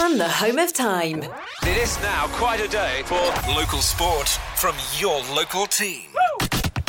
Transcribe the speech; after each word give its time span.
From 0.00 0.16
the 0.16 0.30
home 0.30 0.58
of 0.58 0.72
time. 0.72 1.24
It 1.62 1.76
is 1.76 2.00
now 2.00 2.26
quite 2.28 2.58
a 2.58 2.68
day 2.68 3.02
for 3.04 3.20
local 3.52 3.80
sport 3.80 4.28
from 4.56 4.74
your 4.96 5.20
local 5.34 5.66
team. 5.66 6.08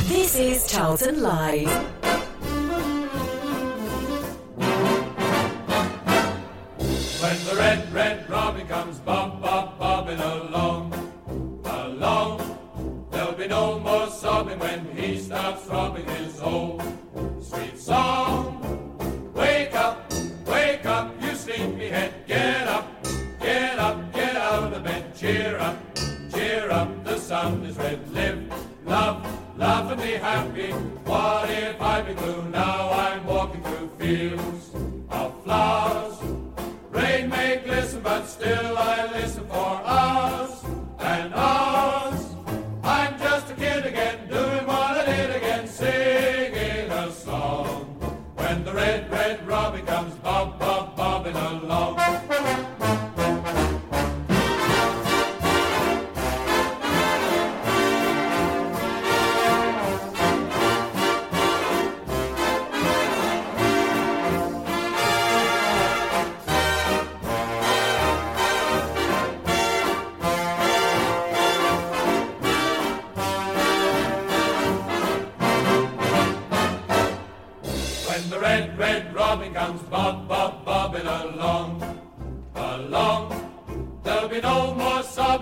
This 0.04 0.38
is 0.38 0.72
Charlton 0.72 1.22
Live. 1.22 1.68
When 7.20 7.38
the 7.48 7.56
red, 7.58 7.92
red 7.92 8.30
robin 8.30 8.66
comes 8.66 9.00
bob, 9.00 9.42
bob, 9.42 9.78
bobbing 9.78 10.20
along, 10.20 10.94
along, 11.66 13.08
there'll 13.12 13.34
be 13.34 13.48
no 13.50 13.78
more 13.78 14.10
sobbing 14.10 14.58
when 14.58 14.86
he 14.96 15.20
stops 15.20 15.66
throbbing 15.66 16.06
his 16.06 16.40
old 16.40 16.82
sweet 17.42 17.78
song. 17.78 18.31
Sun 27.32 27.64
is 27.64 27.78
red, 27.78 28.12
live, 28.12 28.44
love, 28.86 29.18
laugh 29.58 29.90
and 29.90 30.02
be 30.02 30.12
happy. 30.32 30.72
What 31.12 31.50
if 31.50 31.82
I 31.82 32.02
be 32.02 32.14
blue? 32.14 32.44
Now 32.50 32.92
I'm 32.92 33.26
walking 33.26 33.64
through 33.64 33.90
fields 34.00 34.66
of 35.10 35.42
flowers. 35.46 36.18
Rain 36.90 37.30
may 37.30 37.62
glisten, 37.64 38.02
but 38.02 38.26
still 38.26 38.78
I 38.78 39.10
listen 39.14 39.48
for 39.48 39.74
hours 39.96 40.51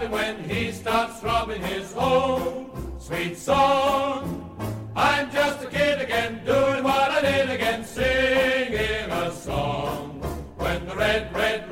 when 0.09 0.43
he 0.43 0.71
starts 0.71 1.19
throbbing 1.19 1.61
his 1.61 1.93
own 1.95 2.69
sweet 2.99 3.37
song. 3.37 4.45
I'm 4.95 5.31
just 5.31 5.63
a 5.63 5.67
kid 5.67 6.01
again, 6.01 6.41
doing 6.45 6.83
what 6.83 7.11
I 7.11 7.21
did 7.21 7.49
again, 7.49 7.83
singing 7.85 9.11
a 9.11 9.31
song. 9.31 10.19
When 10.57 10.85
the 10.87 10.95
red, 10.95 11.33
red 11.33 11.68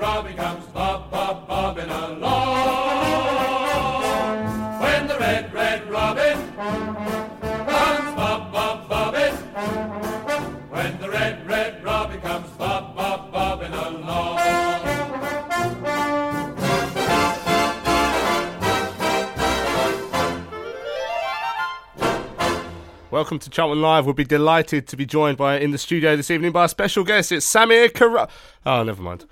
Welcome 23.18 23.40
to 23.40 23.50
Charlton 23.50 23.82
Live. 23.82 24.06
We'll 24.06 24.14
be 24.14 24.24
delighted 24.24 24.88
to 24.90 24.96
be 24.96 25.04
joined 25.04 25.40
by 25.40 25.58
in 25.58 25.72
the 25.72 25.80
studio 25.80 26.16
this 26.16 26.30
evening 26.30 26.52
by 26.52 26.66
a 26.66 26.70
special 26.70 27.04
guest. 27.04 27.32
It's 27.32 27.52
Samir 27.52 27.92
Kara. 27.92 28.28
Oh, 28.64 28.84
never 28.84 29.02
mind. 29.02 29.26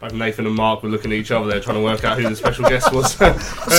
Both 0.00 0.14
Nathan 0.14 0.46
and 0.46 0.54
Mark 0.54 0.82
were 0.82 0.88
looking 0.88 1.12
at 1.12 1.18
each 1.18 1.30
other 1.30 1.46
there, 1.46 1.60
trying 1.60 1.76
to 1.76 1.82
work 1.82 2.04
out 2.04 2.18
who 2.18 2.26
the 2.26 2.36
special 2.36 2.66
guest 2.66 2.90
was. 2.90 3.12
So 3.18 3.28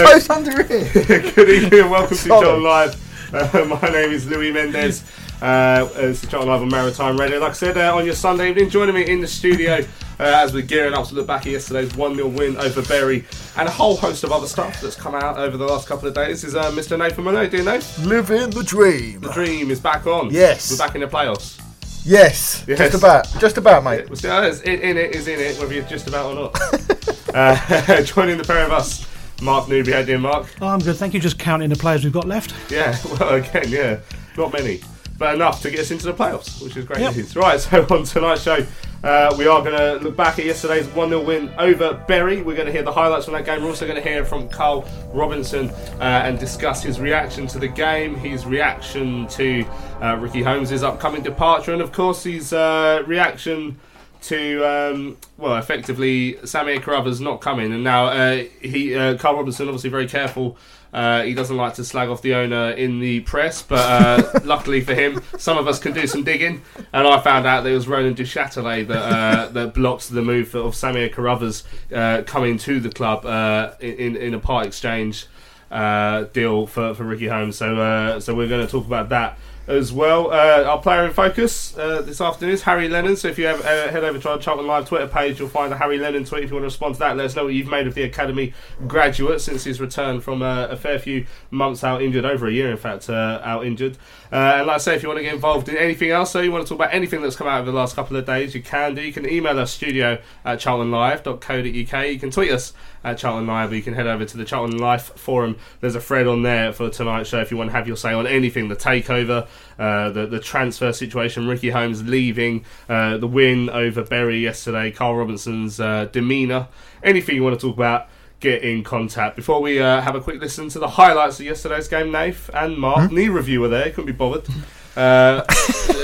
Uh, 0.05 0.19
under 0.29 0.63
here. 0.63 0.87
Good 1.33 1.49
evening 1.49 1.79
and 1.81 1.89
welcome 1.89 2.15
to. 2.15 2.27
Charlton 2.27 2.61
Live. 2.63 3.33
Uh, 3.33 3.65
my 3.81 3.89
name 3.89 4.11
is 4.11 4.27
Louis 4.27 4.51
Mendez. 4.51 5.03
Uh, 5.41 5.87
it's 5.95 6.21
the 6.21 6.27
Charlton 6.27 6.49
Live 6.49 6.61
on 6.61 6.69
Maritime 6.69 7.17
Radio. 7.19 7.39
Like 7.39 7.51
I 7.51 7.53
said, 7.53 7.77
uh, 7.77 7.95
on 7.95 8.05
your 8.05 8.15
Sunday 8.15 8.49
evening, 8.49 8.69
joining 8.69 8.95
me 8.95 9.07
in 9.09 9.19
the 9.21 9.27
studio 9.27 9.75
uh, 10.19 10.23
as 10.23 10.53
we're 10.53 10.63
gearing 10.63 10.93
up 10.93 11.07
to 11.07 11.15
look 11.15 11.27
back 11.27 11.41
at 11.45 11.51
yesterday's 11.51 11.93
1 11.95 12.15
0 12.15 12.27
win 12.29 12.55
over 12.57 12.81
Bury 12.83 13.25
and 13.57 13.67
a 13.67 13.71
whole 13.71 13.97
host 13.97 14.23
of 14.23 14.31
other 14.31 14.47
stuff 14.47 14.79
that's 14.81 14.95
come 14.95 15.13
out 15.13 15.37
over 15.37 15.57
the 15.57 15.65
last 15.65 15.87
couple 15.87 16.07
of 16.07 16.13
days 16.13 16.43
is 16.43 16.55
uh, 16.55 16.71
Mr. 16.71 16.97
Nathan 16.97 17.23
Monet. 17.25 17.49
Do 17.49 17.57
you 17.57 17.63
know? 17.63 17.79
Living 18.03 18.49
the 18.49 18.63
dream. 18.63 19.19
The 19.21 19.31
dream 19.33 19.71
is 19.71 19.79
back 19.79 20.07
on. 20.07 20.29
Yes. 20.31 20.71
We're 20.71 20.77
back 20.85 20.95
in 20.95 21.01
the 21.01 21.07
playoffs. 21.07 21.59
Yes, 22.07 22.63
Yes. 22.67 22.77
just 22.77 22.93
about, 22.93 23.27
just 23.39 23.57
about, 23.57 23.83
mate. 23.83 24.07
We'll 24.07 24.15
see 24.15 24.27
how 24.27 24.43
it 24.43 24.49
is. 24.49 24.61
In, 24.61 24.79
in 24.79 24.95
it 24.97 25.15
is 25.15 25.27
in 25.27 25.39
it, 25.39 25.57
whether 25.59 25.73
you're 25.73 25.83
just 25.85 26.07
about 26.07 26.27
or 26.27 26.35
not. 26.35 27.33
uh, 27.33 28.01
joining 28.03 28.37
the 28.37 28.43
pair 28.43 28.63
of 28.63 28.71
us, 28.71 29.07
Mark 29.41 29.67
Newby. 29.67 29.91
How 29.91 29.99
you 29.99 30.05
doing, 30.05 30.21
Mark? 30.21 30.47
Oh, 30.61 30.67
I'm 30.67 30.79
good, 30.79 30.95
thank 30.97 31.15
you. 31.15 31.19
Just 31.19 31.39
counting 31.39 31.69
the 31.69 31.75
players 31.75 32.03
we've 32.03 32.13
got 32.13 32.25
left. 32.27 32.53
Yeah, 32.71 32.95
well, 33.19 33.33
again, 33.33 33.65
yeah, 33.69 33.99
not 34.37 34.53
many, 34.53 34.81
but 35.17 35.33
enough 35.35 35.61
to 35.61 35.71
get 35.71 35.79
us 35.79 35.91
into 35.91 36.05
the 36.05 36.13
playoffs, 36.13 36.61
which 36.61 36.75
is 36.77 36.85
great 36.85 36.99
Yep. 36.99 37.15
news. 37.15 37.35
Right, 37.35 37.59
so 37.61 37.85
on 37.89 38.03
tonight's 38.03 38.41
show, 38.43 38.65
uh, 39.03 39.35
we 39.37 39.45
are 39.47 39.61
going 39.63 39.77
to 39.77 40.03
look 40.03 40.15
back 40.17 40.39
at 40.39 40.45
yesterday's 40.45 40.87
1 40.87 41.09
0 41.09 41.21
win 41.23 41.53
over 41.59 41.93
Bury. 42.07 42.41
We're 42.41 42.55
going 42.55 42.65
to 42.65 42.71
hear 42.71 42.83
the 42.83 42.91
highlights 42.91 43.25
from 43.25 43.35
that 43.35 43.45
game. 43.45 43.61
We're 43.61 43.69
also 43.69 43.85
going 43.87 44.01
to 44.01 44.07
hear 44.09 44.25
from 44.25 44.49
Karl 44.49 44.83
Robinson 45.13 45.69
uh, 45.99 46.03
and 46.03 46.39
discuss 46.39 46.81
his 46.83 46.99
reaction 46.99 47.45
to 47.47 47.59
the 47.59 47.67
game, 47.67 48.15
his 48.15 48.45
reaction 48.45 49.27
to 49.27 49.63
uh, 50.01 50.17
Ricky 50.19 50.41
Holmes' 50.41 50.81
upcoming 50.83 51.21
departure, 51.21 51.71
and 51.73 51.81
of 51.81 51.91
course, 51.91 52.23
his 52.23 52.51
uh, 52.51 53.03
reaction 53.05 53.77
to 54.23 54.63
um, 54.65 55.17
well, 55.37 55.55
effectively 55.57 56.33
Samir 56.43 56.81
Carruthers 56.81 57.21
not 57.21 57.41
coming, 57.41 57.71
and 57.71 57.83
now 57.83 58.07
uh, 58.07 58.43
he 58.59 58.95
uh, 58.95 59.17
Karl 59.17 59.35
Robinson 59.35 59.67
obviously 59.67 59.91
very 59.91 60.07
careful. 60.07 60.57
Uh, 60.95 61.23
he 61.23 61.33
doesn't 61.33 61.57
like 61.57 61.73
to 61.73 61.83
slag 61.83 62.07
off 62.07 62.21
the 62.21 62.33
owner 62.33 62.71
in 62.71 63.01
the 63.01 63.19
press, 63.19 63.61
but 63.61 63.79
uh, 63.79 64.39
luckily 64.45 64.79
for 64.79 64.95
him, 64.95 65.21
some 65.37 65.57
of 65.57 65.67
us 65.67 65.77
can 65.77 65.91
do 65.91 66.07
some 66.07 66.23
digging. 66.23 66.61
And 66.93 67.05
I 67.05 67.19
found 67.19 67.45
out 67.45 67.65
that 67.65 67.69
it 67.69 67.75
was 67.75 67.85
Roland 67.85 68.15
Duchâtelet 68.15 68.87
that 68.87 69.01
uh, 69.01 69.49
that 69.49 69.73
blocked 69.73 70.09
the 70.09 70.21
move 70.21 70.55
of 70.55 70.73
Samir 70.73 71.11
Carruthers 71.11 71.65
uh, 71.93 72.21
coming 72.25 72.57
to 72.59 72.79
the 72.79 72.89
club 72.89 73.25
uh, 73.25 73.73
in 73.81 74.15
in 74.15 74.33
a 74.33 74.39
part 74.39 74.67
exchange 74.67 75.27
uh, 75.69 76.23
deal 76.31 76.65
for, 76.65 76.93
for 76.93 77.03
Ricky 77.03 77.27
Holmes. 77.27 77.57
So 77.57 77.75
uh, 77.77 78.21
so 78.21 78.33
we're 78.33 78.47
going 78.47 78.65
to 78.65 78.71
talk 78.71 78.85
about 78.85 79.09
that 79.09 79.37
as 79.67 79.91
well. 79.91 80.31
Uh, 80.31 80.63
our 80.63 80.79
player 80.79 81.05
in 81.05 81.13
focus 81.13 81.77
uh, 81.77 82.01
this 82.01 82.21
afternoon 82.21 82.53
is 82.53 82.61
Harry 82.63 82.87
Lennon. 82.87 83.15
So 83.15 83.27
if 83.27 83.39
you 83.39 83.47
have, 83.47 83.61
uh, 83.61 83.89
head 83.89 84.03
over 84.03 84.19
to 84.19 84.29
our 84.29 84.37
Charlton 84.37 84.67
Live 84.67 84.87
Twitter 84.87 85.07
page, 85.07 85.39
you'll 85.39 85.49
find 85.49 85.71
the 85.71 85.77
Harry 85.77 85.97
Lennon 85.97 86.23
tweet. 86.23 86.43
If 86.43 86.49
you 86.49 86.55
want 86.55 86.63
to 86.63 86.67
respond 86.67 86.95
to 86.95 86.99
that, 86.99 87.17
let 87.17 87.25
us 87.25 87.35
know 87.35 87.45
what 87.45 87.53
you've 87.53 87.67
made 87.67 87.87
of 87.87 87.95
the 87.95 88.03
academy 88.03 88.53
graduate 88.87 89.41
since 89.41 89.63
his 89.63 89.81
return 89.81 90.21
from 90.21 90.41
uh, 90.41 90.67
a 90.67 90.75
fair 90.75 90.99
few 90.99 91.25
months 91.49 91.83
out 91.83 92.01
injured, 92.01 92.25
over 92.25 92.47
a 92.47 92.51
year 92.51 92.71
in 92.71 92.77
fact, 92.77 93.09
uh, 93.09 93.41
out 93.43 93.65
injured. 93.65 93.97
Uh, 94.31 94.57
and 94.57 94.67
like 94.67 94.75
I 94.75 94.79
say, 94.79 94.95
if 94.95 95.03
you 95.03 95.09
want 95.09 95.19
to 95.19 95.23
get 95.23 95.33
involved 95.33 95.69
in 95.69 95.77
anything 95.77 96.11
else, 96.11 96.31
so 96.31 96.41
you 96.41 96.51
want 96.51 96.65
to 96.65 96.69
talk 96.69 96.79
about 96.79 96.93
anything 96.93 97.21
that's 97.21 97.35
come 97.35 97.47
out 97.47 97.61
over 97.61 97.71
the 97.71 97.77
last 97.77 97.95
couple 97.95 98.17
of 98.17 98.25
days, 98.25 98.53
you 98.53 98.61
can 98.61 98.95
do. 98.95 99.01
You 99.01 99.13
can 99.13 99.27
email 99.27 99.57
us 99.59 99.71
studio 99.71 100.19
at 100.43 100.59
charltonlive.co.uk. 100.59 102.07
You 102.07 102.19
can 102.19 102.31
tweet 102.31 102.51
us 102.51 102.73
at 103.05 103.17
Charlton 103.17 103.47
Live, 103.47 103.71
you 103.71 103.81
can 103.81 103.93
head 103.93 104.07
over 104.07 104.25
to 104.25 104.37
the 104.37 104.43
Charlton 104.43 104.77
Life 104.79 105.11
forum. 105.15 105.55
There's 105.79 105.95
a 105.95 106.01
thread 106.01 106.27
on 106.27 106.41
there 106.41 106.73
for 106.73 106.89
tonight's 106.89 107.29
show 107.29 107.39
if 107.39 107.51
you 107.51 107.57
want 107.57 107.69
to 107.69 107.75
have 107.75 107.87
your 107.87 107.95
say 107.95 108.11
on 108.13 108.25
anything 108.27 108.67
the 108.67 108.75
takeover, 108.75 109.47
uh, 109.79 110.09
the, 110.09 110.25
the 110.25 110.39
transfer 110.39 110.91
situation, 110.91 111.47
Ricky 111.47 111.69
Holmes 111.69 112.03
leaving, 112.03 112.65
uh, 112.89 113.17
the 113.17 113.27
win 113.27 113.69
over 113.69 114.03
Bury 114.03 114.39
yesterday, 114.39 114.91
Karl 114.91 115.15
Robinson's 115.15 115.79
uh, 115.79 116.05
demeanour, 116.11 116.67
anything 117.03 117.35
you 117.35 117.43
want 117.43 117.57
to 117.59 117.65
talk 117.65 117.75
about. 117.77 118.07
get 118.41 118.63
in 118.63 118.83
contact. 118.83 119.35
Before 119.35 119.61
we 119.61 119.79
uh, 119.79 120.01
have 120.01 120.15
a 120.15 120.21
quick 120.21 120.41
listen 120.41 120.67
to 120.69 120.79
the 120.79 120.87
highlights 120.89 121.39
of 121.39 121.45
yesterday's 121.45 121.87
game, 121.87 122.11
Nath 122.11 122.49
and 122.53 122.77
Mark, 122.77 123.09
Hmm? 123.09 123.15
knee 123.15 123.29
reviewer 123.29 123.67
there, 123.69 123.89
couldn't 123.89 124.07
be 124.07 124.11
bothered. 124.11 124.45
Uh, 124.97 125.43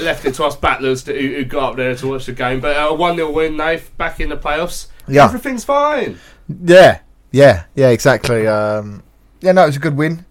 left 0.01 0.25
it 0.25 0.33
to 0.33 0.43
us 0.43 0.57
battlers 0.57 1.01
to, 1.03 1.13
who, 1.13 1.45
got 1.45 1.63
up 1.69 1.75
there 1.77 1.95
to 1.95 2.07
watch 2.09 2.25
the 2.25 2.33
game. 2.33 2.59
But 2.59 2.75
a 2.75 2.93
1 2.93 3.15
0 3.15 3.31
win, 3.31 3.55
Nath, 3.55 3.95
back 3.97 4.19
in 4.19 4.27
the 4.27 4.35
playoffs. 4.35 4.87
Yeah. 5.07 5.23
Everything's 5.23 5.63
fine. 5.63 6.19
Yeah, 6.47 7.01
yeah, 7.31 7.65
yeah, 7.75 7.89
exactly. 7.89 8.47
Um, 8.47 9.03
yeah, 9.41 9.51
no, 9.51 9.63
it 9.63 9.67
was 9.67 9.77
a 9.77 9.79
good 9.79 9.97
win. 9.97 10.25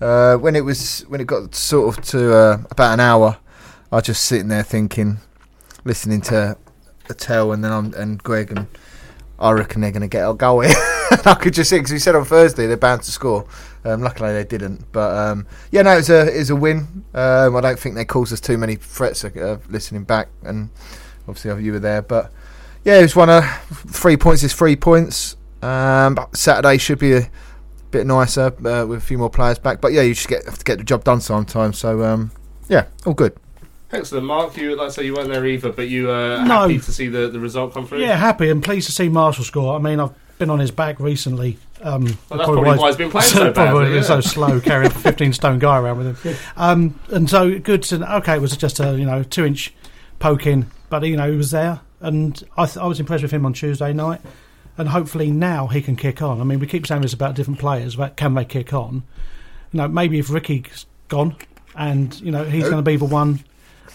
Uh, 0.00 0.36
when 0.36 0.54
it 0.54 0.60
was 0.60 1.00
when 1.08 1.20
it 1.20 1.26
got 1.26 1.54
sort 1.54 1.96
of 1.96 2.04
to 2.04 2.34
uh, 2.34 2.58
about 2.70 2.94
an 2.94 3.00
hour, 3.00 3.38
I 3.90 3.96
was 3.96 4.04
just 4.04 4.24
sitting 4.24 4.48
there 4.48 4.62
thinking, 4.62 5.18
listening 5.84 6.20
to 6.22 6.56
Attell 7.08 7.52
and 7.52 7.64
then 7.64 7.72
I'm, 7.72 7.94
and 7.94 8.22
Greg 8.22 8.50
and 8.50 8.66
I 9.38 9.52
reckon 9.52 9.80
they're 9.80 9.92
going 9.92 10.02
to 10.02 10.08
get 10.08 10.28
a 10.28 10.34
goal 10.34 10.60
here. 10.60 10.74
I 11.24 11.36
could 11.40 11.54
just 11.54 11.70
see 11.70 11.76
because 11.76 11.92
we 11.92 11.98
said 11.98 12.14
on 12.14 12.24
Thursday 12.24 12.66
they're 12.66 12.76
bound 12.76 13.02
to 13.02 13.10
score. 13.10 13.46
Um, 13.84 14.02
luckily 14.02 14.32
they 14.32 14.44
didn't, 14.44 14.90
but 14.92 15.14
um, 15.14 15.46
yeah, 15.70 15.82
no, 15.82 15.92
it 15.92 15.96
was 15.96 16.10
a 16.10 16.34
it 16.34 16.38
was 16.38 16.50
a 16.50 16.56
win. 16.56 17.04
Um, 17.14 17.56
I 17.56 17.60
don't 17.60 17.78
think 17.78 17.94
they 17.94 18.04
caused 18.04 18.32
us 18.32 18.40
too 18.40 18.58
many 18.58 18.76
threats. 18.76 19.24
Uh, 19.24 19.58
listening 19.68 20.04
back, 20.04 20.28
and 20.42 20.70
obviously 21.28 21.64
you 21.64 21.72
were 21.72 21.78
there, 21.78 22.02
but 22.02 22.32
yeah, 22.84 22.98
it 22.98 23.02
was 23.02 23.14
one 23.14 23.30
of 23.30 23.44
three 23.70 24.16
points. 24.16 24.42
Is 24.42 24.52
three 24.52 24.76
points. 24.76 25.36
Um, 25.62 26.14
but 26.14 26.36
Saturday 26.36 26.78
should 26.78 26.98
be 26.98 27.14
a 27.14 27.30
bit 27.90 28.06
nicer 28.06 28.46
uh, 28.66 28.86
with 28.86 28.98
a 28.98 29.00
few 29.00 29.18
more 29.18 29.30
players 29.30 29.58
back. 29.58 29.80
But 29.80 29.92
yeah, 29.92 30.02
you 30.02 30.14
just 30.14 30.28
get 30.28 30.44
have 30.44 30.58
to 30.58 30.64
get 30.64 30.78
the 30.78 30.84
job 30.84 31.04
done 31.04 31.20
sometimes. 31.20 31.78
So 31.78 32.02
um, 32.04 32.30
yeah, 32.68 32.86
all 33.04 33.14
good. 33.14 33.36
Excellent, 33.92 34.26
Mark. 34.26 34.56
You 34.56 34.76
like 34.76 34.88
I 34.88 34.90
say 34.90 35.04
you 35.04 35.14
weren't 35.14 35.28
there 35.28 35.46
either, 35.46 35.70
but 35.72 35.88
you 35.88 36.10
uh, 36.10 36.44
No. 36.44 36.60
happy 36.62 36.78
to 36.80 36.92
see 36.92 37.08
the, 37.08 37.28
the 37.28 37.40
result 37.40 37.72
come 37.74 37.86
through. 37.86 38.00
Yeah, 38.00 38.16
happy 38.16 38.50
and 38.50 38.62
pleased 38.62 38.86
to 38.86 38.92
see 38.92 39.08
Marshall 39.08 39.44
score. 39.44 39.76
I 39.76 39.78
mean, 39.80 40.00
I've 40.00 40.10
been 40.38 40.50
on 40.50 40.58
his 40.58 40.70
back 40.72 40.98
recently. 41.00 41.58
Um, 41.82 42.04
Well, 42.04 42.38
that's 42.38 42.44
probably 42.44 42.62
why 42.78 42.86
he's 42.88 42.96
been 42.96 43.10
playing 43.10 43.28
so 43.30 43.52
probably 43.52 43.52
badly, 43.52 43.84
been 43.86 43.94
yeah. 43.96 44.02
so 44.02 44.20
slow 44.20 44.60
carrying 44.60 44.90
a 44.90 44.94
15 44.94 45.32
stone 45.34 45.58
guy 45.58 45.78
around 45.78 45.98
with 45.98 46.22
him. 46.22 46.36
Um, 46.56 47.00
and 47.10 47.30
so 47.30 47.58
good 47.58 47.82
to 47.84 48.16
okay, 48.16 48.34
it 48.34 48.40
was 48.40 48.56
just 48.56 48.80
a 48.80 48.98
you 48.98 49.06
know 49.06 49.22
two 49.22 49.44
inch 49.44 49.72
poking, 50.18 50.66
but 50.90 51.02
you 51.04 51.16
know 51.16 51.30
he 51.30 51.36
was 51.36 51.52
there, 51.52 51.80
and 52.00 52.42
I, 52.56 52.66
th- 52.66 52.78
I 52.78 52.86
was 52.86 52.98
impressed 52.98 53.22
with 53.22 53.30
him 53.32 53.46
on 53.46 53.52
Tuesday 53.52 53.92
night. 53.92 54.20
And 54.78 54.88
hopefully 54.88 55.30
now 55.30 55.68
he 55.68 55.80
can 55.80 55.96
kick 55.96 56.20
on. 56.20 56.40
I 56.40 56.44
mean, 56.44 56.60
we 56.60 56.66
keep 56.66 56.86
saying 56.86 57.02
this 57.02 57.14
about 57.14 57.34
different 57.34 57.58
players, 57.58 57.94
about 57.94 58.16
can 58.16 58.34
they 58.34 58.44
kick 58.44 58.74
on? 58.74 59.04
You 59.72 59.78
know, 59.78 59.88
maybe 59.88 60.18
if 60.18 60.30
Ricky's 60.30 60.86
gone, 61.08 61.36
and 61.74 62.18
you 62.20 62.30
know 62.30 62.44
he's 62.44 62.64
going 62.64 62.76
to 62.76 62.82
be 62.82 62.96
the 62.96 63.04
one 63.04 63.40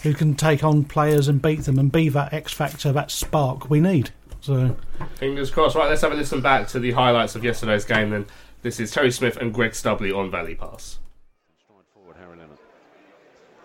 who 0.02 0.14
can 0.14 0.34
take 0.34 0.64
on 0.64 0.84
players 0.84 1.28
and 1.28 1.40
beat 1.40 1.60
them 1.60 1.78
and 1.78 1.90
be 1.92 2.08
that 2.08 2.32
X 2.32 2.52
factor, 2.52 2.92
that 2.92 3.10
spark 3.10 3.70
we 3.70 3.80
need. 3.80 4.10
So 4.40 4.76
Fingers 5.16 5.50
crossed. 5.50 5.76
Right, 5.76 5.88
let's 5.88 6.02
have 6.02 6.12
a 6.12 6.16
listen 6.16 6.40
back 6.40 6.66
to 6.68 6.80
the 6.80 6.90
highlights 6.92 7.36
of 7.36 7.44
yesterday's 7.44 7.84
game. 7.84 8.10
Then 8.10 8.26
this 8.62 8.80
is 8.80 8.90
Terry 8.90 9.12
Smith 9.12 9.36
and 9.36 9.54
Greg 9.54 9.72
Stubley 9.72 10.16
on 10.16 10.30
Valley 10.30 10.56
Pass. 10.56 10.98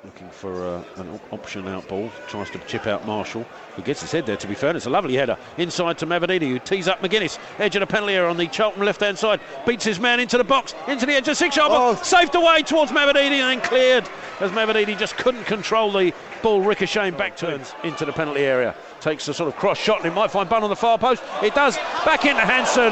Forward, 0.07 0.19
Harry 0.19 0.27
Leonard. 0.27 0.29
Looking 0.29 0.29
for 0.29 0.65
uh, 0.65 0.83
an 1.01 1.19
option 1.31 1.67
out 1.67 1.87
ball. 1.87 2.11
Tries 2.27 2.49
to 2.51 2.59
chip 2.59 2.87
out 2.87 3.05
Marshall, 3.05 3.43
who 3.75 3.81
gets 3.81 4.01
his 4.01 4.11
head 4.11 4.25
there, 4.25 4.37
to 4.37 4.47
be 4.47 4.55
fair. 4.55 4.75
It's 4.75 4.85
a 4.85 4.89
lovely 4.89 5.15
header. 5.15 5.37
Inside 5.57 5.97
to 5.99 6.05
Mavididi, 6.07 6.49
who 6.49 6.59
tees 6.59 6.87
up 6.87 7.01
Magennis. 7.01 7.37
Edge 7.59 7.75
of 7.75 7.81
the 7.81 7.87
penalty 7.87 8.13
area 8.13 8.29
on 8.29 8.37
the 8.37 8.47
Charlton 8.47 8.83
left 8.85 9.01
hand 9.01 9.17
side. 9.17 9.39
Beats 9.65 9.85
his 9.85 9.99
man 9.99 10.19
into 10.19 10.37
the 10.37 10.43
box, 10.43 10.73
into 10.87 11.05
the 11.05 11.13
edge 11.13 11.27
of 11.27 11.37
six 11.37 11.55
yard 11.55 11.71
Oh. 11.73 11.93
box. 11.93 12.07
Saved 12.07 12.35
away 12.35 12.63
towards 12.63 12.91
Mavididi 12.91 13.39
and 13.39 13.61
cleared 13.63 14.07
as 14.39 14.51
Mavididi 14.51 14.97
just 14.97 15.17
couldn't 15.17 15.43
control 15.45 15.91
the 15.91 16.13
ball 16.41 16.61
ricocheting 16.61 17.17
back 17.17 17.35
turns 17.35 17.73
into 17.83 18.05
the 18.05 18.13
penalty 18.13 18.41
area. 18.41 18.75
Takes 19.01 19.27
a 19.27 19.33
sort 19.33 19.47
of 19.47 19.55
cross 19.55 19.77
shot 19.77 19.97
and 19.97 20.07
it 20.07 20.15
might 20.15 20.31
find 20.31 20.49
Bunn 20.49 20.63
on 20.63 20.69
the 20.69 20.75
far 20.75 20.97
post. 20.97 21.23
It 21.43 21.53
does. 21.53 21.77
Back 22.03 22.25
into 22.25 22.41
Hanson, 22.41 22.91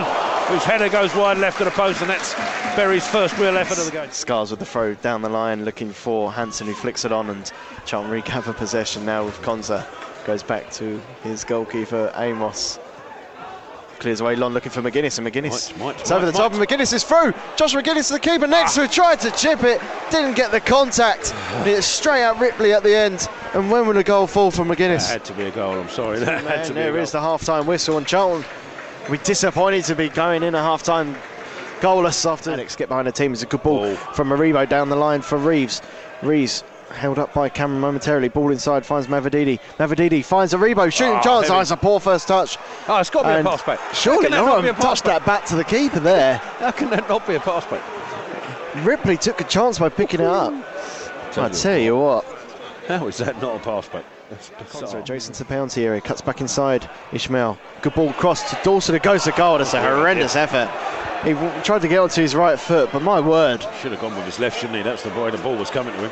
whose 0.53 0.63
header 0.63 0.89
goes 0.89 1.13
wide 1.15 1.37
left 1.37 1.59
of 1.61 1.65
the 1.65 1.71
post, 1.71 2.01
and 2.01 2.09
that's 2.09 2.33
Bury's 2.75 3.07
first 3.07 3.37
real 3.37 3.57
effort 3.57 3.79
of 3.79 3.85
the 3.85 3.91
game. 3.91 4.11
Scars 4.11 4.51
with 4.51 4.59
the 4.59 4.65
throw 4.65 4.93
down 4.95 5.21
the 5.21 5.29
line, 5.29 5.65
looking 5.65 5.91
for 5.91 6.31
Hansen, 6.31 6.67
who 6.67 6.73
flicks 6.73 7.05
it 7.05 7.11
on, 7.11 7.29
and 7.29 7.51
Charlton 7.85 8.11
recover 8.11 8.53
possession 8.53 9.05
now 9.05 9.25
with 9.25 9.41
Konsa. 9.41 9.85
Goes 10.25 10.43
back 10.43 10.71
to 10.73 11.01
his 11.23 11.43
goalkeeper 11.43 12.11
Amos. 12.15 12.79
Clears 13.99 14.21
away 14.21 14.35
Lon 14.35 14.53
looking 14.53 14.71
for 14.71 14.81
Magennis, 14.81 15.17
and 15.17 15.27
Magennis 15.27 15.71
Might, 15.77 15.85
might, 15.85 15.99
it's 16.01 16.11
over 16.11 16.25
might, 16.25 16.31
the 16.31 16.37
top, 16.37 16.53
and 16.53 16.61
Magennis 16.61 16.93
is 16.93 17.03
through. 17.03 17.33
Josh 17.55 17.73
Magennis, 17.73 18.07
to 18.07 18.13
the 18.13 18.19
keeper 18.19 18.45
next 18.45 18.75
to 18.75 18.83
it, 18.83 18.91
tried 18.91 19.19
to 19.21 19.31
chip 19.31 19.63
it, 19.63 19.81
didn't 20.11 20.35
get 20.35 20.51
the 20.51 20.59
contact. 20.59 21.33
and 21.53 21.67
it's 21.67 21.87
straight 21.87 22.23
out 22.23 22.39
Ripley 22.39 22.73
at 22.73 22.83
the 22.83 22.95
end. 22.95 23.27
And 23.53 23.71
when 23.71 23.87
will 23.87 23.93
the 23.93 24.03
goal 24.03 24.27
fall 24.27 24.51
from 24.51 24.67
That 24.67 24.77
Magennis? 24.77 25.09
had 25.09 25.23
to 25.25 25.33
be 25.33 25.43
a 25.43 25.51
goal. 25.51 25.79
I'm 25.79 25.89
sorry. 25.89 26.19
That 26.19 26.43
had 26.43 26.65
to 26.65 26.73
be 26.73 26.79
a 26.79 26.83
there 26.83 26.93
goal. 26.93 27.01
is 27.01 27.11
the 27.11 27.21
half-time 27.21 27.65
whistle, 27.67 27.97
and 27.97 28.05
Charlton 28.05 28.43
we 29.09 29.17
disappointed 29.19 29.85
to 29.85 29.95
be 29.95 30.09
going 30.09 30.43
in 30.43 30.55
a 30.55 30.61
half-time 30.61 31.15
goalless 31.79 32.29
after 32.29 32.51
Alex 32.51 32.75
get 32.75 32.87
behind 32.89 33.07
the 33.07 33.11
team. 33.11 33.31
It's 33.33 33.43
a 33.43 33.45
good 33.45 33.63
ball 33.63 33.81
Ball. 33.81 33.95
from 34.13 34.29
Maribo 34.29 34.67
down 34.67 34.89
the 34.89 34.95
line 34.95 35.21
for 35.21 35.37
Reeves. 35.37 35.81
Reeves 36.21 36.63
held 36.95 37.19
up 37.19 37.33
by 37.33 37.49
Cameron 37.49 37.79
momentarily. 37.81 38.29
Ball 38.29 38.51
inside 38.51 38.85
finds 38.85 39.07
Mavididi. 39.07 39.59
Mavididi 39.77 40.23
finds 40.23 40.53
Aribo 40.53 40.91
shooting 40.91 41.13
Ah, 41.15 41.21
chance. 41.21 41.47
heavy. 41.47 41.57
Oh, 41.57 41.61
it's 41.61 41.71
a 41.71 41.77
poor 41.77 41.99
first 41.99 42.27
touch. 42.27 42.57
Oh, 42.87 42.97
it's 42.99 43.09
got 43.09 43.23
to 43.23 43.27
be 43.29 43.33
And 43.35 43.47
a 43.47 43.49
pass 43.49 43.63
back. 43.63 43.79
Surely 43.93 44.27
be 44.29 44.35
a 44.35 44.73
pass 44.73 44.81
touched 44.81 45.03
back? 45.05 45.19
that 45.19 45.25
back 45.25 45.45
to 45.45 45.55
the 45.55 45.63
keeper 45.63 45.99
there. 45.99 46.37
How 46.59 46.71
can 46.71 46.89
that 46.91 47.07
not 47.09 47.27
be 47.27 47.35
a 47.35 47.39
pass 47.39 47.65
back? 47.65 47.81
Ripley 48.85 49.17
took 49.17 49.39
a 49.41 49.45
chance 49.45 49.79
by 49.79 49.89
picking 49.89 50.19
it 50.21 50.27
up. 50.27 50.53
I 51.37 51.49
tell 51.49 51.77
you 51.77 51.97
what. 51.97 52.25
How 52.87 53.07
is 53.07 53.17
that 53.17 53.41
not 53.41 53.55
a 53.57 53.59
pass 53.59 53.87
back? 53.89 54.05
So 54.69 54.97
adjacent 54.99 55.35
to 55.35 55.43
the 55.43 55.47
penalty 55.47 55.85
area, 55.85 56.01
cuts 56.01 56.21
back 56.21 56.41
inside. 56.41 56.89
Ishmael, 57.13 57.57
good 57.81 57.93
ball 57.93 58.11
cross 58.13 58.49
to 58.49 58.59
Dawson. 58.63 58.95
It 58.95 59.03
goes 59.03 59.23
to 59.25 59.31
goal. 59.31 59.57
That's 59.59 59.73
a 59.73 59.81
horrendous 59.81 60.35
effort. 60.35 60.69
He 61.23 61.33
tried 61.63 61.81
to 61.83 61.87
get 61.87 61.99
onto 61.99 62.21
his 62.21 62.35
right 62.35 62.59
foot, 62.59 62.89
but 62.91 63.01
my 63.01 63.19
word, 63.19 63.61
Should 63.81 63.91
have 63.91 64.01
gone 64.01 64.15
with 64.15 64.25
his 64.25 64.39
left, 64.39 64.59
shouldn't 64.59 64.77
he? 64.77 64.83
That's 64.83 65.03
the 65.03 65.09
boy. 65.11 65.31
The 65.31 65.37
ball 65.39 65.55
was 65.55 65.69
coming 65.69 65.93
to 65.93 65.99
him, 65.99 66.11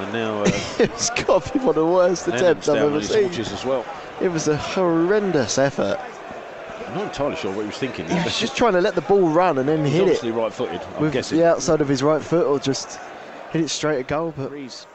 and 0.00 0.12
now 0.12 0.42
uh, 0.42 0.44
it's 0.78 1.10
got 1.10 1.44
to 1.44 1.52
be 1.52 1.58
one 1.58 1.70
of 1.70 1.74
the 1.76 1.86
worst 1.86 2.28
attempts 2.28 2.68
I've 2.68 2.78
ever 2.82 3.02
seen. 3.02 3.30
as 3.30 3.64
well. 3.64 3.84
It 4.20 4.28
was 4.28 4.48
a 4.48 4.56
horrendous 4.56 5.58
effort. 5.58 5.98
I'm 6.86 6.94
not 6.94 7.04
entirely 7.04 7.36
sure 7.36 7.52
what 7.52 7.62
he 7.62 7.66
was 7.68 7.78
thinking. 7.78 8.08
He 8.08 8.14
was 8.14 8.38
just 8.38 8.56
trying 8.56 8.72
to 8.72 8.80
let 8.80 8.94
the 8.94 9.00
ball 9.02 9.28
run 9.28 9.58
and 9.58 9.68
then 9.68 9.84
He's 9.84 9.92
hit 9.92 10.00
it 10.00 10.02
obviously 10.02 10.30
right-footed. 10.32 10.80
I'm 10.96 11.02
with 11.02 11.12
guessing. 11.12 11.38
the 11.38 11.46
outside 11.46 11.80
of 11.80 11.88
his 11.88 12.02
right 12.02 12.20
foot, 12.22 12.46
or 12.46 12.58
just 12.58 12.98
hit 13.52 13.62
it 13.62 13.68
straight 13.68 14.00
at 14.00 14.08
goal. 14.08 14.34
But 14.36 14.50
Reeves 14.50 14.86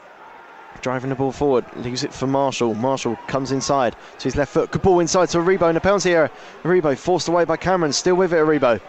driving 0.82 1.10
the 1.10 1.16
ball 1.16 1.32
forward, 1.32 1.64
leaves 1.76 2.04
it 2.04 2.12
for 2.12 2.26
Marshall. 2.26 2.74
Marshall 2.74 3.16
comes 3.28 3.50
inside 3.50 3.96
to 4.18 4.24
his 4.24 4.36
left 4.36 4.52
foot. 4.52 4.70
Good 4.70 4.82
ball 4.82 5.00
inside 5.00 5.30
to 5.30 5.38
Aribo 5.38 5.68
in 5.68 5.74
the 5.74 5.80
penalty 5.80 6.12
area. 6.12 6.30
Aribo 6.64 6.96
forced 6.96 7.28
away 7.28 7.44
by 7.44 7.56
Cameron, 7.56 7.92
still 7.92 8.14
with 8.14 8.32
it. 8.32 8.36
Aribo 8.36 8.80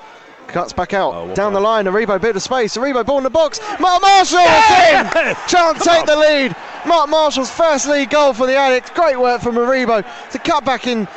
cuts 0.47 0.73
back 0.73 0.93
out 0.93 1.13
Oh, 1.13 1.33
down 1.35 1.53
the 1.53 1.59
line. 1.59 1.85
Aribo 1.85 2.19
bit 2.19 2.35
of 2.35 2.41
space. 2.41 2.75
Aribo 2.77 3.05
ball 3.05 3.17
in 3.17 3.23
the 3.23 3.29
box. 3.29 3.59
Mark 3.79 4.01
Marshall 4.01 4.39
again. 4.39 5.35
Can't 5.47 5.79
take 5.81 6.05
the 6.05 6.15
lead. 6.15 6.55
Mark 6.85 7.09
Marshall's 7.09 7.51
first 7.51 7.87
lead 7.87 8.09
goal 8.09 8.33
for 8.33 8.47
the 8.47 8.55
Addicts. 8.55 8.89
Great 8.91 9.19
work 9.19 9.41
from 9.41 9.55
Aribo 9.55 10.05
to 10.31 10.39
cut 10.39 10.65
back 10.65 10.87
in. 10.87 11.07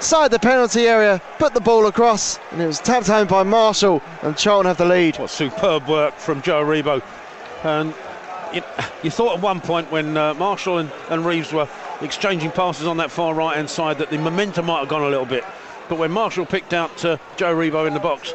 Side 0.00 0.32
the 0.32 0.38
penalty 0.40 0.88
area, 0.88 1.22
put 1.38 1.54
the 1.54 1.60
ball 1.60 1.86
across, 1.86 2.40
and 2.50 2.60
it 2.60 2.66
was 2.66 2.80
tapped 2.80 3.06
home 3.06 3.28
by 3.28 3.44
Marshall, 3.44 4.02
and 4.22 4.36
Charlton 4.36 4.66
have 4.66 4.76
the 4.76 4.84
lead. 4.84 5.16
What 5.16 5.30
superb 5.30 5.86
work 5.86 6.16
from 6.16 6.42
Joe 6.42 6.64
Aribo. 6.64 7.00
And 7.62 7.94
you, 8.52 8.62
you 9.04 9.10
thought 9.10 9.36
at 9.36 9.40
one 9.40 9.60
point 9.60 9.92
when 9.92 10.16
uh, 10.16 10.34
Marshall 10.34 10.78
and, 10.78 10.90
and 11.08 11.24
Reeves 11.24 11.52
were 11.52 11.68
exchanging 12.00 12.50
passes 12.50 12.88
on 12.88 12.96
that 12.96 13.12
far 13.12 13.32
right 13.32 13.54
hand 13.56 13.70
side 13.70 13.98
that 13.98 14.10
the 14.10 14.18
momentum 14.18 14.66
might 14.66 14.80
have 14.80 14.88
gone 14.88 15.02
a 15.02 15.08
little 15.08 15.24
bit. 15.24 15.44
But 15.88 15.98
when 15.98 16.10
Marshall 16.10 16.46
picked 16.46 16.72
out 16.72 17.04
uh, 17.04 17.16
Joe 17.36 17.54
Aribo 17.54 17.86
in 17.86 17.94
the 17.94 18.00
box, 18.00 18.34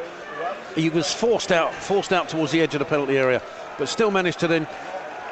he 0.78 0.90
was 0.90 1.12
forced 1.12 1.52
out, 1.52 1.74
forced 1.74 2.12
out 2.12 2.28
towards 2.28 2.52
the 2.52 2.60
edge 2.60 2.74
of 2.74 2.78
the 2.78 2.84
penalty 2.84 3.18
area, 3.18 3.42
but 3.78 3.88
still 3.88 4.10
managed 4.10 4.40
to 4.40 4.48
then 4.48 4.66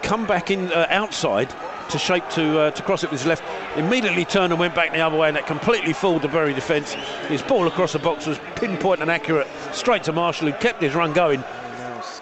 come 0.03 0.26
back 0.26 0.50
in 0.50 0.73
uh, 0.73 0.87
outside 0.91 1.53
to 1.91 1.99
shape 1.99 2.29
to 2.31 2.59
uh, 2.59 2.71
to 2.73 2.83
cross 2.83 3.05
it 3.05 3.11
with 3.11 3.21
his 3.21 3.26
left. 3.26 3.45
Immediately 3.76 4.25
turned 4.25 4.53
and 4.53 4.61
went 4.61 4.75
back 4.75 4.93
the 4.93 5.00
other 5.00 5.17
way, 5.17 5.29
and 5.29 5.37
that 5.37 5.47
completely 5.47 5.93
fooled 5.93 6.23
the 6.23 6.29
Bury 6.29 6.53
defence. 6.53 6.95
His 7.29 7.43
ball 7.43 7.67
across 7.67 7.93
the 7.93 7.99
box 7.99 8.26
was 8.26 8.38
pinpoint 8.57 9.00
and 9.03 9.11
accurate, 9.11 9.47
straight 9.73 10.03
to 10.05 10.12
Marshall, 10.12 10.50
who 10.50 10.59
kept 10.59 10.83
his 10.83 10.95
run 10.95 11.12
going. 11.12 11.45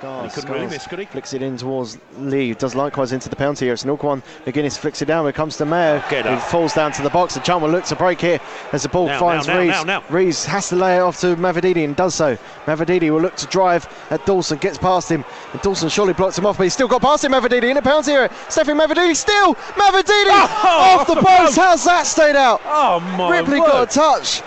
Scars, 0.04 0.34
He 0.34 0.40
couldn't 0.40 0.54
really 0.54 0.66
miss, 0.66 0.86
could 0.86 0.98
he? 0.98 1.04
Flicks 1.06 1.32
it 1.32 1.40
in 1.42 1.56
towards 1.56 1.96
Lee. 2.18 2.52
Does 2.54 2.74
likewise 2.74 3.12
into 3.12 3.28
the 3.30 3.36
penalty 3.36 3.64
area. 3.66 3.72
It's 3.72 3.84
an 3.84 3.90
awkward 3.90 4.08
one. 4.08 4.22
Magennis 4.44 4.76
flicks 4.76 5.00
it 5.00 5.06
down. 5.06 5.26
It 5.26 5.34
comes 5.34 5.56
to 5.56 5.64
Mayo. 5.64 6.02
Oh, 6.10 6.14
it 6.14 6.26
up. 6.26 6.42
falls 6.42 6.74
down 6.74 6.92
to 6.92 7.02
the 7.02 7.08
box. 7.10 7.36
And 7.36 7.44
Chalmers 7.44 7.72
looks 7.72 7.88
to 7.88 7.96
break 7.96 8.20
here 8.20 8.38
as 8.72 8.82
the 8.82 8.88
ball 8.90 9.06
Now, 9.06 9.18
finds 9.18 9.46
now, 9.46 9.54
now, 9.54 9.60
Reeves. 9.60 9.84
now, 9.86 10.00
now. 10.00 10.04
Reeves 10.10 10.44
has 10.44 10.68
to 10.68 10.76
lay 10.76 10.96
it 10.96 11.00
off 11.00 11.18
to 11.20 11.36
Mavididi 11.36 11.84
and 11.84 11.96
does 11.96 12.14
so. 12.14 12.36
Mavididi 12.66 13.10
will 13.10 13.20
look 13.22 13.36
to 13.36 13.46
drive 13.46 13.88
at 14.10 14.24
Dawson. 14.26 14.58
Gets 14.58 14.76
past 14.78 15.10
him. 15.10 15.24
And 15.52 15.62
Dawson 15.62 15.88
surely 15.88 16.12
blocks 16.12 16.36
him 16.36 16.44
off, 16.46 16.58
but 16.58 16.64
he's 16.64 16.74
still 16.74 16.88
got 16.88 17.00
past 17.00 17.24
him. 17.24 17.32
Mavididi 17.32 17.70
in 17.70 17.74
the 17.76 17.82
penalty 17.82 18.12
area. 18.12 18.30
Stephen 18.50 18.76
Mavididi 18.78 19.16
still. 19.16 19.54
Mavididi 19.54 20.26
Oh, 20.28 20.96
off 21.00 21.06
the 21.06 21.12
off 21.14 21.18
the 21.18 21.26
post. 21.26 21.26
post. 21.38 21.56
How's 21.56 21.84
that 21.84 22.06
stayed 22.06 22.36
out? 22.36 22.60
Oh 22.66 23.00
my 23.16 23.30
Ripley 23.38 23.58
word. 23.60 23.66
got 23.68 23.90
a 23.90 23.94
touch. 23.94 24.42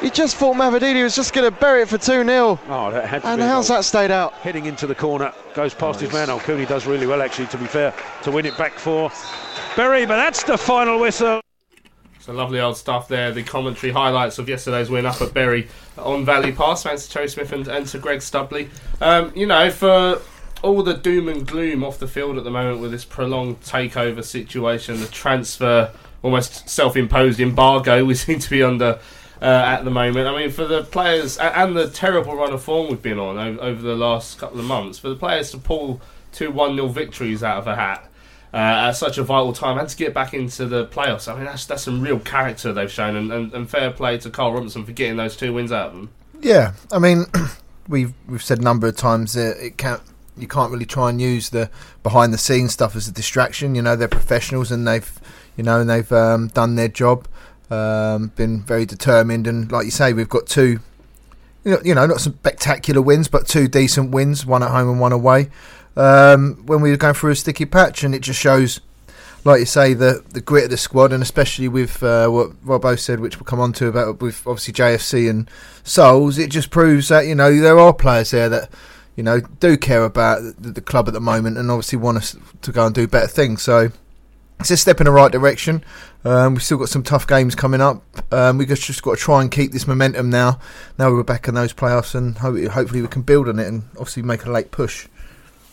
He 0.00 0.10
just 0.10 0.36
thought 0.36 0.54
Mavididi 0.54 1.02
was 1.02 1.16
just 1.16 1.32
going 1.32 1.50
to 1.52 1.60
bury 1.60 1.82
it 1.82 1.88
for 1.88 1.98
2 1.98 2.24
0. 2.24 2.60
Oh, 2.68 2.90
that 2.92 3.08
had 3.08 3.22
to 3.22 3.28
And 3.28 3.40
be 3.40 3.46
how's 3.46 3.66
that 3.68 3.84
stayed 3.84 4.12
out? 4.12 4.32
Heading 4.34 4.66
into 4.66 4.86
the 4.86 4.94
corner, 4.94 5.32
goes 5.54 5.74
past 5.74 6.00
his 6.00 6.12
man. 6.12 6.30
Oh, 6.30 6.38
Cooney 6.38 6.66
does 6.66 6.86
really 6.86 7.06
well, 7.06 7.20
actually, 7.20 7.48
to 7.48 7.58
be 7.58 7.66
fair, 7.66 7.92
to 8.22 8.30
win 8.30 8.46
it 8.46 8.56
back 8.56 8.74
for 8.74 9.10
Bury. 9.76 10.06
But 10.06 10.16
that's 10.16 10.44
the 10.44 10.56
final 10.56 11.00
whistle. 11.00 11.40
So 12.20 12.32
lovely 12.32 12.60
old 12.60 12.76
stuff 12.76 13.08
there. 13.08 13.32
The 13.32 13.42
commentary 13.42 13.92
highlights 13.92 14.38
of 14.38 14.48
yesterday's 14.48 14.88
win 14.88 15.04
up 15.04 15.20
at 15.20 15.34
Bury 15.34 15.66
on 15.96 16.24
Valley 16.24 16.52
Pass, 16.52 16.84
thanks 16.84 17.06
to 17.06 17.10
Terry 17.10 17.28
Smith 17.28 17.52
and, 17.52 17.66
and 17.66 17.86
to 17.88 17.98
Greg 17.98 18.20
Stubley. 18.20 18.68
Um, 19.00 19.32
you 19.34 19.46
know, 19.46 19.68
for 19.70 20.20
all 20.62 20.82
the 20.82 20.94
doom 20.94 21.28
and 21.28 21.46
gloom 21.46 21.82
off 21.82 21.98
the 21.98 22.06
field 22.06 22.38
at 22.38 22.44
the 22.44 22.50
moment 22.50 22.80
with 22.80 22.92
this 22.92 23.04
prolonged 23.04 23.60
takeover 23.62 24.24
situation, 24.24 25.00
the 25.00 25.06
transfer, 25.06 25.90
almost 26.22 26.68
self-imposed 26.68 27.40
embargo 27.40 28.04
we 28.04 28.14
seem 28.14 28.38
to 28.38 28.50
be 28.50 28.62
under 28.62 28.98
uh, 29.40 29.44
at 29.44 29.84
the 29.84 29.90
moment. 29.90 30.26
I 30.26 30.36
mean, 30.36 30.50
for 30.50 30.66
the 30.66 30.82
players 30.84 31.38
and 31.38 31.76
the 31.76 31.88
terrible 31.88 32.34
run 32.34 32.52
of 32.52 32.62
form 32.62 32.88
we've 32.88 33.02
been 33.02 33.18
on 33.18 33.38
over, 33.38 33.60
over 33.60 33.82
the 33.82 33.94
last 33.94 34.38
couple 34.38 34.58
of 34.58 34.66
months, 34.66 34.98
for 34.98 35.08
the 35.08 35.16
players 35.16 35.50
to 35.52 35.58
pull 35.58 36.00
two 36.32 36.50
1 36.50 36.74
0 36.74 36.88
victories 36.88 37.42
out 37.42 37.58
of 37.58 37.66
a 37.66 37.74
hat. 37.74 38.04
Uh, 38.50 38.88
at 38.88 38.92
such 38.92 39.18
a 39.18 39.22
vital 39.22 39.52
time 39.52 39.76
and 39.76 39.90
to 39.90 39.96
get 39.96 40.14
back 40.14 40.32
into 40.32 40.64
the 40.64 40.86
playoffs. 40.86 41.30
I 41.30 41.34
mean, 41.34 41.44
that's 41.44 41.66
that's 41.66 41.82
some 41.82 42.00
real 42.00 42.18
character 42.18 42.72
they've 42.72 42.90
shown, 42.90 43.14
and, 43.14 43.30
and, 43.30 43.52
and 43.52 43.68
fair 43.68 43.90
play 43.90 44.16
to 44.16 44.30
Karl 44.30 44.54
Robinson 44.54 44.86
for 44.86 44.92
getting 44.92 45.18
those 45.18 45.36
two 45.36 45.52
wins 45.52 45.70
out 45.70 45.88
of 45.88 45.92
them. 45.92 46.10
Yeah, 46.40 46.72
I 46.90 46.98
mean, 46.98 47.26
we've 47.88 48.14
we've 48.26 48.42
said 48.42 48.60
a 48.60 48.62
number 48.62 48.86
of 48.86 48.96
times 48.96 49.34
that 49.34 49.62
it 49.62 49.76
can't 49.76 50.00
you 50.34 50.48
can't 50.48 50.72
really 50.72 50.86
try 50.86 51.10
and 51.10 51.20
use 51.20 51.50
the 51.50 51.70
behind 52.02 52.32
the 52.32 52.38
scenes 52.38 52.72
stuff 52.72 52.96
as 52.96 53.08
a 53.08 53.12
distraction. 53.12 53.74
You 53.74 53.82
know, 53.82 53.96
they're 53.96 54.08
professionals 54.08 54.70
and 54.70 54.86
they've 54.86 55.20
you 55.56 55.64
know 55.64 55.80
and 55.80 55.90
they've 55.90 56.10
um, 56.12 56.48
done 56.48 56.76
their 56.76 56.88
job, 56.88 57.28
um, 57.70 58.28
been 58.36 58.62
very 58.62 58.86
determined, 58.86 59.46
and 59.46 59.70
like 59.70 59.84
you 59.84 59.90
say, 59.90 60.12
we've 60.12 60.28
got 60.28 60.46
two. 60.46 60.80
You 61.64 61.94
know, 61.94 62.06
not 62.06 62.20
some 62.20 62.34
spectacular 62.34 63.02
wins, 63.02 63.28
but 63.28 63.46
two 63.46 63.68
decent 63.68 64.10
wins, 64.10 64.46
one 64.46 64.62
at 64.62 64.70
home 64.70 64.88
and 64.88 65.00
one 65.00 65.12
away. 65.12 65.50
Um, 65.96 66.62
when 66.64 66.80
we 66.80 66.90
were 66.90 66.96
going 66.96 67.14
through 67.14 67.32
a 67.32 67.36
sticky 67.36 67.66
patch, 67.66 68.04
and 68.04 68.14
it 68.14 68.20
just 68.20 68.40
shows 68.40 68.80
like 69.44 69.60
you 69.60 69.66
say, 69.66 69.94
the 69.94 70.22
the 70.30 70.40
grit 70.40 70.64
of 70.64 70.70
the 70.70 70.76
squad, 70.76 71.12
and 71.12 71.22
especially 71.22 71.68
with 71.68 72.02
uh, 72.02 72.28
what 72.28 72.50
Robbo 72.64 72.98
said, 72.98 73.20
which 73.20 73.36
we'll 73.36 73.44
come 73.44 73.60
on 73.60 73.72
to 73.74 73.86
about 73.86 74.20
with 74.20 74.46
obviously 74.46 74.74
JFC 74.74 75.28
and 75.30 75.50
Souls, 75.84 76.38
it 76.38 76.50
just 76.50 76.70
proves 76.70 77.08
that 77.08 77.26
you 77.26 77.34
know 77.34 77.54
there 77.58 77.78
are 77.78 77.92
players 77.92 78.30
there 78.30 78.48
that 78.48 78.70
you 79.16 79.22
know 79.22 79.40
do 79.40 79.76
care 79.76 80.04
about 80.04 80.40
the 80.58 80.80
club 80.80 81.08
at 81.08 81.14
the 81.14 81.20
moment, 81.20 81.56
and 81.56 81.70
obviously 81.70 81.98
want 81.98 82.18
us 82.18 82.36
to 82.62 82.72
go 82.72 82.86
and 82.86 82.94
do 82.94 83.06
better 83.06 83.26
things. 83.26 83.62
So 83.62 83.90
it's 84.60 84.70
a 84.70 84.76
step 84.76 85.00
in 85.00 85.06
the 85.06 85.12
right 85.12 85.32
direction. 85.32 85.84
Um, 86.24 86.54
we've 86.54 86.62
still 86.62 86.78
got 86.78 86.88
some 86.88 87.02
tough 87.02 87.26
games 87.26 87.54
coming 87.54 87.80
up. 87.80 88.02
Um, 88.32 88.58
we've 88.58 88.68
just, 88.68 89.02
got 89.02 89.16
to 89.16 89.20
try 89.20 89.40
and 89.40 89.50
keep 89.50 89.72
this 89.72 89.86
momentum 89.86 90.30
now. 90.30 90.58
Now 90.98 91.10
we're 91.12 91.22
back 91.22 91.48
in 91.48 91.54
those 91.54 91.72
playoffs, 91.72 92.14
and 92.14 92.36
hope, 92.38 92.58
hopefully 92.72 93.02
we 93.02 93.08
can 93.08 93.22
build 93.22 93.48
on 93.48 93.58
it 93.58 93.68
and 93.68 93.84
obviously 93.92 94.22
make 94.22 94.44
a 94.44 94.50
late 94.50 94.70
push. 94.70 95.06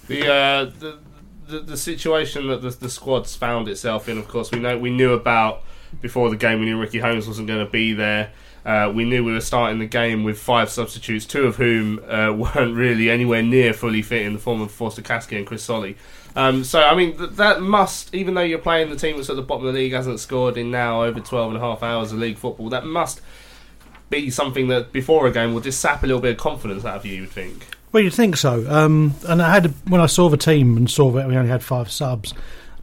The 0.08 0.32
uh, 0.32 0.66
the, 0.80 1.00
the 1.48 1.60
the 1.60 1.78
situation 1.78 2.48
that 2.48 2.62
the, 2.62 2.70
the 2.70 2.90
squad's 2.90 3.36
found 3.36 3.68
itself 3.68 4.08
in, 4.08 4.20
of 4.20 4.28
course, 4.28 4.52
we 4.52 4.60
know 4.60 4.78
we 4.78 4.92
knew 4.92 5.14
about 5.14 5.64
before 6.00 6.30
the 6.30 6.38
game. 6.38 6.60
We 6.60 6.66
knew 6.66 6.80
Ricky 6.80 7.00
Holmes 7.00 7.28
wasn't 7.28 7.48
going 7.48 7.66
to 7.66 7.72
be 7.72 7.94
there. 7.94 8.32
Uh, 8.66 8.92
we 8.94 9.06
knew 9.06 9.24
we 9.24 9.32
were 9.32 9.42
starting 9.42 9.78
the 9.78 9.86
game 9.86 10.24
with 10.24 10.40
five 10.40 10.70
substitutes, 10.70 11.26
two 11.26 11.44
of 11.44 11.58
whom 11.58 12.00
uh, 12.10 12.34
weren't 12.36 12.76
really 12.76 13.10
anywhere 13.10 13.44
near 13.44 13.74
fully 13.74 14.02
fit 14.02 14.26
in 14.26 14.34
the 14.34 14.40
form 14.40 14.62
of 14.62 14.72
Forster-Caskey 14.72 15.38
and 15.38 15.46
Chris 15.46 15.64
Solly. 15.64 15.96
Um, 16.36 16.64
so, 16.64 16.82
I 16.82 16.96
mean, 16.96 17.18
th- 17.18 17.32
that 17.32 17.62
must, 17.62 18.14
even 18.14 18.34
though 18.34 18.42
you're 18.42 18.58
playing 18.60 18.90
the 18.90 18.96
team 18.96 19.18
that's 19.18 19.30
at 19.30 19.36
the 19.36 19.42
bottom 19.42 19.66
of 19.68 19.74
the 19.74 19.80
league, 19.80 19.94
hasn't 19.94 20.20
scored 20.20 20.58
in 20.58 20.72
now 20.72 21.04
over 21.04 21.20
12 21.20 21.54
and 21.54 21.58
a 21.58 21.60
half 21.62 21.84
hours 21.84 22.12
of 22.12 22.18
league 22.18 22.38
football, 22.38 22.70
that 22.70 22.86
must 22.86 23.22
be 24.10 24.30
something 24.30 24.68
that 24.68 24.92
before 24.92 25.28
a 25.28 25.32
game 25.32 25.54
will 25.54 25.62
just 25.62 25.80
sap 25.80 26.04
a 26.04 26.08
little 26.08 26.22
bit 26.22 26.32
of 26.32 26.38
confidence 26.38 26.84
out 26.84 26.98
of 26.98 27.06
you, 27.06 27.16
you 27.16 27.22
would 27.22 27.30
think. 27.30 27.68
Well, 27.92 28.04
you'd 28.04 28.14
think 28.14 28.36
so. 28.36 28.70
Um, 28.70 29.14
and 29.28 29.42
I 29.42 29.54
had 29.54 29.74
when 29.88 30.02
I 30.02 30.08
saw 30.08 30.28
the 30.28 30.38
team 30.38 30.76
and 30.76 30.90
saw 30.90 31.12
that 31.12 31.28
we 31.28 31.38
only 31.38 31.50
had 31.50 31.64
five 31.64 31.90
subs, 31.90 32.34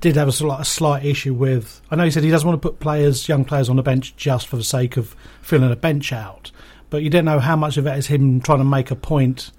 did 0.03 0.17
have 0.17 0.29
a, 0.29 0.47
like 0.47 0.61
a 0.61 0.65
slight 0.65 1.05
issue 1.05 1.33
with. 1.33 1.81
I 1.91 1.97
know 1.97 2.05
he 2.05 2.11
said 2.11 2.25
he 2.25 2.31
doesn't 2.31 2.47
want 2.47 2.61
to 2.61 2.69
put 2.69 2.81
players, 2.81 3.29
young 3.29 3.45
players, 3.45 3.71
on 3.71 3.77
the 3.77 3.83
bench 3.83 4.15
just 4.17 4.49
for 4.49 4.57
the 4.57 4.65
sake 4.65 4.99
of 4.99 5.17
filling 5.41 5.73
a 5.73 5.77
bench 5.77 6.13
out. 6.13 6.51
But 6.91 7.03
you 7.03 7.09
don't 7.09 7.25
know 7.25 7.39
how 7.39 7.57
much 7.57 7.79
of 7.79 7.85
that 7.85 7.97
is 7.97 8.09
him 8.09 8.41
trying 8.41 8.59
to 8.59 8.65
make 8.65 8.91
a 8.91 8.97
point, 8.97 9.53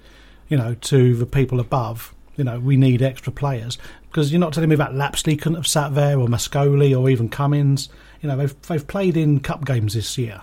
you 0.49 0.57
know, 0.57 0.75
to 0.75 1.15
the 1.15 1.25
people 1.25 1.59
above. 1.59 2.13
You 2.35 2.43
know, 2.43 2.59
we 2.59 2.77
need 2.77 3.01
extra 3.01 3.31
players 3.31 3.77
because 4.09 4.31
you're 4.31 4.39
not 4.39 4.53
telling 4.53 4.69
me 4.69 4.75
that 4.75 4.93
Lapslie 4.93 5.37
couldn't 5.37 5.55
have 5.55 5.67
sat 5.67 5.95
there 5.95 6.19
or 6.19 6.27
Mascoll 6.27 6.99
or 6.99 7.09
even 7.09 7.29
Cummins. 7.29 7.89
You 8.21 8.29
know, 8.29 8.35
they've 8.35 8.61
they've 8.63 8.85
played 8.85 9.15
in 9.15 9.39
cup 9.39 9.65
games 9.65 9.93
this 9.93 10.17
year. 10.17 10.41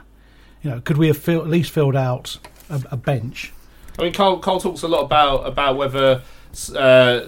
You 0.62 0.70
know, 0.70 0.80
could 0.80 0.96
we 0.96 1.08
have 1.08 1.18
fill, 1.18 1.40
at 1.40 1.48
least 1.48 1.70
filled 1.70 1.96
out 1.96 2.38
a, 2.70 2.82
a 2.90 2.96
bench? 2.96 3.52
I 3.98 4.04
mean, 4.04 4.12
Cole, 4.12 4.40
Cole 4.40 4.60
talks 4.60 4.82
a 4.82 4.88
lot 4.88 5.02
about 5.02 5.46
about 5.46 5.76
whether 5.76 6.22
uh, 6.74 7.26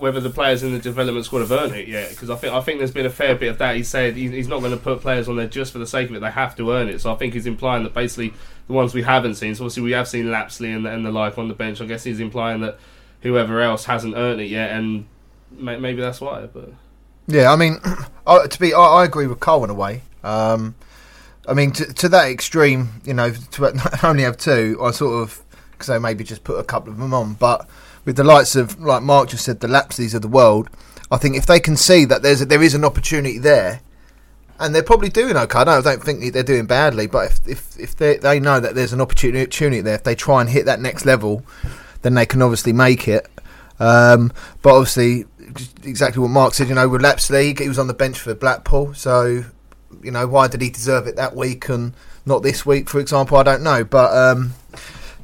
whether 0.00 0.18
the 0.18 0.30
players 0.30 0.62
in 0.62 0.72
the 0.72 0.78
development 0.78 1.26
squad 1.26 1.40
have 1.40 1.52
earned 1.52 1.74
it 1.74 1.86
yet. 1.86 2.10
Because 2.10 2.30
I 2.30 2.36
think 2.36 2.52
I 2.54 2.60
think 2.60 2.78
there's 2.78 2.90
been 2.90 3.06
a 3.06 3.10
fair 3.10 3.34
bit 3.34 3.48
of 3.48 3.58
that. 3.58 3.76
He 3.76 3.82
said 3.82 4.16
he's 4.16 4.48
not 4.48 4.60
going 4.60 4.72
to 4.72 4.76
put 4.78 5.00
players 5.00 5.28
on 5.28 5.36
there 5.36 5.46
just 5.46 5.72
for 5.72 5.78
the 5.78 5.86
sake 5.86 6.08
of 6.08 6.16
it. 6.16 6.20
They 6.20 6.30
have 6.30 6.56
to 6.56 6.72
earn 6.72 6.88
it. 6.88 7.00
So 7.00 7.12
I 7.12 7.16
think 7.16 7.34
he's 7.34 7.46
implying 7.46 7.84
that 7.84 7.94
basically 7.94 8.32
the 8.66 8.72
ones 8.72 8.94
we 8.94 9.02
haven't 9.02 9.34
seen. 9.34 9.54
So 9.54 9.64
obviously 9.64 9.82
we 9.82 9.92
have 9.92 10.08
seen 10.08 10.30
Lapslie 10.30 10.72
and, 10.72 10.86
and 10.86 11.04
the 11.04 11.10
like 11.12 11.36
on 11.38 11.48
the 11.48 11.54
bench. 11.54 11.80
I 11.80 11.86
guess 11.86 12.02
he's 12.02 12.18
implying 12.20 12.62
that 12.62 12.78
whoever 13.20 13.60
else 13.60 13.84
hasn't 13.84 14.16
earned 14.16 14.40
it 14.40 14.46
yet, 14.46 14.70
and 14.70 15.06
may, 15.52 15.76
maybe 15.78 16.00
that's 16.00 16.20
why. 16.20 16.46
But 16.46 16.70
Yeah, 17.26 17.52
I 17.52 17.56
mean, 17.56 17.78
I- 18.26 18.46
to 18.46 18.60
be, 18.60 18.72
I, 18.72 18.80
I 18.80 19.04
agree 19.04 19.26
with 19.26 19.40
Cole 19.40 19.64
in 19.64 19.70
a 19.70 19.74
way. 19.74 20.02
Um, 20.24 20.74
I 21.48 21.54
mean, 21.54 21.72
to, 21.72 21.92
to 21.94 22.08
that 22.10 22.30
extreme, 22.30 22.88
you 23.04 23.12
know, 23.14 23.30
to 23.32 24.00
only 24.06 24.22
have 24.22 24.36
two, 24.38 24.78
I 24.82 24.90
sort 24.92 25.22
of, 25.22 25.42
because 25.72 25.90
I 25.90 25.98
maybe 25.98 26.24
just 26.24 26.44
put 26.44 26.58
a 26.58 26.64
couple 26.64 26.90
of 26.92 26.98
them 26.98 27.12
on. 27.12 27.34
But 27.34 27.68
with 28.04 28.16
the 28.16 28.24
likes 28.24 28.56
of, 28.56 28.80
like 28.80 29.02
Mark 29.02 29.30
just 29.30 29.44
said, 29.44 29.60
the 29.60 29.68
Lapsies 29.68 30.14
of 30.14 30.22
the 30.22 30.28
world, 30.28 30.68
I 31.10 31.16
think 31.16 31.36
if 31.36 31.46
they 31.46 31.60
can 31.60 31.76
see 31.76 32.04
that 32.04 32.22
there's 32.22 32.40
a, 32.40 32.46
there 32.46 32.62
is 32.62 32.74
an 32.74 32.84
opportunity 32.84 33.38
there, 33.38 33.80
and 34.58 34.74
they're 34.74 34.82
probably 34.82 35.08
doing 35.08 35.36
okay. 35.36 35.58
I 35.60 35.64
don't, 35.64 35.86
I 35.86 35.90
don't 35.90 36.02
think 36.02 36.32
they're 36.32 36.42
doing 36.42 36.66
badly, 36.66 37.06
but 37.06 37.30
if 37.30 37.48
if, 37.48 37.80
if 37.80 37.96
they, 37.96 38.18
they 38.18 38.38
know 38.38 38.60
that 38.60 38.74
there's 38.74 38.92
an 38.92 39.00
opportunity, 39.00 39.42
opportunity 39.42 39.80
there, 39.80 39.94
if 39.94 40.04
they 40.04 40.14
try 40.14 40.40
and 40.40 40.50
hit 40.50 40.66
that 40.66 40.80
next 40.80 41.06
level, 41.06 41.42
then 42.02 42.14
they 42.14 42.26
can 42.26 42.42
obviously 42.42 42.72
make 42.72 43.08
it. 43.08 43.26
Um, 43.78 44.32
but 44.60 44.74
obviously, 44.74 45.24
exactly 45.82 46.20
what 46.20 46.28
Mark 46.28 46.54
said, 46.54 46.68
you 46.68 46.74
know, 46.74 46.88
with 46.88 47.00
Lapslie, 47.00 47.54
he 47.58 47.68
was 47.68 47.78
on 47.78 47.86
the 47.86 47.94
bench 47.94 48.18
for 48.18 48.34
Blackpool, 48.34 48.92
so 48.94 49.44
you 50.02 50.10
know, 50.10 50.26
why 50.26 50.48
did 50.48 50.60
he 50.60 50.70
deserve 50.70 51.06
it 51.06 51.16
that 51.16 51.34
week 51.34 51.68
and 51.68 51.94
not 52.26 52.42
this 52.42 52.64
week, 52.64 52.88
for 52.88 53.00
example? 53.00 53.36
I 53.36 53.42
don't 53.42 53.62
know, 53.62 53.84
but 53.84 54.16
um, 54.16 54.54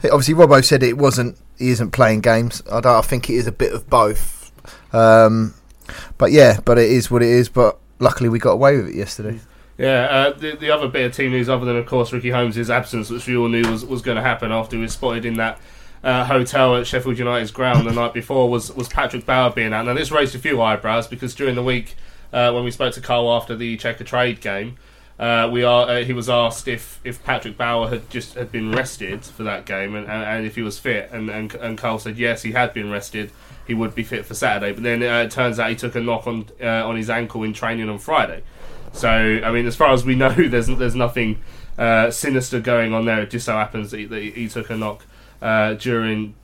obviously, 0.04 0.34
Robbo 0.34 0.64
said 0.64 0.82
it 0.82 0.98
wasn't. 0.98 1.36
He 1.58 1.70
isn't 1.70 1.90
playing 1.90 2.20
games. 2.20 2.62
I 2.70 2.80
don't. 2.80 2.96
I 2.96 3.00
think 3.02 3.30
it 3.30 3.34
is 3.34 3.46
a 3.46 3.52
bit 3.52 3.72
of 3.72 3.88
both. 3.88 4.52
Um, 4.92 5.54
but 6.18 6.32
yeah, 6.32 6.60
but 6.64 6.78
it 6.78 6.90
is 6.90 7.10
what 7.10 7.22
it 7.22 7.28
is. 7.28 7.48
But 7.48 7.78
luckily, 7.98 8.28
we 8.28 8.38
got 8.38 8.52
away 8.52 8.76
with 8.76 8.88
it 8.88 8.94
yesterday. 8.94 9.40
Yeah, 9.78 10.04
uh, 10.04 10.32
the, 10.32 10.56
the 10.56 10.70
other 10.70 10.88
bit 10.88 11.04
of 11.04 11.14
team 11.14 11.32
news, 11.32 11.48
other 11.48 11.66
than 11.66 11.76
of 11.76 11.86
course 11.86 12.12
Ricky 12.12 12.30
Holmes' 12.30 12.70
absence, 12.70 13.10
which 13.10 13.26
we 13.26 13.36
all 13.36 13.48
knew 13.48 13.70
was, 13.70 13.84
was 13.84 14.00
going 14.00 14.16
to 14.16 14.22
happen 14.22 14.50
after 14.50 14.76
he 14.76 14.82
was 14.82 14.94
spotted 14.94 15.26
in 15.26 15.34
that 15.34 15.60
uh, 16.02 16.24
hotel 16.24 16.76
at 16.76 16.86
Sheffield 16.86 17.18
United's 17.18 17.50
ground 17.50 17.86
the 17.86 17.92
night 17.92 18.14
before, 18.14 18.48
was 18.48 18.72
was 18.72 18.88
Patrick 18.88 19.26
Bauer 19.26 19.50
being 19.50 19.74
out. 19.74 19.84
Now 19.84 19.94
this 19.94 20.10
raised 20.10 20.34
a 20.34 20.38
few 20.38 20.62
eyebrows 20.62 21.06
because 21.06 21.34
during 21.34 21.56
the 21.56 21.62
week 21.62 21.94
uh, 22.32 22.52
when 22.52 22.64
we 22.64 22.70
spoke 22.70 22.94
to 22.94 23.00
Cole 23.00 23.32
after 23.32 23.54
the 23.54 23.76
Checkatrade 23.76 24.40
game, 24.40 24.76
uh, 25.18 25.48
we 25.50 25.64
are 25.64 25.88
uh, 25.88 26.04
he 26.04 26.12
was 26.12 26.28
asked 26.28 26.68
if, 26.68 27.00
if 27.02 27.24
Patrick 27.24 27.56
Bauer 27.56 27.88
had 27.88 28.10
just 28.10 28.34
had 28.34 28.52
been 28.52 28.72
rested 28.72 29.24
for 29.24 29.44
that 29.44 29.64
game 29.64 29.94
and, 29.94 30.06
and, 30.06 30.22
and 30.22 30.46
if 30.46 30.56
he 30.56 30.62
was 30.62 30.78
fit, 30.78 31.10
and, 31.10 31.30
and 31.30 31.54
and 31.54 31.78
Cole 31.78 31.98
said 31.98 32.18
yes, 32.18 32.42
he 32.42 32.52
had 32.52 32.74
been 32.74 32.90
rested. 32.90 33.30
He 33.66 33.74
would 33.74 33.94
be 33.94 34.04
fit 34.04 34.24
for 34.24 34.34
Saturday, 34.34 34.72
but 34.72 34.84
then 34.84 35.02
uh, 35.02 35.22
it 35.22 35.32
turns 35.32 35.58
out 35.58 35.70
he 35.70 35.76
took 35.76 35.96
a 35.96 36.00
knock 36.00 36.26
on 36.26 36.46
uh, 36.62 36.86
on 36.86 36.96
his 36.96 37.10
ankle 37.10 37.42
in 37.42 37.52
training 37.52 37.88
on 37.88 37.98
Friday. 37.98 38.42
So, 38.92 39.08
I 39.08 39.50
mean, 39.50 39.66
as 39.66 39.74
far 39.76 39.92
as 39.92 40.04
we 40.04 40.14
know, 40.14 40.30
there's 40.48 40.68
there's 40.68 40.94
nothing 40.94 41.42
uh, 41.78 42.10
sinister 42.10 42.60
going 42.60 42.92
on 42.92 43.06
there. 43.06 43.22
It 43.22 43.30
just 43.30 43.46
so 43.46 43.52
happens 43.52 43.90
that 43.90 43.98
he, 43.98 44.04
that 44.06 44.22
he 44.22 44.48
took 44.48 44.70
a 44.70 44.76
knock 44.76 45.04
uh, 45.42 45.74
during 45.74 46.34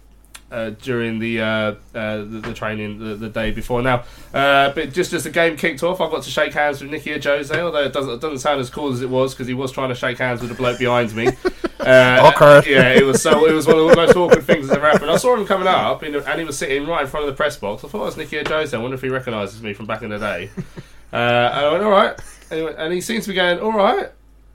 uh, 0.52 0.70
during 0.82 1.18
the, 1.18 1.40
uh, 1.40 1.46
uh, 1.46 1.74
the 2.18 2.40
the 2.44 2.54
training 2.54 2.98
the, 2.98 3.14
the 3.16 3.28
day 3.28 3.50
before. 3.50 3.80
Now, 3.82 4.04
uh, 4.34 4.70
but 4.74 4.92
just 4.92 5.12
as 5.12 5.24
the 5.24 5.30
game 5.30 5.56
kicked 5.56 5.82
off, 5.82 6.00
I 6.00 6.08
got 6.10 6.22
to 6.22 6.30
shake 6.30 6.52
hands 6.52 6.80
with 6.82 6.90
Nicky 6.90 7.10
Ajose, 7.10 7.50
although 7.58 7.82
it 7.82 7.92
doesn't, 7.92 8.12
it 8.14 8.20
doesn't 8.20 8.38
sound 8.40 8.60
as 8.60 8.70
cool 8.70 8.92
as 8.92 9.00
it 9.02 9.08
was 9.08 9.34
because 9.34 9.46
he 9.46 9.54
was 9.54 9.72
trying 9.72 9.88
to 9.88 9.94
shake 9.94 10.18
hands 10.18 10.40
with 10.40 10.50
the 10.50 10.56
bloke 10.56 10.78
behind 10.78 11.14
me. 11.14 11.28
Uh, 11.82 12.20
Awkward. 12.22 12.64
Yeah, 12.64 12.90
it 12.94 13.04
was 13.04 13.20
so 13.20 13.44
it 13.44 13.52
was 13.52 13.66
one 13.66 13.76
of 13.76 13.88
the 13.90 13.96
most 13.96 14.14
awkward 14.14 14.44
things 14.44 14.68
that's 14.68 14.76
ever 14.76 14.88
happened. 14.88 15.10
I 15.10 15.16
saw 15.16 15.36
him 15.36 15.44
coming 15.44 15.66
up, 15.66 16.02
and 16.04 16.14
and 16.14 16.38
he 16.38 16.44
was 16.46 16.56
sitting 16.56 16.86
right 16.86 17.00
in 17.02 17.08
front 17.08 17.26
of 17.26 17.32
the 17.32 17.36
press 17.36 17.56
box. 17.56 17.82
I 17.82 17.88
thought 17.88 18.02
it 18.02 18.04
was 18.04 18.16
Nicky 18.16 18.36
Ajose. 18.36 18.72
I 18.72 18.78
wonder 18.78 18.94
if 18.94 19.02
he 19.02 19.08
recognises 19.08 19.60
me 19.60 19.72
from 19.74 19.86
back 19.86 20.02
in 20.02 20.10
the 20.10 20.18
day. 20.18 20.50
Uh, 21.12 21.16
and 21.16 21.66
I 21.66 21.72
went, 21.72 21.84
all 21.84 21.90
right. 21.90 22.18
And 22.50 22.58
he, 22.58 22.64
went- 22.64 22.78
and 22.78 22.92
he 22.92 23.00
seems 23.02 23.24
to 23.24 23.30
be 23.30 23.34
going, 23.34 23.58
all 23.60 23.72
right, 23.72 24.10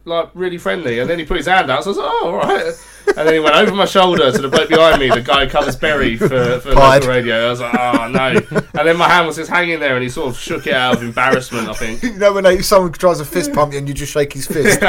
like 0.06 0.30
really 0.34 0.58
friendly. 0.58 0.98
And 1.00 1.08
then 1.10 1.20
he 1.20 1.26
put 1.26 1.38
his 1.38 1.46
hand 1.46 1.70
out. 1.70 1.84
So 1.84 1.90
I 1.90 1.92
was 1.92 1.98
like, 1.98 2.08
oh, 2.10 2.26
all 2.32 2.36
right. 2.38 2.74
And 3.16 3.28
then 3.28 3.34
he 3.34 3.40
went 3.40 3.56
over 3.56 3.74
my 3.74 3.86
shoulder 3.86 4.32
to 4.32 4.38
the 4.38 4.50
bloke 4.50 4.70
behind 4.70 5.00
me, 5.00 5.10
the 5.10 5.22
guy 5.22 5.46
who 5.46 5.52
covers 5.52 5.76
Bury 5.76 6.18
for, 6.18 6.60
for 6.60 6.74
Pied. 6.74 7.02
local 7.02 7.10
radio. 7.10 7.48
I 7.48 7.50
was 7.50 7.62
like, 7.62 7.74
oh, 7.74 8.08
no. 8.10 8.60
And 8.78 8.88
then 8.88 8.98
my 8.98 9.08
hand 9.08 9.28
was 9.28 9.38
just 9.38 9.50
hanging 9.50 9.80
there 9.80 9.96
and 9.96 10.04
he 10.04 10.10
sort 10.10 10.30
of 10.30 10.38
shook 10.38 10.68
it 10.68 10.74
out 10.74 10.98
of 10.98 11.04
embarrassment, 11.04 11.70
I 11.70 11.74
think. 11.74 12.04
You 12.08 12.14
know 12.14 12.34
when 12.34 12.44
they, 12.44 12.62
someone 12.62 12.92
tries 12.94 13.20
a 13.20 13.26
fist 13.26 13.54
pump 13.54 13.74
you 13.74 13.80
and 13.80 13.88
you 13.88 13.94
just 13.94 14.12
shake 14.12 14.34
his 14.34 14.48
fist. 14.48 14.80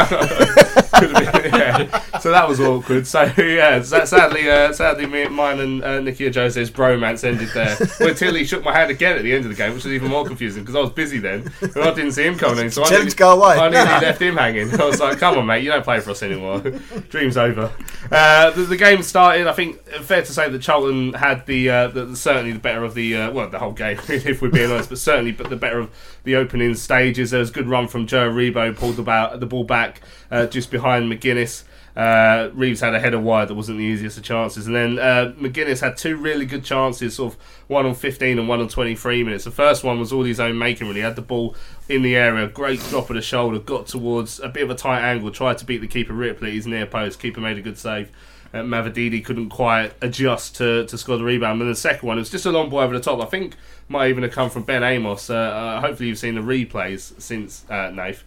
Could 0.99 1.11
have 1.11 1.43
been, 1.43 1.55
yeah. 1.55 2.03
So 2.19 2.31
that 2.31 2.49
was 2.49 2.61
awkward. 2.61 3.07
So 3.07 3.23
yeah, 3.39 3.83
sadly, 3.83 4.49
uh, 4.51 4.73
sadly, 4.73 5.07
me, 5.07 5.29
mine 5.29 5.61
and 5.61 5.83
uh, 5.85 6.01
Nicky 6.01 6.29
Ajose's 6.29 6.71
bromance 6.71 7.25
ended 7.25 7.49
there. 7.55 7.77
Until 8.01 8.35
he 8.35 8.45
shook 8.45 8.65
my 8.65 8.73
hand 8.73 8.91
again 8.91 9.17
at 9.17 9.23
the 9.23 9.33
end 9.33 9.45
of 9.45 9.51
the 9.51 9.57
game, 9.57 9.75
which 9.75 9.85
was 9.85 9.93
even 9.93 10.11
more 10.11 10.25
confusing 10.25 10.63
because 10.63 10.77
I 10.77 10.81
was 10.81 10.91
busy 10.91 11.19
then 11.19 11.51
and 11.61 11.77
I 11.77 11.95
didn't 11.95 12.13
see 12.13 12.25
him 12.25 12.37
coming 12.37 12.65
in. 12.65 12.71
So 12.71 12.85
I 12.85 12.91
nearly- 12.91 13.11
go 13.13 13.33
away. 13.33 13.57
I 13.57 13.69
nearly 13.69 13.89
left 13.89 14.21
him 14.23 14.37
hanging. 14.37 14.81
I 14.81 14.85
was 14.85 15.01
like, 15.01 15.19
"Come 15.19 15.39
on, 15.39 15.47
mate, 15.47 15.63
you 15.65 15.71
don't 15.71 15.83
play 15.85 16.01
for 16.01 16.11
us 16.11 16.23
anymore. 16.23 16.61
Dream's 17.09 17.37
over." 17.37 17.73
Uh, 18.11 18.51
the, 18.51 18.63
the 18.63 18.77
game 18.77 19.03
started. 19.03 19.47
I 19.47 19.53
think 19.53 19.83
fair 19.87 20.23
to 20.23 20.33
say 20.33 20.49
that 20.49 20.63
Charlton 20.63 21.15
had 21.15 21.47
the, 21.47 21.71
uh, 21.71 21.89
the 21.89 22.17
certainly 22.17 22.53
the 22.53 22.59
better 22.59 22.85
of 22.85 22.95
the 22.95 23.17
uh, 23.17 23.31
well 23.33 23.49
the 23.49 23.59
whole 23.59 23.73
game, 23.73 23.99
if 24.09 24.41
we're 24.43 24.51
being 24.51 24.71
honest, 24.71 24.89
but 24.89 24.99
certainly 24.99 25.33
but 25.33 25.51
the 25.51 25.57
better 25.57 25.79
of 25.79 25.91
the 26.25 26.37
opening 26.37 26.75
stages. 26.75 27.31
There 27.31 27.41
was 27.41 27.51
a 27.51 27.53
good 27.53 27.69
run 27.69 27.89
from 27.89 28.07
Joe 28.07 28.31
Aribo, 28.31 28.77
pulled 28.77 28.97
the, 28.97 29.03
ba- 29.03 29.37
the 29.37 29.47
ball 29.47 29.65
back 29.65 30.01
uh, 30.31 30.47
just 30.47 30.71
behind 30.71 31.11
Magennis. 31.11 31.65
Uh, 31.99 32.51
Reeves 32.55 32.81
had 32.81 32.95
a 32.95 33.01
header 33.01 33.19
wide 33.19 33.49
that 33.49 33.57
wasn't 33.57 33.77
the 33.77 33.83
easiest 33.83 34.17
of 34.19 34.23
chances, 34.23 34.69
and 34.69 34.77
then 34.77 35.01
uh, 35.01 35.33
Magennis 35.37 35.81
had 35.81 35.97
two 35.97 36.17
really 36.17 36.47
good 36.47 36.63
chances, 36.63 37.17
sort 37.17 37.35
of 37.35 37.41
one 37.67 37.87
on 37.87 37.95
15 37.97 38.39
and 38.39 38.49
one 38.49 38.61
on 38.61 38.69
23 38.69 39.25
minutes. 39.25 39.43
The 39.43 39.51
first 39.51 39.83
one 39.83 39.99
was 39.99 40.13
all 40.13 40.23
his 40.23 40.39
own 40.39 40.57
making, 40.57 40.87
really. 40.87 41.01
He 41.01 41.05
Had 41.05 41.17
the 41.17 41.23
ball 41.23 41.57
in 41.89 42.03
the 42.03 42.15
area, 42.15 42.47
great 42.47 42.79
drop 42.89 43.11
of 43.11 43.17
the 43.17 43.23
shoulder, 43.23 43.59
got 43.59 43.89
towards 43.89 44.39
a 44.39 44.49
bit 44.49 44.63
of 44.63 44.71
a 44.71 44.77
tight 44.77 45.01
angle, 45.01 45.33
tried 45.33 45.59
to 45.59 45.65
beat 45.65 45.81
the 45.81 45.89
keeper 45.89 46.13
Ripley, 46.13 46.53
his 46.53 46.69
near 46.69 46.87
post. 46.87 47.19
Keeper 47.19 47.41
made 47.41 47.59
a 47.59 47.63
good 47.63 47.77
save. 47.77 48.13
Uh, 48.55 48.59
Mavididi 48.59 49.23
couldn't 49.23 49.49
quite 49.49 49.93
adjust 50.01 50.55
to, 50.57 50.87
to 50.87 50.97
score 50.97 51.19
the 51.19 51.25
rebound. 51.25 51.61
And 51.61 51.69
the 51.69 51.75
second 51.75 52.07
one, 52.07 52.17
it 52.17 52.21
was 52.21 52.31
just 52.31 52.47
a 52.47 52.53
long 52.53 52.71
ball 52.71 52.79
over 52.79 52.97
the 52.97 53.03
top. 53.03 53.21
I 53.21 53.27
think 53.27 53.57
might 53.89 54.09
even 54.09 54.23
have 54.23 54.33
come 54.33 54.51
from 54.51 54.63
Ben 54.63 54.85
Amos. 54.85 55.31
Uh, 55.31 55.35
uh, 55.35 55.81
hopefully, 55.81 56.09
you've 56.09 56.19
seen 56.19 56.37
the 56.37 56.41
replays 56.43 57.21
since 57.21 57.69
uh, 57.69 57.91
Nath. 57.91 58.23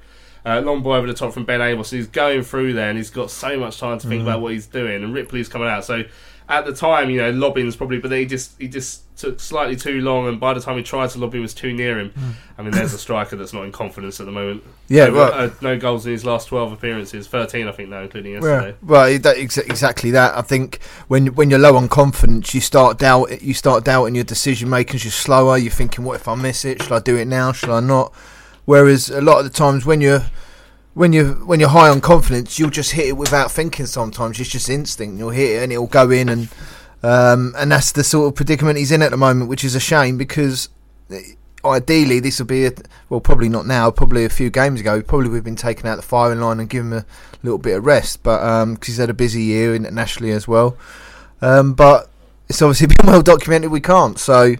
Uh, 0.45 0.59
long 0.61 0.81
ball 0.81 0.93
over 0.93 1.05
the 1.07 1.13
top 1.13 1.33
from 1.33 1.45
Ben 1.45 1.61
Amos. 1.61 1.91
He's 1.91 2.07
going 2.07 2.41
through 2.43 2.73
there 2.73 2.89
and 2.89 2.97
he's 2.97 3.11
got 3.11 3.29
so 3.29 3.59
much 3.59 3.79
time 3.79 3.99
to 3.99 4.07
think 4.07 4.21
Mm. 4.21 4.25
about 4.25 4.41
what 4.41 4.53
he's 4.53 4.65
doing. 4.67 5.03
And 5.03 5.13
Ripley's 5.13 5.47
coming 5.47 5.67
out. 5.67 5.85
So 5.85 6.03
at 6.49 6.65
the 6.65 6.73
time, 6.73 7.09
you 7.11 7.21
know, 7.21 7.29
lobbing's 7.29 7.75
probably, 7.75 7.99
but 7.99 8.11
he 8.11 8.25
just 8.25 8.59
he 8.59 8.67
just 8.67 9.03
took 9.17 9.39
slightly 9.39 9.75
too 9.75 10.01
long. 10.01 10.27
And 10.27 10.39
by 10.39 10.55
the 10.55 10.59
time 10.59 10.77
he 10.77 10.83
tried 10.83 11.11
to 11.11 11.19
lob, 11.19 11.31
he 11.35 11.39
was 11.39 11.53
too 11.53 11.71
near 11.73 11.99
him. 11.99 12.11
I 12.57 12.63
mean, 12.63 12.71
there's 12.71 12.91
a 12.91 12.97
striker 12.97 13.35
that's 13.35 13.53
not 13.53 13.65
in 13.65 13.71
confidence 13.71 14.19
at 14.19 14.25
the 14.25 14.31
moment. 14.31 14.63
Mm. 14.63 14.67
Yeah, 14.87 15.05
no, 15.05 15.13
well- 15.13 15.31
uh, 15.33 15.49
no 15.61 15.77
goals 15.77 16.07
in 16.07 16.11
his 16.13 16.25
last 16.25 16.47
12 16.47 16.71
appearances, 16.73 17.27
13, 17.27 17.67
I 17.67 17.71
think, 17.71 17.89
now, 17.89 18.01
including 18.01 18.31
Yeah, 18.33 18.39
yesterday. 18.41 18.77
well, 18.81 19.19
that, 19.19 19.37
exa- 19.37 19.69
exactly 19.69 20.09
that. 20.11 20.35
I 20.35 20.41
think 20.41 20.79
when 21.07 21.27
when 21.35 21.51
you're 21.51 21.59
low 21.59 21.75
on 21.77 21.87
confidence, 21.87 22.55
you 22.55 22.61
start 22.61 22.97
doubt 22.97 23.43
you 23.43 23.53
start 23.53 23.83
doubting 23.85 24.15
your 24.15 24.23
decision 24.23 24.71
making. 24.71 24.99
You're 25.03 25.11
slower. 25.11 25.55
You're 25.59 25.71
thinking, 25.71 26.03
"What 26.03 26.15
if 26.15 26.27
I 26.27 26.33
miss 26.33 26.65
it? 26.65 26.81
Should 26.81 26.91
I 26.93 26.99
do 26.99 27.15
it 27.15 27.25
now? 27.27 27.51
Should 27.51 27.69
I 27.69 27.79
not?" 27.79 28.11
Whereas 28.65 29.09
a 29.09 29.21
lot 29.21 29.39
of 29.39 29.43
the 29.45 29.49
times 29.49 29.85
when 29.85 30.01
you're 30.01 30.25
when 30.93 31.13
you 31.13 31.33
when 31.45 31.59
you're 31.59 31.69
high 31.69 31.89
on 31.89 32.01
confidence, 32.01 32.59
you'll 32.59 32.69
just 32.69 32.91
hit 32.91 33.07
it 33.07 33.17
without 33.17 33.51
thinking. 33.51 33.85
Sometimes 33.85 34.39
it's 34.39 34.49
just 34.49 34.69
instinct. 34.69 35.17
You'll 35.17 35.29
hit 35.29 35.57
it 35.57 35.63
and 35.63 35.71
it'll 35.71 35.87
go 35.87 36.09
in, 36.09 36.29
and 36.29 36.49
um, 37.03 37.53
and 37.57 37.71
that's 37.71 37.91
the 37.91 38.03
sort 38.03 38.27
of 38.27 38.35
predicament 38.35 38.77
he's 38.77 38.91
in 38.91 39.01
at 39.01 39.11
the 39.11 39.17
moment, 39.17 39.49
which 39.49 39.63
is 39.63 39.75
a 39.75 39.79
shame 39.79 40.17
because 40.17 40.69
ideally 41.63 42.19
this 42.19 42.39
will 42.39 42.45
be 42.45 42.65
a, 42.65 42.71
well 43.09 43.21
probably 43.21 43.49
not 43.49 43.65
now 43.65 43.91
probably 43.91 44.25
a 44.25 44.29
few 44.29 44.49
games 44.49 44.79
ago 44.79 45.01
probably 45.01 45.29
we've 45.29 45.43
been 45.43 45.55
taken 45.55 45.85
out 45.85 45.95
the 45.95 46.01
firing 46.01 46.39
line 46.39 46.59
and 46.59 46.69
given 46.69 46.91
him 46.91 46.97
a 46.99 47.05
little 47.43 47.57
bit 47.57 47.77
of 47.77 47.85
rest 47.85 48.23
but 48.23 48.65
because 48.65 48.87
he's 48.87 48.97
had 48.97 49.09
a 49.09 49.13
busy 49.13 49.43
year 49.43 49.75
internationally 49.75 50.31
as 50.31 50.47
well 50.47 50.75
um, 51.41 51.73
but 51.73 52.09
it's 52.49 52.61
obviously 52.61 52.87
been 52.95 53.05
well 53.05 53.21
documented 53.21 53.69
we 53.69 53.81
can't 53.81 54.17
so 54.17 54.55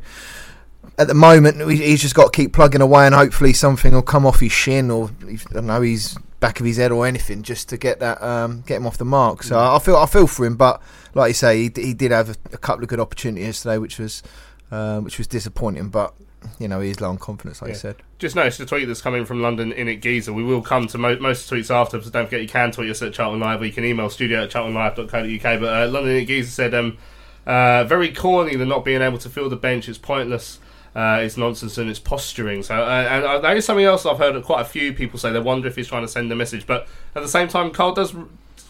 at 1.01 1.07
the 1.07 1.13
moment 1.13 1.69
he's 1.71 2.01
just 2.01 2.15
got 2.15 2.31
to 2.31 2.35
keep 2.37 2.53
plugging 2.53 2.81
away 2.81 3.05
and 3.05 3.15
hopefully 3.15 3.53
something 3.53 3.93
will 3.93 4.01
come 4.01 4.25
off 4.25 4.39
his 4.39 4.51
shin 4.51 4.89
or 4.91 5.09
I 5.27 5.37
don't 5.51 5.65
know 5.67 5.81
his 5.81 6.17
back 6.39 6.59
of 6.59 6.65
his 6.65 6.77
head 6.77 6.91
or 6.91 7.05
anything 7.05 7.43
just 7.43 7.69
to 7.69 7.77
get 7.77 7.99
that 7.99 8.21
um, 8.21 8.61
get 8.65 8.77
him 8.77 8.87
off 8.87 8.97
the 8.97 9.05
mark 9.05 9.43
so 9.43 9.59
I 9.59 9.79
feel 9.79 9.95
I 9.97 10.05
feel 10.05 10.27
for 10.27 10.45
him 10.45 10.55
but 10.55 10.81
like 11.13 11.29
you 11.29 11.33
say 11.33 11.63
he, 11.63 11.71
he 11.75 11.93
did 11.93 12.11
have 12.11 12.29
a, 12.29 12.35
a 12.53 12.57
couple 12.57 12.83
of 12.83 12.89
good 12.89 12.99
opportunities 12.99 13.45
yesterday 13.45 13.77
which 13.77 13.99
was 13.99 14.23
um, 14.71 15.03
which 15.03 15.17
was 15.17 15.27
disappointing 15.27 15.89
but 15.89 16.13
you 16.59 16.67
know 16.67 16.79
he's 16.79 16.99
low 16.99 17.09
on 17.09 17.17
confidence 17.19 17.61
like 17.61 17.69
Yeah. 17.69 17.73
you 17.75 17.79
said 17.79 17.95
Just 18.17 18.35
noticed 18.35 18.59
a 18.59 18.65
tweet 18.65 18.87
that's 18.87 19.01
coming 19.01 19.25
from 19.25 19.41
London 19.43 19.71
in 19.71 19.87
it 19.87 19.97
Giza. 19.97 20.33
We 20.33 20.43
will 20.43 20.61
come 20.63 20.87
to 20.87 20.97
mo- 20.97 21.19
most 21.19 21.51
tweets 21.51 21.69
after, 21.69 22.01
so 22.01 22.09
don't 22.09 22.25
forget 22.25 22.41
you 22.41 22.47
can 22.47 22.71
tweet 22.71 22.89
us 22.89 23.01
at 23.03 23.13
Charlton 23.13 23.39
Live 23.39 23.61
or 23.61 23.65
you 23.65 23.71
can 23.73 23.85
email 23.85 24.09
studio 24.09 24.43
at 24.43 24.49
charltonlive.co.uk. 24.49 25.59
But 25.59 25.69
uh, 25.83 25.87
London 25.87 26.15
in 26.15 26.17
it 26.23 26.25
Giza 26.25 26.49
said, 26.51 26.73
um, 26.73 26.97
uh, 27.45 27.83
very 27.83 28.11
corny 28.11 28.55
the 28.55 28.65
not 28.65 28.83
being 28.85 29.01
able 29.03 29.17
to 29.19 29.29
fill 29.29 29.49
the 29.49 29.55
bench. 29.55 29.87
It's 29.89 29.97
pointless. 29.99 30.59
Uh, 30.95 31.21
it's 31.21 31.37
nonsense 31.37 31.77
and 31.77 31.89
it's 31.89 31.99
posturing. 31.99 32.63
So, 32.63 32.75
uh, 32.75 33.07
and 33.09 33.23
uh, 33.23 33.39
that 33.39 33.55
is 33.55 33.65
something 33.65 33.85
else 33.85 34.05
I've 34.05 34.17
heard 34.17 34.41
quite 34.43 34.61
a 34.61 34.65
few 34.65 34.93
people 34.93 35.17
say. 35.19 35.31
They 35.31 35.39
wonder 35.39 35.67
if 35.67 35.75
he's 35.75 35.87
trying 35.87 36.03
to 36.03 36.07
send 36.07 36.31
a 36.31 36.35
message, 36.35 36.67
but 36.67 36.87
at 37.15 37.21
the 37.21 37.29
same 37.29 37.47
time, 37.47 37.71
Karl 37.71 37.93
does 37.93 38.13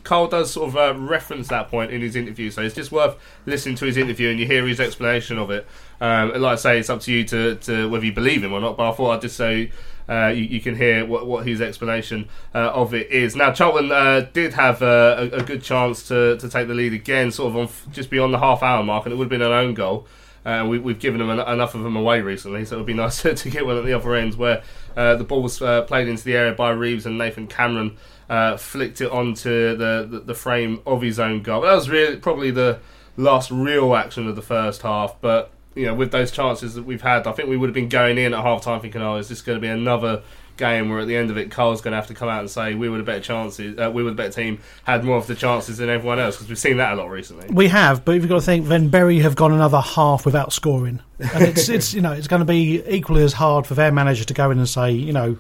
Karl 0.04 0.28
does 0.28 0.52
sort 0.52 0.70
of 0.70 0.78
uh, 0.78 1.00
reference 1.00 1.48
that 1.50 1.70
point 1.70 1.92
in 1.92 2.02
his 2.02 2.16
interview, 2.16 2.50
so 2.50 2.62
it's 2.62 2.76
just 2.76 2.92
worth 2.92 3.16
listening 3.46 3.76
to 3.76 3.86
his 3.86 3.98
interview 3.98 4.30
and 4.30 4.40
you 4.40 4.46
hear 4.46 4.68
his 4.68 4.80
explanation 4.80 5.38
of 5.38 5.52
it. 5.52 5.68
Um, 6.00 6.30
like 6.42 6.54
I 6.54 6.56
say, 6.56 6.80
it's 6.80 6.90
up 6.90 7.02
to 7.02 7.14
you 7.14 7.24
to, 7.26 7.56
to 7.56 7.90
whether 7.90 8.06
you 8.06 8.12
believe 8.12 8.44
him 8.44 8.54
or 8.54 8.60
not. 8.60 8.78
But 8.78 8.90
I 8.90 8.94
thought 8.94 9.12
I'd 9.12 9.22
just 9.22 9.38
say 9.38 9.72
uh, 10.10 10.28
you, 10.28 10.44
you 10.44 10.60
can 10.60 10.76
hear 10.76 11.06
what, 11.06 11.28
what 11.28 11.46
his 11.46 11.62
explanation 11.62 12.28
uh, 12.56 12.72
of 12.74 12.94
it 12.94 13.12
is. 13.12 13.36
Now, 13.36 13.52
Charlton 13.52 13.92
uh, 13.92 14.28
did 14.34 14.54
have 14.54 14.82
uh, 14.82 15.30
a, 15.32 15.38
a 15.38 15.44
good 15.44 15.62
chance 15.62 16.08
to, 16.08 16.38
to 16.38 16.50
take 16.50 16.68
the 16.68 16.74
lead 16.74 16.94
again, 16.94 17.32
sort 17.32 17.50
of 17.50 17.58
on 17.58 17.92
just 17.92 18.10
beyond 18.10 18.34
the 18.34 18.40
half 18.40 18.64
hour 18.64 18.84
mark, 18.84 19.06
and 19.06 19.14
it 19.14 19.18
would 19.18 19.26
have 19.26 19.30
been 19.30 19.42
an 19.44 19.52
own 19.52 19.74
goal. 19.74 20.08
Uh, 20.46 20.66
we, 20.68 20.80
we've 20.80 21.00
given 21.00 21.20
them 21.20 21.30
en- 21.30 21.48
enough 21.54 21.76
of 21.76 21.84
them 21.84 21.96
away 21.96 22.22
recently, 22.22 22.66
so 22.66 22.76
it 22.76 22.80
would 22.80 22.88
be 22.88 22.94
nice 22.96 23.22
to 23.22 23.50
get 23.50 23.66
one 23.66 23.78
at 23.78 23.86
the 23.86 23.94
other 23.94 24.16
end 24.16 24.36
where 24.36 24.64
uh, 24.96 25.16
the 25.16 25.24
ball 25.24 25.42
was 25.42 25.62
uh, 25.62 25.84
played 25.84 26.08
into 26.08 26.24
the 26.24 26.36
area 26.36 26.54
by 26.54 26.72
Reeves 26.72 27.06
and 27.06 27.18
Nathan 27.18 27.48
Cameron 27.48 27.98
uh, 28.30 28.58
flicked 28.58 29.02
it 29.02 29.12
onto 29.12 29.76
the, 29.76 30.08
the, 30.10 30.20
the 30.20 30.34
frame 30.34 30.82
of 30.86 31.02
his 31.02 31.20
own 31.20 31.42
goal. 31.42 31.62
That 31.62 31.74
was 31.74 31.90
really 31.90 32.18
probably 32.18 32.52
the 32.52 32.80
last 33.18 33.52
real 33.52 33.96
action 33.96 34.28
of 34.28 34.36
the 34.36 34.42
first 34.42 34.82
half, 34.82 35.16
but 35.22 35.52
you 35.76 35.86
know, 35.86 35.94
with 35.94 36.12
those 36.12 36.32
chances 36.32 36.76
that 36.76 36.84
we've 36.84 37.02
had, 37.02 37.28
I 37.28 37.32
think 37.32 37.50
we 37.50 37.58
would 37.58 37.68
have 37.70 37.74
been 37.74 37.90
going 37.90 38.18
in 38.18 38.34
at 38.34 38.42
half 38.42 38.62
time 38.62 38.82
thinking, 38.82 39.02
oh, 39.02 39.18
is 39.18 39.30
this 39.30 39.42
going 39.42 39.58
to 39.58 39.62
be 39.62 39.70
another 39.70 40.22
game 40.62 40.90
where 40.90 41.00
at 41.00 41.08
the 41.08 41.16
end 41.18 41.30
of 41.30 41.38
it, 41.38 41.52
Karl's 41.52 41.82
going 41.82 41.92
to 41.92 41.98
have 41.98 42.08
to 42.08 42.14
come 42.14 42.30
out 42.30 42.40
and 42.40 42.50
say 42.50 42.74
we 42.76 42.88
were 42.88 42.98
the 42.98 43.04
better 43.04 43.20
chances, 43.20 43.78
uh, 43.78 43.92
we 43.92 44.04
were 44.04 44.12
the 44.12 44.16
better 44.16 44.32
team, 44.32 44.60
had 44.86 45.04
more 45.04 45.18
of 45.18 45.28
the 45.28 45.36
chances 45.36 45.80
than 45.80 45.90
everyone 45.90 46.20
else 46.20 46.36
because 46.36 46.48
we've 46.48 46.60
seen 46.60 46.78
that 46.78 46.94
a 46.94 46.96
lot 46.96 47.10
recently. 47.10 47.48
We 47.50 47.68
have, 47.68 48.06
but 48.06 48.14
you've 48.14 48.30
got 48.30 48.36
to 48.36 48.42
think 48.42 48.68
then 48.68 48.88
Bury 48.88 49.20
have 49.20 49.36
gone 49.36 49.52
another 49.52 49.82
half 49.82 50.26
without 50.26 50.54
scoring, 50.54 51.02
and 51.20 51.44
it's 51.44 51.68
it's 51.68 51.94
you 51.94 52.02
know 52.02 52.14
it's 52.14 52.28
going 52.28 52.42
to 52.42 52.46
be 52.46 52.82
equally 52.88 53.24
as 53.24 53.34
hard 53.34 53.68
for 53.68 53.74
their 53.74 53.92
manager 53.92 54.24
to 54.24 54.34
go 54.34 54.52
in 54.52 54.60
and 54.60 54.70
say 54.70 54.92
you 54.92 55.12
know 55.12 55.38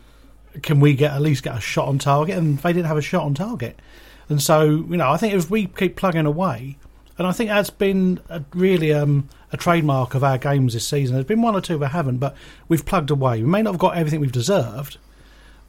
can 0.61 0.81
we 0.81 0.93
get 0.93 1.13
at 1.13 1.21
least 1.21 1.43
get 1.43 1.55
a 1.55 1.61
shot 1.61 1.87
on 1.87 1.99
target, 1.99 2.37
and 2.37 2.57
they 2.59 2.73
didn't 2.73 2.87
have 2.87 2.97
a 2.97 3.01
shot 3.01 3.23
on 3.23 3.33
target, 3.33 3.79
and 4.27 4.41
so 4.41 4.63
you 4.63 4.97
know 4.97 5.09
I 5.09 5.17
think 5.17 5.33
if 5.33 5.49
we 5.49 5.67
keep 5.67 5.95
plugging 5.95 6.25
away, 6.25 6.77
and 7.17 7.27
I 7.27 7.31
think 7.31 7.49
that's 7.49 7.69
been 7.69 8.19
a, 8.29 8.43
really 8.53 8.91
um, 8.91 9.29
a 9.51 9.57
trademark 9.57 10.15
of 10.15 10.23
our 10.23 10.37
games 10.37 10.73
this 10.73 10.87
season. 10.87 11.15
There's 11.15 11.25
been 11.25 11.41
one 11.41 11.55
or 11.55 11.61
two 11.61 11.77
that 11.77 11.89
haven't, 11.89 12.17
but 12.17 12.35
we've 12.67 12.85
plugged 12.85 13.11
away. 13.11 13.41
We 13.41 13.47
may 13.47 13.61
not 13.61 13.73
have 13.73 13.79
got 13.79 13.95
everything 13.95 14.21
we've 14.21 14.31
deserved, 14.31 14.97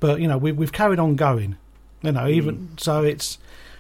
but 0.02 0.20
you 0.20 0.26
know 0.26 0.36
we, 0.36 0.50
we've 0.50 0.72
carried 0.72 0.98
on 0.98 1.14
going. 1.14 1.56
You 2.02 2.10
know, 2.10 2.26
even 2.26 2.76
so, 2.76 3.04
it's 3.04 3.38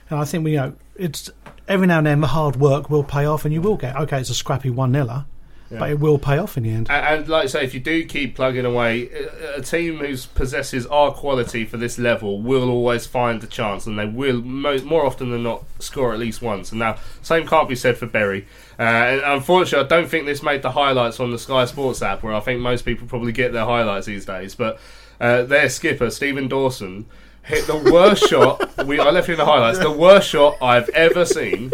and 0.08 0.20
I 0.20 0.24
think 0.24 0.44
we 0.44 0.52
you 0.52 0.58
know 0.58 0.74
it's 0.94 1.28
every 1.66 1.88
now 1.88 1.98
and 1.98 2.06
then 2.06 2.20
the 2.20 2.28
hard 2.28 2.56
work 2.56 2.88
will 2.88 3.02
pay 3.02 3.26
off, 3.26 3.44
and 3.44 3.52
you 3.52 3.60
will 3.60 3.76
get 3.76 3.96
okay. 3.96 4.20
It's 4.20 4.30
a 4.30 4.34
scrappy 4.34 4.70
one 4.70 4.92
niler, 4.92 5.24
but 5.68 5.90
it 5.90 5.98
will 5.98 6.20
pay 6.20 6.38
off 6.38 6.56
in 6.56 6.62
the 6.62 6.70
end. 6.70 6.88
And, 6.88 7.20
and 7.22 7.28
like 7.28 7.44
I 7.44 7.46
say, 7.48 7.64
if 7.64 7.74
you 7.74 7.80
do 7.80 8.04
keep 8.04 8.36
plugging 8.36 8.64
away, 8.64 9.10
a, 9.10 9.58
a 9.58 9.62
team 9.62 9.98
who 9.98 10.16
possesses 10.36 10.86
our 10.86 11.10
quality 11.10 11.64
for 11.64 11.76
this 11.76 11.98
level 11.98 12.40
will 12.40 12.70
always 12.70 13.04
find 13.04 13.42
a 13.42 13.48
chance, 13.48 13.84
and 13.88 13.98
they 13.98 14.06
will 14.06 14.40
mo- 14.42 14.78
more 14.84 15.04
often 15.04 15.30
than 15.30 15.42
not 15.42 15.64
score 15.80 16.12
at 16.12 16.20
least 16.20 16.40
once. 16.40 16.70
And 16.70 16.78
now, 16.78 16.98
same 17.20 17.48
can't 17.48 17.68
be 17.68 17.74
said 17.74 17.98
for 17.98 18.06
Bury. 18.06 18.46
Uh, 18.78 18.82
and 18.82 19.22
unfortunately, 19.22 19.84
I 19.84 19.88
don't 19.88 20.08
think 20.08 20.26
this 20.26 20.40
made 20.40 20.62
the 20.62 20.70
highlights 20.70 21.18
on 21.18 21.32
the 21.32 21.38
Sky 21.38 21.64
Sports 21.64 22.00
app, 22.00 22.22
where 22.22 22.32
I 22.32 22.38
think 22.38 22.60
most 22.60 22.84
people 22.84 23.08
probably 23.08 23.32
get 23.32 23.52
their 23.52 23.64
highlights 23.64 24.06
these 24.06 24.24
days. 24.24 24.54
But 24.54 24.78
uh, 25.22 25.44
their 25.44 25.68
skipper, 25.68 26.10
Stephen 26.10 26.48
Dawson, 26.48 27.06
hit 27.44 27.66
the 27.66 27.76
worst 27.92 28.28
shot. 28.28 28.84
We 28.84 28.98
I 28.98 29.10
left 29.10 29.28
you 29.28 29.34
in 29.34 29.38
the 29.38 29.46
highlights. 29.46 29.78
The 29.78 29.90
worst 29.90 30.28
shot 30.28 30.56
I've 30.60 30.88
ever 30.90 31.24
seen. 31.24 31.72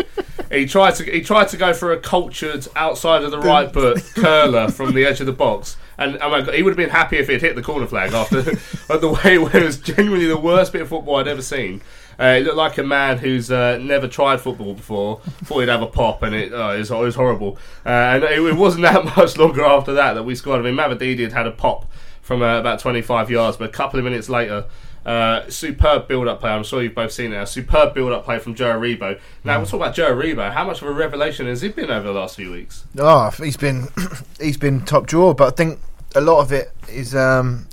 He 0.51 0.67
tried 0.67 0.95
to 0.97 1.05
he 1.05 1.23
tried 1.23 1.49
to 1.49 1.57
go 1.57 1.73
for 1.73 1.93
a 1.93 1.99
cultured 1.99 2.69
outside 2.77 3.23
of 3.25 3.31
the 3.31 3.41
right 3.41 3.73
foot 3.73 4.03
curler 4.15 4.69
from 4.69 4.95
the 4.95 5.05
edge 5.05 5.21
of 5.21 5.27
the 5.27 5.33
box, 5.33 5.77
and 5.97 6.19
oh 6.21 6.31
my 6.31 6.43
God, 6.43 6.55
he 6.55 6.63
would 6.63 6.71
have 6.71 6.77
been 6.77 6.91
happy 6.91 7.17
if 7.17 7.29
had 7.29 7.41
hit 7.41 7.57
the 7.57 7.63
corner 7.63 7.87
flag 7.87 8.13
after 8.13 8.43
but 8.89 9.01
the 9.01 9.09
way 9.09 9.35
it 9.35 9.65
was 9.65 9.79
genuinely 9.79 10.27
the 10.27 10.39
worst 10.39 10.73
bit 10.73 10.83
of 10.83 10.89
football 10.89 11.17
I'd 11.17 11.29
ever 11.29 11.43
seen. 11.43 11.81
Uh, 12.21 12.37
it 12.39 12.45
looked 12.45 12.57
like 12.57 12.77
a 12.79 12.83
man 12.83 13.17
who's 13.19 13.51
uh, 13.51 13.79
never 13.79 14.09
tried 14.09 14.41
football 14.41 14.75
before 14.75 15.21
thought 15.45 15.61
he'd 15.61 15.69
have 15.69 15.83
a 15.83 15.87
pop, 15.87 16.23
and 16.23 16.35
it, 16.35 16.53
uh, 16.53 16.71
it, 16.71 16.79
was, 16.79 16.91
it 16.91 16.97
was 16.97 17.15
horrible. 17.15 17.59
Uh, 17.87 17.91
and 17.91 18.25
it, 18.25 18.41
it 18.41 18.57
wasn't 18.57 18.83
that 18.83 19.05
much 19.17 19.37
longer 19.39 19.65
after 19.65 19.95
that 19.95 20.15
that 20.15 20.25
we 20.25 20.35
scored. 20.35 20.59
I 20.61 20.63
mean, 20.63 20.75
Mavididi 20.75 21.21
had 21.21 21.33
had 21.33 21.47
a 21.47 21.53
pop 21.53 21.87
from 22.29 22.43
uh, 22.43 22.59
about 22.59 22.79
25 22.79 23.31
yards, 23.31 23.57
but 23.57 23.71
a 23.71 23.73
couple 23.73 23.99
of 23.99 24.05
minutes 24.05 24.29
later. 24.29 24.67
Uh, 25.07 25.49
superb 25.49 26.07
build-up 26.07 26.41
play. 26.41 26.51
I'm 26.51 26.63
sure 26.63 26.83
you've 26.83 26.95
both 26.95 27.11
seen 27.11 27.33
it. 27.33 27.37
now. 27.37 27.45
Superb 27.47 27.95
build-up 27.95 28.27
play 28.27 28.39
from 28.39 28.55
Joe 28.55 28.79
Aribo. 28.79 29.19
Now 29.45 29.57
we'll 29.57 29.67
talk 29.67 29.81
about 29.81 29.95
Joe 29.95 30.15
Aribo. 30.15 30.53
How 30.53 30.67
much 30.67 30.83
of 30.83 30.89
a 30.89 30.93
revelation 30.93 31.47
has 31.47 31.63
he 31.63 31.71
been 31.71 31.91
over 31.91 32.07
the 32.07 32.13
last 32.13 32.37
few 32.37 32.53
weeks? 32.53 32.85
Oh, 32.99 33.31
he's 33.31 33.57
been 33.57 33.89
he's 34.41 34.59
been 34.59 34.83
top 34.85 35.07
drawer, 35.07 35.35
but 35.35 35.55
I 35.55 35.57
think 35.57 35.81
a 36.15 36.21
lot 36.21 36.41
of 36.41 36.53
it 36.53 36.71
is, 36.91 37.15
um, 37.15 37.67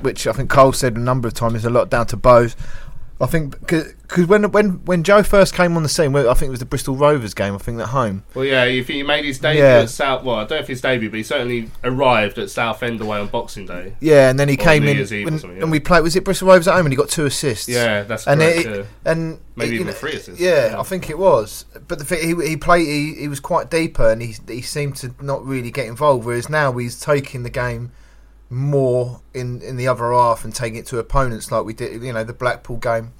which 0.00 0.26
I 0.26 0.32
think 0.32 0.50
Cole 0.50 0.72
said 0.72 0.96
a 0.96 1.00
number 1.00 1.28
of 1.28 1.34
times, 1.34 1.54
is 1.54 1.64
a 1.64 1.70
lot 1.70 1.88
down 1.88 2.08
to 2.08 2.16
Bose. 2.16 2.56
I 3.22 3.26
think 3.26 3.60
because 3.60 4.26
when 4.26 4.50
when 4.50 4.84
when 4.84 5.04
Joe 5.04 5.22
first 5.22 5.54
came 5.54 5.76
on 5.76 5.84
the 5.84 5.88
scene, 5.88 6.14
I 6.16 6.34
think 6.34 6.48
it 6.48 6.50
was 6.50 6.58
the 6.58 6.66
Bristol 6.66 6.96
Rovers 6.96 7.34
game. 7.34 7.54
I 7.54 7.58
think 7.58 7.80
at 7.80 7.90
home. 7.90 8.24
Well, 8.34 8.44
yeah, 8.44 8.64
if 8.64 8.88
he 8.88 9.04
made 9.04 9.24
his 9.24 9.38
debut 9.38 9.62
Yeah. 9.62 9.82
at 9.82 9.90
South, 9.90 10.24
well, 10.24 10.34
I 10.36 10.40
don't 10.40 10.50
know 10.50 10.56
if 10.56 10.66
his 10.66 10.80
debut, 10.80 11.08
but 11.08 11.18
he 11.18 11.22
certainly 11.22 11.70
arrived 11.84 12.36
at 12.38 12.50
Southend 12.50 13.00
away 13.00 13.18
on 13.20 13.28
Boxing 13.28 13.64
Day. 13.66 13.94
Yeah, 14.00 14.28
and 14.28 14.40
then 14.40 14.48
he 14.48 14.56
came 14.56 14.82
New 14.82 14.90
in 14.90 14.96
Year's 14.96 15.12
Eve 15.12 15.28
or 15.28 15.30
when- 15.30 15.38
something, 15.38 15.56
yeah. 15.58 15.62
and 15.62 15.70
we 15.70 15.78
played. 15.78 16.02
Was 16.02 16.16
it 16.16 16.24
Bristol 16.24 16.48
Rovers 16.48 16.66
at 16.66 16.74
home? 16.74 16.86
And 16.86 16.92
he 16.92 16.96
got 16.96 17.10
two 17.10 17.24
assists. 17.24 17.68
Yeah, 17.68 18.02
that's 18.02 18.26
and 18.26 18.40
correct. 18.40 18.58
it- 18.58 18.76
yeah. 18.76 19.12
and 19.12 19.38
Maybe 19.54 19.68
you 19.68 19.74
even 19.76 19.86
know, 19.86 19.92
three 19.92 20.14
assists. 20.14 20.40
Yeah, 20.40 20.70
Yeah. 20.72 20.80
I 20.80 20.82
think 20.82 21.08
it 21.08 21.16
was. 21.16 21.64
But 21.86 22.00
the 22.00 22.04
thing, 22.04 22.40
he 22.40 22.48
he 22.48 22.56
played. 22.56 22.86
He, 22.88 23.14
he 23.14 23.28
was 23.28 23.38
quite 23.38 23.70
deeper, 23.70 24.10
and 24.10 24.20
he 24.20 24.34
he 24.48 24.62
seemed 24.62 24.96
to 24.96 25.14
not 25.20 25.46
really 25.46 25.70
get 25.70 25.86
involved. 25.86 26.24
Whereas 26.24 26.48
now 26.48 26.72
he's 26.72 26.98
taking 26.98 27.44
the 27.44 27.50
game 27.50 27.92
more 28.52 29.20
in 29.34 29.60
in 29.62 29.76
the 29.76 29.88
other 29.88 30.12
half 30.12 30.44
and 30.44 30.54
taking 30.54 30.78
it 30.78 30.86
to 30.86 30.98
opponents 30.98 31.50
like 31.50 31.64
we 31.64 31.74
did. 31.74 32.02
You 32.02 32.12
know, 32.12 32.24
the 32.24 32.32
Blackpool 32.32 32.76
game. 32.76 33.12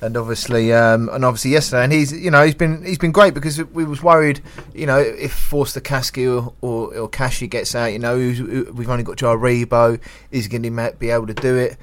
And 0.00 0.18
obviously, 0.18 0.70
um, 0.70 1.08
and 1.10 1.24
obviously 1.24 1.52
yesterday, 1.52 1.84
and 1.84 1.92
he's 1.92 2.12
you 2.12 2.30
know 2.30 2.44
he's 2.44 2.56
been 2.56 2.84
he's 2.84 2.98
been 2.98 3.12
great 3.12 3.32
because 3.32 3.62
we 3.66 3.84
was 3.84 4.02
worried, 4.02 4.42
you 4.74 4.84
know, 4.84 4.98
if 4.98 5.32
Forster-Caskey 5.32 6.26
or 6.26 6.52
or, 6.60 6.94
or 6.94 7.08
Kashi 7.08 7.46
gets 7.46 7.74
out, 7.74 7.86
you 7.86 7.98
know, 7.98 8.16
we've 8.18 8.90
only 8.90 9.04
got 9.04 9.16
Jaribo, 9.16 9.98
is 10.30 10.46
going 10.48 10.62
to 10.64 10.94
be 10.98 11.08
able 11.08 11.26
to 11.28 11.32
do 11.32 11.56
it? 11.56 11.78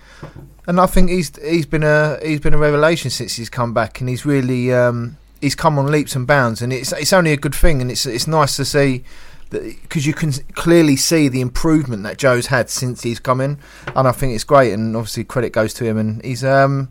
And 0.68 0.80
I 0.80 0.86
think 0.86 1.10
he's 1.10 1.32
he's 1.44 1.66
been 1.66 1.84
a 1.84 2.20
he's 2.22 2.42
been 2.42 2.54
a 2.54 2.60
revelation 2.60 3.10
since 3.10 3.38
he's 3.38 3.50
come 3.50 3.74
back, 3.74 4.02
and 4.02 4.10
he's 4.10 4.24
really 4.24 4.72
um, 4.72 5.18
he's 5.40 5.56
come 5.56 5.80
on 5.80 5.88
leaps 5.88 6.16
and 6.16 6.28
bounds, 6.28 6.62
and 6.62 6.72
it's 6.72 6.92
it's 6.92 7.14
only 7.14 7.32
a 7.32 7.38
good 7.38 7.56
thing, 7.56 7.82
and 7.82 7.90
it's 7.90 8.06
it's 8.06 8.28
nice 8.28 8.56
to 8.58 8.66
see 8.66 9.04
because 9.52 10.08
you 10.08 10.14
can 10.14 10.32
clearly 10.54 10.96
see 10.96 11.28
the 11.28 11.42
improvement 11.42 12.04
that 12.04 12.18
Joe's 12.18 12.48
had 12.48 12.70
since 12.70 13.04
he's 13.04 13.20
come 13.20 13.42
in, 13.42 13.60
and 13.96 14.08
I 14.08 14.12
think 14.12 14.34
it's 14.34 14.44
great, 14.44 14.74
and 14.74 14.96
obviously 14.96 15.24
credit 15.24 15.52
goes 15.52 15.74
to 15.76 15.86
him, 15.86 15.98
and 15.98 16.24
he's 16.24 16.44
um 16.44 16.90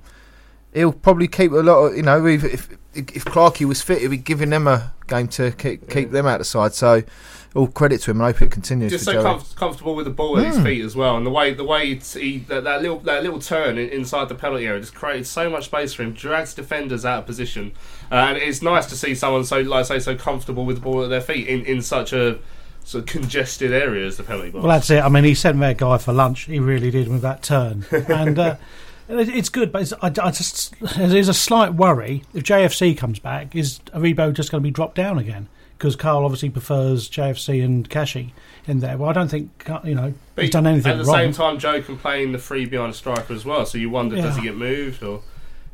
he'll 0.72 0.92
probably 0.92 1.26
keep 1.26 1.52
a 1.52 1.56
lot 1.56 1.86
of 1.86 1.96
you 1.96 2.02
know 2.02 2.24
if 2.26 2.44
if, 2.44 2.68
if 2.94 3.24
Clarkey 3.24 3.66
was 3.66 3.82
fit, 3.82 4.02
he'd 4.02 4.08
be 4.08 4.16
giving 4.16 4.50
them 4.50 4.68
a 4.68 4.92
game 5.08 5.28
to 5.28 5.50
keep, 5.52 5.88
keep 5.90 6.10
them 6.10 6.26
out 6.26 6.38
the 6.38 6.44
side, 6.44 6.74
so 6.74 7.02
all 7.54 7.66
credit 7.66 8.00
to 8.02 8.10
him, 8.12 8.18
and 8.20 8.26
I 8.26 8.32
hope 8.32 8.42
it 8.42 8.50
continues. 8.50 8.92
just 8.92 9.04
for 9.04 9.12
so 9.12 9.22
Joey. 9.22 9.34
comf- 9.34 9.56
comfortable 9.56 9.94
with 9.96 10.04
the 10.06 10.12
ball 10.12 10.38
at 10.38 10.46
his 10.46 10.56
Mm. 10.58 10.64
feet 10.64 10.84
as 10.84 10.94
well, 10.94 11.16
and 11.16 11.26
the 11.26 11.30
way 11.30 11.52
the 11.52 11.64
way 11.64 11.90
it's, 11.90 12.14
he 12.14 12.38
that, 12.48 12.64
that 12.64 12.80
little 12.82 12.98
that 13.00 13.22
little 13.22 13.40
turn 13.40 13.76
in, 13.78 13.88
inside 13.88 14.28
the 14.28 14.34
penalty 14.36 14.66
area 14.66 14.80
just 14.80 14.94
created 14.94 15.26
so 15.26 15.50
much 15.50 15.64
space 15.64 15.92
for 15.92 16.02
him, 16.04 16.12
drags 16.12 16.54
defenders 16.54 17.04
out 17.04 17.20
of 17.20 17.26
position, 17.26 17.72
uh, 18.12 18.14
and 18.14 18.38
it's 18.38 18.62
nice 18.62 18.86
to 18.86 18.96
see 18.96 19.14
someone 19.14 19.44
so 19.44 19.60
like 19.60 19.80
I 19.80 19.82
say 19.82 19.98
so 19.98 20.14
comfortable 20.14 20.64
with 20.64 20.76
the 20.76 20.82
ball 20.82 21.02
at 21.02 21.10
their 21.10 21.20
feet 21.20 21.48
in, 21.48 21.64
in 21.64 21.82
such 21.82 22.12
a 22.12 22.38
sort 22.84 23.02
of 23.04 23.06
congested 23.10 23.72
area 23.72 24.06
as 24.06 24.16
the 24.16 24.22
penalty 24.22 24.50
box. 24.50 24.62
Well, 24.64 24.72
that's 24.72 24.88
it. 24.90 25.02
I 25.02 25.08
mean, 25.08 25.24
he 25.24 25.34
sent 25.34 25.58
their 25.60 25.74
guy 25.74 25.98
for 25.98 26.12
lunch. 26.12 26.42
He 26.44 26.58
really 26.58 26.90
did 26.90 27.08
with 27.08 27.20
that 27.22 27.42
turn, 27.42 27.84
and 27.90 28.38
uh, 28.38 28.56
it's 29.08 29.48
good. 29.48 29.72
But 29.72 29.82
it's, 29.82 29.92
I, 30.00 30.06
I 30.06 30.30
just 30.30 30.74
there's 30.96 31.28
a 31.28 31.34
slight 31.34 31.74
worry 31.74 32.22
if 32.32 32.44
JFC 32.44 32.96
comes 32.96 33.18
back. 33.18 33.56
Is 33.56 33.80
Aribo 33.94 34.32
just 34.32 34.50
going 34.52 34.62
to 34.62 34.64
be 34.64 34.70
dropped 34.70 34.94
down 34.94 35.18
again? 35.18 35.48
Because 35.80 35.96
Karl 35.96 36.26
obviously 36.26 36.50
prefers 36.50 37.08
JFC 37.08 37.64
and 37.64 37.88
Kashi 37.88 38.34
in 38.66 38.80
there. 38.80 38.98
Well, 38.98 39.08
I 39.08 39.14
don't 39.14 39.28
think 39.28 39.64
you 39.82 39.94
know 39.94 40.12
But 40.34 40.44
he's 40.44 40.50
done 40.52 40.66
anything 40.66 40.92
at 40.92 40.98
the 40.98 41.04
wrong. 41.04 41.16
same 41.16 41.32
time, 41.32 41.58
Joe 41.58 41.80
can 41.80 41.96
play 41.96 42.22
in 42.22 42.32
the 42.32 42.38
free 42.38 42.66
behind 42.66 42.92
a 42.92 42.94
striker 42.94 43.32
as 43.32 43.46
well. 43.46 43.64
So 43.64 43.78
you 43.78 43.88
wonder, 43.88 44.16
does 44.16 44.36
he 44.36 44.42
get 44.42 44.56
moved 44.56 45.02
or 45.02 45.22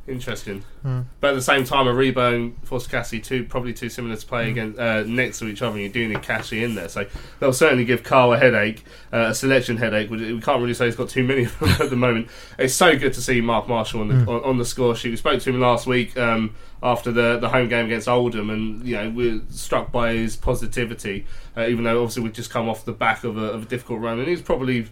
interesting? 0.08 0.62
Hmm. 0.82 1.00
But 1.20 1.30
at 1.30 1.34
the 1.34 1.42
same 1.42 1.64
time, 1.64 1.86
Aribo 1.86 2.34
and 2.34 2.56
Force 2.66 2.86
Cassie 2.86 3.20
two 3.20 3.44
probably 3.44 3.72
too 3.72 3.88
similar 3.88 4.16
to 4.16 4.22
Hmm. 4.22 4.28
play 4.28 4.50
against 4.50 4.78
uh, 4.78 5.02
next 5.04 5.38
to 5.40 5.46
each 5.46 5.62
other. 5.62 5.74
and 5.74 5.82
You 5.82 5.88
do 5.88 6.08
need 6.08 6.22
Cassie 6.22 6.62
in 6.62 6.74
there, 6.74 6.88
so 6.88 7.06
they'll 7.40 7.52
certainly 7.52 7.84
give 7.84 8.02
Karl 8.02 8.32
a 8.32 8.38
headache, 8.38 8.84
uh, 9.12 9.26
a 9.30 9.34
selection 9.34 9.76
headache. 9.76 10.10
which 10.10 10.20
We 10.20 10.40
can't 10.40 10.60
really 10.60 10.74
say 10.74 10.86
he's 10.86 10.96
got 10.96 11.08
too 11.08 11.24
many 11.24 11.44
of 11.46 11.58
them 11.58 11.68
at 11.80 11.90
the 11.90 11.96
moment. 11.96 12.28
It's 12.58 12.74
so 12.74 12.96
good 12.98 13.12
to 13.14 13.20
see 13.20 13.40
Mark 13.40 13.68
Marshall 13.68 14.00
on 14.00 14.08
the 14.08 14.14
Hmm. 14.14 14.28
on, 14.28 14.44
on 14.44 14.58
the 14.58 14.64
score 14.64 14.94
sheet. 14.94 15.10
We 15.10 15.16
spoke 15.16 15.40
to 15.40 15.50
him 15.50 15.60
last 15.60 15.86
week. 15.86 16.16
Um, 16.16 16.54
after 16.82 17.10
the 17.10 17.38
the 17.38 17.48
home 17.48 17.68
game 17.70 17.86
against 17.86 18.06
Oldham, 18.06 18.50
and 18.50 18.84
you 18.86 18.94
know 18.96 19.08
we're 19.10 19.40
struck 19.48 19.90
by 19.90 20.12
his 20.12 20.36
positivity. 20.36 21.24
Uh, 21.56 21.66
even 21.68 21.84
though 21.84 22.02
obviously 22.02 22.22
we've 22.22 22.34
just 22.34 22.50
come 22.50 22.68
off 22.68 22.84
the 22.84 22.92
back 22.92 23.24
of 23.24 23.38
a, 23.38 23.44
of 23.44 23.62
a 23.62 23.66
difficult 23.66 24.00
run, 24.02 24.18
and 24.18 24.28
he's 24.28 24.42
probably 24.42 24.86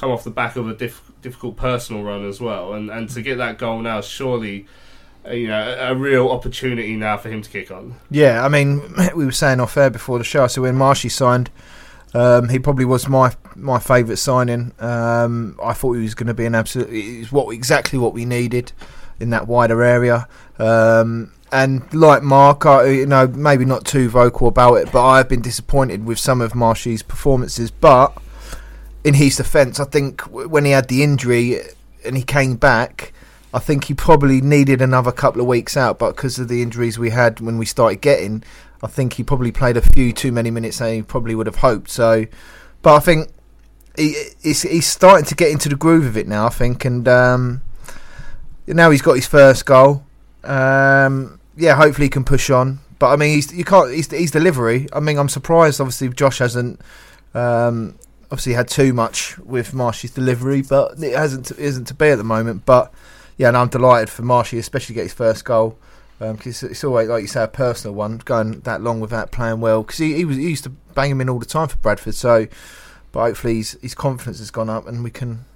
come 0.00 0.10
off 0.10 0.24
the 0.24 0.30
back 0.30 0.56
of 0.56 0.68
a 0.68 0.74
diff, 0.74 1.02
difficult 1.22 1.56
personal 1.56 2.02
run 2.02 2.26
as 2.26 2.40
well. 2.40 2.72
And 2.72 2.90
and 2.90 3.08
to 3.10 3.22
get 3.22 3.36
that 3.38 3.58
goal 3.58 3.80
now, 3.80 4.00
surely. 4.00 4.66
uh, 5.26 5.32
You 5.32 5.48
know, 5.48 5.76
a, 5.78 5.92
a 5.92 5.94
real 5.94 6.30
opportunity 6.30 6.96
now 6.96 7.18
for 7.18 7.28
him 7.28 7.42
to 7.42 7.50
kick 7.50 7.70
on. 7.70 7.94
Yeah, 8.10 8.42
I 8.44 8.48
mean, 8.48 8.80
we 9.14 9.24
were 9.26 9.32
saying 9.32 9.60
off 9.60 9.76
air 9.76 9.90
before 9.90 10.18
the 10.18 10.24
show. 10.24 10.46
So 10.46 10.62
when 10.62 10.76
Marshy 10.76 11.10
signed, 11.10 11.50
um, 12.14 12.48
he 12.48 12.58
probably 12.58 12.86
was 12.86 13.06
my 13.08 13.32
my 13.54 13.78
favourite 13.78 14.18
signing. 14.18 14.72
Um, 14.78 15.58
I 15.62 15.74
thought 15.74 15.92
he 15.92 16.02
was 16.02 16.14
going 16.14 16.28
to 16.28 16.34
be 16.34 16.46
an 16.46 16.54
absolute. 16.54 16.88
It's 16.90 17.30
what 17.30 17.52
exactly 17.54 17.98
what 17.98 18.14
we 18.14 18.24
needed 18.24 18.72
in 19.20 19.30
that 19.30 19.46
wider 19.46 19.82
area. 19.82 20.26
Um, 20.58 21.32
and 21.52 21.82
like 21.92 22.22
Mark, 22.22 22.64
I, 22.64 22.86
you 22.86 23.06
know, 23.06 23.26
maybe 23.26 23.64
not 23.64 23.84
too 23.84 24.08
vocal 24.08 24.48
about 24.48 24.74
it, 24.76 24.90
but 24.92 25.04
I've 25.04 25.28
been 25.28 25.42
disappointed 25.42 26.04
with 26.06 26.18
some 26.18 26.40
of 26.40 26.54
Marshy's 26.54 27.02
performances. 27.02 27.70
But 27.70 28.16
in 29.04 29.14
his 29.14 29.36
defence, 29.36 29.80
I 29.80 29.84
think 29.84 30.22
when 30.22 30.64
he 30.64 30.72
had 30.72 30.88
the 30.88 31.02
injury 31.02 31.60
and 32.04 32.16
he 32.16 32.22
came 32.22 32.56
back, 32.56 33.12
I 33.52 33.58
think 33.58 33.84
he 33.84 33.94
probably 33.94 34.40
needed 34.40 34.80
another 34.80 35.12
couple 35.12 35.40
of 35.40 35.46
weeks 35.46 35.76
out. 35.76 35.98
But 35.98 36.16
because 36.16 36.38
of 36.38 36.48
the 36.48 36.62
injuries 36.62 36.98
we 36.98 37.10
had 37.10 37.40
when 37.40 37.58
we 37.58 37.66
started 37.66 38.00
getting, 38.00 38.44
I 38.82 38.86
think 38.86 39.14
he 39.14 39.24
probably 39.24 39.52
played 39.52 39.76
a 39.76 39.82
few 39.82 40.12
too 40.12 40.32
many 40.32 40.50
minutes 40.50 40.78
than 40.78 40.94
he 40.94 41.02
probably 41.02 41.34
would 41.34 41.46
have 41.46 41.56
hoped. 41.56 41.90
So, 41.90 42.26
but 42.82 42.94
I 42.94 43.00
think 43.00 43.30
he, 43.96 44.14
he's, 44.42 44.62
he's 44.62 44.86
starting 44.86 45.26
to 45.26 45.34
get 45.34 45.50
into 45.50 45.68
the 45.68 45.76
groove 45.76 46.06
of 46.06 46.16
it 46.16 46.28
now. 46.28 46.46
I 46.46 46.50
think, 46.50 46.84
and 46.84 47.06
um, 47.08 47.62
now 48.66 48.90
he's 48.90 49.02
got 49.02 49.14
his 49.14 49.26
first 49.26 49.66
goal. 49.66 50.04
Um, 50.44 51.40
yeah, 51.56 51.74
hopefully 51.74 52.06
he 52.06 52.10
can 52.10 52.24
push 52.24 52.50
on. 52.50 52.80
But 52.98 53.12
I 53.12 53.16
mean, 53.16 53.34
he's 53.34 53.52
you 53.52 53.64
can't. 53.64 53.92
He's, 53.92 54.10
he's 54.10 54.30
delivery. 54.30 54.86
I 54.92 55.00
mean, 55.00 55.18
I'm 55.18 55.28
surprised. 55.28 55.80
Obviously, 55.80 56.10
Josh 56.10 56.38
hasn't. 56.38 56.80
Um, 57.34 57.98
obviously, 58.30 58.52
had 58.54 58.68
too 58.68 58.92
much 58.92 59.38
with 59.38 59.74
Marshy's 59.74 60.12
delivery, 60.12 60.62
but 60.62 61.02
it 61.02 61.14
hasn't. 61.16 61.50
It 61.50 61.58
isn't 61.58 61.86
to 61.86 61.94
be 61.94 62.08
at 62.08 62.16
the 62.16 62.24
moment. 62.24 62.64
But 62.64 62.92
yeah, 63.36 63.48
and 63.48 63.56
I'm 63.56 63.68
delighted 63.68 64.10
for 64.10 64.22
Marshy, 64.22 64.58
especially 64.58 64.94
to 64.94 65.00
get 65.00 65.02
his 65.04 65.14
first 65.14 65.44
goal. 65.44 65.78
Um 66.20 66.36
'cause 66.36 66.48
it's, 66.48 66.62
it's 66.62 66.84
always 66.84 67.08
like 67.08 67.22
you 67.22 67.28
say 67.28 67.42
a 67.42 67.48
personal 67.48 67.94
one, 67.94 68.18
going 68.18 68.60
that 68.60 68.82
long 68.82 69.00
without 69.00 69.32
playing 69.32 69.60
well. 69.60 69.82
Because 69.82 69.98
he, 69.98 70.14
he 70.14 70.24
was 70.24 70.36
he 70.36 70.50
used 70.50 70.64
to 70.64 70.70
bang 70.94 71.10
him 71.10 71.20
in 71.20 71.28
all 71.30 71.38
the 71.38 71.46
time 71.46 71.68
for 71.68 71.78
Bradford. 71.78 72.14
So, 72.14 72.46
but 73.12 73.20
hopefully 73.20 73.56
his 73.56 73.94
confidence 73.94 74.38
has 74.38 74.50
gone 74.50 74.68
up 74.68 74.86
and 74.86 75.02
we 75.02 75.10
can 75.10 75.46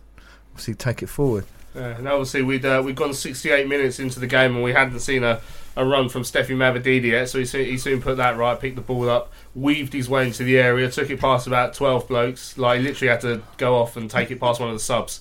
obviously 0.52 0.74
take 0.74 1.02
it 1.02 1.08
forward. 1.08 1.44
Uh, 1.76 1.80
and 1.80 2.08
obviously 2.08 2.42
we'd 2.42 2.64
uh, 2.64 2.80
we'd 2.84 2.96
gone 2.96 3.12
68 3.12 3.68
minutes 3.68 3.98
into 3.98 4.20
the 4.20 4.26
game 4.26 4.54
and 4.54 4.62
we 4.62 4.72
hadn't 4.72 5.00
seen 5.00 5.24
a, 5.24 5.40
a 5.76 5.84
run 5.84 6.08
from 6.08 6.22
Stephy 6.22 6.54
Mavididi 6.54 7.06
yet. 7.06 7.28
So 7.28 7.38
he 7.38 7.44
soon, 7.44 7.64
he 7.66 7.78
soon 7.78 8.00
put 8.00 8.16
that 8.16 8.36
right, 8.36 8.58
picked 8.58 8.76
the 8.76 8.82
ball 8.82 9.10
up, 9.10 9.32
weaved 9.54 9.92
his 9.92 10.08
way 10.08 10.26
into 10.26 10.44
the 10.44 10.58
area, 10.58 10.90
took 10.90 11.10
it 11.10 11.20
past 11.20 11.46
about 11.46 11.74
12 11.74 12.06
blokes. 12.06 12.56
Like 12.56 12.80
he 12.80 12.86
literally 12.86 13.10
had 13.10 13.20
to 13.22 13.42
go 13.56 13.76
off 13.76 13.96
and 13.96 14.08
take 14.08 14.30
it 14.30 14.38
past 14.38 14.60
one 14.60 14.68
of 14.68 14.74
the 14.74 14.80
subs 14.80 15.20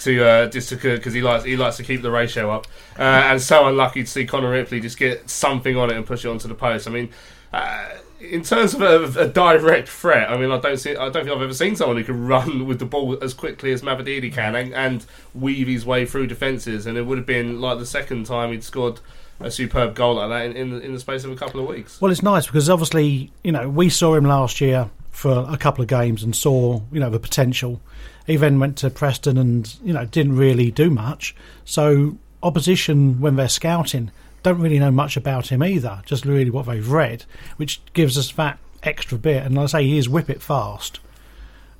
to 0.00 0.24
uh, 0.24 0.48
just 0.48 0.70
because 0.70 1.12
he 1.12 1.20
likes 1.20 1.42
he 1.42 1.56
likes 1.56 1.76
to 1.78 1.82
keep 1.82 2.02
the 2.02 2.10
ratio 2.10 2.50
up. 2.50 2.66
Uh, 2.98 3.02
and 3.02 3.42
so 3.42 3.66
unlucky 3.66 4.02
to 4.04 4.08
see 4.08 4.24
Connor 4.24 4.50
Ripley 4.50 4.80
just 4.80 4.98
get 4.98 5.28
something 5.28 5.76
on 5.76 5.90
it 5.90 5.96
and 5.96 6.06
push 6.06 6.24
it 6.24 6.28
onto 6.28 6.48
the 6.48 6.54
post. 6.54 6.86
I 6.86 6.90
mean. 6.90 7.10
Uh, 7.52 7.88
in 8.20 8.42
terms 8.42 8.74
of 8.74 8.82
a, 9.16 9.20
a 9.20 9.28
direct 9.28 9.88
threat, 9.88 10.30
I 10.30 10.36
mean, 10.36 10.50
I 10.50 10.58
don't 10.58 10.76
see, 10.76 10.96
I 10.96 11.08
don't 11.08 11.24
think 11.24 11.28
I've 11.28 11.42
ever 11.42 11.54
seen 11.54 11.76
someone 11.76 11.96
who 11.96 12.04
can 12.04 12.26
run 12.26 12.66
with 12.66 12.78
the 12.78 12.84
ball 12.84 13.18
as 13.22 13.34
quickly 13.34 13.72
as 13.72 13.82
Mavididi 13.82 14.32
can 14.32 14.54
and, 14.54 14.74
and 14.74 15.06
weave 15.34 15.68
his 15.68 15.86
way 15.86 16.04
through 16.04 16.26
defences. 16.26 16.86
And 16.86 16.98
it 16.98 17.02
would 17.02 17.18
have 17.18 17.26
been 17.26 17.60
like 17.60 17.78
the 17.78 17.86
second 17.86 18.26
time 18.26 18.50
he'd 18.50 18.64
scored 18.64 19.00
a 19.40 19.50
superb 19.50 19.94
goal 19.94 20.14
like 20.14 20.28
that 20.30 20.46
in, 20.46 20.56
in, 20.56 20.82
in 20.82 20.92
the 20.94 21.00
space 21.00 21.24
of 21.24 21.30
a 21.30 21.36
couple 21.36 21.60
of 21.60 21.68
weeks. 21.68 22.00
Well, 22.00 22.10
it's 22.10 22.22
nice 22.22 22.46
because 22.46 22.68
obviously, 22.68 23.30
you 23.44 23.52
know, 23.52 23.68
we 23.68 23.88
saw 23.88 24.14
him 24.14 24.24
last 24.24 24.60
year 24.60 24.90
for 25.10 25.46
a 25.48 25.56
couple 25.56 25.82
of 25.82 25.88
games 25.88 26.22
and 26.22 26.34
saw, 26.34 26.80
you 26.92 27.00
know, 27.00 27.10
the 27.10 27.20
potential. 27.20 27.80
He 28.26 28.36
then 28.36 28.58
went 28.58 28.76
to 28.78 28.90
Preston 28.90 29.38
and, 29.38 29.74
you 29.82 29.92
know, 29.92 30.04
didn't 30.04 30.36
really 30.36 30.70
do 30.70 30.90
much. 30.90 31.34
So, 31.64 32.18
opposition, 32.42 33.20
when 33.20 33.36
they're 33.36 33.48
scouting, 33.48 34.10
don't 34.42 34.60
really 34.60 34.78
know 34.78 34.90
much 34.90 35.16
about 35.16 35.48
him 35.48 35.62
either, 35.62 36.02
just 36.06 36.24
really 36.24 36.50
what 36.50 36.66
they've 36.66 36.88
read, 36.88 37.24
which 37.56 37.80
gives 37.92 38.16
us 38.16 38.30
that 38.32 38.58
extra 38.82 39.18
bit. 39.18 39.44
And 39.44 39.54
like 39.54 39.64
I 39.64 39.66
say, 39.66 39.84
he 39.84 39.98
is 39.98 40.08
whip 40.08 40.30
it 40.30 40.42
fast. 40.42 41.00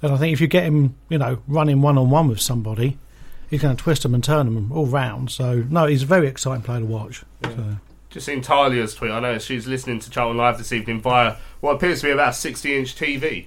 And 0.03 0.13
I 0.13 0.17
think 0.17 0.33
if 0.33 0.41
you 0.41 0.47
get 0.47 0.65
him, 0.65 0.95
you 1.09 1.19
know, 1.19 1.43
running 1.49 1.83
one 1.83 1.99
on 1.99 2.11
one 2.11 2.29
with 2.29 2.41
somebody, 2.41 2.99
he's 3.51 3.63
going 3.63 3.77
to 3.77 3.83
twist 3.83 4.03
them 4.03 4.15
and 4.15 4.23
turn 4.23 4.47
them 4.47 4.71
all 4.73 4.87
round. 4.87 5.31
So, 5.31 5.65
no, 5.69 5.87
he's 5.87 6.03
a 6.03 6.07
very 6.07 6.29
exciting 6.29 6.63
player 6.63 6.81
to 6.81 6.87
watch. 6.87 7.25
So. 7.43 7.77
Just 8.11 8.25
seen 8.25 8.41
Talia's 8.41 8.95
tweet. 8.95 9.11
I 9.11 9.21
know 9.21 9.39
she's 9.39 9.67
listening 9.67 10.01
to 10.01 10.09
Charlton 10.09 10.39
Live 10.39 10.57
this 10.57 10.73
evening 10.73 10.99
via 11.01 11.37
what 11.61 11.77
appears 11.77 12.01
to 12.01 12.07
be 12.07 12.11
about 12.13 12.31
a 12.31 12.33
60 12.33 12.75
inch 12.75 12.97
TV. 12.97 13.47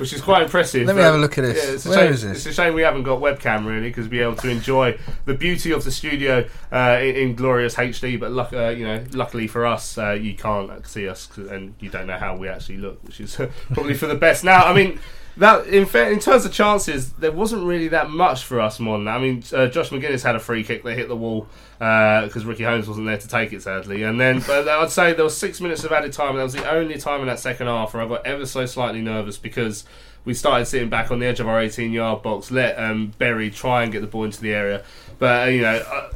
Which 0.00 0.12
is 0.12 0.20
quite 0.20 0.42
impressive. 0.42 0.84
Let 0.84 0.96
me 0.96 1.02
have 1.02 1.14
a 1.14 1.18
look 1.18 1.38
at 1.38 1.42
this. 1.42 1.64
Yeah, 1.64 1.74
it's, 1.74 1.86
a 1.86 1.90
Where 1.90 1.98
shame, 1.98 2.12
is 2.12 2.22
this? 2.22 2.36
it's 2.38 2.46
a 2.46 2.52
shame 2.52 2.74
we 2.74 2.82
haven't 2.82 3.04
got 3.04 3.20
webcam 3.20 3.66
really 3.66 3.88
because 3.88 4.08
be 4.08 4.18
able 4.18 4.34
to 4.36 4.48
enjoy 4.48 4.98
the 5.26 5.34
beauty 5.34 5.70
of 5.70 5.84
the 5.84 5.92
studio 5.92 6.44
uh, 6.72 6.98
in, 7.00 7.14
in 7.14 7.34
glorious 7.36 7.76
HD. 7.76 8.18
But 8.18 8.32
luck, 8.32 8.52
uh, 8.52 8.70
you 8.70 8.84
know, 8.84 9.04
luckily 9.12 9.46
for 9.46 9.64
us, 9.64 9.96
uh, 9.96 10.10
you 10.10 10.34
can't 10.34 10.84
see 10.88 11.08
us 11.08 11.28
and 11.36 11.74
you 11.78 11.88
don't 11.88 12.08
know 12.08 12.18
how 12.18 12.36
we 12.36 12.48
actually 12.48 12.78
look, 12.78 13.00
which 13.04 13.20
is 13.20 13.36
probably 13.72 13.94
for 13.94 14.06
the 14.06 14.16
best. 14.16 14.42
Now, 14.44 14.64
I 14.64 14.74
mean. 14.74 14.98
That 15.36 15.66
in 15.66 15.86
fact, 15.86 16.12
in 16.12 16.18
terms 16.18 16.44
of 16.44 16.52
chances, 16.52 17.12
there 17.12 17.32
wasn't 17.32 17.64
really 17.64 17.88
that 17.88 18.10
much 18.10 18.44
for 18.44 18.60
us 18.60 18.80
more 18.80 18.98
than 18.98 19.06
that. 19.06 19.16
I 19.16 19.20
mean, 19.20 19.42
uh, 19.52 19.68
Josh 19.68 19.90
Magennis 19.90 20.22
had 20.22 20.36
a 20.36 20.40
free 20.40 20.64
kick 20.64 20.82
that 20.84 20.96
hit 20.96 21.08
the 21.08 21.16
wall 21.16 21.46
because 21.78 22.44
Ricky 22.44 22.64
Holmes 22.64 22.86
wasn't 22.86 23.06
there 23.06 23.16
to 23.16 23.28
take 23.28 23.52
it, 23.52 23.62
sadly. 23.62 24.02
And 24.02 24.20
then, 24.20 24.40
but 24.46 24.68
I'd 24.68 24.90
say 24.90 25.12
there 25.12 25.24
was 25.24 25.36
six 25.36 25.60
minutes 25.60 25.84
of 25.84 25.92
added 25.92 26.12
time. 26.12 26.30
And 26.30 26.38
that 26.38 26.44
was 26.44 26.52
the 26.52 26.70
only 26.70 26.98
time 26.98 27.20
in 27.20 27.26
that 27.28 27.38
second 27.38 27.68
half 27.68 27.94
where 27.94 28.02
I 28.02 28.08
got 28.08 28.26
ever 28.26 28.44
so 28.44 28.66
slightly 28.66 29.00
nervous 29.00 29.38
because 29.38 29.84
we 30.24 30.34
started 30.34 30.66
sitting 30.66 30.90
back 30.90 31.10
on 31.10 31.18
the 31.18 31.26
edge 31.26 31.40
of 31.40 31.48
our 31.48 31.60
18 31.60 31.92
yard 31.92 32.22
box, 32.22 32.50
let 32.50 32.78
um, 32.78 33.14
Bury 33.18 33.50
try 33.50 33.82
and 33.82 33.92
get 33.92 34.00
the 34.00 34.06
ball 34.06 34.24
into 34.24 34.40
the 34.40 34.52
area. 34.52 34.84
But, 35.18 35.48
uh, 35.48 35.50
you 35.50 35.62
know, 35.62 35.76
uh, 35.76 36.10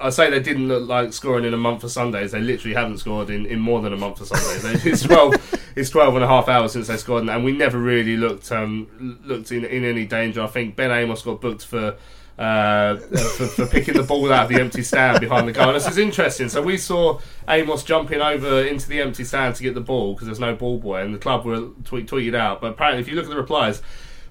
I 0.00 0.10
say 0.10 0.30
they 0.30 0.40
didn't 0.40 0.68
look 0.68 0.88
like 0.88 1.12
scoring 1.12 1.44
in 1.44 1.54
a 1.54 1.58
month 1.58 1.80
for 1.80 1.88
Sundays. 1.88 2.32
They 2.32 2.40
literally 2.40 2.74
haven't 2.74 2.98
scored 2.98 3.30
in, 3.30 3.46
in 3.46 3.58
more 3.58 3.80
than 3.80 3.92
a 3.92 3.96
month 3.96 4.18
for 4.18 4.24
Sundays. 4.24 4.86
it's 4.86 5.02
12, 5.02 5.72
it's 5.76 5.90
12 5.90 6.14
and 6.14 6.24
a 6.24 6.28
half 6.28 6.48
hours 6.48 6.72
since 6.72 6.88
they 6.88 6.96
scored, 6.96 7.28
and 7.28 7.44
we 7.44 7.52
never 7.52 7.78
really 7.78 8.16
looked 8.16 8.50
um, 8.52 9.18
looked 9.24 9.50
in, 9.52 9.64
in 9.64 9.84
any 9.84 10.06
danger. 10.06 10.42
I 10.42 10.46
think 10.46 10.76
Ben 10.76 10.90
Amos 10.90 11.22
got 11.22 11.40
booked 11.40 11.64
for. 11.64 11.96
Uh, 12.38 12.98
for, 12.98 13.46
for 13.48 13.66
picking 13.66 13.94
the 13.94 14.02
ball 14.04 14.32
out 14.32 14.44
of 14.44 14.48
the 14.48 14.60
empty 14.60 14.84
stand 14.84 15.18
behind 15.18 15.48
the 15.48 15.52
goal. 15.52 15.70
And 15.70 15.74
this 15.74 15.88
is 15.88 15.98
interesting. 15.98 16.48
So 16.48 16.62
we 16.62 16.78
saw 16.78 17.18
Amos 17.48 17.82
jumping 17.82 18.20
over 18.20 18.62
into 18.62 18.88
the 18.88 19.00
empty 19.00 19.24
stand 19.24 19.56
to 19.56 19.64
get 19.64 19.74
the 19.74 19.80
ball 19.80 20.14
because 20.14 20.26
there's 20.26 20.38
no 20.38 20.54
ball 20.54 20.78
boy, 20.78 21.02
and 21.02 21.12
the 21.12 21.18
club 21.18 21.44
were 21.44 21.70
tweet, 21.82 22.06
tweeted 22.06 22.36
out. 22.36 22.60
But 22.60 22.74
apparently, 22.74 23.00
if 23.00 23.08
you 23.08 23.16
look 23.16 23.24
at 23.24 23.30
the 23.30 23.36
replies, 23.36 23.82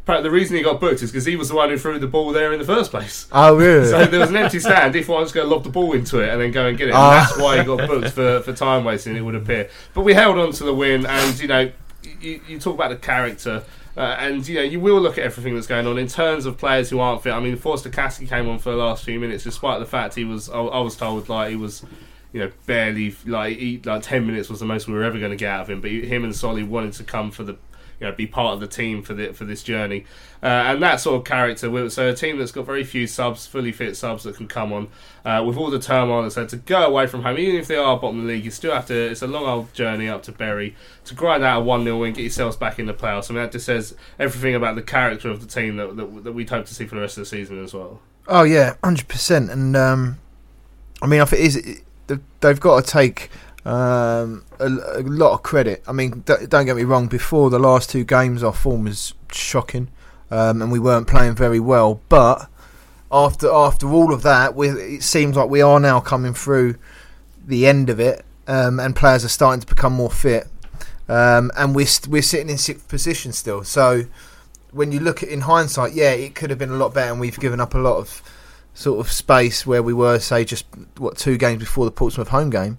the 0.07 0.31
reason 0.31 0.55
he 0.57 0.63
got 0.63 0.79
booked 0.79 1.01
is 1.03 1.11
because 1.11 1.25
he 1.25 1.35
was 1.35 1.49
the 1.49 1.55
one 1.55 1.69
who 1.69 1.77
threw 1.77 1.99
the 1.99 2.07
ball 2.07 2.31
there 2.31 2.53
in 2.53 2.59
the 2.59 2.65
first 2.65 2.91
place. 2.91 3.27
Oh, 3.33 3.55
really? 3.55 3.85
So 3.87 4.05
there 4.05 4.19
was 4.21 4.29
an 4.29 4.37
empty 4.37 4.59
stand. 4.59 4.95
If 4.95 5.09
one 5.09 5.21
was 5.21 5.31
going 5.31 5.47
to 5.47 5.53
lob 5.53 5.63
the 5.63 5.69
ball 5.69 5.93
into 5.93 6.19
it 6.19 6.29
and 6.29 6.41
then 6.41 6.51
go 6.51 6.65
and 6.67 6.77
get 6.77 6.87
it, 6.87 6.91
and 6.91 6.97
Ah. 6.97 7.25
that's 7.27 7.37
why 7.39 7.57
he 7.59 7.63
got 7.63 7.87
booked 7.87 8.09
for, 8.13 8.41
for 8.41 8.53
time 8.53 8.83
wasting. 8.85 9.15
It 9.15 9.21
would 9.21 9.35
appear, 9.35 9.69
but 9.93 10.01
we 10.01 10.13
held 10.13 10.37
on 10.37 10.51
to 10.53 10.63
the 10.63 10.73
win, 10.73 11.05
and 11.05 11.39
you 11.39 11.47
know, 11.47 11.71
you, 12.21 12.39
you 12.47 12.59
talk 12.59 12.75
about 12.75 12.89
the 12.89 12.95
character. 12.97 13.63
Uh, 13.95 14.15
and 14.19 14.47
you 14.47 14.53
know 14.53 14.61
you 14.61 14.79
will 14.79 15.01
look 15.01 15.17
at 15.17 15.23
everything 15.23 15.55
that's 15.55 15.65
going 15.65 15.87
on 15.87 15.97
in 15.97 16.07
terms 16.07 16.45
of 16.45 16.55
players 16.55 16.91
who 16.91 16.99
aren't 16.99 17.23
fit. 17.23 17.31
I 17.33 17.39
mean, 17.39 17.55
Forster-Caskey 17.57 18.29
came 18.29 18.47
on 18.47 18.59
for 18.59 18.69
the 18.69 18.75
last 18.77 19.03
few 19.03 19.19
minutes, 19.19 19.43
despite 19.43 19.79
the 19.79 19.87
fact 19.87 20.13
he 20.13 20.23
was. 20.23 20.49
I, 20.51 20.59
I 20.59 20.79
was 20.81 20.95
told 20.95 21.27
like 21.29 21.49
he 21.49 21.55
was, 21.55 21.83
you 22.31 22.39
know, 22.41 22.51
barely 22.67 23.15
like 23.25 23.57
he, 23.57 23.81
like 23.83 24.03
ten 24.03 24.27
minutes 24.27 24.49
was 24.49 24.59
the 24.59 24.67
most 24.67 24.87
we 24.87 24.93
were 24.93 25.01
ever 25.03 25.17
going 25.17 25.31
to 25.31 25.35
get 25.35 25.49
out 25.49 25.61
of 25.61 25.69
him. 25.71 25.81
But 25.81 25.89
he, 25.89 26.05
him 26.05 26.23
and 26.23 26.35
Solly 26.35 26.61
wanted 26.61 26.93
to 26.93 27.03
come 27.03 27.31
for 27.31 27.43
the 27.43 27.57
you 27.99 28.05
know, 28.07 28.11
be 28.13 28.27
part 28.27 28.53
of 28.53 28.59
the 28.59 28.67
team 28.67 29.01
for 29.01 29.13
the 29.13 29.33
for 29.33 29.43
this 29.45 29.63
journey, 29.63 30.05
uh, 30.43 30.45
and 30.45 30.83
that 30.83 30.99
sort 30.99 31.15
of 31.19 31.23
character. 31.25 31.89
So 31.89 32.09
a 32.09 32.13
team 32.13 32.37
that's 32.37 32.51
got 32.51 32.65
very 32.65 32.83
few 32.83 33.07
subs, 33.07 33.47
fully 33.47 33.71
fit 33.71 33.97
subs 33.97 34.23
that 34.23 34.35
can 34.35 34.47
come 34.47 34.71
on, 34.71 34.87
uh, 35.25 35.43
with 35.45 35.57
all 35.57 35.69
the 35.71 35.79
turmoil 35.79 36.23
that's 36.23 36.35
had 36.35 36.49
to 36.49 36.57
go 36.57 36.85
away 36.85 37.07
from 37.07 37.23
home. 37.23 37.37
Even 37.37 37.55
if 37.59 37.67
they 37.67 37.75
are 37.75 37.97
bottom 37.99 38.19
of 38.19 38.25
the 38.25 38.33
league, 38.33 38.45
you 38.45 38.51
still 38.51 38.73
have 38.73 38.85
to. 38.87 38.93
It's 38.93 39.21
a 39.21 39.27
long 39.27 39.45
old 39.45 39.73
journey 39.73 40.07
up 40.07 40.23
to 40.23 40.31
Bury 40.31 40.75
to 41.05 41.13
grind 41.15 41.43
out 41.43 41.61
a 41.61 41.63
one 41.63 41.83
0 41.83 41.97
win, 41.99 42.13
get 42.13 42.21
yourselves 42.21 42.55
back 42.55 42.77
in 42.79 42.85
the 42.85 42.93
playoffs. 42.93 43.29
I 43.31 43.33
mean, 43.33 43.43
that 43.43 43.51
just 43.51 43.65
says 43.65 43.95
everything 44.19 44.53
about 44.55 44.75
the 44.75 44.83
character 44.83 45.29
of 45.29 45.41
the 45.41 45.47
team 45.47 45.77
that, 45.77 45.95
that, 45.95 46.23
that 46.23 46.31
we'd 46.33 46.49
hope 46.49 46.65
to 46.67 46.73
see 46.75 46.85
for 46.85 46.95
the 46.95 47.01
rest 47.01 47.17
of 47.17 47.21
the 47.23 47.25
season 47.25 47.63
as 47.63 47.73
well. 47.73 47.99
Oh 48.27 48.43
yeah, 48.43 48.75
hundred 48.83 49.07
percent. 49.07 49.49
And 49.49 49.75
um, 49.75 50.19
I 51.01 51.07
mean, 51.07 51.21
I 51.21 51.25
think 51.25 51.41
it 51.41 51.45
is 51.45 51.55
it- 51.55 51.83
they've 52.39 52.59
got 52.59 52.85
to 52.85 52.89
take 52.89 53.29
um, 53.67 54.45
a, 54.59 54.67
a 54.67 55.03
lot 55.03 55.33
of 55.33 55.43
credit. 55.43 55.83
I 55.85 55.91
mean, 55.91 56.23
d- 56.25 56.45
don't 56.47 56.65
get 56.65 56.77
me 56.77 56.83
wrong. 56.83 57.07
Before 57.07 57.49
the 57.49 57.59
last 57.59 57.89
two 57.89 58.05
games, 58.05 58.41
our 58.41 58.53
form 58.53 58.85
was 58.85 59.13
shocking, 59.29 59.89
um, 60.31 60.61
and 60.61 60.71
we 60.71 60.79
weren't 60.79 61.07
playing 61.07 61.35
very 61.35 61.59
well. 61.59 61.99
But 62.07 62.49
after 63.11 63.51
after 63.51 63.87
all 63.91 64.13
of 64.13 64.23
that, 64.23 64.55
we, 64.55 64.69
it 64.69 65.03
seems 65.03 65.35
like 65.35 65.49
we 65.49 65.61
are 65.61 65.81
now 65.81 65.99
coming 65.99 66.33
through 66.33 66.75
the 67.45 67.67
end 67.67 67.89
of 67.89 67.99
it, 67.99 68.25
um, 68.47 68.79
and 68.79 68.95
players 68.95 69.25
are 69.25 69.29
starting 69.29 69.59
to 69.59 69.67
become 69.67 69.93
more 69.93 70.11
fit. 70.11 70.47
Um, 71.09 71.51
and 71.57 71.75
we're 71.75 71.85
st- 71.85 72.09
we're 72.09 72.21
sitting 72.21 72.49
in 72.49 72.57
sixth 72.57 72.87
position 72.87 73.33
still. 73.33 73.65
So 73.65 74.05
when 74.71 74.93
you 74.93 75.01
look 75.01 75.23
at 75.23 75.29
in 75.29 75.41
hindsight, 75.41 75.93
yeah, 75.93 76.11
it 76.11 76.35
could 76.35 76.51
have 76.51 76.59
been 76.59 76.71
a 76.71 76.77
lot 76.77 76.93
better, 76.93 77.11
and 77.11 77.19
we've 77.19 77.39
given 77.39 77.59
up 77.59 77.73
a 77.73 77.79
lot 77.79 77.97
of 77.97 78.23
sort 78.73 79.05
of 79.05 79.11
space 79.11 79.65
where 79.65 79.83
we 79.83 79.93
were, 79.93 80.19
say, 80.19 80.45
just 80.45 80.65
what 80.97 81.17
two 81.17 81.37
games 81.37 81.59
before 81.59 81.83
the 81.83 81.91
Portsmouth 81.91 82.29
home 82.29 82.49
game. 82.49 82.77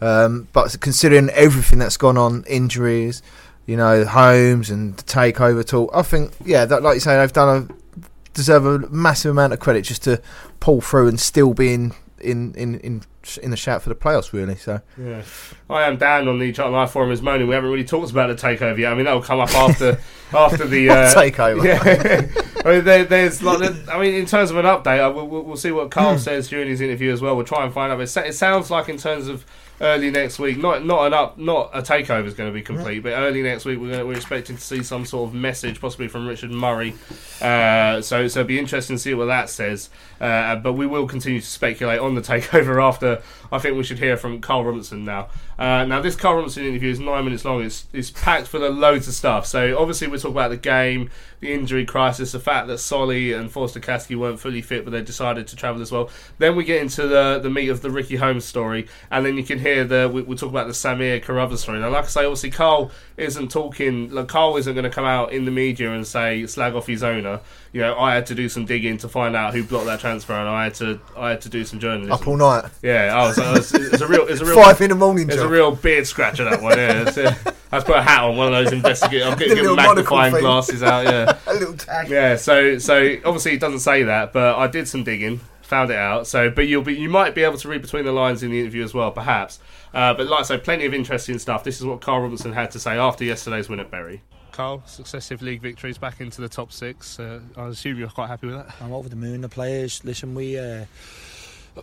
Um, 0.00 0.48
but 0.52 0.76
considering 0.80 1.30
everything 1.30 1.78
that's 1.78 1.96
gone 1.96 2.18
on, 2.18 2.44
injuries, 2.44 3.22
you 3.66 3.76
know, 3.76 4.04
homes 4.04 4.70
and 4.70 4.96
the 4.96 5.02
takeover 5.04 5.66
talk, 5.66 5.90
I 5.94 6.02
think, 6.02 6.32
yeah, 6.44 6.64
that, 6.66 6.82
like 6.82 6.94
you 6.94 7.00
say, 7.00 7.16
they've 7.16 7.32
done 7.32 7.70
a 7.70 8.00
deserve 8.36 8.66
a 8.66 8.78
massive 8.90 9.30
amount 9.30 9.54
of 9.54 9.60
credit 9.60 9.82
just 9.82 10.04
to 10.04 10.20
pull 10.60 10.80
through 10.80 11.08
and 11.08 11.18
still 11.18 11.54
be 11.54 11.72
in 11.72 11.92
in 12.20 12.54
in 12.54 12.78
in, 12.80 13.02
in 13.42 13.50
the 13.50 13.56
shout 13.56 13.82
for 13.82 13.88
the 13.88 13.94
playoffs, 13.94 14.32
really. 14.32 14.56
So 14.56 14.80
Yeah, 14.96 15.22
I 15.68 15.82
am 15.84 15.96
down 15.96 16.28
on 16.28 16.38
the 16.38 16.52
Charlton 16.52 16.74
Live 16.74 16.90
forum 16.90 17.10
is 17.10 17.22
moaning. 17.22 17.48
We 17.48 17.54
haven't 17.54 17.70
really 17.70 17.84
talked 17.84 18.10
about 18.10 18.28
the 18.28 18.34
takeover 18.34 18.78
yet. 18.78 18.92
I 18.92 18.94
mean, 18.94 19.04
that'll 19.06 19.22
come 19.22 19.40
up 19.40 19.54
after 19.54 19.98
after 20.34 20.66
the 20.66 20.90
uh, 20.90 20.94
Takeover. 21.14 21.64
Yeah, 21.64 22.62
I 22.64 22.76
mean, 22.76 22.84
there, 22.84 23.04
there's 23.04 23.42
like, 23.42 23.88
I 23.88 24.00
mean, 24.00 24.14
in 24.14 24.26
terms 24.26 24.50
of 24.50 24.56
an 24.56 24.66
update, 24.66 25.00
I, 25.00 25.08
we'll, 25.08 25.26
we'll 25.26 25.56
see 25.56 25.72
what 25.72 25.90
Karl 25.90 26.18
says 26.18 26.48
during 26.48 26.68
his 26.68 26.80
interview 26.80 27.12
as 27.12 27.20
well. 27.20 27.36
We'll 27.36 27.46
try 27.46 27.64
and 27.64 27.72
find 27.72 27.92
out. 27.92 28.00
It, 28.00 28.16
it 28.16 28.34
sounds 28.34 28.70
like 28.70 28.88
in 28.88 28.96
terms 28.96 29.28
of 29.28 29.44
early 29.80 30.10
next 30.10 30.38
week, 30.38 30.58
not 30.58 30.84
not 30.84 31.06
an 31.06 31.14
up, 31.14 31.38
not 31.38 31.70
a 31.72 31.82
takeover 31.82 32.24
is 32.26 32.34
going 32.34 32.48
to 32.48 32.54
be 32.54 32.62
complete, 32.62 33.00
but 33.00 33.10
early 33.10 33.42
next 33.42 33.64
week 33.64 33.78
we're 33.78 33.90
gonna, 33.90 34.06
we're 34.06 34.16
expecting 34.16 34.56
to 34.56 34.62
see 34.62 34.82
some 34.82 35.04
sort 35.04 35.28
of 35.28 35.34
message, 35.34 35.80
possibly 35.80 36.08
from 36.08 36.26
Richard 36.26 36.50
Murray. 36.50 36.94
Uh, 37.40 38.00
so 38.00 38.26
so 38.28 38.40
it'll 38.40 38.44
be 38.44 38.58
interesting 38.58 38.96
to 38.96 39.02
see 39.02 39.14
what 39.14 39.26
that 39.26 39.48
says. 39.50 39.90
Uh, 40.20 40.56
but 40.56 40.72
we 40.72 40.86
will 40.86 41.06
continue 41.06 41.40
to 41.40 41.46
speculate 41.46 42.00
on 42.00 42.14
the 42.14 42.20
takeover 42.22 42.82
after. 42.82 43.22
I 43.50 43.58
think 43.58 43.76
we 43.76 43.84
should 43.84 43.98
hear 43.98 44.16
from 44.16 44.40
Karl 44.40 44.64
Robinson 44.64 45.04
now. 45.04 45.28
Uh, 45.58 45.84
now 45.84 46.00
this 46.00 46.16
Karl 46.16 46.36
Robinson 46.36 46.64
interview 46.64 46.90
is 46.90 47.00
nine 47.00 47.24
minutes 47.24 47.44
long. 47.44 47.62
It's 47.62 47.86
it's 47.92 48.10
packed 48.10 48.46
full 48.46 48.64
of 48.64 48.76
loads 48.76 49.08
of 49.08 49.14
stuff. 49.14 49.46
So 49.46 49.78
obviously 49.78 50.08
we 50.08 50.18
talk 50.18 50.30
about 50.30 50.50
the 50.50 50.56
game, 50.56 51.10
the 51.40 51.52
injury 51.52 51.84
crisis, 51.84 52.32
the 52.32 52.40
fact 52.40 52.66
that 52.68 52.78
Solly 52.78 53.32
and 53.32 53.50
Forster-Caskey 53.50 54.16
weren't 54.16 54.40
fully 54.40 54.62
fit, 54.62 54.84
but 54.84 54.90
they 54.90 55.02
decided 55.02 55.46
to 55.48 55.56
travel 55.56 55.80
as 55.80 55.92
well. 55.92 56.10
Then 56.38 56.56
we 56.56 56.64
get 56.64 56.82
into 56.82 57.06
the 57.06 57.38
the 57.42 57.50
meat 57.50 57.68
of 57.68 57.82
the 57.82 57.90
Ricky 57.90 58.16
Holmes 58.16 58.44
story, 58.44 58.88
and 59.10 59.24
then 59.24 59.36
you 59.36 59.44
can 59.44 59.58
hear 59.58 59.84
the 59.84 60.10
we, 60.12 60.22
we 60.22 60.36
talk 60.36 60.50
about 60.50 60.66
the 60.66 60.72
Samir 60.72 61.22
Carruthers 61.22 61.60
story. 61.60 61.78
Now, 61.78 61.90
like 61.90 62.04
I 62.04 62.08
say, 62.08 62.24
obviously 62.24 62.50
Karl 62.50 62.90
isn't 63.16 63.50
talking. 63.50 64.10
Like 64.10 64.28
Karl 64.28 64.56
isn't 64.56 64.74
going 64.74 64.84
to 64.84 64.90
come 64.90 65.04
out 65.04 65.32
in 65.32 65.44
the 65.44 65.50
media 65.50 65.92
and 65.92 66.06
say 66.06 66.46
slag 66.46 66.74
off 66.74 66.86
his 66.86 67.02
owner. 67.02 67.40
You 67.76 67.82
know, 67.82 67.98
I 67.98 68.14
had 68.14 68.24
to 68.28 68.34
do 68.34 68.48
some 68.48 68.64
digging 68.64 68.96
to 68.96 69.08
find 69.10 69.36
out 69.36 69.52
who 69.52 69.62
blocked 69.62 69.84
that 69.84 70.00
transfer, 70.00 70.32
and 70.32 70.48
I 70.48 70.64
had 70.64 70.74
to 70.76 70.98
I 71.14 71.28
had 71.28 71.42
to 71.42 71.50
do 71.50 71.62
some 71.62 71.78
journalism. 71.78 72.10
up 72.10 72.26
all 72.26 72.38
night, 72.38 72.64
Yeah, 72.80 73.12
oh, 73.14 73.32
so 73.32 73.52
it's, 73.52 73.74
it's 73.74 74.00
a 74.00 74.06
real, 74.06 74.26
it's 74.26 74.40
a 74.40 74.46
real 74.46 74.54
five 74.54 74.80
in 74.80 74.88
the 74.88 74.96
morning. 74.96 75.28
it's 75.28 75.36
a 75.36 75.46
real 75.46 75.76
beard 75.76 76.06
scratcher 76.06 76.44
that 76.44 76.62
one. 76.62 76.78
Yeah, 76.78 77.02
it's, 77.06 77.18
uh, 77.18 77.34
I 77.70 77.80
put 77.80 77.96
a 77.96 78.02
hat 78.02 78.24
on 78.24 78.38
one 78.38 78.46
of 78.46 78.54
those 78.54 78.72
investigative. 78.72 79.28
I'm 79.30 79.38
getting 79.38 79.76
magnifying 79.76 80.32
glasses 80.36 80.82
out. 80.82 81.04
Yeah, 81.04 81.38
a 81.46 81.52
little 81.52 81.76
tag. 81.76 82.08
yeah. 82.08 82.36
So 82.36 82.78
so 82.78 83.16
obviously 83.26 83.52
it 83.52 83.60
doesn't 83.60 83.80
say 83.80 84.04
that, 84.04 84.32
but 84.32 84.56
I 84.56 84.68
did 84.68 84.88
some 84.88 85.04
digging, 85.04 85.40
found 85.60 85.90
it 85.90 85.98
out. 85.98 86.26
So 86.26 86.48
but 86.48 86.68
you'll 86.68 86.80
be 86.80 86.94
you 86.94 87.10
might 87.10 87.34
be 87.34 87.42
able 87.42 87.58
to 87.58 87.68
read 87.68 87.82
between 87.82 88.06
the 88.06 88.12
lines 88.12 88.42
in 88.42 88.52
the 88.52 88.58
interview 88.58 88.84
as 88.84 88.94
well, 88.94 89.10
perhaps. 89.10 89.58
Uh, 89.92 90.14
but 90.14 90.28
like 90.28 90.40
I 90.40 90.44
say, 90.44 90.56
plenty 90.56 90.86
of 90.86 90.94
interesting 90.94 91.38
stuff. 91.38 91.62
This 91.62 91.78
is 91.78 91.84
what 91.84 92.00
Karl 92.00 92.22
Robinson 92.22 92.54
had 92.54 92.70
to 92.70 92.78
say 92.78 92.96
after 92.96 93.22
yesterday's 93.22 93.68
win 93.68 93.80
at 93.80 93.90
Bury. 93.90 94.22
Karl, 94.56 94.82
successive 94.86 95.42
league 95.42 95.60
victories 95.60 95.98
back 95.98 96.18
into 96.18 96.40
the 96.40 96.48
top 96.48 96.72
six. 96.72 97.20
Uh, 97.20 97.40
I 97.58 97.66
assume 97.66 97.98
you're 97.98 98.08
quite 98.08 98.28
happy 98.28 98.46
with 98.46 98.56
that. 98.56 98.74
I'm 98.80 98.90
over 98.90 99.06
the 99.06 99.14
moon. 99.14 99.42
The 99.42 99.50
players, 99.50 100.02
listen, 100.02 100.34
we 100.34 100.58
uh, 100.58 100.86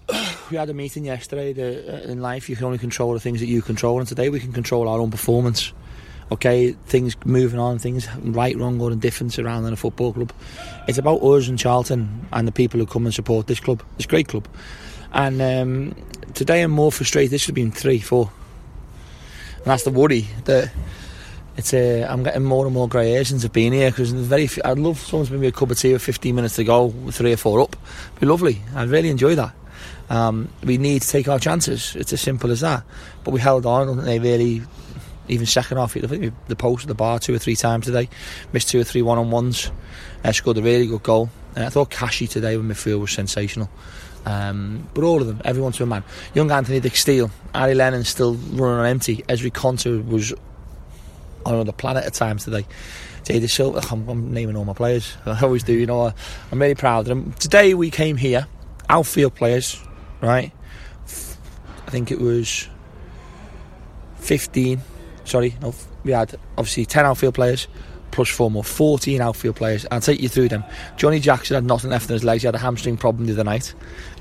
we 0.50 0.58
had 0.58 0.72
a 0.72 0.74
meeting 0.74 1.06
yesterday. 1.06 1.54
That 1.54 2.08
uh, 2.08 2.12
in 2.12 2.20
life, 2.20 2.50
you 2.50 2.56
can 2.56 2.66
only 2.66 2.80
control 2.80 3.14
the 3.14 3.20
things 3.20 3.42
that 3.42 3.46
you 3.46 3.62
control, 3.62 4.00
and 4.00 4.08
today 4.08 4.30
we 4.30 4.40
can 4.40 4.52
control 4.52 4.88
our 4.88 5.00
own 5.00 5.12
performance. 5.12 5.72
Okay, 6.32 6.72
things 6.72 7.16
moving 7.26 7.60
on, 7.60 7.78
things 7.78 8.08
right, 8.16 8.58
wrong, 8.58 8.82
or 8.82 8.92
indifferent 8.92 9.38
around 9.38 9.66
in 9.66 9.74
a 9.74 9.76
football 9.76 10.12
club. 10.12 10.34
It's 10.88 10.98
about 10.98 11.22
us 11.22 11.48
and 11.48 11.60
Charlton 11.60 12.26
and 12.34 12.48
the 12.48 12.52
people 12.52 12.80
who 12.80 12.88
come 12.88 13.06
and 13.06 13.14
support 13.14 13.46
this 13.46 13.60
club. 13.60 13.84
It's 13.98 14.06
a 14.06 14.10
great 14.10 14.30
club, 14.30 14.48
and 15.12 15.40
um, 15.44 15.96
today 16.34 16.64
I'm 16.64 16.72
more 16.72 16.92
frustrated. 16.92 17.30
This 17.30 17.42
should 17.42 17.50
have 17.50 17.56
been 17.56 17.72
three, 17.72 18.00
four, 18.00 18.32
and 19.58 19.66
that's 19.66 19.84
the 19.84 19.92
worry 19.92 20.26
that 20.46 20.72
it's 21.56 21.74
uh, 21.74 22.08
I'm 22.10 22.24
getting 22.24 22.44
more 22.44 22.66
and 22.66 22.74
more 22.74 22.90
since 23.24 23.46
I've 23.46 23.54
been 23.54 23.74
here 23.74 23.92
because 23.92 24.12
very. 24.12 24.48
few, 24.48 24.64
I'd 24.66 24.80
love 24.80 25.00
someone's 25.00 25.30
bring 25.30 25.42
me 25.42 25.48
a 25.48 25.52
cup 25.52 25.70
of 25.70 25.78
tea 25.78 25.94
with 25.94 26.02
15 26.02 26.34
minutes 26.34 26.56
to 26.56 26.64
go, 26.64 26.86
with 26.86 27.16
three 27.16 27.34
or 27.34 27.38
four 27.38 27.62
up. 27.62 27.76
be 28.20 28.26
lovely. 28.26 28.62
I'd 28.76 28.90
really 28.90 29.10
enjoy 29.10 29.36
that. 29.36 29.54
Um, 30.10 30.50
we 30.64 30.78
need 30.78 31.04
to 31.04 31.08
take 31.08 31.28
our 31.28 31.40
chances. 31.40 31.96
It's 31.96 32.12
as 32.12 32.22
simple 32.22 32.52
as 32.52 32.62
that. 32.62 32.84
But 33.24 33.32
we 33.32 33.40
held 33.40 33.66
on, 33.66 33.90
and 33.90 34.00
they 34.02 34.20
really. 34.20 34.64
Even 35.30 35.46
second 35.46 35.78
half, 35.78 35.96
I 35.96 36.02
think 36.02 36.34
the 36.48 36.56
post 36.56 36.84
at 36.84 36.90
the 36.90 36.96
bar 36.96 37.18
two 37.18 37.34
or 37.34 37.40
three 37.40 37.56
times 37.56 37.86
today. 37.86 38.10
Missed 38.52 38.68
two 38.68 38.82
or 38.82 38.84
three 38.84 39.02
one 39.02 39.18
on 39.18 39.32
ones. 39.32 39.72
Uh, 40.22 40.34
scored 40.34 40.58
a 40.58 40.62
really 40.62 40.86
good 40.86 41.02
goal. 41.02 41.30
And 41.56 41.64
I 41.64 41.70
thought 41.70 41.90
Kashi 41.92 42.28
today 42.28 42.58
with 42.58 42.66
midfield 42.66 43.00
was 43.00 43.12
sensational. 43.12 43.70
Um, 44.26 44.88
but 44.94 45.04
all 45.04 45.22
of 45.22 45.28
them, 45.28 45.42
everyone 45.46 45.72
to 45.74 45.84
a 45.84 45.86
man. 45.86 46.04
Young 46.34 46.50
Anfernee 46.50 46.82
Dijksteel, 46.82 47.32
Ari 47.54 47.74
Lennon 47.74 48.04
still 48.04 48.36
running 48.36 48.80
on 48.80 48.86
empty. 48.86 49.18
Ezri 49.30 49.52
Konsa 49.52 50.06
was 50.06 50.34
on 51.46 51.56
another 51.56 51.72
planet 51.72 52.06
at 52.06 52.14
times 52.14 52.46
today. 52.46 52.66
Jay 53.24 53.40
Dasilva, 53.40 53.90
I'm, 53.92 54.08
I'm 54.10 54.34
naming 54.34 54.56
all 54.58 54.66
my 54.66 54.74
players. 54.74 55.16
I 55.26 55.40
always 55.42 55.64
do, 55.64 55.74
you 55.74 55.86
know. 55.86 56.08
I, 56.08 56.14
I'm 56.52 56.60
really 56.62 56.76
proud 56.76 57.02
of 57.02 57.06
them. 57.06 57.34
Today 57.34 57.74
we 57.74 57.90
came 57.90 58.18
here, 58.18 58.48
outfield 58.90 59.36
players, 59.36 59.82
right? 60.22 60.52
I 61.06 61.90
think 61.92 62.12
it 62.12 62.20
was 62.20 62.68
15. 64.18 64.82
Sorry, 65.26 65.56
no, 65.62 65.74
we 66.04 66.12
had 66.12 66.36
obviously 66.58 66.86
10 66.86 67.06
outfield 67.06 67.34
players, 67.36 67.68
plus 68.12 68.28
four 68.30 68.52
more, 68.52 68.64
14 68.64 69.22
outfield 69.22 69.56
players. 69.56 69.86
I'll 69.90 70.02
take 70.02 70.22
you 70.22 70.28
through 70.30 70.50
them. 70.50 70.64
Johnny 70.98 71.20
Jackson 71.20 71.56
had 71.56 71.64
nothing 71.64 71.92
left 71.92 72.10
in 72.10 72.14
his 72.14 72.24
legs. 72.24 72.44
He 72.44 72.48
had 72.48 72.56
a 72.56 72.60
hamstring 72.60 72.98
problem 72.98 73.26
the 73.26 73.34
other 73.34 73.44
night. 73.44 73.74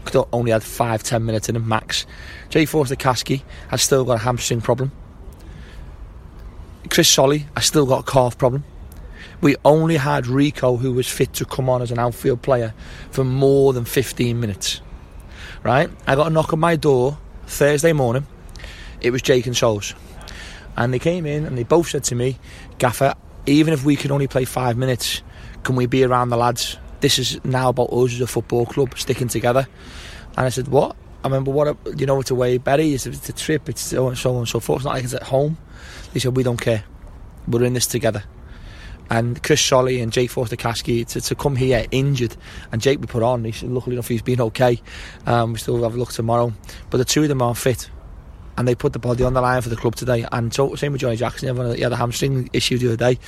Could- 0.05 0.27
Only 0.33 0.53
had 0.53 0.63
five, 0.63 1.03
ten 1.03 1.25
minutes 1.25 1.49
in 1.49 1.57
him 1.57 1.67
max. 1.69 2.07
Jay 2.51 2.67
Forster-Caskey 2.67 3.43
has 3.69 3.83
still 3.83 4.05
got 4.05 4.15
a 4.15 4.19
hamstring 4.19 4.61
problem. 4.61 4.93
Chris 6.93 7.09
Solly 7.09 7.47
I 7.57 7.61
still 7.63 7.87
got 7.87 8.07
a 8.07 8.13
calf 8.13 8.37
problem. 8.37 8.65
We 9.41 9.57
only 9.65 9.97
had 9.97 10.27
Rico, 10.27 10.77
who 10.77 10.93
was 10.93 11.09
fit 11.09 11.33
to 11.33 11.47
come 11.47 11.71
on 11.71 11.81
as 11.81 11.91
an 11.91 11.99
outfield 11.99 12.43
player, 12.43 12.75
for 13.11 13.25
more 13.25 13.73
than 13.73 13.87
15 13.87 14.39
minutes. 14.39 14.83
Right? 15.63 15.89
I 16.07 16.17
got 16.17 16.27
a 16.27 16.31
knock 16.31 16.53
on 16.53 16.61
my 16.61 16.77
door 16.77 17.17
Thursday 17.47 17.95
morning. 17.95 18.27
It 19.01 19.11
was 19.11 19.23
Jake 19.23 19.47
and 19.47 19.57
Souls. 19.57 19.95
And 20.77 20.93
they 20.93 20.99
came 20.99 21.25
in 21.25 21.47
and 21.47 21.57
they 21.57 21.63
both 21.63 21.89
said 21.89 22.05
to 22.05 22.15
me, 22.15 22.39
Gaffer, 22.77 23.15
even 23.47 23.73
if 23.73 23.87
we 23.87 23.97
can 23.97 24.13
only 24.13 24.29
play 24.29 24.45
five 24.45 24.77
minutes, 24.77 25.23
can 25.63 25.77
we 25.77 25.87
be 25.87 26.05
around 26.05 26.29
the 26.29 26.37
lads? 26.37 26.77
This 27.01 27.19
is 27.19 27.43
now 27.43 27.71
about 27.71 27.91
us 27.91 28.13
as 28.13 28.21
a 28.21 28.27
football 28.27 28.67
club 28.67 28.99
sticking 28.99 29.29
together. 29.29 29.67
And 30.37 30.45
I 30.45 30.51
said, 30.51 30.69
What? 30.69 30.95
I 31.25 31.29
remember 31.29 31.53
what 31.53 31.75
you 31.99 32.05
know 32.05 32.21
it's 32.21 32.31
away, 32.31 32.59
Betty, 32.59 32.93
it's, 32.93 33.07
it's 33.07 33.31
a 33.31 33.33
trip, 33.33 33.71
it's 33.71 33.81
so 33.81 34.09
and 34.09 34.19
so 34.19 34.37
and 34.37 34.47
so 34.47 34.61
forth. 34.61 34.81
It's 34.81 34.85
not 34.85 34.95
like 34.97 35.05
it's 35.05 35.15
at 35.15 35.23
home. 35.23 35.57
They 36.13 36.21
said, 36.21 36.37
We 36.37 36.43
don't 36.43 36.61
care. 36.61 36.85
We're 37.49 37.65
in 37.65 37.75
this 37.75 37.87
together. 37.87 38.23
And 39.11 39.43
Chris 39.43 39.61
Solly 39.61 40.01
and 40.01 40.13
Jake 40.13 40.31
Forster-Caskey 40.31 41.07
to, 41.09 41.21
to 41.21 41.35
come 41.35 41.57
here 41.57 41.85
injured, 41.91 42.37
and 42.71 42.81
Jake 42.81 43.01
we 43.01 43.07
put 43.07 43.23
on. 43.23 43.45
He's 43.45 43.63
luckily 43.63 43.97
enough 43.97 44.09
he's 44.09 44.23
been 44.23 44.41
okay. 44.41 44.81
Um, 45.27 45.53
we 45.53 45.59
still 45.59 45.83
have 45.83 45.95
a 45.95 45.99
look 45.99 46.13
tomorrow, 46.13 46.53
but 46.89 46.99
the 46.99 47.05
two 47.05 47.23
of 47.23 47.29
them 47.29 47.43
aren't 47.43 47.59
fit, 47.59 47.91
and 48.57 48.67
they 48.67 48.75
put 48.75 48.95
the 48.95 48.99
body 48.99 49.25
on 49.25 49.35
the 49.35 49.43
line 49.43 49.61
for 49.61 49.69
the 49.69 49.77
club 49.77 49.97
today. 49.97 50.25
And 50.33 50.55
so 50.55 50.75
same 50.77 50.93
with 50.93 51.03
Johnny 51.03 51.17
Jackson. 51.17 51.49
Everyone 51.49 51.75
he 51.75 51.83
had 51.83 51.93
a 51.93 51.97
hamstring 51.97 52.49
issue 52.55 52.79
the 52.79 52.95
other 52.95 53.15
day, 53.15 53.19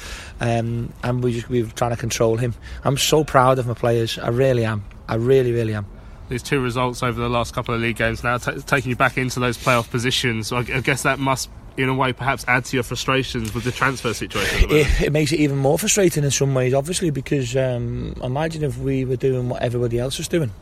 um, 0.40 0.92
and 1.03 1.23
we 1.23 1.35
just 1.35 1.49
we 1.51 1.62
were 1.62 1.70
trying 1.70 1.90
to 1.90 1.99
control 1.99 2.37
him. 2.38 2.55
I'm 2.85 2.97
so 2.97 3.25
proud 3.25 3.59
of 3.59 3.66
my 3.66 3.75
players. 3.75 4.18
I 4.18 4.29
really 4.29 4.64
am. 4.64 4.85
I 5.09 5.16
really, 5.16 5.53
really 5.53 5.75
am. 5.75 5.87
These 6.29 6.42
two 6.42 6.61
results 6.61 7.03
over 7.03 7.20
the 7.20 7.29
last 7.29 7.53
couple 7.53 7.75
of 7.75 7.83
league 7.83 7.97
games 7.97 8.25
now, 8.25 8.38
ta 8.38 8.53
taking 8.66 8.90
you 8.90 8.97
back 8.97 9.18
into 9.18 9.40
those 9.40 9.59
playoff 9.59 9.90
positions. 9.90 10.51
I, 10.51 10.61
I 10.61 10.81
guess 10.81 11.03
that 11.03 11.18
must, 11.18 11.51
in 11.77 11.89
a 11.89 11.95
way, 11.95 12.13
perhaps 12.13 12.45
add 12.47 12.65
to 12.67 12.77
your 12.77 12.85
frustrations 12.85 13.53
with 13.55 13.65
the 13.65 13.73
transfer 13.73 14.15
situation. 14.15 14.69
The 14.69 14.81
it, 14.81 15.01
it 15.03 15.13
makes 15.13 15.33
it 15.33 15.41
even 15.41 15.57
more 15.59 15.79
frustrating 15.79 16.23
in 16.25 16.31
some 16.31 16.55
ways, 16.55 16.73
obviously, 16.75 17.11
because 17.11 17.57
um, 17.57 18.15
imagine 18.23 18.63
if 18.63 18.79
we 18.79 19.05
were 19.05 19.17
doing 19.17 19.49
what 19.49 19.63
everybody 19.63 19.99
else 19.99 20.19
was 20.19 20.29
doing 20.29 20.53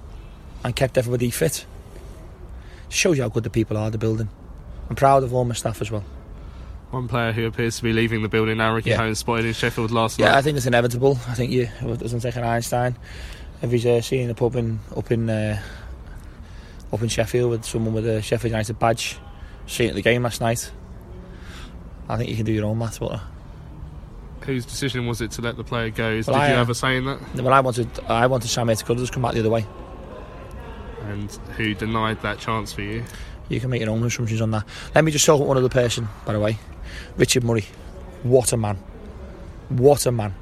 and 0.64 0.74
kept 0.74 0.96
everybody 0.96 1.30
fit. 1.30 1.66
Shows 2.88 3.16
you 3.16 3.22
how 3.24 3.28
good 3.28 3.44
the 3.44 3.50
people 3.50 3.76
are, 3.76 3.90
the 3.90 3.98
building. 3.98 4.28
I'm 4.88 4.96
proud 4.96 5.22
of 5.22 5.32
all 5.34 5.44
my 5.44 5.54
staff 5.54 5.80
as 5.80 5.90
well. 5.90 6.04
One 6.90 7.08
player 7.08 7.32
who 7.32 7.46
appears 7.46 7.76
to 7.78 7.82
be 7.82 7.92
leaving 7.94 8.22
the 8.22 8.28
building 8.28 8.58
now, 8.58 8.74
Ricky 8.74 8.90
Yeah. 8.90 8.98
Holmes, 8.98 9.18
spotted 9.18 9.46
in 9.46 9.54
Sheffield 9.54 9.90
last 9.90 10.18
Yeah, 10.18 10.26
night. 10.26 10.36
I 10.36 10.42
think 10.42 10.58
it's 10.58 10.66
inevitable. 10.66 11.18
I 11.26 11.32
think 11.34 11.50
you 11.50 11.68
it 11.80 11.98
doesn't 12.00 12.20
take 12.20 12.36
an 12.36 12.44
Einstein. 12.44 12.96
If 13.62 13.70
he's 13.70 13.86
uh, 13.86 14.02
seeing 14.02 14.28
a 14.28 14.34
pub 14.34 14.56
in 14.56 14.80
up 14.94 15.10
in 15.10 15.30
uh, 15.30 15.58
up 16.92 17.00
in 17.02 17.08
Sheffield 17.08 17.50
with 17.50 17.64
someone 17.64 17.94
with 17.94 18.06
a 18.06 18.20
Sheffield 18.20 18.50
United 18.50 18.78
badge, 18.78 19.16
seeing 19.66 19.88
at 19.88 19.96
the 19.96 20.02
game 20.02 20.22
last 20.24 20.42
night, 20.42 20.70
I 22.12 22.18
think 22.18 22.30
you 22.30 22.36
can 22.36 22.44
do 22.44 22.52
your 22.52 22.66
own 22.66 22.78
maths. 22.78 22.98
But 22.98 23.20
Whose 24.42 24.66
decision 24.66 25.06
was 25.06 25.20
it 25.20 25.30
to 25.32 25.42
let 25.42 25.56
the 25.56 25.64
player 25.64 25.90
go? 25.90 26.16
Did 26.16 26.26
Well, 26.26 26.36
I, 26.36 26.48
you 26.48 26.54
uh, 26.54 26.58
have 26.58 26.70
a 26.70 26.74
say 26.74 26.96
in 26.96 27.04
that? 27.06 27.20
well, 27.36 27.52
I 27.52 27.60
wanted 27.60 27.88
I 28.08 28.26
wanted 28.26 28.48
Samir 28.48 28.76
to 28.84 28.94
just 28.96 29.12
come 29.12 29.22
back 29.22 29.34
the 29.34 29.40
other 29.40 29.50
way. 29.50 29.66
And 31.04 31.30
who 31.56 31.74
denied 31.74 32.20
that 32.22 32.38
chance 32.38 32.72
for 32.72 32.82
you? 32.82 33.04
You 33.48 33.60
can 33.60 33.70
make 33.70 33.80
your 33.80 33.90
own 33.90 34.02
assumptions 34.04 34.40
on 34.40 34.50
that. 34.52 34.64
Let 34.94 35.04
me 35.04 35.12
just 35.12 35.26
talk 35.26 35.36
about 35.36 35.48
one 35.48 35.56
other 35.56 35.68
person, 35.68 36.08
by 36.24 36.32
the 36.32 36.40
way. 36.40 36.58
Richard 37.16 37.44
Murray. 37.44 37.66
What 38.22 38.52
a 38.52 38.56
man. 38.56 38.76
What 39.68 40.06
a 40.06 40.12
man. 40.12 40.34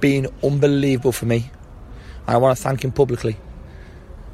Been 0.00 0.28
unbelievable 0.42 1.12
for 1.12 1.26
me. 1.26 1.50
And 2.26 2.34
I 2.34 2.38
want 2.38 2.56
to 2.56 2.62
thank 2.62 2.84
him 2.84 2.92
publicly. 2.92 3.36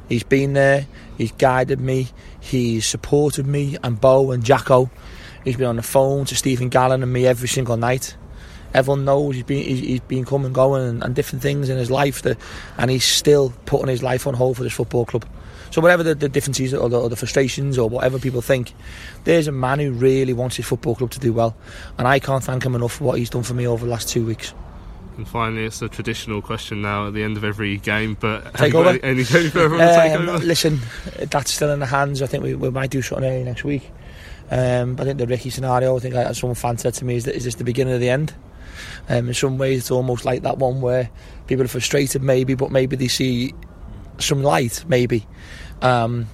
He's 0.07 0.23
been 0.23 0.53
there, 0.53 0.85
he's 1.17 1.31
guided 1.31 1.79
me, 1.79 2.09
he's 2.39 2.85
supported 2.85 3.47
me 3.47 3.77
and 3.83 3.99
Bo 3.99 4.31
and 4.31 4.43
Jacko. 4.43 4.89
He's 5.45 5.55
been 5.55 5.67
on 5.67 5.77
the 5.77 5.83
phone 5.83 6.25
to 6.25 6.35
Stephen 6.35 6.67
Gallen 6.69 7.01
and 7.03 7.13
me 7.13 7.25
every 7.25 7.47
single 7.47 7.77
night. 7.77 8.17
Everyone 8.73 9.05
knows 9.05 9.35
he's 9.35 9.43
been 9.45 9.63
he's, 9.63 9.79
he's 9.79 9.99
been 10.01 10.25
coming 10.25 10.47
and 10.47 10.55
going 10.55 10.83
and, 10.85 11.03
and 11.03 11.15
different 11.15 11.41
things 11.41 11.69
in 11.69 11.77
his 11.77 11.89
life 11.89 12.23
that, 12.23 12.37
and 12.77 12.91
he's 12.91 13.05
still 13.05 13.53
putting 13.65 13.87
his 13.87 14.03
life 14.03 14.27
on 14.27 14.33
hold 14.33 14.57
for 14.57 14.63
this 14.63 14.73
football 14.73 15.05
club. 15.05 15.25
So 15.71 15.81
whatever 15.81 16.03
the, 16.03 16.15
the 16.15 16.27
differences 16.29 16.73
or 16.73 16.89
the, 16.89 16.99
or 16.99 17.09
the 17.09 17.15
frustrations 17.15 17.77
or 17.77 17.87
whatever 17.89 18.19
people 18.19 18.41
think, 18.41 18.73
there's 19.23 19.47
a 19.47 19.51
man 19.51 19.79
who 19.79 19.91
really 19.91 20.33
wants 20.33 20.55
his 20.57 20.65
football 20.65 20.95
club 20.95 21.11
to 21.11 21.19
do 21.19 21.31
well, 21.31 21.55
and 21.97 22.07
I 22.07 22.19
can't 22.19 22.43
thank 22.43 22.63
him 22.65 22.75
enough 22.75 22.93
for 22.93 23.05
what 23.05 23.17
he's 23.17 23.29
done 23.29 23.43
for 23.43 23.53
me 23.53 23.65
over 23.67 23.85
the 23.85 23.91
last 23.91 24.09
two 24.09 24.25
weeks. 24.25 24.53
And 25.17 25.27
finally, 25.27 25.63
it's 25.65 25.81
a 25.81 25.87
traditional 25.87 26.41
question 26.41 26.81
now 26.81 27.07
at 27.07 27.13
the 27.13 27.23
end 27.23 27.37
of 27.37 27.45
every 27.45 27.77
game. 27.77 28.17
But 28.19 28.53
Take 28.55 28.73
over? 28.75 28.89
any, 28.89 28.99
any 29.01 29.21
on 29.21 29.25
the 29.25 29.63
Um, 29.63 30.27
takeover? 30.27 30.43
listen, 30.43 30.81
that's 31.29 31.53
still 31.53 31.71
in 31.71 31.79
the 31.79 31.85
hands. 31.85 32.21
I 32.21 32.27
think 32.27 32.43
we, 32.43 32.53
we 32.55 32.69
might 32.69 32.89
do 32.89 33.01
something 33.01 33.25
early 33.29 33.43
next 33.45 33.63
week. 33.63 33.89
Um, 34.51 34.97
I 34.99 35.03
think 35.03 35.17
the 35.17 35.27
Ricky 35.27 35.49
scenario. 35.49 35.97
I 35.97 35.99
think 35.99 36.15
uh, 36.15 36.33
some 36.33 36.53
fan 36.55 36.77
said 36.77 36.93
to 36.95 37.05
me, 37.05 37.15
"Is, 37.15 37.25
that, 37.25 37.35
is 37.35 37.45
this 37.45 37.55
the 37.55 37.63
beginning 37.63 37.93
of 37.93 37.99
the 37.99 38.09
end?" 38.09 38.33
Um, 39.09 39.27
in 39.27 39.33
some 39.33 39.57
ways, 39.57 39.79
it's 39.79 39.91
almost 39.91 40.25
like 40.25 40.43
that 40.43 40.57
one 40.57 40.81
where 40.81 41.09
people 41.47 41.63
are 41.63 41.67
frustrated, 41.67 42.21
maybe, 42.21 42.55
but 42.55 42.71
maybe 42.71 42.95
they 42.95 43.07
see 43.07 43.53
some 44.17 44.43
light, 44.43 44.83
maybe. 44.87 45.25
Um, 45.81 46.27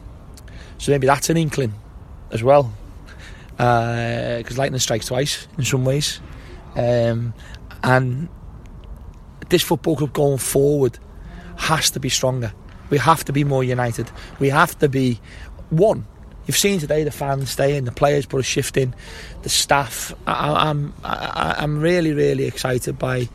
so 0.78 0.92
maybe 0.92 1.08
that's 1.08 1.30
an 1.30 1.38
inkling 1.38 1.74
as 2.32 2.44
well, 2.44 2.74
because 3.58 4.58
lightning 4.58 4.80
strikes 4.80 5.08
twice 5.08 5.48
in 5.58 5.64
some 5.64 5.86
ways, 5.86 6.20
um, 6.76 7.34
and 7.84 8.30
this 9.50 9.62
football 9.62 9.96
club 9.96 10.14
going 10.14 10.38
forward 10.38 10.98
has 11.58 11.92
to 11.92 12.00
be 12.00 12.10
stronger. 12.10 12.54
We 12.90 12.98
have 12.98 13.24
to 13.26 13.34
be 13.34 13.44
more 13.44 13.64
united. 13.64 14.10
We 14.40 14.50
have 14.50 14.78
to 14.80 14.90
be 14.90 15.20
one. 15.70 16.08
You've 16.48 16.58
seen 16.58 16.80
today 16.80 17.04
the 17.04 17.12
fans 17.12 17.52
staying, 17.52 17.86
the 17.86 17.92
players 17.92 18.26
put 18.26 18.40
a 18.40 18.44
shift 18.44 18.76
in, 18.78 18.94
the 19.44 19.50
staff. 19.50 20.14
I, 20.28 20.70
I'm 20.70 20.94
I, 21.04 21.56
I'm 21.60 21.80
really 21.80 22.14
really 22.14 22.46
excited 22.46 22.98
by 23.00 23.30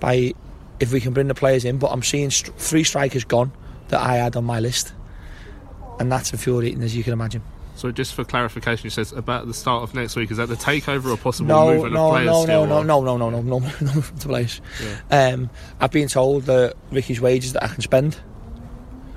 by 0.00 0.34
if 0.80 0.92
we 0.92 1.00
can 1.00 1.12
bring 1.12 1.28
the 1.28 1.34
players 1.34 1.64
in. 1.64 1.78
But 1.78 1.92
I'm 1.92 2.02
seeing 2.02 2.30
st- 2.30 2.56
three 2.58 2.84
strikers 2.84 3.24
gone 3.24 3.52
that 3.88 4.00
I 4.00 4.16
had 4.16 4.34
on 4.36 4.44
my 4.44 4.60
list, 4.60 4.92
and 6.00 6.10
that's 6.10 6.32
infuriating 6.32 6.82
as 6.82 6.96
you 6.96 7.04
can 7.04 7.12
imagine. 7.12 7.42
So 7.76 7.92
just 7.92 8.14
for 8.14 8.24
clarification, 8.24 8.84
you 8.84 8.90
says 8.90 9.12
about 9.12 9.46
the 9.46 9.54
start 9.54 9.84
of 9.84 9.94
next 9.94 10.16
week. 10.16 10.32
Is 10.32 10.38
that 10.38 10.48
the 10.48 10.56
takeover 10.56 11.12
or 11.12 11.16
possible 11.16 11.46
No, 11.48 11.72
movement 11.74 11.94
no, 11.94 12.06
of 12.06 12.12
players? 12.12 12.26
no, 12.26 12.42
still, 12.42 12.66
no, 12.66 12.78
or- 12.78 12.84
no, 12.84 13.00
no, 13.04 13.16
no, 13.18 13.30
no, 13.30 13.40
no, 13.40 13.58
no, 13.80 13.92
no, 13.94 14.00
to 14.00 14.26
place. 14.28 14.60
Um, 15.12 15.48
I've 15.80 15.92
been 15.92 16.08
told 16.08 16.44
that 16.44 16.74
Ricky's 16.90 17.20
wages 17.20 17.52
that 17.52 17.62
I 17.62 17.68
can 17.68 17.82
spend, 17.82 18.16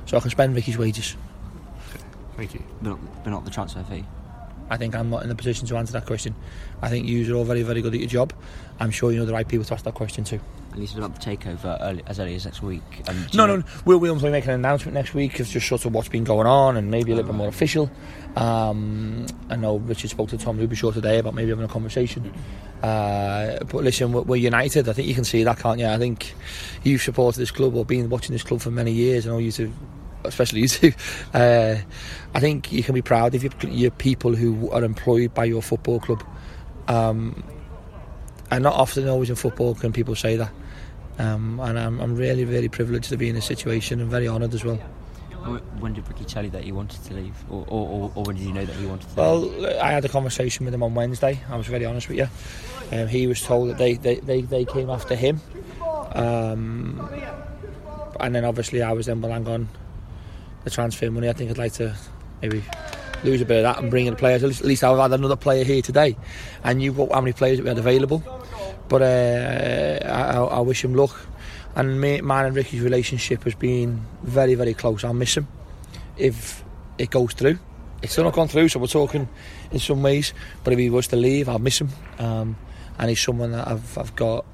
so 0.06 0.16
I 0.18 0.20
can 0.20 0.30
spend 0.30 0.54
Ricky's 0.54 0.78
wages. 0.78 1.16
Thank 2.42 2.56
you. 2.56 2.64
But 2.82 2.90
not, 2.90 3.24
but 3.24 3.30
not 3.30 3.46
the 3.46 3.52
transfer 3.52 3.84
fee. 3.84 4.04
I 4.68 4.76
think 4.76 4.96
I'm 4.96 5.12
not 5.12 5.22
in 5.22 5.30
the 5.30 5.36
position 5.36 5.68
to 5.68 5.78
answer 5.78 5.94
that 5.94 6.08
question. 6.08 6.34
I 6.82 6.90
think 6.90 7.06
you 7.08 7.32
are 7.32 7.38
all 7.38 7.44
very, 7.44 7.62
very 7.62 7.84
good 7.84 7.94
at 7.94 8.00
your 8.00 8.10
job. 8.10 8.34
I'm 8.80 8.90
sure 8.90 9.12
you 9.12 9.20
know 9.20 9.28
the 9.28 9.34
right 9.34 9.48
people 9.48 9.64
to 9.64 9.74
ask 9.76 9.84
that 9.84 9.94
question 9.94 10.24
to. 10.24 10.40
And 10.72 10.82
you 10.82 10.88
said 10.88 10.98
about 10.98 11.14
the 11.14 11.22
takeover 11.22 11.78
early, 11.80 12.02
as 12.08 12.20
early 12.20 12.34
as 12.34 12.46
next 12.46 12.64
week. 12.64 12.82
Um, 13.08 13.28
No, 13.36 13.46
no, 13.46 13.58
no. 13.58 13.64
We'll, 13.86 14.00
we'll 14.00 14.16
be 14.16 14.30
making 14.32 14.50
an 14.50 14.56
announcement 14.56 14.96
next 14.96 15.14
week 15.14 15.40
of 15.40 15.48
just 15.48 15.68
sort 15.68 15.86
of 15.86 15.94
what's 15.94 16.10
been 16.10 16.24
going 16.24 16.48
on 16.48 16.78
and 16.78 16.90
maybe 16.90 17.12
a 17.12 17.16
little 17.16 17.32
bit 17.32 17.38
more 17.38 17.48
official. 17.50 17.92
Um, 18.36 19.28
I 19.52 19.56
know 19.56 19.78
Richard 19.78 20.10
spoke 20.10 20.30
to 20.30 20.38
Tom 20.40 20.58
Rubishaw 20.58 20.96
today 20.96 21.20
about 21.20 21.36
maybe 21.36 21.50
having 21.50 21.66
a 21.66 21.68
conversation. 21.68 22.34
Uh, 22.82 23.60
but 23.66 23.84
listen, 23.84 24.14
we're, 24.14 24.22
we're 24.22 24.36
united. 24.38 24.90
I 24.90 24.94
think 24.94 25.08
you 25.08 25.14
can 25.14 25.26
see 25.26 25.44
that, 25.44 25.60
can't 25.60 25.80
you? 25.80 25.86
I 25.86 26.00
think 26.00 26.34
you've 26.82 27.04
supported 27.04 27.40
this 27.40 27.52
club 27.52 27.76
or 27.76 27.86
been 27.86 28.10
watching 28.10 28.34
this 28.34 28.42
club 28.42 28.62
for 28.62 28.72
many 28.72 28.94
years. 28.94 29.28
I 29.28 29.30
know 29.30 29.38
you 29.38 29.52
two, 29.52 29.72
especially 30.26 30.62
you 30.62 30.68
two. 30.68 30.92
Uh, 31.34 31.78
I 32.34 32.40
think 32.40 32.72
you 32.72 32.84
can 32.84 32.94
be 32.96 33.02
proud 33.02 33.36
of 33.36 33.44
your, 33.44 33.52
your 33.70 33.92
people 33.92 34.36
who 34.36 34.70
are 34.72 34.84
employed 34.84 35.34
by 35.34 35.46
your 35.46 35.62
football 35.62 36.00
club. 36.00 36.24
Um, 36.88 37.44
and 38.50 38.64
not 38.64 38.74
often, 38.74 39.08
always 39.08 39.30
in 39.30 39.36
football, 39.36 39.76
can 39.76 39.94
people 39.94 40.16
say 40.16 40.36
that. 40.38 40.52
Um, 41.20 41.60
and 41.62 41.78
I'm, 41.80 42.00
I'm 42.00 42.16
really, 42.16 42.46
really 42.46 42.70
privileged 42.70 43.10
to 43.10 43.18
be 43.18 43.30
in 43.30 43.36
this 43.36 43.46
situation 43.46 44.00
and 44.02 44.10
very 44.10 44.28
honoured 44.28 44.54
as 44.54 44.64
well. 44.64 44.76
Wh- 44.76 45.82
When 45.82 45.94
did 45.94 46.08
Ricky 46.08 46.26
tell 46.26 46.44
you 46.44 46.50
that 46.52 46.64
he 46.64 46.72
wanted 46.72 47.04
to 47.06 47.14
leave, 47.14 47.36
or, 47.50 47.66
or, 47.68 48.12
or, 48.16 48.24
when 48.24 48.36
did 48.38 48.46
you 48.46 48.54
know 48.54 48.66
that 48.66 48.76
he 48.76 48.86
wanted 48.86 49.08
to 49.16 49.22
leave? 49.44 49.62
Well, 49.64 49.82
I 49.82 49.92
had 49.92 50.04
a 50.06 50.10
conversation 50.10 50.66
with 50.66 50.74
him 50.74 50.84
on 50.84 50.94
Wednesday. 50.94 51.40
I 51.50 51.56
was 51.56 51.68
very 51.68 51.86
honest 51.86 52.10
with 52.10 52.18
you. 52.18 52.28
Um, 52.98 53.08
he 53.08 53.28
was 53.28 53.42
told 53.42 53.70
that 53.70 53.78
they, 53.78 53.94
they, 53.96 54.16
they, 54.16 54.42
they 54.42 54.66
came 54.66 54.90
after 54.90 55.16
him. 55.16 55.40
Um, 56.14 57.10
and 58.20 58.36
then 58.36 58.44
obviously 58.46 58.82
I 58.82 58.92
was 58.92 59.06
then, 59.06 59.22
well, 59.22 59.32
hang 59.32 59.48
on, 59.48 59.70
the 60.64 60.70
transfer 60.70 61.10
money. 61.12 61.30
I 61.30 61.34
think 61.34 61.52
I'd 61.52 61.58
like 61.58 61.74
to 61.74 61.96
maybe 62.42 62.64
lose 63.24 63.42
a 63.42 63.46
bit 63.46 63.58
of 63.58 63.64
that 63.64 63.82
and 63.82 63.90
bring 63.90 64.08
in 64.08 64.16
players. 64.16 64.44
At 64.44 64.66
least, 64.66 64.84
I've 64.84 64.98
had 64.98 65.12
another 65.12 65.36
player 65.36 65.64
here 65.64 65.82
today. 65.82 66.16
And 66.64 66.82
you 66.82 66.92
got 66.94 67.12
how 67.12 67.22
many 67.22 67.34
players 67.34 67.62
we 67.62 67.68
had 67.68 67.78
available. 67.78 68.24
But 68.88 69.02
uh, 69.02 70.00
I, 70.06 70.38
I 70.38 70.44
I 70.44 70.60
wish 70.60 70.84
him 70.84 70.96
luck. 70.96 71.28
And 71.76 72.02
me, 72.02 72.20
mine 72.22 72.48
and 72.48 72.56
Ricky's 72.56 72.82
relationship 72.82 73.44
has 73.46 73.56
been 73.56 74.06
very, 74.24 74.56
very 74.56 74.74
close. 74.74 75.04
I'll 75.04 75.14
miss 75.14 75.38
him 75.38 75.48
if 76.18 76.64
it 76.98 77.10
goes 77.10 77.34
through. 77.34 77.60
It's 78.02 78.14
still 78.14 78.26
not 78.26 78.34
gone 78.34 78.48
through, 78.48 78.68
so 78.70 78.80
we're 78.80 78.88
talking 78.88 79.30
in 79.72 79.80
some 79.80 80.02
ways. 80.02 80.34
But 80.64 80.74
if 80.74 80.80
he 80.80 80.90
was 80.90 81.08
to 81.08 81.16
leave, 81.16 81.48
I'll 81.48 81.60
miss 81.60 81.80
him. 81.80 81.90
Um, 82.20 82.58
and 83.00 83.10
he's 83.10 83.22
someone 83.22 83.52
that 83.54 83.68
I've 83.68 83.98
I've 83.98 84.16
got 84.16 84.46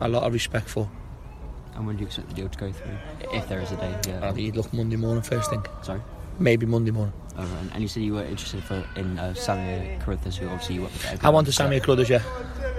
a 0.00 0.08
lot 0.08 0.24
of 0.24 0.32
respect 0.32 0.68
for. 0.68 0.90
And 1.74 1.86
when 1.86 1.96
do 1.96 2.00
you 2.00 2.06
expect 2.06 2.28
the 2.28 2.34
deal 2.34 2.48
to 2.48 2.58
go 2.58 2.70
through? 2.70 2.96
If 3.32 3.48
there 3.48 3.60
is 3.60 3.72
a 3.72 3.76
day, 3.76 3.98
yeah. 4.06 4.18
I 4.18 4.32
think 4.32 4.38
he'd 4.38 4.56
look 4.56 4.72
Monday 4.72 4.96
morning 4.96 5.22
first 5.22 5.50
thing. 5.50 5.64
Sorry. 5.82 6.00
Maybe 6.38 6.66
Monday 6.66 6.90
morning. 6.90 7.14
Oh, 7.36 7.44
right. 7.44 7.70
and 7.72 7.82
you 7.82 7.88
said 7.88 8.02
you 8.02 8.14
were 8.14 8.24
interested 8.24 8.62
for 8.62 8.84
in 8.96 9.18
uh, 9.18 9.32
Samir 9.34 9.98
Carruthers, 10.00 10.36
who 10.36 10.48
obviously 10.48 10.76
you 10.76 10.82
work 10.82 10.92
with. 10.92 11.24
I 11.24 11.30
want 11.30 11.46
to 11.46 11.52
Samir 11.52 11.82
Carruthers, 11.82 12.10
yeah. 12.10 12.22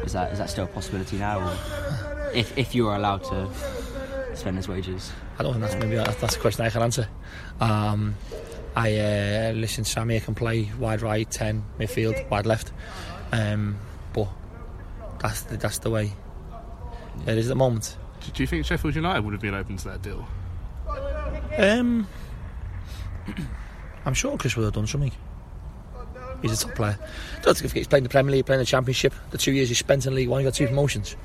Is 0.03 0.13
that 0.13 0.31
is 0.31 0.37
that 0.39 0.49
still 0.49 0.65
a 0.65 0.67
possibility 0.67 1.17
now, 1.17 1.39
or 1.39 2.31
if 2.33 2.55
if 2.57 2.75
you 2.75 2.87
are 2.87 2.95
allowed 2.95 3.23
to 3.25 3.49
spend 4.35 4.57
his 4.57 4.67
wages? 4.67 5.11
I 5.39 5.43
don't 5.43 5.53
think 5.53 5.65
that's 5.65 5.75
maybe 5.75 5.95
that's, 5.95 6.35
a 6.35 6.39
question 6.39 6.65
I 6.65 6.69
can 6.69 6.83
answer. 6.83 7.07
Um, 7.59 8.15
I 8.75 8.97
uh, 8.97 9.51
listen. 9.53 9.85
Samir 9.85 10.23
can 10.23 10.35
play 10.35 10.71
wide 10.77 11.01
right, 11.01 11.29
ten 11.29 11.63
midfield, 11.79 12.29
wide 12.29 12.45
left, 12.45 12.71
um, 13.31 13.77
but 14.13 14.27
that's 15.19 15.41
the, 15.41 15.57
that's 15.57 15.79
the 15.79 15.89
way 15.89 16.11
it 17.25 17.37
is 17.37 17.47
at 17.47 17.49
the 17.49 17.55
moment. 17.55 17.97
Do, 18.25 18.31
do 18.31 18.43
you 18.43 18.47
think 18.47 18.65
Sheffield 18.65 18.95
United 18.95 19.23
would 19.23 19.33
have 19.33 19.41
been 19.41 19.53
open 19.53 19.77
to 19.77 19.89
that 19.89 20.01
deal? 20.01 20.27
Um, 21.57 22.07
I'm 24.05 24.13
sure 24.13 24.37
Chris 24.37 24.55
would 24.55 24.63
have 24.65 24.73
done 24.73 24.87
something. 24.87 25.11
He's 26.41 26.61
a 26.61 26.65
top 26.65 26.75
player. 26.75 26.99
Don't 27.41 27.55
forget 27.55 27.71
he's 27.71 27.87
playing 27.87 28.03
the 28.03 28.09
Premier 28.09 28.33
League, 28.33 28.45
playing 28.45 28.59
the 28.59 28.65
Championship. 28.65 29.13
The 29.31 29.37
two 29.37 29.53
years 29.53 29.69
he 29.69 29.75
spent 29.75 30.05
in 30.05 30.13
League 30.13 30.27
One, 30.27 30.41
he 30.41 30.43
got 30.43 30.53
two 30.53 30.67
promotions. 30.67 31.15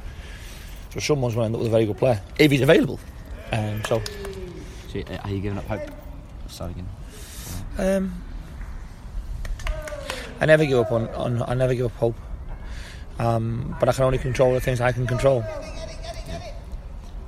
So 0.90 1.00
someone's 1.00 1.34
going 1.34 1.44
to 1.44 1.46
end 1.46 1.54
up 1.56 1.58
with 1.60 1.68
a 1.68 1.70
very 1.70 1.86
good 1.86 1.96
player 1.98 2.20
if 2.38 2.50
he's 2.50 2.60
available. 2.60 3.00
Um, 3.50 3.82
so, 3.84 4.00
So, 4.92 5.00
uh, 5.00 5.16
are 5.24 5.30
you 5.30 5.40
giving 5.40 5.58
up 5.58 5.66
hope 5.66 5.82
of 6.44 6.52
starting 6.52 6.86
again? 7.78 7.96
um, 7.96 8.22
I 10.40 10.46
never 10.46 10.64
give 10.64 10.78
up 10.78 10.92
on, 10.92 11.08
on 11.08 11.42
I 11.42 11.54
never 11.54 11.74
give 11.74 11.86
up 11.86 11.96
hope. 11.96 12.16
Um, 13.18 13.76
but 13.80 13.88
I 13.88 13.92
can 13.92 14.04
only 14.04 14.18
control 14.18 14.54
the 14.54 14.60
things 14.60 14.80
I 14.80 14.92
can 14.92 15.06
control. 15.06 15.44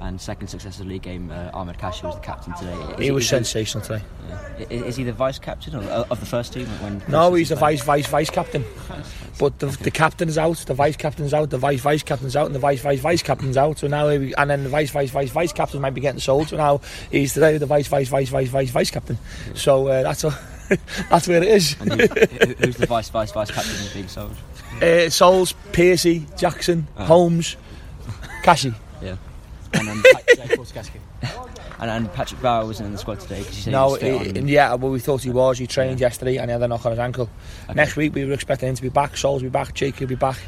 And 0.03 0.19
second 0.19 0.49
successive 0.49 0.87
league 0.87 1.03
game, 1.03 1.31
uh, 1.31 1.51
Ahmed 1.53 1.79
Kashi 1.79 2.07
was 2.07 2.15
the 2.15 2.23
captain 2.23 2.55
today. 2.55 2.73
Is 2.95 2.99
He 3.01 3.11
was 3.11 3.25
is 3.25 3.29
sensational 3.29 3.85
today. 3.85 4.03
yeah. 4.59 4.67
Is 4.71 4.97
he 4.97 5.05
the 5.05 5.13
vice 5.13 5.39
captain 5.39 5.75
of, 5.75 5.87
of 5.87 6.19
the 6.21 6.25
first 6.27 6.55
team 6.55 6.67
when? 6.83 7.03
No, 7.07 7.35
he's 7.35 7.51
the 7.51 7.57
vice 7.57 7.83
vice 7.85 8.07
vice 8.07 8.31
captain. 8.31 8.65
But 9.39 9.59
the, 9.59 9.67
the 9.67 9.91
captain's 9.91 10.39
out, 10.39 10.57
the 10.57 10.73
vice 10.73 10.97
captain's 10.97 11.35
out, 11.35 11.51
the 11.51 11.59
vice 11.59 11.81
vice 11.81 12.03
captain's 12.03 12.35
out, 12.35 12.47
and 12.47 12.55
the 12.55 12.59
vice 12.59 12.81
vice 12.81 13.01
vice 13.01 13.23
captain's 13.23 13.59
out. 13.59 13.79
So 13.79 13.89
now, 13.89 14.09
he, 14.09 14.33
and 14.39 14.49
then 14.49 14.65
the 14.65 14.71
vice 14.71 14.91
vice 14.91 15.11
vice 15.11 15.31
vice 15.31 15.53
captain 15.53 15.83
might 15.83 15.95
be 15.95 16.01
getting 16.01 16.21
sold. 16.21 16.49
So 16.49 16.57
now 16.57 16.81
he's 17.11 17.35
today 17.35 17.59
the 17.59 17.67
vice 17.67 17.87
vice 17.89 18.09
vice 18.09 18.31
vice 18.31 18.49
vice 18.49 18.71
vice 18.71 18.91
captain. 18.91 19.19
So 19.55 19.87
uh, 19.89 20.03
that's 20.03 20.25
a, 20.25 20.31
that's 21.11 21.29
where 21.29 21.43
it 21.43 21.49
is. 21.49 21.73
Who- 21.75 21.85
who's 21.95 22.77
the 22.79 22.87
vice 22.87 23.11
vice 23.11 23.33
vice 23.33 23.51
captain 23.51 23.75
being 23.93 24.09
sold? 24.09 24.35
Uh, 24.81 25.11
Souls, 25.11 25.53
Piercy, 25.73 26.27
Jackson, 26.39 26.87
Oh. 26.97 27.05
Holmes, 27.05 27.57
Kashi. 28.43 28.73
Yeah. 29.73 29.81
And, 29.81 29.89
um, 29.89 30.03
and, 31.81 31.91
and 31.91 32.13
Patrick 32.13 32.43
Bauer 32.43 32.67
wasn't 32.67 32.89
in 32.89 32.93
the 32.93 32.99
squad 32.99 33.21
today 33.21 33.39
because 33.39 33.55
he 33.57 33.63
said 33.63 33.73
No, 33.73 33.95
he 33.95 34.11
was 34.13 34.23
fit 34.27 34.37
he- 34.37 34.41
on- 34.43 34.49
yeah, 34.49 34.75
well, 34.75 34.91
we 34.93 34.99
thought 35.01 35.23
he 35.23 35.31
was. 35.31 35.59
He 35.59 35.67
trained 35.67 36.01
yesterday 36.01 36.37
and 36.37 36.51
he 36.51 36.53
had 36.53 36.63
a 36.63 36.69
knock 36.69 36.85
on 36.87 36.93
his 36.93 36.99
ankle. 36.99 37.31
Next 37.75 37.97
week, 37.97 38.15
we 38.15 38.25
were 38.25 38.33
expecting 38.33 38.69
him 38.69 38.75
to 38.75 38.83
be 38.83 38.89
back. 38.89 39.17
Souls 39.17 39.43
will 39.43 39.51
be 39.51 39.53
back. 39.53 39.75
Jake 39.75 39.99
will 40.01 40.07
be 40.09 40.15
back. 40.17 40.39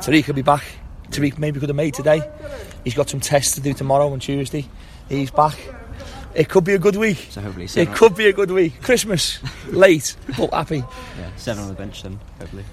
Tariq 0.00 0.26
will 0.26 0.34
be 0.34 0.42
back. 0.42 0.64
Tariq 1.10 1.38
maybe 1.38 1.58
could 1.60 1.68
have 1.70 1.76
made 1.76 1.94
today. 1.94 2.22
He's 2.84 2.94
got 2.94 3.08
some 3.08 3.20
tests 3.20 3.54
to 3.54 3.60
do 3.60 3.72
tomorrow 3.74 4.12
and 4.12 4.20
Tuesday. 4.22 4.66
He's 5.08 5.30
back. 5.30 5.58
It 6.34 6.48
could 6.48 6.64
be 6.64 6.74
a 6.74 6.78
good 6.78 6.96
week. 6.96 7.28
So 7.30 7.40
hopefully 7.40 7.66
It 7.74 7.94
could 7.94 8.14
be 8.14 8.26
a 8.26 8.32
good 8.32 8.50
week. 8.50 8.80
Christmas, 8.82 9.38
late, 9.68 10.14
but 10.36 10.52
happy. 10.52 10.84
Yeah, 11.18 11.30
seven 11.36 11.62
on 11.64 11.68
the 11.70 11.74
bench 11.74 12.02
then, 12.02 12.20
hopefully. 12.38 12.64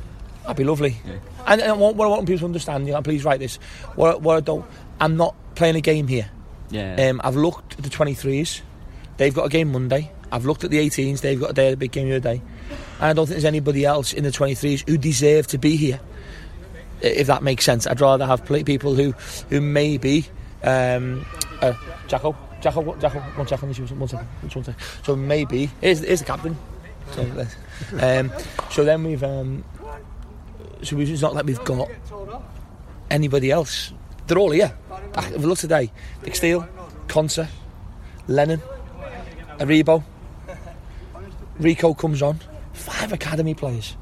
That'd 0.43 0.57
be 0.57 0.63
lovely. 0.65 0.97
Yeah. 1.07 1.13
And, 1.47 1.61
and 1.61 1.79
what, 1.79 1.95
what 1.95 2.05
I 2.05 2.09
want 2.09 2.27
people 2.27 2.39
to 2.41 2.45
understand, 2.45 2.85
you 2.85 2.93
know, 2.93 3.01
please 3.01 3.23
write 3.25 3.39
this. 3.39 3.55
What, 3.95 4.21
what 4.21 4.37
I 4.37 4.39
don't, 4.41 4.65
I'm 4.99 5.17
not 5.17 5.35
playing 5.55 5.75
a 5.75 5.81
game 5.81 6.07
here. 6.07 6.29
Yeah. 6.69 7.09
Um, 7.09 7.21
I've 7.23 7.35
looked 7.35 7.77
at 7.77 7.83
the 7.83 7.89
23s. 7.89 8.61
They've 9.17 9.33
got 9.33 9.45
a 9.45 9.49
game 9.49 9.71
Monday. 9.71 10.11
I've 10.31 10.45
looked 10.45 10.63
at 10.63 10.71
the 10.71 10.77
18s. 10.77 11.21
They've 11.21 11.39
got 11.39 11.51
a 11.51 11.53
day, 11.53 11.71
a 11.71 11.77
big 11.77 11.91
game 11.91 12.09
the 12.09 12.15
other 12.17 12.33
day. 12.35 12.41
And 12.99 13.03
I 13.03 13.13
don't 13.13 13.25
think 13.27 13.35
there's 13.35 13.45
anybody 13.45 13.85
else 13.85 14.13
in 14.13 14.23
the 14.23 14.31
23s 14.31 14.87
who 14.89 14.97
deserve 14.97 15.47
to 15.47 15.57
be 15.57 15.75
here. 15.77 15.99
If 17.01 17.27
that 17.27 17.43
makes 17.43 17.63
sense, 17.65 17.85
I'd 17.87 18.01
rather 18.01 18.25
have 18.25 18.45
play, 18.45 18.63
people 18.63 18.95
who 18.95 19.11
who 19.49 19.61
maybe 19.61 20.25
um, 20.63 21.25
uh, 21.61 21.73
Jacko, 22.07 22.35
Jacko, 22.61 22.81
what- 22.81 22.99
Jacko, 22.99 23.19
one 23.19 23.47
second, 23.47 23.67
one 23.67 23.73
second, 23.75 23.99
one 23.99 24.07
second, 24.09 24.27
one 24.41 24.63
second. 24.63 24.75
So 25.03 25.15
maybe 25.15 25.69
here's, 25.81 25.99
here's 25.99 26.19
the 26.19 26.25
captain. 26.25 26.57
So, 27.11 27.21
um, 27.99 28.31
so 28.71 28.83
then 28.83 29.03
we've 29.03 29.23
um, 29.23 29.63
so 30.81 30.95
we've, 30.95 31.09
it's 31.11 31.21
not 31.21 31.35
like 31.35 31.45
we've 31.45 31.63
got 31.63 31.89
anybody 33.11 33.51
else. 33.51 33.93
They're 34.27 34.39
all 34.39 34.51
here. 34.51 34.75
Ah, 35.15 35.27
If 35.27 35.37
we 35.37 35.45
look 35.45 35.57
today, 35.57 35.91
Dick 36.23 36.35
Steele, 36.35 36.67
Konsa, 37.07 37.47
Lennon, 38.27 38.61
Aribo, 39.59 40.03
Reeco 41.59 41.97
comes 41.97 42.21
on. 42.21 42.39
Five 42.73 43.13
academy 43.13 43.53
players. 43.53 43.95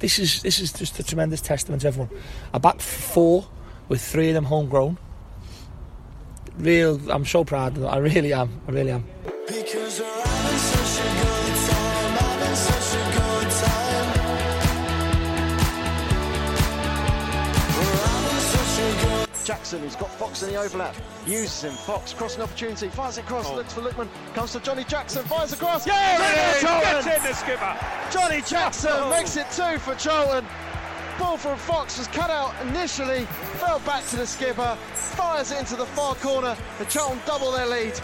This 0.00 0.18
is 0.18 0.42
this 0.42 0.60
is 0.60 0.72
just 0.72 0.98
a 0.98 1.02
tremendous 1.02 1.40
testament 1.40 1.82
to 1.82 1.88
everyone. 1.88 2.10
I 2.52 2.58
backed 2.58 2.82
four 2.82 3.46
with 3.88 4.02
three 4.02 4.28
of 4.28 4.34
them 4.34 4.44
homegrown. 4.44 4.98
Real, 6.58 7.00
I'm 7.10 7.24
so 7.24 7.44
proud. 7.44 7.82
I 7.82 7.96
really 7.96 8.32
am. 8.32 8.60
I 8.68 8.70
really 8.72 8.90
am. 8.90 9.04
Jackson, 19.48 19.80
who's 19.80 19.96
got 19.96 20.10
Fox 20.10 20.42
in 20.42 20.50
the 20.50 20.56
overlap, 20.56 20.94
uses 21.26 21.64
him. 21.64 21.72
Fox 21.72 22.12
crossing 22.12 22.42
opportunity, 22.42 22.88
fires 22.88 23.16
it 23.16 23.22
across, 23.22 23.46
oh. 23.46 23.56
looks 23.56 23.72
for 23.72 23.80
Lickman, 23.80 24.06
comes 24.34 24.52
to 24.52 24.60
Johnny 24.60 24.84
Jackson, 24.84 25.24
fires 25.24 25.54
across. 25.54 25.86
Yeah, 25.86 26.52
Charlton! 26.60 27.02
Gets 27.02 27.06
in 27.06 27.22
the 27.22 27.32
skipper. 27.32 27.76
Johnny 28.10 28.42
Jackson 28.42 28.90
oh. 28.92 29.08
makes 29.08 29.38
it 29.38 29.46
two 29.50 29.78
for 29.78 29.94
Charlton. 29.94 30.44
Ball 31.18 31.38
from 31.38 31.56
Fox 31.56 31.96
was 31.96 32.08
cut 32.08 32.28
out 32.28 32.52
initially, 32.60 33.24
fell 33.54 33.78
back 33.86 34.06
to 34.08 34.16
the 34.16 34.26
skipper, 34.26 34.76
fires 34.92 35.50
it 35.50 35.60
into 35.60 35.76
the 35.76 35.86
far 35.86 36.14
corner, 36.16 36.54
and 36.78 36.88
Charlton 36.90 37.18
double 37.24 37.50
their 37.50 37.66
lead. 37.66 37.98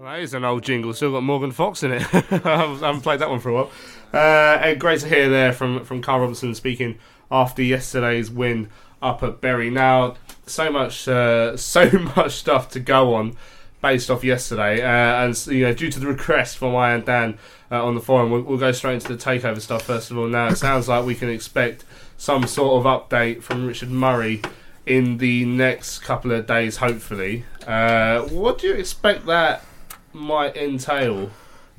Well, 0.00 0.12
that 0.12 0.20
is 0.20 0.32
an 0.32 0.46
old 0.46 0.62
jingle. 0.62 0.94
Still 0.94 1.12
got 1.12 1.24
Morgan 1.24 1.52
Fox 1.52 1.82
in 1.82 1.92
it. 1.92 2.02
I 2.14 2.56
haven't 2.56 3.02
played 3.02 3.20
that 3.20 3.28
one 3.28 3.38
for 3.38 3.50
a 3.50 3.52
while. 3.52 3.70
Uh, 4.14 4.72
great 4.76 5.00
to 5.00 5.08
hear 5.08 5.28
there 5.28 5.52
from 5.52 5.84
from 5.84 6.00
Karl 6.00 6.20
Robinson 6.20 6.54
speaking 6.54 6.98
after 7.30 7.62
yesterday's 7.62 8.30
win 8.30 8.70
up 9.02 9.22
at 9.22 9.42
Bury. 9.42 9.68
Now, 9.68 10.14
so 10.46 10.72
much, 10.72 11.06
uh, 11.06 11.54
so 11.58 11.90
much 12.16 12.32
stuff 12.32 12.70
to 12.70 12.80
go 12.80 13.12
on 13.12 13.36
based 13.82 14.10
off 14.10 14.24
yesterday, 14.24 14.80
uh, 14.80 15.26
and 15.26 15.46
you 15.48 15.64
know, 15.64 15.74
due 15.74 15.90
to 15.90 16.00
the 16.00 16.06
request 16.06 16.56
from 16.56 16.74
I 16.74 16.94
and 16.94 17.04
Dan 17.04 17.38
uh, 17.70 17.84
on 17.84 17.94
the 17.94 18.00
forum, 18.00 18.30
we'll, 18.30 18.40
we'll 18.40 18.58
go 18.58 18.72
straight 18.72 18.94
into 18.94 19.14
the 19.14 19.22
takeover 19.22 19.60
stuff 19.60 19.82
first 19.82 20.10
of 20.10 20.16
all. 20.16 20.28
Now, 20.28 20.46
it 20.46 20.56
sounds 20.56 20.88
like 20.88 21.04
we 21.04 21.14
can 21.14 21.28
expect 21.28 21.84
some 22.16 22.46
sort 22.46 22.86
of 22.86 23.10
update 23.10 23.42
from 23.42 23.66
Richard 23.66 23.90
Murray 23.90 24.40
in 24.86 25.18
the 25.18 25.44
next 25.44 25.98
couple 25.98 26.32
of 26.32 26.46
days, 26.46 26.78
hopefully. 26.78 27.44
Uh, 27.66 28.22
what 28.22 28.60
do 28.60 28.66
you 28.66 28.72
expect 28.72 29.26
that 29.26 29.62
might 30.12 30.56
entail? 30.56 31.30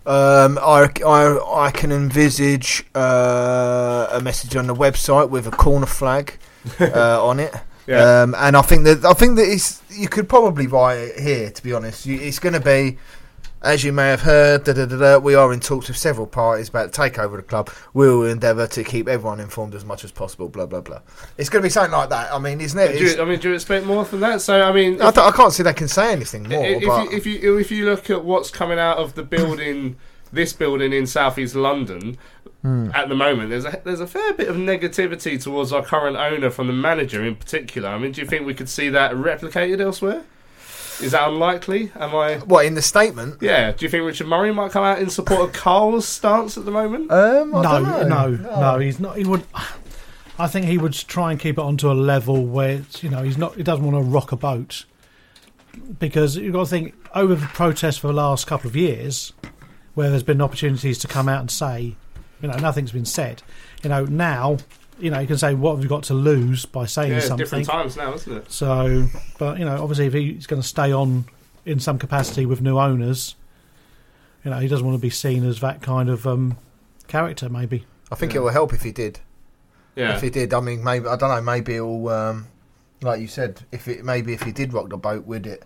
Um, 0.05 0.57
I, 0.57 0.89
I, 1.05 1.65
I 1.67 1.71
can 1.71 1.91
envisage 1.91 2.83
uh, 2.95 4.07
a 4.11 4.19
message 4.21 4.55
on 4.55 4.67
the 4.67 4.73
website 4.73 5.29
with 5.29 5.45
a 5.45 5.51
corner 5.51 5.85
flag 5.85 6.37
uh, 6.79 7.23
on 7.23 7.39
it. 7.39 7.53
Yeah. 7.87 8.21
Um, 8.21 8.35
and 8.37 8.55
I 8.55 8.61
think 8.61 8.83
that 8.85 9.03
I 9.05 9.13
think 9.13 9.35
that 9.37 9.47
it's, 9.47 9.81
you 9.89 10.07
could 10.07 10.29
probably 10.29 10.67
write 10.67 10.95
it 10.97 11.19
here. 11.19 11.49
To 11.49 11.63
be 11.63 11.73
honest, 11.73 12.05
you, 12.05 12.19
it's 12.19 12.39
going 12.39 12.53
to 12.53 12.59
be, 12.59 12.97
as 13.61 13.83
you 13.83 13.93
may 13.93 14.07
have 14.07 14.21
heard, 14.21 14.63
da, 14.63 14.73
da, 14.73 14.85
da, 14.85 15.17
we 15.19 15.35
are 15.35 15.53
in 15.53 15.59
talks 15.59 15.87
with 15.87 15.97
several 15.97 16.25
parties 16.25 16.69
about 16.69 16.91
the 16.91 16.97
takeover 16.97 17.25
of 17.25 17.37
the 17.37 17.41
club. 17.43 17.69
We 17.93 18.07
will 18.07 18.25
endeavour 18.25 18.65
to 18.67 18.83
keep 18.83 19.07
everyone 19.07 19.39
informed 19.39 19.75
as 19.75 19.85
much 19.85 20.03
as 20.03 20.11
possible. 20.11 20.49
Blah 20.49 20.65
blah 20.65 20.81
blah. 20.81 21.01
It's 21.37 21.49
going 21.49 21.61
to 21.61 21.65
be 21.65 21.69
something 21.69 21.91
like 21.91 22.09
that. 22.09 22.33
I 22.33 22.39
mean, 22.39 22.59
isn't 22.61 22.79
it? 22.79 22.97
Do 22.97 23.03
you, 23.03 23.21
I 23.21 23.25
mean, 23.25 23.39
do 23.39 23.49
you 23.49 23.55
expect 23.55 23.85
more 23.85 24.03
than 24.05 24.19
that? 24.21 24.41
So, 24.41 24.61
I 24.61 24.71
mean, 24.71 25.01
I, 25.01 25.11
th- 25.11 25.25
I 25.25 25.31
can't 25.31 25.53
see 25.53 25.63
they 25.63 25.73
can 25.73 25.87
say 25.87 26.11
anything 26.11 26.49
more. 26.49 26.63
if, 26.65 26.83
but 26.85 27.03
you, 27.11 27.17
if 27.17 27.25
you 27.25 27.57
if 27.59 27.71
you 27.71 27.85
look 27.85 28.09
at 28.09 28.23
what's 28.25 28.49
coming 28.49 28.79
out 28.79 28.97
of 28.97 29.13
the 29.15 29.23
building, 29.23 29.95
this 30.33 30.53
building 30.53 30.93
in 30.93 31.05
southeast 31.07 31.55
London 31.55 32.17
Hmm. 32.61 32.91
at 32.93 33.09
the 33.09 33.15
moment, 33.15 33.49
there's 33.49 33.65
a 33.65 33.81
there's 33.83 34.01
a 34.01 34.05
fair 34.05 34.33
bit 34.33 34.47
of 34.47 34.55
negativity 34.55 35.41
towards 35.41 35.73
our 35.73 35.83
current 35.83 36.15
owner 36.15 36.51
from 36.51 36.67
the 36.67 36.73
manager 36.73 37.23
in 37.25 37.35
particular. 37.35 37.89
I 37.89 37.97
mean, 37.97 38.11
do 38.11 38.21
you 38.21 38.27
think 38.27 38.45
we 38.45 38.53
could 38.53 38.69
see 38.69 38.87
that 38.89 39.13
replicated 39.13 39.81
elsewhere? 39.81 40.23
Is 40.99 41.11
that 41.11 41.29
unlikely? 41.29 41.91
Am 41.95 42.13
I? 42.15 42.37
what 42.39 42.65
in 42.65 42.75
the 42.75 42.81
statement? 42.81 43.41
Yeah. 43.41 43.71
Do 43.71 43.85
you 43.85 43.89
think 43.89 44.03
Richard 44.05 44.27
Murray 44.27 44.53
might 44.53 44.71
come 44.71 44.83
out 44.83 44.99
in 44.99 45.09
support 45.09 45.41
of 45.41 45.53
Karl's 45.53 46.07
stance 46.07 46.57
at 46.57 46.65
the 46.65 46.71
moment? 46.71 47.11
Um, 47.11 47.55
I 47.55 47.61
no, 47.61 47.71
don't 47.71 48.09
know. 48.09 48.27
no, 48.29 48.59
no, 48.73 48.79
He's 48.79 48.99
not. 48.99 49.17
He 49.17 49.23
would. 49.25 49.43
I 50.39 50.47
think 50.47 50.65
he 50.65 50.77
would 50.77 50.93
try 50.93 51.31
and 51.31 51.39
keep 51.39 51.57
it 51.57 51.61
onto 51.61 51.91
a 51.91 51.93
level 51.93 52.45
where 52.45 52.77
it's, 52.77 53.03
you 53.03 53.09
know 53.09 53.21
he's 53.23 53.37
not. 53.37 53.55
He 53.55 53.63
doesn't 53.63 53.85
want 53.85 54.03
to 54.03 54.09
rock 54.11 54.31
a 54.31 54.35
boat. 54.35 54.85
because 55.99 56.35
you've 56.35 56.53
got 56.53 56.65
to 56.65 56.69
think 56.69 56.95
over 57.15 57.35
the 57.35 57.45
protests 57.47 57.97
for 57.97 58.07
the 58.07 58.13
last 58.13 58.47
couple 58.47 58.67
of 58.69 58.75
years, 58.75 59.33
where 59.93 60.09
there's 60.09 60.23
been 60.23 60.41
opportunities 60.41 60.97
to 60.99 61.07
come 61.07 61.29
out 61.29 61.41
and 61.41 61.51
say, 61.51 61.95
you 62.41 62.47
know, 62.47 62.57
nothing's 62.57 62.91
been 62.91 63.05
said. 63.05 63.41
You 63.83 63.89
know, 63.89 64.05
now, 64.05 64.57
you 65.01 65.09
know, 65.09 65.19
you 65.19 65.27
can 65.27 65.37
say 65.37 65.53
what 65.53 65.75
have 65.75 65.83
you 65.83 65.89
got 65.89 66.03
to 66.03 66.13
lose 66.13 66.65
by 66.65 66.85
saying 66.85 67.11
Yeah, 67.13 67.19
something. 67.19 67.37
different 67.37 67.65
times 67.65 67.97
now, 67.97 68.13
isn't 68.13 68.37
it? 68.37 68.51
So, 68.51 69.07
but 69.39 69.59
you 69.59 69.65
know, 69.65 69.81
obviously, 69.81 70.05
if 70.07 70.13
he's 70.13 70.47
going 70.47 70.61
to 70.61 70.67
stay 70.67 70.91
on 70.93 71.25
in 71.65 71.79
some 71.79 71.97
capacity 71.99 72.45
with 72.45 72.61
new 72.61 72.77
owners, 72.77 73.35
you 74.43 74.51
know, 74.51 74.57
he 74.59 74.67
doesn't 74.67 74.85
want 74.85 74.97
to 74.97 75.01
be 75.01 75.09
seen 75.09 75.45
as 75.45 75.59
that 75.61 75.81
kind 75.81 76.09
of 76.09 76.25
um, 76.27 76.57
character. 77.07 77.49
Maybe. 77.49 77.85
I 78.11 78.15
think 78.15 78.35
it 78.35 78.39
will 78.39 78.49
help 78.49 78.73
if 78.73 78.81
he 78.83 78.91
did. 78.91 79.19
Yeah. 79.95 80.15
If 80.15 80.21
he 80.21 80.29
did, 80.29 80.53
I 80.53 80.59
mean, 80.61 80.83
maybe 80.83 81.07
I 81.07 81.15
don't 81.15 81.29
know. 81.29 81.41
Maybe 81.41 81.75
it'll, 81.75 82.07
um, 82.09 82.47
like 83.01 83.19
you 83.19 83.27
said, 83.27 83.61
if 83.71 83.87
it 83.87 84.03
maybe 84.05 84.33
if 84.33 84.43
he 84.43 84.51
did 84.51 84.73
rock 84.73 84.89
the 84.89 84.97
boat, 84.97 85.25
would 85.25 85.45
it 85.47 85.63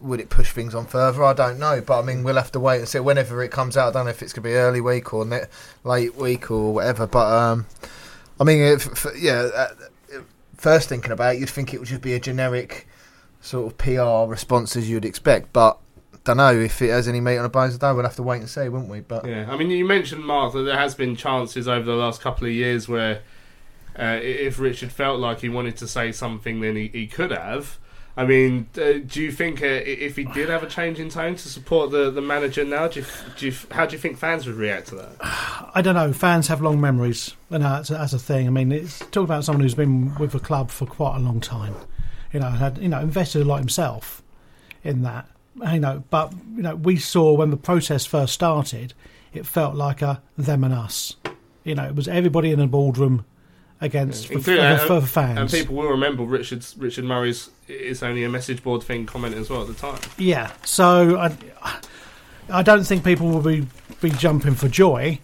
would 0.00 0.20
it 0.20 0.28
push 0.28 0.50
things 0.52 0.74
on 0.74 0.84
further? 0.86 1.24
I 1.24 1.32
don't 1.32 1.58
know, 1.58 1.80
but 1.80 2.00
I 2.00 2.02
mean, 2.02 2.22
we'll 2.24 2.36
have 2.36 2.52
to 2.52 2.60
wait 2.60 2.80
and 2.80 2.88
see. 2.88 2.98
Whenever 3.00 3.42
it 3.42 3.50
comes 3.50 3.76
out, 3.76 3.88
I 3.90 3.92
don't 3.92 4.04
know 4.06 4.10
if 4.10 4.20
it's 4.22 4.32
going 4.32 4.42
to 4.42 4.48
be 4.50 4.54
early 4.54 4.80
week 4.80 5.14
or 5.14 5.24
ne- 5.24 5.46
late 5.84 6.14
week 6.16 6.50
or 6.50 6.74
whatever. 6.74 7.06
But 7.06 7.26
um, 7.32 7.66
I 8.40 8.44
mean, 8.44 8.60
if, 8.60 8.86
f- 8.86 9.16
yeah. 9.18 9.48
Uh, 9.54 9.68
first 10.56 10.88
thinking 10.88 11.12
about 11.12 11.34
it, 11.34 11.40
you'd 11.40 11.50
think 11.50 11.74
it 11.74 11.78
would 11.78 11.88
just 11.88 12.02
be 12.02 12.14
a 12.14 12.20
generic 12.20 12.86
sort 13.40 13.72
of 13.72 13.78
PR 13.78 14.30
response 14.30 14.76
as 14.76 14.88
you'd 14.88 15.04
expect, 15.04 15.52
but. 15.52 15.78
I 16.12 16.18
don't 16.30 16.38
know 16.38 16.58
if 16.58 16.82
it 16.82 16.90
has 16.90 17.06
any 17.06 17.20
meat 17.20 17.36
on 17.36 17.44
the 17.44 17.48
bones. 17.48 17.78
Don't. 17.78 17.94
We'll 17.94 18.04
have 18.04 18.16
to 18.16 18.22
wait 18.24 18.40
and 18.40 18.50
see, 18.50 18.68
won't 18.68 18.88
we? 18.88 18.98
But 18.98 19.28
Yeah, 19.28 19.46
I 19.48 19.56
mean, 19.56 19.70
you 19.70 19.84
mentioned 19.84 20.24
Mark 20.24 20.54
that 20.54 20.62
there 20.62 20.76
has 20.76 20.92
been 20.92 21.14
chances 21.14 21.68
over 21.68 21.84
the 21.84 21.94
last 21.94 22.20
couple 22.20 22.48
of 22.48 22.52
years 22.52 22.88
where, 22.88 23.22
uh, 23.96 24.18
if 24.20 24.58
Richard 24.58 24.90
felt 24.90 25.20
like 25.20 25.42
he 25.42 25.48
wanted 25.48 25.76
to 25.76 25.86
say 25.86 26.10
something, 26.10 26.60
then 26.62 26.74
he, 26.74 26.88
he 26.88 27.06
could 27.06 27.30
have. 27.30 27.78
I 28.18 28.24
mean, 28.24 28.66
uh, 28.78 28.94
do 29.06 29.22
you 29.22 29.30
think 29.30 29.60
uh, 29.60 29.66
if 29.66 30.16
he 30.16 30.24
did 30.24 30.48
have 30.48 30.62
a 30.62 30.66
change 30.66 30.98
in 30.98 31.10
tone 31.10 31.36
to 31.36 31.48
support 31.48 31.90
the, 31.90 32.10
the 32.10 32.22
manager 32.22 32.64
now, 32.64 32.88
do 32.88 33.00
you, 33.00 33.06
do 33.36 33.46
you, 33.46 33.54
how 33.70 33.84
do 33.84 33.92
you 33.92 33.98
think 33.98 34.16
fans 34.16 34.46
would 34.46 34.56
react 34.56 34.88
to 34.88 34.94
that? 34.94 35.16
I 35.20 35.82
don't 35.82 35.94
know. 35.94 36.14
Fans 36.14 36.48
have 36.48 36.62
long 36.62 36.80
memories, 36.80 37.36
and 37.50 37.62
that's, 37.62 37.90
that's 37.90 38.14
a 38.14 38.18
thing. 38.18 38.46
I 38.46 38.50
mean, 38.50 38.72
it's 38.72 39.00
talk 39.10 39.24
about 39.24 39.44
someone 39.44 39.62
who's 39.62 39.74
been 39.74 40.14
with 40.14 40.32
the 40.32 40.40
club 40.40 40.70
for 40.70 40.86
quite 40.86 41.16
a 41.16 41.20
long 41.20 41.40
time. 41.40 41.74
You 42.32 42.40
know, 42.40 42.48
had 42.48 42.78
you 42.78 42.88
know 42.88 43.00
invested 43.00 43.42
a 43.42 43.44
lot 43.44 43.58
himself 43.58 44.22
in 44.82 45.02
that. 45.02 45.28
You 45.72 45.80
know, 45.80 46.02
but 46.10 46.32
you 46.54 46.62
know, 46.62 46.74
we 46.74 46.96
saw 46.96 47.34
when 47.34 47.50
the 47.50 47.56
protest 47.56 48.08
first 48.08 48.32
started, 48.34 48.94
it 49.32 49.46
felt 49.46 49.74
like 49.74 50.02
a 50.02 50.22
them 50.36 50.64
and 50.64 50.72
us. 50.72 51.16
You 51.64 51.74
know, 51.74 51.84
it 51.84 51.94
was 51.94 52.08
everybody 52.08 52.50
in 52.50 52.58
the 52.58 52.66
boardroom 52.66 53.24
against 53.80 54.26
for, 54.26 54.34
for, 54.34 54.38
Including- 54.52 54.78
for 54.78 55.00
the 55.00 55.06
uh, 55.06 55.06
fans. 55.06 55.38
And 55.38 55.50
people 55.50 55.76
will 55.76 55.88
remember 55.88 56.22
Richard's 56.24 56.76
Richard 56.78 57.04
Murray's 57.04 57.50
"It's 57.68 58.02
only 58.02 58.24
a 58.24 58.28
message 58.28 58.62
board 58.62 58.82
thing" 58.82 59.06
comment 59.06 59.34
as 59.34 59.50
well 59.50 59.62
at 59.62 59.68
the 59.68 59.74
time. 59.74 60.00
Yeah, 60.18 60.52
so 60.64 61.18
I, 61.18 61.36
I 62.50 62.62
don't 62.62 62.84
think 62.84 63.04
people 63.04 63.28
will 63.28 63.42
be, 63.42 63.66
be 64.00 64.10
jumping 64.10 64.54
for 64.54 64.68
joy, 64.68 65.18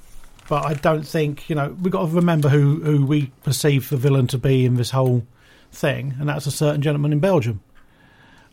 but 0.48 0.66
I 0.66 0.74
don't 0.74 1.07
think 1.07 1.48
you 1.48 1.55
know 1.57 1.76
we've 1.80 1.92
got 1.92 2.07
to 2.07 2.12
remember 2.14 2.48
who 2.48 2.80
who 2.80 3.07
we 3.07 3.30
perceive 3.44 3.88
the 3.88 3.96
villain 3.96 4.26
to 4.28 4.38
be 4.38 4.64
in 4.66 4.74
this 4.76 4.90
whole 4.90 5.24
thing, 5.70 6.14
and 6.20 6.28
that's 6.28 6.46
a 6.46 6.50
certain 6.50 6.82
gentleman 6.82 7.12
in 7.12 7.20
Belgium. 7.20 7.61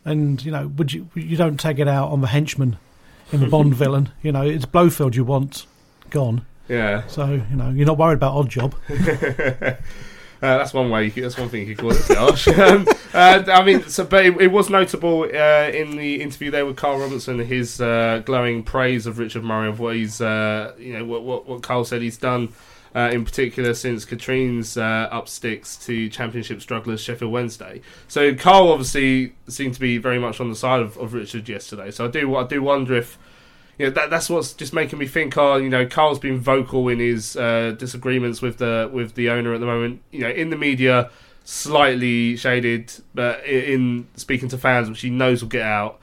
And 0.04 0.42
you 0.42 0.50
know, 0.50 0.68
would 0.68 0.92
you 0.94 1.08
you 1.14 1.36
don't 1.36 1.58
take 1.60 1.78
it 1.78 1.88
out 1.88 2.10
on 2.10 2.22
the 2.22 2.28
henchman 2.28 2.78
in 3.32 3.40
the 3.40 3.46
Bond 3.48 3.74
villain? 3.76 4.08
You 4.22 4.32
know, 4.32 4.42
it's 4.42 4.64
Blofeld 4.64 5.14
you 5.14 5.24
want 5.24 5.66
gone. 6.08 6.46
Yeah. 6.70 7.06
So 7.08 7.26
you 7.26 7.56
know, 7.56 7.70
you're 7.70 7.86
not 7.86 7.98
worried 7.98 8.14
about 8.14 8.34
odd 8.34 8.48
job. 8.48 8.74
Uh, 10.42 10.56
that's 10.56 10.72
one 10.72 10.88
way. 10.88 11.04
You 11.04 11.10
could, 11.10 11.24
that's 11.24 11.36
one 11.36 11.50
thing 11.50 11.68
you 11.68 11.74
could 11.74 11.82
call 11.82 11.90
it. 11.92 12.02
Josh. 12.06 12.48
um, 12.58 12.88
uh, 13.12 13.44
I 13.46 13.62
mean, 13.62 13.82
so 13.88 14.04
but 14.04 14.24
it, 14.24 14.40
it 14.40 14.46
was 14.46 14.70
notable 14.70 15.24
uh, 15.24 15.68
in 15.68 15.96
the 15.96 16.22
interview 16.22 16.50
there 16.50 16.64
with 16.64 16.76
Karl 16.76 16.98
Robinson, 16.98 17.38
his 17.40 17.78
uh, 17.78 18.22
glowing 18.24 18.62
praise 18.62 19.04
of 19.04 19.18
Richard 19.18 19.44
Murray 19.44 19.68
of 19.68 19.80
what 19.80 19.96
he's, 19.96 20.22
uh, 20.22 20.72
you 20.78 20.94
know, 20.94 21.04
what, 21.04 21.24
what 21.24 21.46
what 21.46 21.62
Karl 21.62 21.84
said 21.84 22.00
he's 22.00 22.16
done. 22.16 22.54
Uh, 22.92 23.10
in 23.12 23.24
particular, 23.24 23.74
since 23.74 24.04
Katrien's 24.04 24.78
uh, 24.78 25.08
up 25.12 25.28
sticks 25.28 25.76
to 25.84 26.08
Championship 26.08 26.62
strugglers 26.62 27.02
Sheffield 27.02 27.30
Wednesday, 27.30 27.82
so 28.08 28.34
Karl 28.34 28.72
obviously 28.72 29.34
seemed 29.46 29.74
to 29.74 29.80
be 29.80 29.98
very 29.98 30.18
much 30.18 30.40
on 30.40 30.48
the 30.48 30.56
side 30.56 30.80
of, 30.80 30.96
of 30.96 31.12
Richard 31.12 31.48
yesterday. 31.48 31.90
So 31.90 32.06
I 32.06 32.08
do 32.08 32.34
I 32.34 32.44
do 32.44 32.62
wonder 32.62 32.96
if 32.96 33.18
you 33.80 33.86
know, 33.86 33.92
that, 33.92 34.10
that's 34.10 34.28
what's 34.28 34.52
just 34.52 34.74
making 34.74 34.98
me 34.98 35.06
think. 35.06 35.38
Oh, 35.38 35.56
you 35.56 35.70
know, 35.70 35.86
Karl's 35.86 36.18
been 36.18 36.38
vocal 36.38 36.88
in 36.88 36.98
his 36.98 37.34
uh, 37.34 37.74
disagreements 37.78 38.42
with 38.42 38.58
the 38.58 38.90
with 38.92 39.14
the 39.14 39.30
owner 39.30 39.54
at 39.54 39.60
the 39.60 39.64
moment. 39.64 40.02
You 40.10 40.20
know, 40.20 40.28
in 40.28 40.50
the 40.50 40.58
media, 40.58 41.08
slightly 41.44 42.36
shaded, 42.36 42.92
but 43.14 43.42
in 43.46 44.06
speaking 44.16 44.50
to 44.50 44.58
fans, 44.58 44.90
which 44.90 45.00
he 45.00 45.08
knows 45.08 45.40
will 45.40 45.48
get 45.48 45.62
out. 45.62 45.98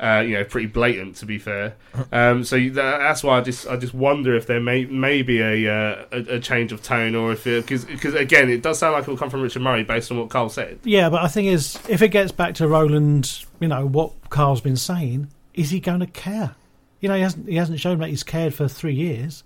Uh, 0.00 0.22
you 0.24 0.34
know, 0.34 0.44
pretty 0.44 0.68
blatant 0.68 1.16
to 1.16 1.26
be 1.26 1.38
fair. 1.38 1.74
Um, 2.12 2.44
so 2.44 2.56
that, 2.56 2.98
that's 2.98 3.24
why 3.24 3.38
I 3.38 3.40
just 3.42 3.66
I 3.66 3.76
just 3.76 3.92
wonder 3.92 4.34
if 4.36 4.46
there 4.46 4.60
may 4.60 4.84
may 4.84 5.22
be 5.22 5.40
a 5.40 5.70
uh, 5.70 6.04
a, 6.12 6.36
a 6.36 6.40
change 6.40 6.72
of 6.72 6.80
tone 6.82 7.16
or 7.16 7.32
if 7.32 7.42
because 7.44 7.84
because 7.84 8.14
again 8.14 8.48
it 8.48 8.62
does 8.62 8.78
sound 8.78 8.92
like 8.92 9.02
it 9.02 9.08
will 9.08 9.18
come 9.18 9.28
from 9.28 9.42
Richard 9.42 9.62
Murray 9.62 9.82
based 9.82 10.10
on 10.12 10.18
what 10.18 10.30
Karl 10.30 10.48
said. 10.48 10.78
Yeah, 10.84 11.10
but 11.10 11.22
I 11.22 11.28
think 11.28 11.48
is 11.48 11.78
if 11.88 12.00
it 12.00 12.08
gets 12.08 12.30
back 12.30 12.54
to 12.54 12.68
Roland, 12.68 13.44
you 13.58 13.66
know 13.66 13.84
what 13.84 14.12
Karl's 14.30 14.60
been 14.60 14.76
saying, 14.76 15.28
is 15.54 15.70
he 15.70 15.80
going 15.80 16.00
to 16.00 16.06
care? 16.06 16.54
You 17.00 17.08
know, 17.08 17.14
he 17.14 17.22
hasn't 17.22 17.48
he 17.48 17.56
hasn't 17.56 17.80
shown 17.80 17.98
that 17.98 18.08
he's 18.08 18.22
cared 18.22 18.54
for 18.54 18.68
three 18.68 18.94
years. 18.94 19.44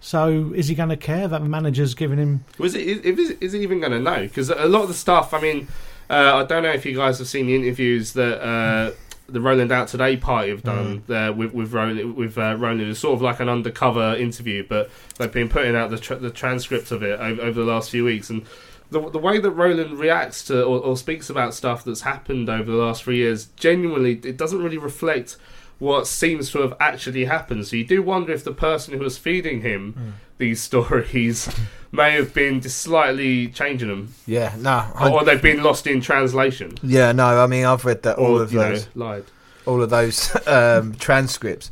So 0.00 0.52
is 0.54 0.68
he 0.68 0.74
going 0.74 0.90
to 0.90 0.98
care 0.98 1.26
that 1.28 1.42
the 1.42 1.48
manager's 1.48 1.94
giving 1.94 2.18
him? 2.18 2.44
Was 2.58 2.74
it? 2.74 2.86
Is, 2.86 3.18
is, 3.18 3.30
is 3.40 3.52
he 3.54 3.60
even 3.60 3.80
going 3.80 3.92
to 3.92 4.00
know? 4.00 4.20
Because 4.20 4.50
a 4.50 4.68
lot 4.68 4.82
of 4.82 4.88
the 4.88 4.94
stuff. 4.94 5.32
I 5.32 5.40
mean, 5.40 5.66
uh, 6.10 6.36
I 6.36 6.44
don't 6.44 6.62
know 6.62 6.72
if 6.72 6.84
you 6.84 6.94
guys 6.94 7.18
have 7.18 7.26
seen 7.26 7.46
the 7.46 7.54
interviews 7.54 8.12
that 8.12 8.42
uh, 8.42 8.92
the 9.28 9.40
Roland 9.40 9.72
Out 9.72 9.88
Today 9.88 10.18
party 10.18 10.50
have 10.50 10.62
done 10.62 11.02
uh, 11.08 11.32
with 11.34 11.54
with 11.54 11.72
Roland. 11.72 12.16
With 12.16 12.36
uh, 12.36 12.54
Roland, 12.58 12.82
it's 12.82 13.00
sort 13.00 13.14
of 13.14 13.22
like 13.22 13.40
an 13.40 13.48
undercover 13.48 14.14
interview, 14.14 14.66
but 14.68 14.90
they've 15.16 15.32
been 15.32 15.48
putting 15.48 15.74
out 15.74 15.88
the 15.90 15.98
tr- 15.98 16.16
the 16.16 16.30
transcript 16.30 16.90
of 16.90 17.02
it 17.02 17.18
over, 17.18 17.40
over 17.40 17.60
the 17.60 17.66
last 17.66 17.90
few 17.90 18.04
weeks 18.04 18.30
and. 18.30 18.46
The, 18.90 19.10
the 19.10 19.18
way 19.18 19.40
that 19.40 19.50
Roland 19.50 19.98
reacts 19.98 20.44
to 20.44 20.62
or, 20.62 20.78
or 20.78 20.96
speaks 20.96 21.28
about 21.28 21.54
stuff 21.54 21.82
that's 21.82 22.02
happened 22.02 22.48
over 22.48 22.70
the 22.70 22.76
last 22.76 23.02
three 23.02 23.16
years, 23.16 23.46
genuinely, 23.56 24.20
it 24.22 24.36
doesn't 24.36 24.62
really 24.62 24.78
reflect 24.78 25.36
what 25.78 26.06
seems 26.06 26.50
to 26.52 26.60
have 26.62 26.74
actually 26.80 27.24
happened. 27.26 27.66
So 27.66 27.76
you 27.76 27.84
do 27.84 28.02
wonder 28.02 28.32
if 28.32 28.44
the 28.44 28.52
person 28.52 28.94
who 28.94 29.00
was 29.04 29.18
feeding 29.18 29.60
him 29.62 30.14
these 30.38 30.60
stories 30.68 31.48
may 31.92 32.12
have 32.12 32.34
been 32.34 32.60
just 32.60 32.78
slightly 32.78 33.48
changing 33.48 33.88
them, 33.88 34.14
yeah, 34.26 34.54
no, 34.58 34.86
I- 34.94 35.10
or 35.10 35.24
they've 35.24 35.40
been 35.40 35.62
lost 35.62 35.86
in 35.86 36.00
translation, 36.00 36.76
yeah, 36.82 37.12
no. 37.12 37.42
I 37.42 37.46
mean, 37.46 37.64
I've 37.64 37.84
read 37.84 38.02
that 38.02 38.18
all 38.18 38.38
or 38.38 38.42
of 38.42 38.52
you 38.52 38.58
know, 38.58 38.70
those. 38.70 38.88
lied. 38.96 39.24
all 39.66 39.80
of 39.82 39.90
those 39.90 40.34
um, 40.48 40.94
transcripts, 40.96 41.70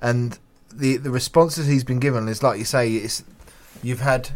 and 0.00 0.38
the 0.72 0.96
the 0.96 1.10
responses 1.10 1.66
he's 1.66 1.84
been 1.84 1.98
given 2.00 2.28
is 2.28 2.42
like 2.42 2.58
you 2.58 2.64
say, 2.64 2.90
it's 2.92 3.24
you've 3.82 4.00
had 4.00 4.30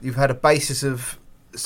you've 0.00 0.16
had 0.16 0.30
a 0.30 0.34
basis 0.34 0.82
of 0.82 1.18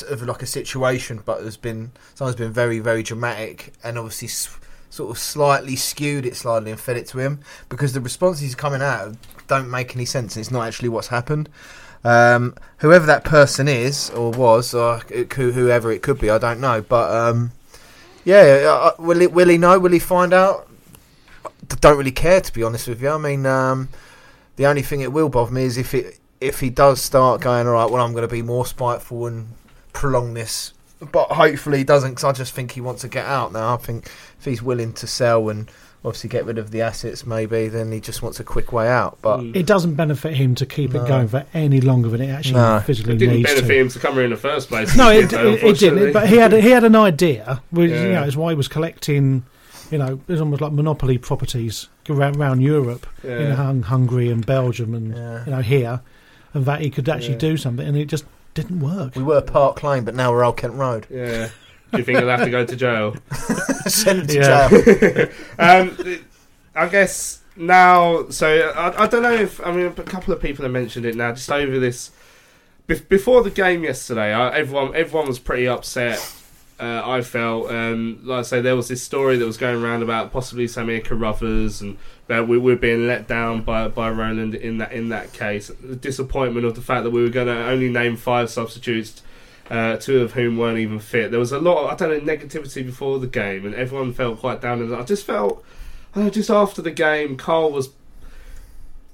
of 0.08 0.22
like 0.22 0.42
a 0.42 0.46
situation, 0.46 1.20
but 1.24 1.42
there's 1.42 1.56
been 1.56 1.92
someone's 2.14 2.36
been 2.36 2.52
very 2.52 2.78
very 2.80 3.02
dramatic 3.04 3.72
and 3.84 3.98
obviously 3.98 4.28
sort 4.92 5.10
of 5.10 5.16
slightly 5.16 5.74
skewed 5.74 6.26
it 6.26 6.36
slightly 6.36 6.70
and 6.70 6.78
fed 6.78 6.98
it 6.98 7.06
to 7.06 7.18
him 7.18 7.40
because 7.70 7.94
the 7.94 8.00
responses 8.00 8.54
coming 8.54 8.82
out 8.82 9.16
don't 9.48 9.70
make 9.70 9.96
any 9.96 10.04
sense. 10.04 10.36
It's 10.36 10.50
not 10.50 10.68
actually 10.68 10.90
what's 10.90 11.08
happened. 11.08 11.48
Um, 12.04 12.54
whoever 12.76 13.06
that 13.06 13.24
person 13.24 13.68
is 13.68 14.10
or 14.10 14.32
was, 14.32 14.74
or 14.74 14.98
whoever 14.98 15.90
it 15.90 16.02
could 16.02 16.20
be, 16.20 16.28
I 16.28 16.36
don't 16.36 16.60
know. 16.60 16.82
But 16.82 17.10
um, 17.10 17.52
yeah, 18.22 18.66
uh, 18.68 19.02
will 19.02 19.20
he, 19.20 19.26
will 19.28 19.48
he 19.48 19.56
know? 19.56 19.78
Will 19.78 19.92
he 19.92 19.98
find 19.98 20.34
out? 20.34 20.68
I 21.46 21.74
don't 21.80 21.96
really 21.96 22.12
care 22.12 22.42
to 22.42 22.52
be 22.52 22.62
honest 22.62 22.86
with 22.86 23.00
you. 23.00 23.08
I 23.08 23.18
mean, 23.18 23.46
um, 23.46 23.88
the 24.56 24.66
only 24.66 24.82
thing 24.82 25.00
it 25.00 25.10
will 25.10 25.30
bother 25.30 25.52
me 25.52 25.62
is 25.62 25.78
if 25.78 25.94
it 25.94 26.18
if 26.38 26.60
he 26.60 26.68
does 26.68 27.00
start 27.00 27.40
going 27.40 27.66
all 27.66 27.72
right. 27.72 27.90
Well, 27.90 28.04
I'm 28.04 28.12
going 28.12 28.28
to 28.28 28.28
be 28.28 28.42
more 28.42 28.66
spiteful 28.66 29.26
and 29.26 29.48
prolong 29.94 30.34
this, 30.34 30.74
but 31.10 31.28
hopefully 31.32 31.78
he 31.78 31.84
doesn't. 31.84 32.10
Because 32.10 32.24
I 32.24 32.32
just 32.32 32.52
think 32.54 32.72
he 32.72 32.80
wants 32.80 33.02
to 33.02 33.08
get 33.08 33.26
out 33.26 33.52
now. 33.52 33.74
I 33.74 33.76
think 33.78 34.06
if 34.38 34.44
he's 34.44 34.62
willing 34.62 34.92
to 34.94 35.06
sell 35.06 35.48
and 35.48 35.70
obviously 36.04 36.28
get 36.28 36.44
rid 36.44 36.58
of 36.58 36.72
the 36.72 36.82
assets, 36.82 37.24
maybe 37.24 37.68
then 37.68 37.92
he 37.92 38.00
just 38.00 38.22
wants 38.22 38.40
a 38.40 38.44
quick 38.44 38.72
way 38.72 38.88
out. 38.88 39.18
But 39.22 39.38
mm. 39.40 39.54
It 39.56 39.66
doesn't 39.66 39.94
benefit 39.94 40.34
him 40.34 40.54
to 40.56 40.66
keep 40.66 40.92
No. 40.92 41.04
it 41.04 41.08
going 41.08 41.28
for 41.28 41.46
any 41.54 41.80
longer 41.80 42.08
than 42.08 42.20
it 42.20 42.28
actually 42.30 42.54
No. 42.54 42.80
physically 42.84 43.14
It 43.14 43.18
didn't 43.18 43.36
needs 43.36 43.48
benefit 43.50 43.68
to. 43.68 43.80
him 43.80 43.88
to 43.88 43.98
come 44.00 44.14
here 44.14 44.24
in 44.24 44.30
the 44.30 44.36
first 44.36 44.68
place. 44.68 44.96
No, 44.96 45.10
it, 45.10 45.30
though, 45.30 45.52
it, 45.52 45.62
it 45.62 45.78
didn't. 45.78 46.12
But 46.12 46.28
he 46.28 46.36
had 46.36 46.52
he 46.52 46.70
had 46.70 46.84
an 46.84 46.96
idea, 46.96 47.62
which 47.70 47.90
you 47.90 48.12
know 48.12 48.24
is 48.24 48.36
why 48.36 48.50
he 48.50 48.56
was 48.56 48.68
collecting. 48.68 49.44
You 49.92 49.98
know, 49.98 50.14
it 50.26 50.32
was 50.32 50.40
almost 50.40 50.62
like 50.62 50.72
monopoly 50.72 51.18
properties 51.18 51.88
around, 52.08 52.36
around 52.36 52.62
Europe, 52.62 53.06
in 53.22 53.30
Yeah. 53.30 53.54
Hung- 53.54 53.82
Hungary 53.82 54.30
and 54.30 54.44
Belgium, 54.44 54.94
and 54.94 55.14
Yeah. 55.14 55.44
you 55.44 55.50
know 55.52 55.60
here, 55.60 56.00
and 56.54 56.64
that 56.64 56.80
he 56.80 56.88
could 56.90 57.08
actually 57.10 57.34
Yeah. 57.34 57.38
do 57.50 57.56
something, 57.58 57.86
and 57.86 57.96
it 57.96 58.06
just 58.06 58.24
didn't 58.54 58.80
work. 58.80 59.16
we 59.16 59.22
were 59.22 59.40
Park 59.40 59.82
Lane, 59.82 60.04
but 60.04 60.14
now 60.14 60.30
we're 60.32 60.44
Old 60.44 60.56
Kent 60.58 60.74
Road. 60.74 61.06
Yeah. 61.10 61.48
Do 61.90 61.98
you 61.98 62.04
think 62.04 62.18
he'll 62.18 62.28
have 62.28 62.44
to 62.44 62.50
go 62.50 62.64
to 62.64 62.76
jail? 62.76 63.16
Send 63.86 64.20
him 64.20 64.26
to 64.28 64.34
Yeah. 64.34 64.68
jail. 64.68 65.28
um, 65.58 66.20
I 66.74 66.88
guess 66.88 67.40
now, 67.56 68.28
so 68.30 68.48
I, 68.74 69.04
I 69.04 69.06
don't 69.06 69.22
know 69.22 69.32
if 69.34 69.64
I 69.64 69.72
mean 69.72 69.86
a 69.86 69.90
couple 69.92 70.32
of 70.32 70.40
people 70.40 70.62
have 70.64 70.72
mentioned 70.72 71.04
it 71.04 71.14
now. 71.16 71.32
Just 71.32 71.50
over 71.52 71.78
this, 71.78 72.10
bef- 72.88 73.08
before 73.08 73.42
the 73.42 73.50
game 73.50 73.84
yesterday, 73.84 74.32
I, 74.32 74.56
everyone 74.56 74.94
everyone 74.96 75.28
was 75.28 75.38
pretty 75.38 75.68
upset 75.68 76.18
uh, 76.82 77.00
I 77.04 77.22
felt, 77.22 77.70
um, 77.70 78.18
like 78.24 78.40
I 78.40 78.42
say, 78.42 78.60
there 78.60 78.74
was 78.74 78.88
this 78.88 79.00
story 79.00 79.36
that 79.36 79.46
was 79.46 79.56
going 79.56 79.80
around 79.80 80.02
about 80.02 80.32
possibly 80.32 80.66
Samir 80.66 81.04
Carruthers 81.04 81.80
and 81.80 81.96
that 82.26 82.48
we 82.48 82.58
were 82.58 82.74
being 82.74 83.06
let 83.06 83.28
down 83.28 83.62
by 83.62 83.86
by 83.86 84.10
Roland 84.10 84.56
in 84.56 84.78
that 84.78 84.90
in 84.90 85.08
that 85.10 85.32
case. 85.32 85.70
The 85.80 85.94
disappointment 85.94 86.66
of 86.66 86.74
the 86.74 86.80
fact 86.80 87.04
that 87.04 87.10
we 87.10 87.22
were 87.22 87.28
going 87.28 87.46
to 87.46 87.66
only 87.66 87.88
name 87.88 88.16
five 88.16 88.50
substitutes. 88.50 89.22
Uh, 89.70 89.96
two 89.96 90.20
of 90.20 90.32
whom 90.32 90.58
weren't 90.58 90.80
even 90.80 90.98
fit. 90.98 91.30
There 91.30 91.40
was 91.40 91.52
a 91.52 91.58
lot, 91.58 91.84
of, 91.84 91.90
I 91.90 91.94
don't 91.94 92.26
know, 92.26 92.34
negativity 92.34 92.84
before 92.84 93.20
the 93.20 93.28
game, 93.28 93.64
and 93.64 93.74
everyone 93.74 94.12
felt 94.12 94.40
quite 94.40 94.60
down. 94.60 94.82
And 94.82 94.94
I 94.94 95.02
just 95.02 95.24
felt, 95.24 95.64
I 96.12 96.16
don't 96.16 96.24
know, 96.24 96.30
just 96.30 96.50
after 96.50 96.82
the 96.82 96.90
game, 96.90 97.36
Karl 97.38 97.70
was 97.70 97.88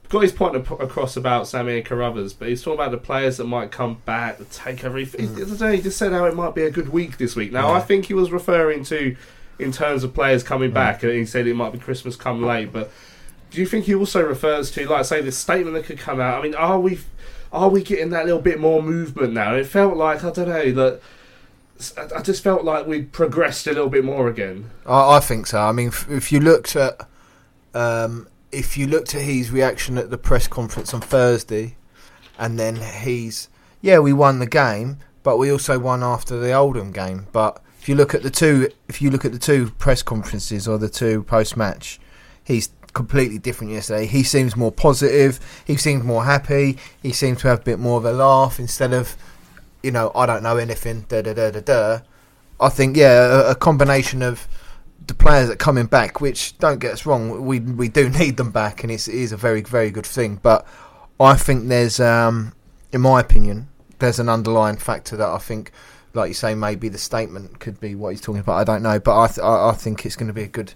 got 0.08 0.20
his 0.22 0.32
point 0.32 0.56
across 0.56 1.16
about 1.16 1.46
Sammy 1.46 1.76
and 1.76 1.84
Carruthers, 1.84 2.32
but 2.32 2.48
he's 2.48 2.62
talking 2.62 2.80
about 2.80 2.90
the 2.92 2.98
players 2.98 3.36
that 3.36 3.44
might 3.44 3.70
come 3.70 3.98
back, 4.06 4.38
the 4.38 4.44
takeover. 4.46 4.98
He, 4.98 5.26
the 5.26 5.42
other 5.42 5.56
day, 5.56 5.76
he 5.76 5.82
just 5.82 5.98
said 5.98 6.12
how 6.12 6.24
it 6.24 6.34
might 6.34 6.54
be 6.54 6.62
a 6.62 6.70
good 6.70 6.88
week 6.88 7.18
this 7.18 7.36
week. 7.36 7.52
Now, 7.52 7.68
Yeah. 7.68 7.74
I 7.74 7.80
think 7.80 8.06
he 8.06 8.14
was 8.14 8.30
referring 8.30 8.84
to 8.84 9.16
in 9.58 9.72
terms 9.72 10.04
of 10.04 10.14
players 10.14 10.42
coming 10.42 10.70
back, 10.70 11.02
and 11.02 11.12
he 11.12 11.26
said 11.26 11.46
it 11.46 11.54
might 11.54 11.72
be 11.72 11.78
Christmas 11.78 12.16
come 12.16 12.42
late. 12.42 12.72
But 12.72 12.90
do 13.50 13.60
you 13.60 13.66
think 13.66 13.84
he 13.84 13.94
also 13.94 14.22
refers 14.24 14.70
to, 14.72 14.88
like, 14.88 15.04
say, 15.04 15.20
this 15.20 15.36
statement 15.36 15.74
that 15.74 15.84
could 15.84 15.98
come 15.98 16.20
out? 16.20 16.38
I 16.38 16.42
mean, 16.42 16.54
are 16.54 16.80
we 16.80 17.00
are 17.52 17.68
we 17.68 17.82
getting 17.82 18.10
that 18.10 18.24
little 18.26 18.40
bit 18.40 18.60
more 18.60 18.82
movement 18.82 19.32
now? 19.32 19.54
It 19.54 19.66
felt 19.66 19.96
like 19.96 20.24
I 20.24 20.30
don't 20.30 20.48
know 20.48 20.72
that. 20.72 21.00
I 21.96 22.18
I 22.18 22.22
just 22.22 22.42
felt 22.42 22.64
like 22.64 22.86
we'd 22.86 23.12
progressed 23.12 23.66
a 23.66 23.70
little 23.70 23.88
bit 23.88 24.04
more 24.04 24.28
again. 24.28 24.70
I, 24.86 25.16
I 25.16 25.20
think 25.20 25.46
so. 25.46 25.60
I 25.60 25.72
mean, 25.72 25.88
if, 25.88 26.10
if 26.10 26.32
you 26.32 26.40
looked 26.40 26.74
at 26.76 27.06
um, 27.74 28.26
if 28.52 28.76
you 28.76 28.86
looked 28.86 29.14
at 29.14 29.22
his 29.22 29.50
reaction 29.50 29.98
at 29.98 30.10
the 30.10 30.18
press 30.18 30.48
conference 30.48 30.94
on 30.94 31.00
Thursday, 31.00 31.76
and 32.38 32.58
then 32.58 32.76
he's 32.76 33.48
yeah, 33.80 33.98
we 33.98 34.12
won 34.12 34.38
the 34.38 34.46
game, 34.46 34.98
but 35.22 35.36
we 35.36 35.50
also 35.50 35.78
won 35.78 36.02
after 36.02 36.38
the 36.38 36.52
Oldham 36.52 36.92
game. 36.92 37.26
But 37.32 37.62
if 37.80 37.88
you 37.88 37.94
look 37.94 38.14
at 38.14 38.22
the 38.22 38.30
two, 38.30 38.70
if 38.88 39.00
you 39.00 39.10
look 39.10 39.24
at 39.24 39.32
the 39.32 39.38
two 39.38 39.70
press 39.78 40.02
conferences 40.02 40.66
or 40.66 40.78
the 40.78 40.88
two 40.88 41.22
post 41.24 41.56
match, 41.56 42.00
he's 42.44 42.70
completely 42.92 43.38
different 43.38 43.72
yesterday. 43.72 44.06
He 44.06 44.22
seems 44.22 44.56
more 44.56 44.72
positive. 44.72 45.38
He 45.64 45.76
seems 45.76 46.02
more 46.02 46.24
happy. 46.24 46.78
He 47.02 47.12
seems 47.12 47.40
to 47.42 47.48
have 47.48 47.60
a 47.60 47.64
bit 47.64 47.78
more 47.78 47.98
of 47.98 48.04
a 48.04 48.12
laugh 48.12 48.58
instead 48.58 48.92
of, 48.92 49.16
you 49.82 49.90
know, 49.90 50.10
I 50.14 50.26
don't 50.26 50.42
know 50.42 50.56
anything. 50.56 51.06
Da 51.08 51.22
da 51.22 51.34
da 51.34 51.50
da 51.50 51.60
da. 51.60 52.00
I 52.60 52.68
think 52.68 52.96
yeah, 52.96 53.48
a, 53.48 53.50
a 53.50 53.54
combination 53.54 54.22
of 54.22 54.48
the 55.08 55.14
players 55.14 55.48
that 55.48 55.54
are 55.54 55.56
coming 55.56 55.86
back, 55.86 56.20
which 56.20 56.56
don't 56.58 56.78
get 56.78 56.92
us 56.92 57.04
wrong, 57.04 57.44
we 57.44 57.58
we 57.60 57.88
do 57.88 58.08
need 58.20 58.36
them 58.36 58.52
back, 58.52 58.82
and 58.82 58.92
it's, 58.92 59.08
it 59.08 59.14
is 59.14 59.32
a 59.32 59.36
very 59.36 59.62
very 59.62 59.90
good 59.90 60.06
thing. 60.06 60.38
But 60.42 60.66
I 61.18 61.34
think 61.34 61.68
there's, 61.68 61.98
um, 61.98 62.54
in 62.92 63.00
my 63.00 63.20
opinion, 63.20 63.68
there's 63.98 64.20
an 64.20 64.28
underlying 64.28 64.76
factor 64.76 65.16
that 65.16 65.28
I 65.28 65.38
think, 65.38 65.72
like 66.14 66.28
you 66.28 66.34
say, 66.34 66.54
maybe 66.54 66.88
the 66.88 66.98
statement 66.98 67.58
could 67.58 67.80
be 67.80 67.94
what 67.94 68.10
he's 68.10 68.20
talking 68.20 68.40
about. 68.40 68.58
I 68.58 68.64
don't 68.64 68.82
know, 68.82 69.00
but 69.00 69.18
I 69.18 69.26
th- 69.26 69.40
I, 69.40 69.70
I 69.70 69.72
think 69.72 70.06
it's 70.06 70.16
going 70.16 70.28
to 70.28 70.34
be 70.34 70.44
a 70.44 70.48
good 70.48 70.74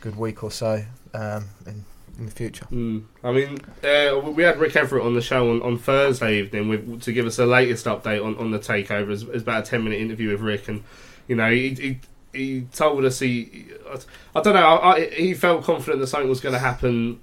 good 0.00 0.16
week 0.16 0.42
or 0.42 0.50
so 0.50 0.84
um, 1.14 1.46
in 1.66 1.84
in 2.18 2.26
the 2.26 2.32
future. 2.32 2.66
Mm. 2.72 3.04
I 3.22 3.32
mean, 3.32 3.58
uh, 3.84 4.18
we 4.20 4.42
had 4.42 4.58
Rick 4.58 4.72
Everitt 4.72 5.04
on 5.04 5.14
the 5.14 5.20
show 5.20 5.50
on, 5.50 5.62
on 5.62 5.78
Thursday 5.78 6.38
evening 6.38 6.68
with, 6.68 7.02
to 7.02 7.12
give 7.12 7.26
us 7.26 7.36
the 7.36 7.46
latest 7.46 7.84
update 7.86 8.24
on, 8.24 8.36
on 8.38 8.50
the 8.50 8.58
takeover. 8.58 9.10
It's, 9.10 9.22
it's 9.22 9.42
about 9.42 9.66
a 9.66 9.70
ten 9.70 9.84
minute 9.84 10.00
interview 10.00 10.30
with 10.30 10.40
Rick, 10.40 10.68
and 10.68 10.82
you 11.28 11.36
know 11.36 11.50
he 11.50 11.74
he, 11.74 12.00
he 12.36 12.66
told 12.72 13.04
us 13.04 13.18
he 13.18 13.66
I, 14.34 14.40
don't 14.40 14.54
know 14.54 14.60
I, 14.60 14.94
I, 14.94 15.06
he 15.10 15.34
felt 15.34 15.64
confident 15.64 16.00
that 16.00 16.08
something 16.08 16.28
was 16.28 16.40
going 16.40 16.54
to 16.54 16.58
happen 16.58 17.20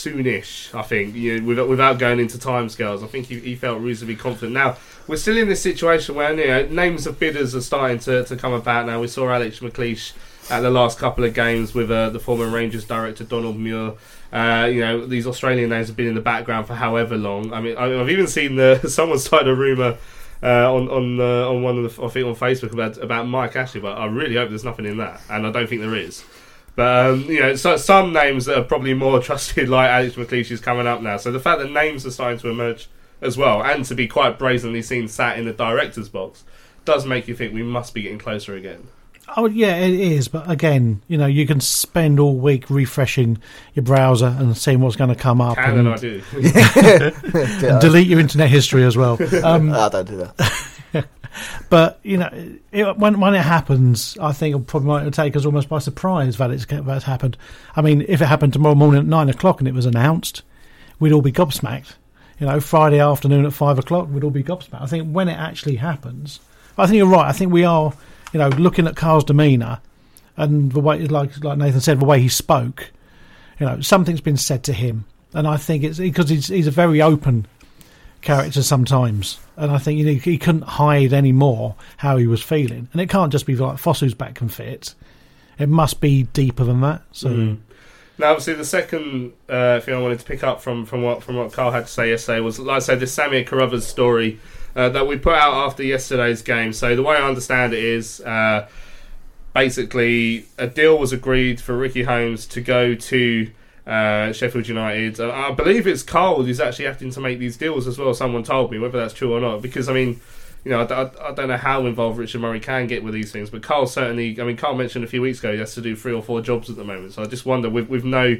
soonish. 0.00 0.74
I 0.74 0.82
think 0.82 1.14
you 1.14 1.40
know, 1.40 1.46
without, 1.46 1.68
without 1.68 1.98
going 1.98 2.20
into 2.20 2.38
timescales, 2.38 3.02
I 3.02 3.06
think 3.06 3.26
he, 3.26 3.38
he 3.40 3.54
felt 3.54 3.80
reasonably 3.80 4.16
confident. 4.16 4.52
Now 4.52 4.76
we're 5.06 5.16
still 5.16 5.36
in 5.36 5.48
this 5.48 5.62
situation 5.62 6.14
where 6.14 6.32
you 6.32 6.46
know 6.46 6.66
names 6.66 7.06
of 7.06 7.18
bidders 7.18 7.54
are 7.54 7.60
starting 7.60 7.98
to, 8.00 8.24
to 8.24 8.36
come 8.36 8.52
about. 8.52 8.86
Now 8.86 9.00
we 9.00 9.08
saw 9.08 9.30
Alex 9.30 9.60
McLeish 9.60 10.12
at 10.50 10.60
the 10.60 10.70
last 10.70 10.98
couple 10.98 11.24
of 11.24 11.34
games 11.34 11.74
with 11.74 11.90
uh, 11.90 12.10
the 12.10 12.18
former 12.18 12.48
Rangers 12.48 12.84
director 12.84 13.24
Donald 13.24 13.58
Muir. 13.58 13.94
Uh, 14.32 14.68
you 14.70 14.80
know, 14.80 15.06
these 15.06 15.26
Australian 15.26 15.70
names 15.70 15.88
have 15.88 15.96
been 15.96 16.06
in 16.06 16.14
the 16.14 16.20
background 16.20 16.66
for 16.66 16.74
however 16.74 17.16
long. 17.16 17.52
I 17.52 17.60
mean, 17.60 17.76
I, 17.76 18.00
I've 18.00 18.10
even 18.10 18.26
seen 18.26 18.56
the 18.56 18.78
someone 18.88 19.18
started 19.18 19.48
a 19.48 19.54
rumor 19.54 19.98
uh, 20.42 20.72
on 20.72 20.88
on 20.88 21.20
uh, 21.20 21.48
on 21.48 21.62
one 21.62 21.78
of 21.78 21.96
the 21.96 22.02
I 22.02 22.08
think 22.08 22.26
on 22.26 22.34
Facebook 22.34 22.72
about 22.72 22.98
about 22.98 23.26
Mike 23.26 23.56
Ashley, 23.56 23.80
but 23.80 23.98
I 23.98 24.06
really 24.06 24.36
hope 24.36 24.48
there's 24.48 24.64
nothing 24.64 24.86
in 24.86 24.96
that, 24.98 25.20
and 25.28 25.46
I 25.46 25.52
don't 25.52 25.68
think 25.68 25.80
there 25.80 25.96
is. 25.96 26.24
But 26.76 27.06
um, 27.06 27.22
you 27.24 27.40
know, 27.40 27.54
so 27.56 27.76
some 27.76 28.12
names 28.12 28.46
that 28.46 28.58
are 28.58 28.64
probably 28.64 28.94
more 28.94 29.20
trusted, 29.22 29.68
like 29.68 29.90
Alex 29.90 30.14
McLeish, 30.14 30.50
is 30.50 30.60
coming 30.60 30.86
up 30.86 31.02
now. 31.02 31.16
So 31.16 31.30
the 31.30 31.40
fact 31.40 31.60
that 31.60 31.70
names 31.70 32.06
are 32.06 32.10
starting 32.10 32.38
to 32.40 32.48
emerge 32.48 32.88
as 33.20 33.36
well, 33.36 33.62
and 33.62 33.84
to 33.84 33.94
be 33.94 34.06
quite 34.06 34.38
brazenly 34.38 34.82
seen 34.82 35.08
sat 35.08 35.38
in 35.38 35.44
the 35.44 35.52
director's 35.52 36.08
box, 36.08 36.44
does 36.84 37.04
make 37.04 37.28
you 37.28 37.34
think 37.34 37.52
we 37.52 37.62
must 37.62 37.92
be 37.92 38.02
getting 38.02 38.18
closer 38.18 38.54
again. 38.54 38.88
Oh 39.36 39.46
yeah, 39.46 39.76
it 39.76 39.92
is. 39.92 40.28
But 40.28 40.50
again, 40.50 41.02
you 41.08 41.16
know, 41.18 41.26
you 41.26 41.46
can 41.46 41.60
spend 41.60 42.18
all 42.20 42.36
week 42.36 42.68
refreshing 42.70 43.38
your 43.74 43.82
browser 43.84 44.34
and 44.38 44.56
seeing 44.56 44.80
what's 44.80 44.96
going 44.96 45.10
to 45.10 45.16
come 45.16 45.40
up, 45.40 45.56
Can 45.56 45.78
and, 45.78 45.88
and 45.88 45.88
I 45.88 45.96
do. 45.96 46.22
and 47.68 47.80
delete 47.80 48.06
your 48.08 48.20
internet 48.20 48.48
history 48.48 48.84
as 48.84 48.96
well. 48.96 49.18
Um, 49.42 49.72
I 49.72 49.88
don't 49.88 50.06
do 50.06 50.16
that. 50.18 51.06
but 51.70 51.98
you 52.02 52.18
know, 52.18 52.30
it, 52.72 52.98
when 52.98 53.20
when 53.20 53.34
it 53.34 53.42
happens, 53.42 54.18
I 54.20 54.32
think 54.32 54.54
it 54.54 54.66
probably 54.66 54.88
might 54.88 55.14
take 55.14 55.36
us 55.36 55.46
almost 55.46 55.68
by 55.68 55.78
surprise 55.78 56.36
that 56.38 56.50
it's 56.50 56.66
that 56.66 56.86
it's 56.86 57.04
happened. 57.04 57.36
I 57.76 57.82
mean, 57.82 58.04
if 58.06 58.20
it 58.20 58.26
happened 58.26 58.52
tomorrow 58.52 58.74
morning 58.74 59.00
at 59.00 59.06
nine 59.06 59.28
o'clock 59.28 59.60
and 59.60 59.68
it 59.68 59.74
was 59.74 59.86
announced, 59.86 60.42
we'd 60.98 61.12
all 61.12 61.22
be 61.22 61.32
gobsmacked. 61.32 61.94
You 62.38 62.46
know, 62.46 62.60
Friday 62.60 63.00
afternoon 63.00 63.44
at 63.46 63.52
five 63.52 63.78
o'clock, 63.78 64.08
we'd 64.10 64.24
all 64.24 64.30
be 64.30 64.42
gobsmacked. 64.42 64.82
I 64.82 64.86
think 64.86 65.10
when 65.10 65.28
it 65.28 65.38
actually 65.38 65.76
happens, 65.76 66.40
I 66.76 66.86
think 66.86 66.96
you're 66.98 67.06
right. 67.06 67.28
I 67.28 67.32
think 67.32 67.52
we 67.52 67.64
are, 67.64 67.92
you 68.32 68.38
know, 68.38 68.48
looking 68.48 68.86
at 68.86 68.96
Karl's 68.96 69.24
demeanour 69.24 69.80
and 70.36 70.72
the 70.72 70.80
way, 70.80 71.06
like 71.06 71.42
like 71.44 71.58
Nathan 71.58 71.80
said, 71.80 72.00
the 72.00 72.04
way 72.04 72.20
he 72.20 72.28
spoke. 72.28 72.90
You 73.58 73.66
know, 73.66 73.80
something's 73.80 74.22
been 74.22 74.38
said 74.38 74.64
to 74.64 74.72
him, 74.72 75.04
and 75.34 75.46
I 75.46 75.56
think 75.56 75.84
it's 75.84 75.98
because 75.98 76.30
he's 76.30 76.48
he's 76.48 76.66
a 76.66 76.72
very 76.72 77.02
open 77.02 77.46
character 78.22 78.62
sometimes, 78.62 79.38
and 79.56 79.70
I 79.70 79.78
think 79.78 79.98
you 79.98 80.06
know, 80.06 80.12
he 80.18 80.38
couldn't 80.38 80.62
hide 80.62 81.12
any 81.12 81.32
more 81.32 81.74
how 81.98 82.16
he 82.16 82.26
was 82.26 82.42
feeling, 82.42 82.88
and 82.92 83.00
it 83.00 83.10
can't 83.10 83.32
just 83.32 83.46
be 83.46 83.56
like 83.56 83.76
Fosu's 83.76 84.14
back 84.14 84.36
can 84.36 84.48
fit. 84.48 84.94
It 85.58 85.68
must 85.68 86.00
be 86.00 86.22
deeper 86.24 86.64
than 86.64 86.80
that. 86.80 87.02
So. 87.12 87.28
Mm. 87.28 87.58
Now, 88.16 88.32
obviously, 88.32 88.52
the 88.54 88.66
second 88.66 89.32
uh, 89.48 89.80
thing 89.80 89.94
I 89.94 89.98
wanted 89.98 90.18
to 90.20 90.26
pick 90.26 90.44
up 90.44 90.60
from, 90.60 90.84
from 90.84 91.02
what 91.02 91.22
from 91.22 91.36
what 91.36 91.52
Karl 91.52 91.70
had 91.70 91.86
to 91.86 91.92
say 91.92 92.10
yesterday 92.10 92.40
was, 92.40 92.58
like 92.58 92.76
I 92.76 92.78
said, 92.80 93.00
this 93.00 93.16
Samir 93.16 93.46
Carruthers 93.46 93.86
story 93.86 94.38
uh, 94.76 94.88
that 94.90 95.06
we 95.06 95.16
put 95.16 95.34
out 95.34 95.54
after 95.54 95.82
yesterday's 95.82 96.42
game. 96.42 96.72
So 96.72 96.94
the 96.96 97.02
way 97.02 97.16
I 97.16 97.26
understand 97.26 97.72
it 97.72 97.82
is, 97.82 98.20
uh, 98.20 98.68
basically, 99.54 100.46
a 100.58 100.66
deal 100.66 100.98
was 100.98 101.12
agreed 101.12 101.60
for 101.60 101.76
Ricky 101.76 102.04
Holmes 102.04 102.46
to 102.46 102.60
go 102.60 102.94
to 102.94 103.50
uh, 103.86 104.32
Sheffield 104.32 104.68
United. 104.68 105.18
Uh, 105.20 105.30
I 105.30 105.52
believe 105.52 105.86
it's 105.86 106.02
Karl 106.02 106.42
who's 106.42 106.60
actually 106.60 106.86
having 106.86 107.10
to 107.10 107.20
make 107.20 107.38
these 107.38 107.56
deals 107.56 107.86
as 107.86 107.98
well. 107.98 108.14
Someone 108.14 108.42
told 108.42 108.70
me 108.70 108.78
whether 108.78 108.98
that's 108.98 109.14
true 109.14 109.34
or 109.34 109.40
not, 109.40 109.62
because 109.62 109.88
I 109.88 109.92
mean. 109.92 110.20
You 110.62 110.72
know, 110.72 110.82
I, 110.82 111.04
I, 111.04 111.30
I 111.30 111.32
don't 111.32 111.48
know 111.48 111.56
how 111.56 111.86
involved 111.86 112.18
Richard 112.18 112.42
Murray 112.42 112.60
can 112.60 112.86
get 112.86 113.02
with 113.02 113.14
these 113.14 113.32
things, 113.32 113.48
but 113.48 113.62
Karl 113.62 113.86
certainly. 113.86 114.38
I 114.38 114.44
mean, 114.44 114.58
Karl 114.58 114.74
mentioned 114.74 115.02
a 115.06 115.08
few 115.08 115.22
weeks 115.22 115.38
ago 115.38 115.54
he 115.54 115.58
has 115.58 115.74
to 115.74 115.80
do 115.80 115.96
three 115.96 116.12
or 116.12 116.22
four 116.22 116.42
jobs 116.42 116.68
at 116.68 116.76
the 116.76 116.84
moment. 116.84 117.14
So 117.14 117.22
I 117.22 117.24
just 117.24 117.46
wonder, 117.46 117.70
with 117.70 117.88
with 117.88 118.04
no 118.04 118.36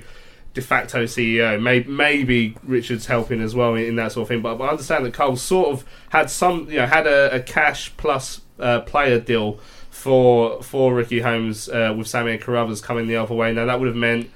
de 0.52 0.60
facto 0.60 1.04
CEO, 1.04 1.60
maybe, 1.60 1.88
maybe 1.88 2.56
Richard's 2.64 3.06
helping 3.06 3.40
as 3.40 3.54
well 3.54 3.74
in, 3.74 3.84
in 3.84 3.96
that 3.96 4.12
sort 4.12 4.22
of 4.22 4.28
thing. 4.28 4.42
But, 4.42 4.56
but 4.56 4.64
I 4.64 4.68
understand 4.70 5.04
that 5.06 5.14
Karl 5.14 5.36
sort 5.36 5.68
of 5.68 5.84
had 6.10 6.30
some, 6.30 6.68
you 6.70 6.78
know, 6.78 6.86
had 6.86 7.06
a, 7.06 7.36
a 7.36 7.40
cash 7.40 7.96
plus 7.96 8.40
uh, 8.58 8.80
player 8.80 9.20
deal 9.20 9.58
for 9.90 10.62
for 10.62 10.94
Ricky 10.94 11.20
Holmes 11.20 11.68
uh, 11.68 11.94
with 11.96 12.06
Samir 12.06 12.40
Carruthers 12.40 12.80
coming 12.80 13.06
the 13.06 13.16
other 13.16 13.34
way. 13.34 13.52
Now 13.52 13.66
that 13.66 13.78
would 13.78 13.88
have 13.88 13.96
meant 13.96 14.30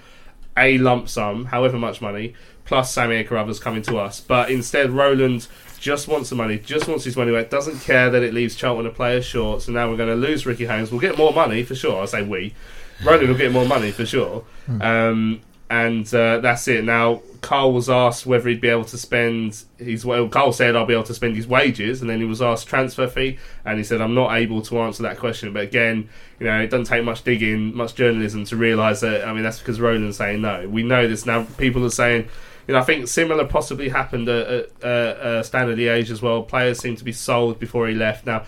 a 0.57 0.79
lump 0.79 1.09
sum, 1.09 1.47
however 1.47 1.79
much 1.79 2.01
money, 2.01 2.35
plus 2.65 2.95
Samir 2.95 3.27
Carruthers 3.27 3.59
coming 3.59 3.83
to 3.83 3.99
us. 3.99 4.21
But 4.21 4.51
instead, 4.51 4.91
Roland 4.91 5.49
just 5.81 6.07
wants 6.07 6.31
the 6.31 6.37
money, 6.37 6.59
just 6.59 6.89
wants 6.89 7.05
his 7.05 7.17
money 7.17 7.33
back, 7.33 7.51
doesn't 7.51 7.81
care 7.81 8.09
that 8.11 8.23
it 8.23 8.33
leaves 8.33 8.55
Charlton 8.55 8.87
a 8.87 8.91
player 8.91 9.21
short. 9.21 9.63
So 9.63 9.73
now 9.73 9.91
we're 9.91 9.97
going 9.97 10.09
to 10.09 10.15
lose 10.15 10.47
Ricky 10.47 10.65
Holmes. 10.65 10.91
We'll 10.91 11.01
get 11.01 11.19
more 11.19 11.33
money 11.33 11.63
for 11.63 11.75
sure. 11.75 12.03
I 12.03 12.07
say 12.07 12.23
we. 12.23 12.55
Roland 13.05 13.29
will 13.29 13.37
get 13.37 13.53
more 13.53 13.67
money 13.67 13.91
for 13.91 14.07
sure. 14.07 14.45
Um, 14.81 15.41
and 15.71 16.07
uh, 16.15 16.39
that's 16.41 16.69
it. 16.69 16.85
Now, 16.85 17.23
Karl 17.41 17.73
was 17.73 17.89
asked 17.89 18.27
whether 18.27 18.49
he'd 18.49 18.61
be 18.61 18.69
able 18.69 18.85
to 18.85 18.99
spend 18.99 19.65
his. 19.79 20.05
Well, 20.05 20.29
Karl 20.29 20.53
said, 20.53 20.77
I'll 20.77 20.85
be 20.85 20.93
able 20.93 21.05
to 21.05 21.15
spend 21.15 21.37
his 21.37 21.47
wages. 21.47 22.01
And 22.01 22.11
then 22.11 22.19
he 22.19 22.27
was 22.27 22.43
asked 22.43 22.69
transfer 22.69 23.09
fee. 23.09 23.39
And 23.65 23.79
he 23.79 23.85
said, 23.85 24.01
I'm 24.01 24.15
not 24.15 24.35
able 24.35 24.61
to 24.63 24.79
answer 24.81 25.03
that 25.05 25.19
question. 25.19 25.53
But 25.53 25.65
again, 25.65 26.09
you 26.39 26.47
know, 26.47 26.61
it 26.61 26.69
doesn't 26.69 26.87
take 26.87 27.05
much 27.05 27.25
digging, 27.25 27.75
much 27.75 27.95
journalism 27.95 28.45
to 28.47 28.57
realise 28.57 29.01
that. 29.01 29.27
I 29.27 29.33
mean, 29.33 29.43
that's 29.43 29.59
because 29.59 29.81
Roland's 29.81 30.19
saying 30.19 30.43
no. 30.43 30.69
We 30.69 30.83
know 30.83 31.09
this 31.09 31.27
now. 31.27 31.45
People 31.59 31.85
are 31.85 31.91
saying. 31.91 32.29
You 32.67 32.73
know, 32.73 32.81
I 32.81 32.83
think 32.83 33.09
similar 33.09 33.45
possibly 33.45 33.91
happened 33.91 34.27
at, 34.27 34.71
at 34.83 34.85
uh, 34.85 35.43
Standard 35.43 35.77
Liège 35.77 36.11
as 36.11 36.23
well. 36.23 36.43
Players 36.43 36.79
seem 36.79 36.97
to 36.97 37.05
be 37.05 37.13
sold 37.13 37.59
before 37.59 37.89
he 37.89 37.95
left. 37.95 38.25
Now, 38.25 38.45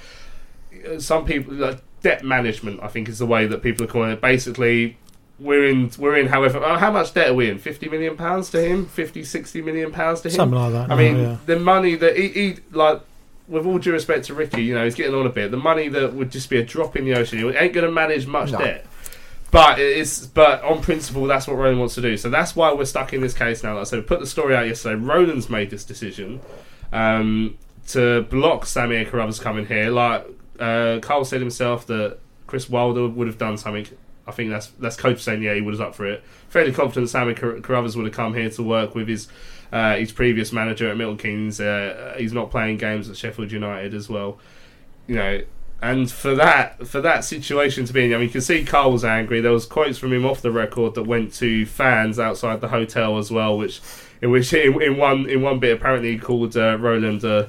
uh, 0.89 0.99
some 0.99 1.27
people 1.27 1.53
like 1.53 1.83
debt 2.01 2.25
management, 2.25 2.81
I 2.83 2.89
think, 2.89 3.11
is 3.11 3.19
the 3.19 3.27
way 3.27 3.47
that 3.47 3.63
people 3.63 3.85
are 3.85 3.89
calling 3.89 4.13
it. 4.13 4.23
Basically, 4.23 4.97
we're 5.39 5.67
in 5.67 5.91
we're 5.99 6.17
in 6.17 6.27
however 6.29 6.63
uh, 6.63 6.79
how 6.79 6.91
much 6.91 7.13
debt 7.13 7.29
are 7.29 7.35
we 7.35 7.51
in 7.51 7.59
50 7.59 7.89
million 7.91 8.17
pounds 8.17 8.49
to 8.51 8.61
him 8.61 8.87
50 8.87 9.23
60 9.23 9.63
million 9.63 9.93
pounds 9.93 10.23
to 10.23 10.29
him 10.29 10.35
Something 10.35 10.59
like 10.59 10.73
that 10.73 10.85
i 10.85 10.89
now, 10.89 10.97
mean 10.97 11.17
yeah. 11.19 11.37
the 11.45 11.59
money 11.59 11.95
that 11.95 12.17
he, 12.17 12.29
he 12.29 12.57
like 12.73 13.03
with 13.49 13.67
all 13.67 13.79
due 13.79 13.93
respect 13.93 14.25
to 14.27 14.35
Ricky, 14.35 14.63
you 14.65 14.75
know, 14.75 14.85
he's 14.85 14.95
getting 14.95 15.15
on 15.15 15.27
a 15.27 15.31
bit. 15.31 15.51
The 15.51 15.57
money 15.57 15.89
that 15.89 16.15
would 16.15 16.31
just 16.31 16.51
be 16.51 16.59
a 16.59 16.65
drop 16.65 16.97
in 16.97 17.05
the 17.05 17.15
ocean. 17.15 17.39
He 17.39 17.47
ain't 17.47 17.73
going 17.73 17.87
to 17.87 17.93
manage 17.93 18.27
much 18.27 18.53
No. 18.53 18.59
debt. 18.59 18.87
But 19.53 19.79
it's 19.79 20.27
but 20.27 20.63
on 20.65 20.83
principle, 20.83 21.25
that's 21.27 21.47
what 21.47 21.57
Roland 21.57 21.79
wants 21.79 21.95
to 21.95 22.03
do. 22.03 22.17
So 22.17 22.29
that's 22.29 22.57
why 22.57 22.73
we're 22.73 22.85
stuck 22.85 23.13
in 23.13 23.21
this 23.21 23.33
case 23.33 23.63
now. 23.63 23.75
Like 23.75 23.83
I 23.83 23.85
said, 23.85 24.01
we 24.01 24.03
put 24.05 24.19
the 24.19 24.27
story 24.27 24.57
out 24.57 24.67
yesterday. 24.67 24.97
Roland's 24.97 25.49
made 25.49 25.71
this 25.71 25.85
decision 25.85 26.41
um, 26.93 27.57
to 27.89 28.23
block 28.23 28.65
Samir 28.65 29.09
Carruthers 29.09 29.39
coming 29.39 29.65
here. 29.67 29.91
Like 29.91 30.27
uh, 30.59 30.99
Karl 31.01 31.25
said 31.25 31.41
himself 31.41 31.87
that 31.87 32.19
Chris 32.49 32.69
Wilder 32.69 33.07
would 33.07 33.29
have 33.29 33.39
done 33.39 33.57
something. 33.57 33.87
I 34.27 34.33
think 34.33 34.51
that's 34.51 34.69
that's 34.79 34.97
coach 34.97 35.23
saying 35.23 35.43
yeah 35.43 35.55
he 35.55 35.61
was 35.61 35.81
up 35.81 35.95
for 35.95 36.07
it. 36.07 36.25
Fairly 36.49 36.73
confident 36.73 37.09
Sammy 37.09 37.35
Car- 37.35 37.61
Carruthers 37.61 37.97
would 37.97 38.07
have 38.07 38.15
come 38.15 38.35
here 38.35 38.51
to 38.51 38.63
work 38.63 38.95
with 38.95 39.09
his 39.09 39.29
uh, 39.73 39.97
his 39.97 40.13
previous 40.13 40.53
manager 40.53 40.91
at 40.91 40.97
Milton 40.97 41.19
Keynes. 41.19 41.61
Uh, 41.61 42.15
he's 42.19 42.33
not 42.33 42.51
playing 42.51 42.79
games 42.79 43.09
at 43.09 43.17
Sheffield 43.17 43.53
United 43.53 43.95
as 43.95 44.09
well. 44.09 44.39
You 45.07 45.15
know, 45.17 45.41
and 45.83 46.11
for 46.11 46.35
that 46.35 46.87
for 46.87 47.01
that 47.01 47.25
situation 47.25 47.85
to 47.85 47.93
be 47.93 48.05
in, 48.05 48.13
I 48.15 48.17
mean, 48.17 48.27
you 48.27 48.31
can 48.33 48.41
see 48.41 48.65
Karl 48.65 48.93
was 48.93 49.05
angry. 49.05 49.41
There 49.41 49.53
was 49.53 49.67
quotes 49.67 49.99
from 49.99 50.13
him 50.13 50.25
off 50.25 50.41
the 50.43 50.51
record 50.51 50.95
that 50.95 51.05
went 51.05 51.33
to 51.35 51.67
fans 51.67 52.19
outside 52.19 52.61
the 52.61 52.69
hotel 52.69 53.19
as 53.19 53.31
well, 53.31 53.57
which 53.59 53.81
in 54.23 54.31
which 54.31 54.53
in, 54.53 54.81
in 54.83 54.97
one 54.97 55.29
in 55.29 55.43
one 55.43 55.59
bit 55.59 55.77
apparently 55.77 56.13
he 56.13 56.19
called 56.19 56.57
uh, 56.57 56.79
Roland. 56.79 57.25
Uh, 57.25 57.47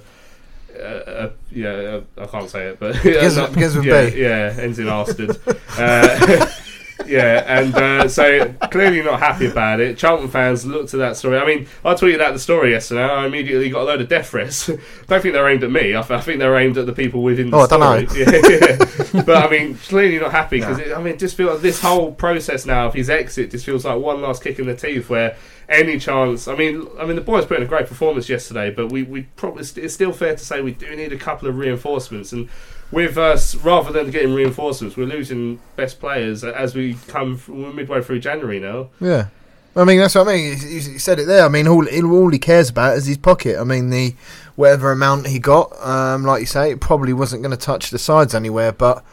uh, 0.77 0.81
uh, 0.81 1.31
yeah, 1.51 1.69
uh, 1.69 2.01
I 2.17 2.25
can't 2.27 2.49
say 2.49 2.67
it, 2.67 2.79
but 2.79 3.01
begins 3.03 3.75
with 3.75 3.85
yeah, 3.85 4.09
B. 4.09 4.21
yeah, 4.21 4.55
ends 4.59 4.77
in 4.77 4.85
Arsted. 4.85 5.37
yeah, 7.05 7.43
and 7.47 7.75
uh, 7.75 8.07
so 8.07 8.53
clearly 8.71 9.01
not 9.01 9.19
happy 9.19 9.47
about 9.47 9.79
it. 9.79 9.97
Charlton 9.97 10.29
fans 10.29 10.65
looked 10.65 10.93
at 10.93 10.97
that 10.97 11.15
story. 11.17 11.37
I 11.37 11.45
mean, 11.45 11.67
I 11.85 11.93
tweeted 11.93 12.21
out 12.21 12.33
the 12.33 12.39
story 12.39 12.71
yesterday. 12.71 13.03
I 13.03 13.25
immediately 13.25 13.69
got 13.69 13.81
a 13.81 13.83
load 13.83 14.01
of 14.01 14.09
death 14.09 14.29
threats. 14.29 14.67
don't 15.07 15.21
think 15.21 15.33
they're 15.33 15.47
aimed 15.47 15.63
at 15.63 15.71
me. 15.71 15.95
I, 15.95 16.01
th- 16.01 16.11
I 16.11 16.21
think 16.21 16.39
they're 16.39 16.57
aimed 16.57 16.77
at 16.77 16.85
the 16.85 16.93
people 16.93 17.21
within 17.23 17.51
the 17.51 17.57
Oh, 17.57 17.61
I 17.61 17.67
don't 17.67 17.79
know. 17.79 17.97
Yeah, 18.17 18.31
yeah. 18.49 19.23
but 19.23 19.45
I 19.45 19.49
mean, 19.49 19.75
clearly 19.75 20.19
not 20.19 20.31
happy 20.31 20.59
because 20.59 20.79
I 20.91 21.01
mean, 21.01 21.17
just 21.17 21.35
feels 21.37 21.53
like 21.53 21.61
this 21.61 21.81
whole 21.81 22.11
process 22.11 22.65
now 22.65 22.87
of 22.87 22.93
his 22.93 23.09
exit 23.09 23.51
just 23.51 23.65
feels 23.65 23.85
like 23.85 23.99
one 23.99 24.21
last 24.21 24.43
kick 24.43 24.59
in 24.59 24.67
the 24.67 24.75
teeth 24.75 25.09
where. 25.09 25.35
Any 25.69 25.99
chance? 25.99 26.47
I 26.47 26.55
mean, 26.55 26.87
I 26.97 27.05
mean, 27.05 27.17
the 27.17 27.21
boys 27.21 27.45
put 27.45 27.57
in 27.57 27.63
a 27.63 27.65
great 27.65 27.87
performance 27.87 28.29
yesterday, 28.29 28.71
but 28.71 28.89
we, 28.89 29.03
we 29.03 29.23
probably 29.35 29.63
it's 29.63 29.93
still 29.93 30.13
fair 30.13 30.33
to 30.33 30.45
say 30.45 30.61
we 30.61 30.71
do 30.71 30.95
need 30.95 31.11
a 31.11 31.17
couple 31.17 31.49
of 31.49 31.57
reinforcements. 31.57 32.31
And 32.31 32.47
with 32.91 33.17
us, 33.17 33.55
rather 33.55 33.91
than 33.91 34.11
getting 34.11 34.33
reinforcements, 34.33 34.95
we're 34.95 35.05
losing 35.05 35.59
best 35.75 35.99
players 35.99 36.43
as 36.43 36.75
we 36.75 36.95
come 37.07 37.41
we're 37.47 37.73
midway 37.73 38.01
through 38.01 38.19
January 38.19 38.59
now. 38.59 38.89
Yeah. 38.99 39.27
I 39.75 39.83
mean, 39.83 39.99
that's 39.99 40.15
what 40.15 40.27
I 40.27 40.33
mean. 40.33 40.57
He, 40.57 40.79
he 40.79 40.97
said 40.97 41.19
it 41.19 41.25
there. 41.25 41.45
I 41.45 41.49
mean, 41.49 41.67
all, 41.67 41.85
all 41.87 42.29
he 42.29 42.39
cares 42.39 42.69
about 42.69 42.97
is 42.97 43.05
his 43.05 43.17
pocket. 43.17 43.59
I 43.59 43.63
mean, 43.63 43.91
the 43.91 44.15
whatever 44.55 44.91
amount 44.91 45.27
he 45.27 45.37
got, 45.37 45.71
um, 45.85 46.23
like 46.23 46.39
you 46.39 46.47
say, 46.47 46.71
it 46.71 46.81
probably 46.81 47.13
wasn't 47.13 47.43
going 47.43 47.51
to 47.51 47.57
touch 47.57 47.91
the 47.91 47.99
sides 47.99 48.33
anywhere. 48.33 48.71
But 48.71 49.03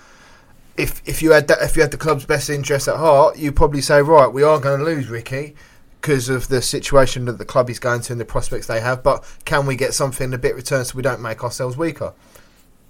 if 0.77 1.03
if 1.07 1.21
you 1.23 1.33
had 1.33 1.49
that, 1.49 1.59
if 1.61 1.77
you 1.77 1.83
had 1.83 1.91
the 1.91 1.99
club's 1.99 2.25
best 2.25 2.49
interest 2.49 2.89
at 2.89 2.97
heart, 2.97 3.37
you 3.37 3.53
probably 3.53 3.83
say, 3.83 4.01
right, 4.01 4.29
we 4.29 4.43
are 4.43 4.59
going 4.59 4.79
to 4.79 4.85
lose 4.85 5.09
Ricky 5.09 5.55
because 6.01 6.31
of 6.31 6.49
the 6.49 6.63
situation 6.63 7.27
that 7.27 7.39
the 7.39 7.45
club 7.45 7.69
is 7.69 7.79
going 7.79 8.01
to 8.03 8.13
and 8.13 8.21
the 8.21 8.25
prospects 8.25 8.67
they 8.67 8.81
have. 8.81 9.03
But 9.03 9.25
can 9.45 9.67
we 9.67 9.77
get 9.77 9.93
something 9.93 10.33
a 10.33 10.39
bit 10.39 10.55
returned 10.55 10.87
so 10.87 10.97
we 10.97 11.03
don't 11.03 11.21
make 11.21 11.45
ourselves 11.45 11.77
weaker? 11.77 12.15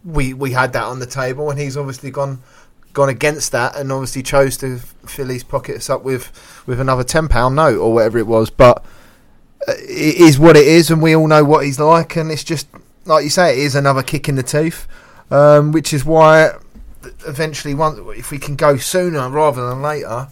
We 0.04 0.34
we 0.34 0.52
had 0.52 0.72
that 0.74 0.84
on 0.84 0.98
the 0.98 1.06
table, 1.06 1.50
and 1.50 1.58
he's 1.58 1.76
obviously 1.76 2.10
gone 2.10 2.42
gone 2.92 3.08
against 3.08 3.52
that, 3.52 3.76
and 3.76 3.90
obviously 3.90 4.22
chose 4.22 4.56
to 4.58 4.78
fill 4.78 5.28
his 5.28 5.42
pockets 5.42 5.88
up 5.90 6.02
with 6.02 6.30
with 6.66 6.80
another 6.80 7.04
ten 7.04 7.28
pound 7.28 7.56
note 7.56 7.78
or 7.78 7.92
whatever 7.94 8.18
it 8.18 8.26
was. 8.26 8.50
But 8.50 8.84
uh, 9.66 9.72
it 9.78 10.16
is 10.16 10.38
what 10.38 10.56
it 10.56 10.66
is, 10.66 10.90
and 10.90 11.02
we 11.02 11.16
all 11.16 11.26
know 11.26 11.44
what 11.44 11.64
he's 11.64 11.80
like, 11.80 12.16
and 12.16 12.30
it's 12.30 12.44
just 12.44 12.68
like 13.06 13.24
you 13.24 13.30
say, 13.30 13.52
it 13.52 13.58
is 13.58 13.74
another 13.74 14.02
kick 14.02 14.28
in 14.28 14.36
the 14.36 14.42
teeth, 14.42 14.86
um, 15.30 15.72
which 15.72 15.92
is 15.92 16.04
why 16.04 16.52
eventually, 17.26 17.74
once 17.74 17.98
if 18.16 18.30
we 18.30 18.38
can 18.38 18.56
go 18.56 18.76
sooner 18.76 19.28
rather 19.28 19.68
than 19.68 19.82
later, 19.82 20.28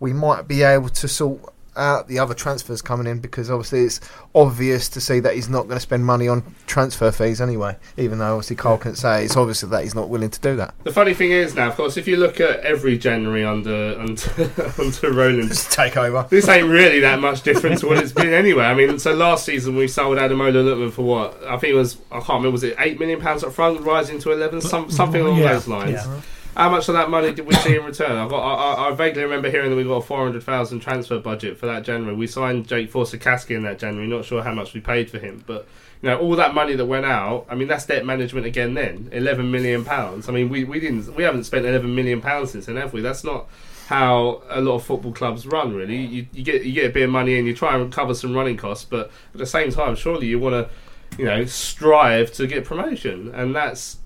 we 0.00 0.12
might 0.12 0.48
be 0.48 0.62
able 0.62 0.88
to 0.88 1.08
sort 1.08 1.52
out 1.76 2.08
the 2.08 2.18
other 2.18 2.34
transfers 2.34 2.80
coming 2.82 3.06
in 3.06 3.18
because 3.20 3.50
obviously 3.50 3.80
it's 3.84 4.00
obvious 4.34 4.88
to 4.90 5.00
see 5.00 5.20
that 5.20 5.34
he's 5.34 5.48
not 5.48 5.62
going 5.64 5.76
to 5.76 5.80
spend 5.80 6.04
money 6.04 6.28
on 6.28 6.42
transfer 6.66 7.10
fees 7.10 7.40
anyway. 7.40 7.76
Even 7.96 8.18
though 8.18 8.34
obviously 8.34 8.56
Karl 8.56 8.78
can 8.78 8.94
say 8.94 9.24
it's 9.24 9.36
obvious 9.36 9.60
that 9.62 9.82
he's 9.82 9.94
not 9.94 10.08
willing 10.08 10.30
to 10.30 10.40
do 10.40 10.56
that. 10.56 10.74
The 10.84 10.92
funny 10.92 11.14
thing 11.14 11.30
is 11.32 11.54
now, 11.54 11.68
of 11.68 11.76
course, 11.76 11.96
if 11.96 12.06
you 12.08 12.16
look 12.16 12.40
at 12.40 12.60
every 12.60 12.98
January 12.98 13.44
under 13.44 13.98
under, 13.98 14.22
under 14.78 15.12
Roland's 15.12 15.68
take 15.74 15.96
over, 15.96 16.26
this 16.30 16.48
ain't 16.48 16.68
really 16.68 17.00
that 17.00 17.20
much 17.20 17.42
different 17.42 17.78
to 17.80 17.86
what 17.88 17.98
it's 17.98 18.12
been 18.12 18.32
anyway. 18.32 18.64
I 18.64 18.74
mean, 18.74 18.98
so 18.98 19.12
last 19.14 19.44
season 19.44 19.76
we 19.76 19.88
sold 19.88 20.18
Ademola 20.18 20.52
Lookman 20.64 20.92
for 20.92 21.02
what 21.02 21.42
I 21.44 21.56
think 21.58 21.72
it 21.72 21.76
was 21.76 21.96
I 22.10 22.16
can't 22.20 22.28
remember 22.28 22.50
was 22.52 22.64
it 22.64 22.76
eight 22.78 22.98
million 22.98 23.20
pounds 23.20 23.44
up 23.44 23.52
front, 23.52 23.80
rising 23.82 24.18
to 24.20 24.32
eleven, 24.32 24.60
some, 24.60 24.86
mm, 24.86 24.92
something 24.92 25.20
along 25.20 25.38
Yeah, 25.38 25.52
those 25.54 25.68
lines. 25.68 25.92
yeah. 25.92 26.20
How 26.56 26.70
much 26.70 26.88
of 26.88 26.94
that 26.94 27.10
money 27.10 27.32
did 27.34 27.46
we 27.46 27.54
see 27.56 27.76
in 27.76 27.84
return? 27.84 28.12
I've 28.12 28.30
got, 28.30 28.40
I, 28.40 28.88
I- 28.88 28.94
vaguely 28.94 29.22
remember 29.22 29.50
hearing 29.50 29.68
that 29.70 29.76
we 29.76 29.84
got 29.84 29.96
a 29.96 30.00
four 30.00 30.24
hundred 30.24 30.42
thousand 30.42 30.80
transfer 30.80 31.18
budget 31.18 31.58
for 31.58 31.66
that 31.66 31.84
January. 31.84 32.16
We 32.16 32.26
signed 32.26 32.66
Jake 32.66 32.90
Forster-Caskey 32.90 33.54
in 33.54 33.62
that 33.64 33.78
January. 33.78 34.06
Not 34.08 34.24
sure 34.24 34.42
how 34.42 34.54
much 34.54 34.72
we 34.72 34.80
paid 34.80 35.10
for 35.10 35.18
him, 35.18 35.44
but 35.46 35.68
you 36.02 36.08
know 36.08 36.18
all 36.18 36.34
that 36.36 36.54
money 36.54 36.74
that 36.74 36.86
went 36.86 37.04
out. 37.04 37.46
I 37.50 37.54
mean, 37.56 37.68
that's 37.68 37.84
debt 37.84 38.06
management 38.06 38.46
again. 38.46 38.72
Then 38.74 39.10
eleven 39.12 39.50
million 39.50 39.84
pounds. 39.84 40.28
I 40.28 40.32
mean, 40.32 40.48
we, 40.48 40.64
we 40.64 40.80
didn't 40.80 41.14
we 41.14 41.22
haven't 41.24 41.44
spent 41.44 41.66
eleven 41.66 41.94
million 41.94 42.20
pounds 42.22 42.52
since 42.52 42.66
then, 42.66 42.76
have 42.76 42.92
we? 42.94 43.02
That's 43.02 43.22
not 43.22 43.48
how 43.88 44.42
a 44.48 44.60
lot 44.60 44.76
of 44.76 44.84
football 44.84 45.12
clubs 45.12 45.46
run. 45.46 45.74
Really, 45.74 45.96
you, 45.96 46.26
you 46.32 46.42
get 46.42 46.64
you 46.64 46.72
get 46.72 46.86
a 46.86 46.92
bit 46.92 47.02
of 47.04 47.10
money 47.10 47.36
and 47.38 47.46
you 47.46 47.54
try 47.54 47.76
and 47.76 47.92
cover 47.92 48.14
some 48.14 48.34
running 48.34 48.56
costs, 48.56 48.84
but 48.86 49.10
at 49.34 49.38
the 49.38 49.46
same 49.46 49.70
time, 49.72 49.94
surely 49.94 50.26
you 50.26 50.38
want 50.38 50.54
to 50.54 51.18
you 51.18 51.26
know 51.26 51.44
strive 51.44 52.32
to 52.32 52.46
get 52.46 52.64
promotion, 52.64 53.30
and 53.34 53.54
that's 53.54 53.98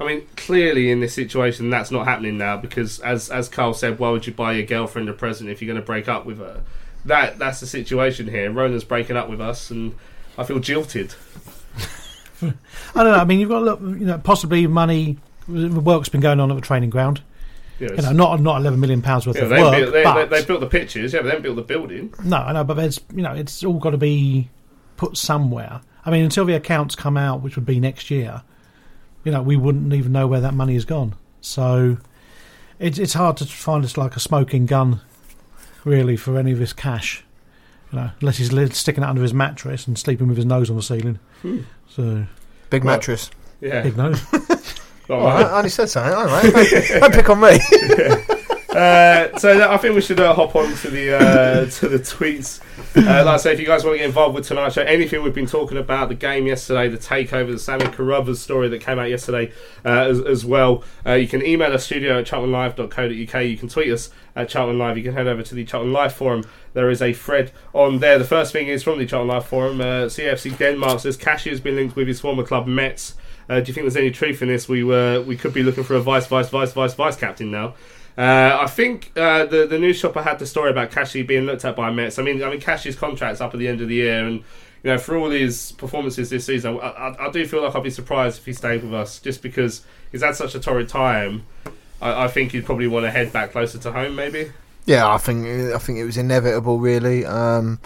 I 0.00 0.06
mean, 0.06 0.26
clearly 0.36 0.90
in 0.90 1.00
this 1.00 1.12
situation, 1.14 1.68
that's 1.68 1.90
not 1.90 2.06
happening 2.06 2.38
now 2.38 2.56
because, 2.56 3.00
as 3.00 3.30
as 3.30 3.48
Karl 3.48 3.74
said, 3.74 3.98
why 3.98 4.10
would 4.10 4.26
you 4.26 4.32
buy 4.32 4.52
your 4.52 4.64
girlfriend 4.66 5.08
a 5.08 5.12
present 5.12 5.50
if 5.50 5.60
you're 5.60 5.66
going 5.72 5.80
to 5.80 5.86
break 5.86 6.08
up 6.08 6.24
with 6.24 6.38
her? 6.38 6.62
That 7.04 7.38
that's 7.38 7.60
the 7.60 7.66
situation 7.66 8.26
here. 8.28 8.50
Roland's 8.50 8.84
breaking 8.84 9.16
up 9.16 9.28
with 9.28 9.40
us, 9.40 9.70
and 9.70 9.94
I 10.38 10.44
feel 10.44 10.58
jilted. 10.58 11.14
I 12.42 12.52
don't 12.94 13.12
know. 13.12 13.18
I 13.18 13.24
mean, 13.24 13.40
you've 13.40 13.50
got 13.50 13.58
to 13.58 13.64
look, 13.64 13.80
you 13.80 14.06
know, 14.06 14.18
possibly 14.18 14.66
money. 14.66 15.18
The 15.46 15.68
work's 15.80 16.08
been 16.08 16.20
going 16.22 16.40
on 16.40 16.50
at 16.50 16.54
the 16.54 16.60
training 16.62 16.90
ground. 16.90 17.22
Yes. 17.78 17.92
You 17.96 18.02
know, 18.02 18.12
not 18.12 18.40
not 18.40 18.60
eleven 18.60 18.80
million 18.80 19.02
pounds 19.02 19.26
worth 19.26 19.36
Yeah, 19.36 19.42
of 19.44 19.48
they, 19.50 19.62
work, 19.62 19.74
built, 19.76 19.92
they, 19.92 20.02
but 20.02 20.30
they, 20.30 20.40
they 20.40 20.46
built 20.46 20.60
the 20.60 20.66
pitches, 20.66 21.12
yeah, 21.12 21.20
but 21.20 21.24
they 21.24 21.30
haven't 21.30 21.42
built 21.42 21.56
the 21.56 21.62
building. 21.62 22.14
no, 22.24 22.36
I 22.38 22.52
know, 22.52 22.64
but 22.64 22.74
there's 22.74 23.00
you 23.14 23.22
know, 23.22 23.32
it's 23.34 23.62
all 23.64 23.78
got 23.78 23.90
to 23.90 23.98
be 23.98 24.48
put 24.96 25.16
somewhere. 25.16 25.80
I 26.04 26.10
mean, 26.10 26.24
until 26.24 26.44
the 26.46 26.54
accounts 26.54 26.94
come 26.94 27.16
out, 27.18 27.42
which 27.42 27.56
would 27.56 27.66
be 27.66 27.80
next 27.80 28.10
year, 28.10 28.42
you 29.24 29.32
know, 29.32 29.42
we 29.42 29.56
wouldn't 29.56 29.92
even 29.92 30.12
know 30.12 30.26
where 30.26 30.40
that 30.40 30.54
money 30.54 30.74
has 30.74 30.84
gone. 30.84 31.14
So 31.40 31.98
it's 32.78 32.98
it's 32.98 33.14
hard 33.14 33.36
to 33.38 33.44
find 33.46 33.84
us 33.84 33.96
like 33.96 34.16
a 34.16 34.20
smoking 34.20 34.66
gun, 34.66 35.00
really, 35.84 36.16
for 36.16 36.38
any 36.38 36.52
of 36.52 36.58
this 36.58 36.72
cash. 36.72 37.24
You 37.92 37.98
know, 37.98 38.10
unless 38.20 38.36
he's 38.36 38.50
sticking 38.76 39.02
it 39.02 39.06
under 39.08 39.22
his 39.22 39.34
mattress 39.34 39.86
and 39.86 39.98
sleeping 39.98 40.28
with 40.28 40.36
his 40.36 40.46
nose 40.46 40.70
on 40.70 40.76
the 40.76 40.82
ceiling. 40.82 41.18
Hmm. 41.42 41.60
So 41.88 42.26
Big 42.70 42.84
Well, 42.84 42.94
mattress. 42.96 43.30
Yeah. 43.60 43.82
big 43.82 43.96
nose. 43.96 44.22
All 45.10 45.16
Oh, 45.22 45.26
I, 45.26 45.58
only 45.58 45.70
said 45.70 45.88
something. 45.88 46.14
All 46.14 46.26
right, 46.26 46.52
don't, 46.52 47.00
don't 47.00 47.12
pick 47.14 47.28
on 47.28 47.40
me. 47.40 47.58
Uh, 48.74 49.36
so 49.36 49.68
I 49.68 49.76
think 49.78 49.96
we 49.96 50.00
should 50.00 50.20
uh, 50.20 50.32
hop 50.32 50.54
on 50.54 50.72
to 50.76 50.90
the 50.90 51.16
uh, 51.16 51.70
to 51.70 51.88
the 51.88 51.98
tweets. 51.98 52.60
Uh, 52.96 53.24
like 53.24 53.26
I 53.26 53.36
say, 53.36 53.52
if 53.52 53.60
you 53.60 53.66
guys 53.66 53.84
want 53.84 53.94
to 53.94 53.98
get 53.98 54.06
involved 54.06 54.36
with 54.36 54.46
tonight's 54.46 54.76
show, 54.76 54.82
anything 54.82 55.22
we've 55.22 55.34
been 55.34 55.46
talking 55.46 55.76
about, 55.76 56.08
the 56.08 56.14
game 56.14 56.46
yesterday, 56.46 56.88
the 56.88 56.96
takeover, 56.96 57.50
the 57.50 57.58
Sammy 57.58 57.86
Carruthers 57.86 58.40
story 58.40 58.68
that 58.68 58.80
came 58.80 58.98
out 58.98 59.10
yesterday 59.10 59.52
uh, 59.84 59.88
as, 59.88 60.20
as 60.20 60.44
well, 60.44 60.84
you 61.06 61.26
can 61.26 61.44
email 61.44 61.72
us 61.72 61.84
studio 61.84 62.20
at 62.20 62.26
charltonlive.co.uk. 62.26 63.44
You 63.44 63.56
can 63.56 63.68
tweet 63.68 63.90
us 63.90 64.10
at 64.36 64.48
Charlton 64.48 64.78
Live. 64.78 64.96
You 64.96 65.02
can 65.02 65.14
head 65.14 65.26
over 65.26 65.42
to 65.42 65.54
the 65.54 65.64
Charlton 65.64 65.92
Live 65.92 66.12
forum. 66.12 66.44
There 66.72 66.90
is 66.90 67.02
a 67.02 67.12
thread 67.12 67.50
on 67.72 67.98
there. 67.98 68.18
The 68.18 68.24
first 68.24 68.52
thing 68.52 68.68
is 68.68 68.84
from 68.84 68.98
the 68.98 69.06
Charlton 69.06 69.28
Live 69.28 69.46
forum. 69.46 69.78
CFC 69.78 70.56
Denmark 70.56 71.00
says 71.00 71.16
Kashi 71.16 71.50
has 71.50 71.60
been 71.60 71.74
linked 71.74 71.96
with 71.96 72.06
his 72.06 72.20
former 72.20 72.44
club 72.44 72.68
Metz. 72.68 73.14
Do 73.48 73.56
you 73.56 73.64
think 73.64 73.78
there's 73.78 73.96
any 73.96 74.12
truth 74.12 74.42
in 74.42 74.48
this? 74.48 74.68
We 74.68 74.84
were 74.84 75.22
we 75.22 75.36
could 75.36 75.52
be 75.52 75.64
looking 75.64 75.82
for 75.82 75.94
a 75.96 76.00
vice 76.00 76.28
vice 76.28 76.48
vice 76.48 76.72
vice 76.72 76.94
vice 76.94 77.16
captain 77.16 77.50
now. 77.50 77.74
Uh, 78.18 78.58
I 78.60 78.66
think 78.66 79.12
uh, 79.16 79.46
the 79.46 79.66
the 79.66 79.78
news 79.78 79.98
shopper 79.98 80.22
had 80.22 80.38
the 80.38 80.46
story 80.46 80.70
about 80.70 80.90
Kashi 80.90 81.22
being 81.22 81.44
looked 81.44 81.64
at 81.64 81.76
by 81.76 81.90
Metz. 81.90 82.18
I 82.18 82.22
mean, 82.22 82.42
I 82.42 82.50
mean 82.50 82.60
Kashi's 82.60 82.96
contract's 82.96 83.40
up 83.40 83.54
at 83.54 83.60
the 83.60 83.68
end 83.68 83.80
of 83.80 83.88
the 83.88 83.94
year, 83.94 84.26
and 84.26 84.36
you 84.82 84.90
know 84.90 84.98
for 84.98 85.16
all 85.16 85.30
his 85.30 85.72
performances 85.72 86.28
this 86.30 86.46
season, 86.46 86.78
I, 86.80 86.88
I, 86.88 87.28
I 87.28 87.30
do 87.30 87.46
feel 87.46 87.62
like 87.62 87.74
I'd 87.74 87.82
be 87.82 87.90
surprised 87.90 88.38
if 88.38 88.46
he 88.46 88.52
stayed 88.52 88.82
with 88.82 88.94
us, 88.94 89.18
just 89.20 89.42
because 89.42 89.84
he's 90.12 90.22
had 90.22 90.36
such 90.36 90.54
a 90.54 90.60
torrid 90.60 90.88
time. 90.88 91.46
I, 92.02 92.24
I 92.24 92.28
think 92.28 92.52
he'd 92.52 92.66
probably 92.66 92.88
want 92.88 93.06
to 93.06 93.10
head 93.10 93.32
back 93.32 93.52
closer 93.52 93.78
to 93.78 93.92
home, 93.92 94.16
maybe. 94.16 94.52
Yeah, 94.86 95.08
I 95.08 95.18
think 95.18 95.46
I 95.46 95.78
think 95.78 95.98
it 95.98 96.04
was 96.04 96.16
inevitable, 96.16 96.78
really. 96.78 97.24
Um, 97.24 97.80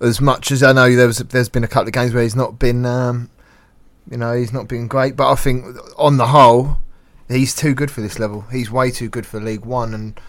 as 0.00 0.20
much 0.20 0.50
as 0.50 0.62
I 0.62 0.72
know, 0.72 0.94
there 0.94 1.06
was 1.06 1.18
there's 1.18 1.48
been 1.48 1.64
a 1.64 1.68
couple 1.68 1.88
of 1.88 1.94
games 1.94 2.12
where 2.12 2.22
he's 2.22 2.36
not 2.36 2.58
been, 2.58 2.84
um, 2.84 3.30
you 4.10 4.16
know, 4.16 4.34
he's 4.34 4.52
not 4.52 4.68
been 4.68 4.88
great. 4.88 5.16
But 5.16 5.30
I 5.30 5.36
think 5.36 5.64
on 5.96 6.16
the 6.16 6.26
whole, 6.26 6.78
he's 7.34 7.54
too 7.54 7.74
good 7.74 7.90
for 7.90 8.00
this 8.00 8.18
level. 8.18 8.42
He's 8.52 8.70
way 8.70 8.90
too 8.90 9.08
good 9.08 9.26
for 9.26 9.40
League 9.40 9.64
One, 9.64 9.94
and 9.94 10.20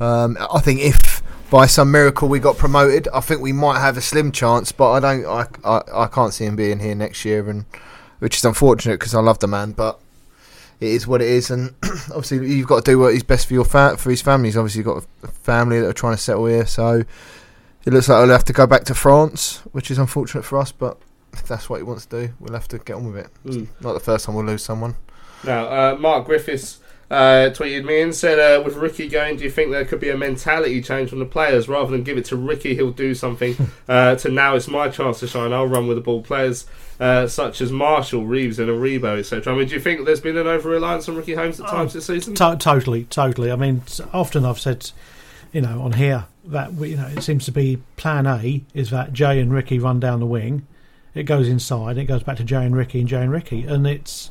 um, 0.00 0.36
I 0.52 0.60
think 0.60 0.80
if 0.80 1.22
by 1.50 1.66
some 1.66 1.90
miracle 1.90 2.28
we 2.28 2.38
got 2.38 2.56
promoted, 2.56 3.08
I 3.12 3.20
think 3.20 3.40
we 3.40 3.52
might 3.52 3.78
have 3.80 3.96
a 3.96 4.00
slim 4.00 4.32
chance. 4.32 4.72
But 4.72 4.92
I 4.92 5.00
don't, 5.00 5.26
I, 5.26 5.46
I, 5.68 6.04
I 6.04 6.06
can't 6.08 6.32
see 6.32 6.44
him 6.46 6.56
being 6.56 6.78
here 6.78 6.94
next 6.94 7.24
year, 7.24 7.48
and 7.48 7.64
which 8.18 8.36
is 8.36 8.44
unfortunate 8.44 8.98
because 9.00 9.14
I 9.14 9.20
love 9.20 9.38
the 9.40 9.48
man, 9.48 9.72
but 9.72 9.98
it 10.80 10.88
is 10.88 11.06
what 11.06 11.20
it 11.22 11.28
is, 11.28 11.50
and 11.50 11.74
obviously 12.08 12.38
you've 12.52 12.66
got 12.66 12.84
to 12.84 12.90
do 12.90 12.98
what 12.98 13.14
is 13.14 13.22
best 13.22 13.46
for 13.46 13.54
your 13.54 13.64
fa- 13.64 13.96
for 13.98 14.10
his 14.10 14.22
family. 14.22 14.48
He's 14.48 14.56
obviously 14.56 14.82
got 14.82 15.04
a 15.22 15.26
family 15.28 15.80
that 15.80 15.88
are 15.88 15.92
trying 15.92 16.14
to 16.16 16.20
settle 16.22 16.46
here, 16.46 16.66
so 16.66 17.02
it 17.84 17.92
looks 17.92 18.08
like 18.08 18.20
he'll 18.24 18.32
have 18.32 18.44
to 18.46 18.52
go 18.52 18.66
back 18.66 18.84
to 18.84 18.94
France, 18.94 19.58
which 19.72 19.90
is 19.90 19.98
unfortunate 19.98 20.44
for 20.44 20.58
us, 20.58 20.72
but 20.72 20.98
if 21.32 21.46
that's 21.48 21.68
what 21.70 21.76
he 21.78 21.82
wants 21.82 22.06
to 22.06 22.26
do, 22.26 22.34
we'll 22.40 22.52
have 22.54 22.68
to 22.68 22.78
get 22.78 22.94
on 22.96 23.06
with 23.06 23.16
it. 23.16 23.28
It's 23.44 23.56
Mm. 23.56 23.68
not 23.80 23.92
the 23.94 24.00
first 24.00 24.26
time 24.26 24.34
we'll 24.34 24.44
lose 24.44 24.62
someone. 24.62 24.94
Now, 25.44 25.66
uh, 25.66 25.96
Mark 25.98 26.26
Griffiths 26.26 26.78
uh, 27.10 27.50
tweeted 27.50 27.84
me 27.84 28.00
and 28.00 28.14
said, 28.14 28.38
uh, 28.38 28.62
with 28.62 28.76
Ricky 28.76 29.08
going, 29.08 29.36
do 29.36 29.44
you 29.44 29.50
think 29.50 29.70
there 29.70 29.84
could 29.84 30.00
be 30.00 30.08
a 30.08 30.16
mentality 30.16 30.80
change 30.80 31.10
from 31.10 31.18
the 31.18 31.26
players 31.26 31.68
rather 31.68 31.90
than 31.90 32.02
give 32.02 32.16
it 32.16 32.24
to 32.26 32.36
Ricky? 32.36 32.74
He'll 32.74 32.90
do 32.90 33.14
something. 33.14 33.54
uh, 33.88 34.14
to 34.16 34.30
now, 34.30 34.54
it's 34.54 34.68
my 34.68 34.88
chance 34.88 35.20
to 35.20 35.26
shine. 35.26 35.52
I'll 35.52 35.66
run 35.66 35.86
with 35.86 35.98
the 35.98 36.02
ball. 36.02 36.22
Players 36.22 36.66
uh, 36.98 37.26
such 37.26 37.60
as 37.60 37.72
Marshall, 37.72 38.24
Reeves, 38.24 38.58
and 38.58 38.68
Aribo, 38.70 39.18
etc. 39.18 39.52
I 39.52 39.58
mean, 39.58 39.68
do 39.68 39.74
you 39.74 39.80
think 39.80 40.06
there's 40.06 40.20
been 40.20 40.36
an 40.36 40.46
over 40.46 40.70
reliance 40.70 41.08
on 41.08 41.16
Ricky 41.16 41.34
Holmes 41.34 41.60
at 41.60 41.68
times 41.68 41.92
this 41.92 42.06
season? 42.06 42.34
To- 42.36 42.56
totally, 42.58 43.04
totally. 43.04 43.50
I 43.50 43.56
mean, 43.56 43.82
often 44.12 44.44
I've 44.44 44.60
said, 44.60 44.90
you 45.52 45.60
know, 45.60 45.82
on 45.82 45.92
here 45.92 46.26
that 46.44 46.74
we, 46.74 46.90
you 46.90 46.96
know 46.96 47.06
it 47.06 47.22
seems 47.22 47.44
to 47.44 47.52
be 47.52 47.78
Plan 47.96 48.26
A 48.26 48.62
is 48.74 48.90
that 48.90 49.12
Jay 49.12 49.38
and 49.40 49.52
Ricky 49.52 49.78
run 49.78 50.00
down 50.00 50.20
the 50.20 50.26
wing, 50.26 50.66
it 51.14 51.24
goes 51.24 51.48
inside, 51.48 51.98
it 51.98 52.04
goes 52.04 52.22
back 52.22 52.36
to 52.38 52.44
Jay 52.44 52.64
and 52.64 52.74
Ricky 52.74 53.00
and 53.00 53.08
Jay 53.08 53.22
and 53.22 53.30
Ricky, 53.30 53.64
and 53.64 53.86
it's 53.86 54.30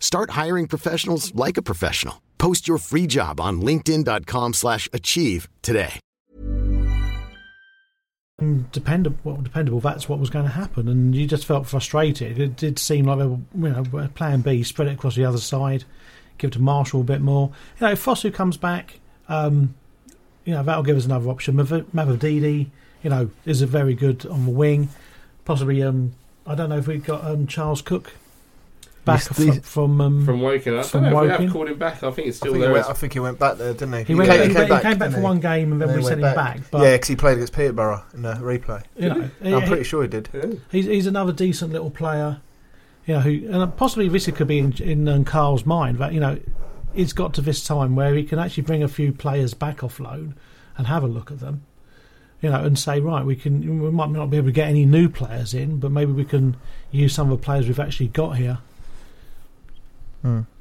Start 0.00 0.30
hiring 0.30 0.66
professionals 0.66 1.34
like 1.34 1.58
a 1.58 1.62
professional. 1.62 2.22
Post 2.38 2.66
your 2.66 2.78
free 2.78 3.06
job 3.06 3.40
on 3.40 3.60
linkedin.com/achieve 3.60 4.54
slash 4.54 4.88
achieve 4.92 5.48
today. 5.62 6.00
dependable. 8.70 9.36
Dependable. 9.42 9.80
That's 9.80 10.08
what 10.08 10.18
was 10.18 10.30
going 10.30 10.44
to 10.44 10.50
happen, 10.50 10.88
and 10.88 11.14
you 11.14 11.26
just 11.26 11.46
felt 11.46 11.66
frustrated. 11.66 12.38
It 12.38 12.56
did 12.56 12.78
seem 12.78 13.06
like 13.06 13.18
you 13.18 13.42
know, 13.54 14.08
Plan 14.14 14.42
B, 14.42 14.62
spread 14.62 14.88
it 14.88 14.94
across 14.94 15.16
the 15.16 15.24
other 15.24 15.38
side, 15.38 15.84
give 16.38 16.48
it 16.48 16.52
to 16.54 16.60
Marshall 16.60 17.00
a 17.00 17.04
bit 17.04 17.22
more. 17.22 17.50
You 17.80 17.86
know, 17.86 17.92
if 17.92 18.04
Fosu 18.04 18.32
comes 18.32 18.56
back, 18.58 19.00
um, 19.28 19.74
you 20.44 20.52
know, 20.52 20.62
that'll 20.62 20.82
give 20.82 20.96
us 20.96 21.06
another 21.06 21.30
option. 21.30 21.56
Mav- 21.56 21.86
Mavididi, 21.94 22.68
you 23.02 23.10
know, 23.10 23.30
is 23.44 23.62
a 23.62 23.66
very 23.66 23.94
good 23.94 24.26
on 24.26 24.44
the 24.44 24.50
wing. 24.50 24.90
Possibly, 25.44 25.82
um, 25.82 26.12
I 26.46 26.54
don't 26.54 26.68
know 26.68 26.78
if 26.78 26.86
we've 26.86 27.04
got 27.04 27.24
um, 27.24 27.46
Charles 27.46 27.80
Cook 27.80 28.12
back 29.06 29.20
He's- 29.22 29.28
from 29.34 29.44
he's- 29.46 29.58
from, 29.66 30.00
um, 30.02 30.26
From 30.26 30.40
Woking. 30.42 30.74
I 30.78 30.82
don't 30.82 30.94
know 30.94 30.98
if 30.98 31.04
we 31.04 31.14
Woking. 31.28 31.44
have 31.46 31.52
called 31.54 31.68
him 31.68 31.78
back. 31.78 32.02
I 32.02 32.10
think 32.10 32.28
it's 32.28 32.36
I 32.36 32.38
still 32.38 32.52
think, 32.52 32.56
he 32.56 32.60
there. 32.66 32.72
went, 32.74 32.86
I 32.86 32.92
think 32.92 33.12
he 33.14 33.20
went 33.20 33.38
back 33.38 33.56
there, 33.56 33.72
didn't 33.72 33.92
he? 33.94 34.02
He 34.04 34.14
went- 34.14 34.30
he 34.30 34.38
went- 34.38 34.50
he 34.50 34.54
came 34.54 34.68
back 34.68 34.82
didn't 34.98 35.12
for 35.12 35.18
he? 35.20 35.22
one 35.24 35.40
game 35.40 35.72
and 35.72 35.80
then 35.80 35.88
we 35.88 35.94
he 35.96 36.02
sent 36.02 36.20
went 36.20 36.32
him 36.32 36.44
back, 36.44 36.60
but- 36.70 36.82
yeah, 36.82 36.92
because 36.92 37.08
he 37.08 37.16
played 37.16 37.34
against 37.34 37.54
Peterborough 37.54 38.02
in 38.12 38.20
the 38.22 38.34
replay. 38.34 38.82
You 38.98 39.08
know, 39.08 39.30
I'm 39.42 39.62
he- 39.62 39.68
pretty 39.68 39.84
sure 39.84 40.02
he 40.02 40.08
did. 40.08 40.28
He's, 40.70 40.84
he's 40.84 41.06
another 41.06 41.32
decent 41.32 41.72
little 41.72 41.90
player, 41.90 42.38
you 43.06 43.14
know, 43.14 43.20
who 43.20 43.48
and 43.50 43.76
possibly 43.76 44.08
this 44.08 44.26
could 44.26 44.48
be 44.48 44.58
in, 44.58 44.72
in 44.82 45.08
um, 45.08 45.24
Karl's 45.24 45.64
mind 45.64 45.98
that 45.98 46.12
you 46.12 46.20
know 46.20 46.38
it's 46.94 47.12
got 47.12 47.32
to 47.34 47.40
this 47.40 47.62
time 47.64 47.94
where 47.94 48.14
he 48.14 48.24
can 48.24 48.38
actually 48.38 48.64
bring 48.64 48.82
a 48.82 48.88
few 48.88 49.12
players 49.12 49.54
back 49.54 49.84
off 49.84 50.00
loan 50.00 50.34
and 50.76 50.86
have 50.88 51.02
a 51.04 51.06
look 51.06 51.30
at 51.30 51.38
them, 51.40 51.62
you 52.42 52.50
know, 52.50 52.62
and 52.64 52.78
say 52.78 53.00
right, 53.00 53.24
we 53.24 53.36
can 53.36 53.60
we 53.82 53.90
might 53.90 54.10
not 54.10 54.30
be 54.30 54.36
able 54.38 54.48
to 54.48 54.52
get 54.52 54.68
any 54.68 54.84
new 54.84 55.08
players 55.08 55.54
in, 55.54 55.78
but 55.78 55.90
maybe 55.92 56.10
we 56.12 56.24
can 56.24 56.56
use 56.90 57.14
some 57.14 57.30
of 57.30 57.38
the 57.38 57.44
players 57.44 57.66
we've 57.68 57.78
actually 57.78 58.08
got 58.08 58.36
here. 58.38 58.58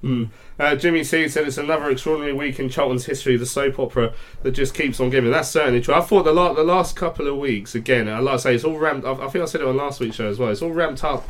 Mm. 0.03 0.29
Uh, 0.59 0.75
Jimmy 0.75 1.03
C 1.03 1.27
said 1.27 1.47
it's 1.47 1.57
another 1.57 1.89
extraordinary 1.89 2.33
week 2.33 2.59
in 2.59 2.69
Charlton's 2.69 3.05
history, 3.05 3.37
the 3.37 3.45
soap 3.45 3.79
opera 3.79 4.13
that 4.43 4.51
just 4.51 4.73
keeps 4.73 4.99
on 4.99 5.09
giving. 5.09 5.31
That's 5.31 5.49
certainly 5.49 5.81
true. 5.81 5.95
I 5.95 6.01
thought 6.01 6.23
the, 6.23 6.33
la- 6.33 6.53
the 6.53 6.63
last 6.63 6.95
couple 6.95 7.27
of 7.27 7.37
weeks, 7.37 7.75
again, 7.75 8.07
I 8.07 8.19
like 8.19 8.35
I 8.35 8.37
say, 8.37 8.55
it's 8.55 8.63
all 8.63 8.77
ramped 8.77 9.05
up. 9.05 9.19
I 9.19 9.27
think 9.29 9.43
I 9.43 9.45
said 9.45 9.61
it 9.61 9.67
on 9.67 9.77
last 9.77 9.99
week's 9.99 10.15
show 10.15 10.27
as 10.27 10.37
well. 10.37 10.49
It's 10.49 10.61
all 10.61 10.71
ramped 10.71 11.03
up 11.03 11.27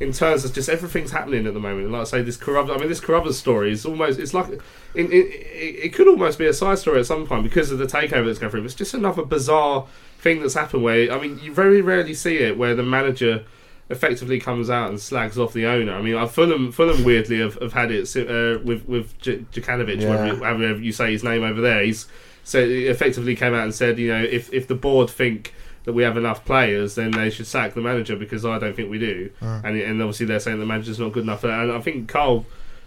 in 0.00 0.12
terms 0.12 0.44
of 0.44 0.52
just 0.52 0.68
everything's 0.68 1.12
happening 1.12 1.46
at 1.46 1.54
the 1.54 1.60
moment. 1.60 1.90
Like 1.90 2.02
I 2.02 2.04
say, 2.04 2.22
this 2.22 2.36
corrupt. 2.36 2.70
I 2.70 2.76
mean, 2.76 2.88
this 2.88 3.00
Carruthers 3.00 3.38
story 3.38 3.72
is 3.72 3.86
almost. 3.86 4.18
It's 4.18 4.34
like 4.34 4.48
it, 4.48 4.60
it, 4.94 5.10
it 5.12 5.94
could 5.94 6.08
almost 6.08 6.38
be 6.38 6.46
a 6.46 6.52
side 6.52 6.78
story 6.78 7.00
at 7.00 7.06
some 7.06 7.26
point 7.26 7.44
because 7.44 7.70
of 7.70 7.78
the 7.78 7.86
takeover 7.86 8.26
that's 8.26 8.38
going 8.38 8.50
through. 8.50 8.64
It's 8.64 8.74
just 8.74 8.94
another 8.94 9.24
bizarre 9.24 9.86
thing 10.18 10.40
that's 10.40 10.54
happened 10.54 10.82
where 10.82 11.12
I 11.12 11.20
mean, 11.20 11.38
you 11.42 11.52
very 11.52 11.80
rarely 11.80 12.14
see 12.14 12.38
it 12.38 12.58
where 12.58 12.74
the 12.74 12.82
manager 12.82 13.44
effectively 13.90 14.40
comes 14.40 14.70
out 14.70 14.88
and 14.88 14.98
slags 14.98 15.38
off 15.38 15.52
the 15.52 15.66
owner. 15.66 15.94
I 15.94 16.00
mean, 16.02 16.14
uh, 16.14 16.26
Fulham, 16.26 16.72
Fulham 16.72 17.04
weirdly 17.04 17.38
have, 17.40 17.54
have 17.60 17.72
had 17.72 17.90
it 17.90 18.04
uh, 18.16 18.58
with 18.64 18.86
with 18.88 19.18
J- 19.18 19.44
Jokanovic, 19.52 20.00
Yeah. 20.00 20.36
however 20.36 20.78
you 20.78 20.92
say 20.92 21.12
his 21.12 21.22
name 21.24 21.42
over 21.42 21.60
there. 21.60 21.82
He's 21.82 22.06
so 22.44 22.66
he 22.66 22.86
effectively 22.86 23.36
came 23.36 23.54
out 23.54 23.64
and 23.64 23.74
said, 23.74 23.98
you 23.98 24.08
know, 24.08 24.22
if 24.22 24.52
if 24.52 24.66
the 24.68 24.74
board 24.74 25.10
think 25.10 25.54
that 25.84 25.92
we 25.92 26.02
have 26.02 26.16
enough 26.16 26.44
players, 26.46 26.94
then 26.94 27.10
they 27.10 27.28
should 27.28 27.46
sack 27.46 27.74
the 27.74 27.80
manager 27.82 28.16
because 28.16 28.46
I 28.46 28.58
don't 28.58 28.74
think 28.74 28.90
we 28.90 28.98
do. 28.98 29.30
Mm. 29.42 29.64
And 29.64 29.76
and 29.80 30.02
obviously 30.02 30.26
they're 30.26 30.40
saying 30.40 30.58
the 30.58 30.66
manager's 30.66 30.98
not 30.98 31.12
good 31.12 31.24
enough. 31.24 31.44
And 31.44 31.72
I 31.72 31.80
think 31.80 32.08
Karl. 32.08 32.46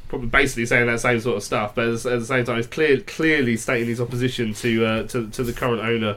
Probably 0.10 0.30
basically 0.30 0.66
saying 0.66 0.88
that 0.88 1.02
same 1.02 1.20
sort 1.20 1.36
of 1.36 1.43
stuff, 1.43 1.76
but 1.76 1.89
at 1.89 2.00
the, 2.00 2.12
at 2.14 2.20
the 2.22 2.26
same 2.26 2.45
time, 2.45 2.56
he's 2.56 2.66
clear, 2.66 3.02
clearly 3.02 3.58
stating 3.58 3.89
his 3.89 4.00
opposition 4.00 4.54
to 4.54 4.86
uh, 4.86 5.04
to, 5.08 5.28
to 5.32 5.43
the 5.43 5.52
current 5.52 5.82
owner 5.82 6.16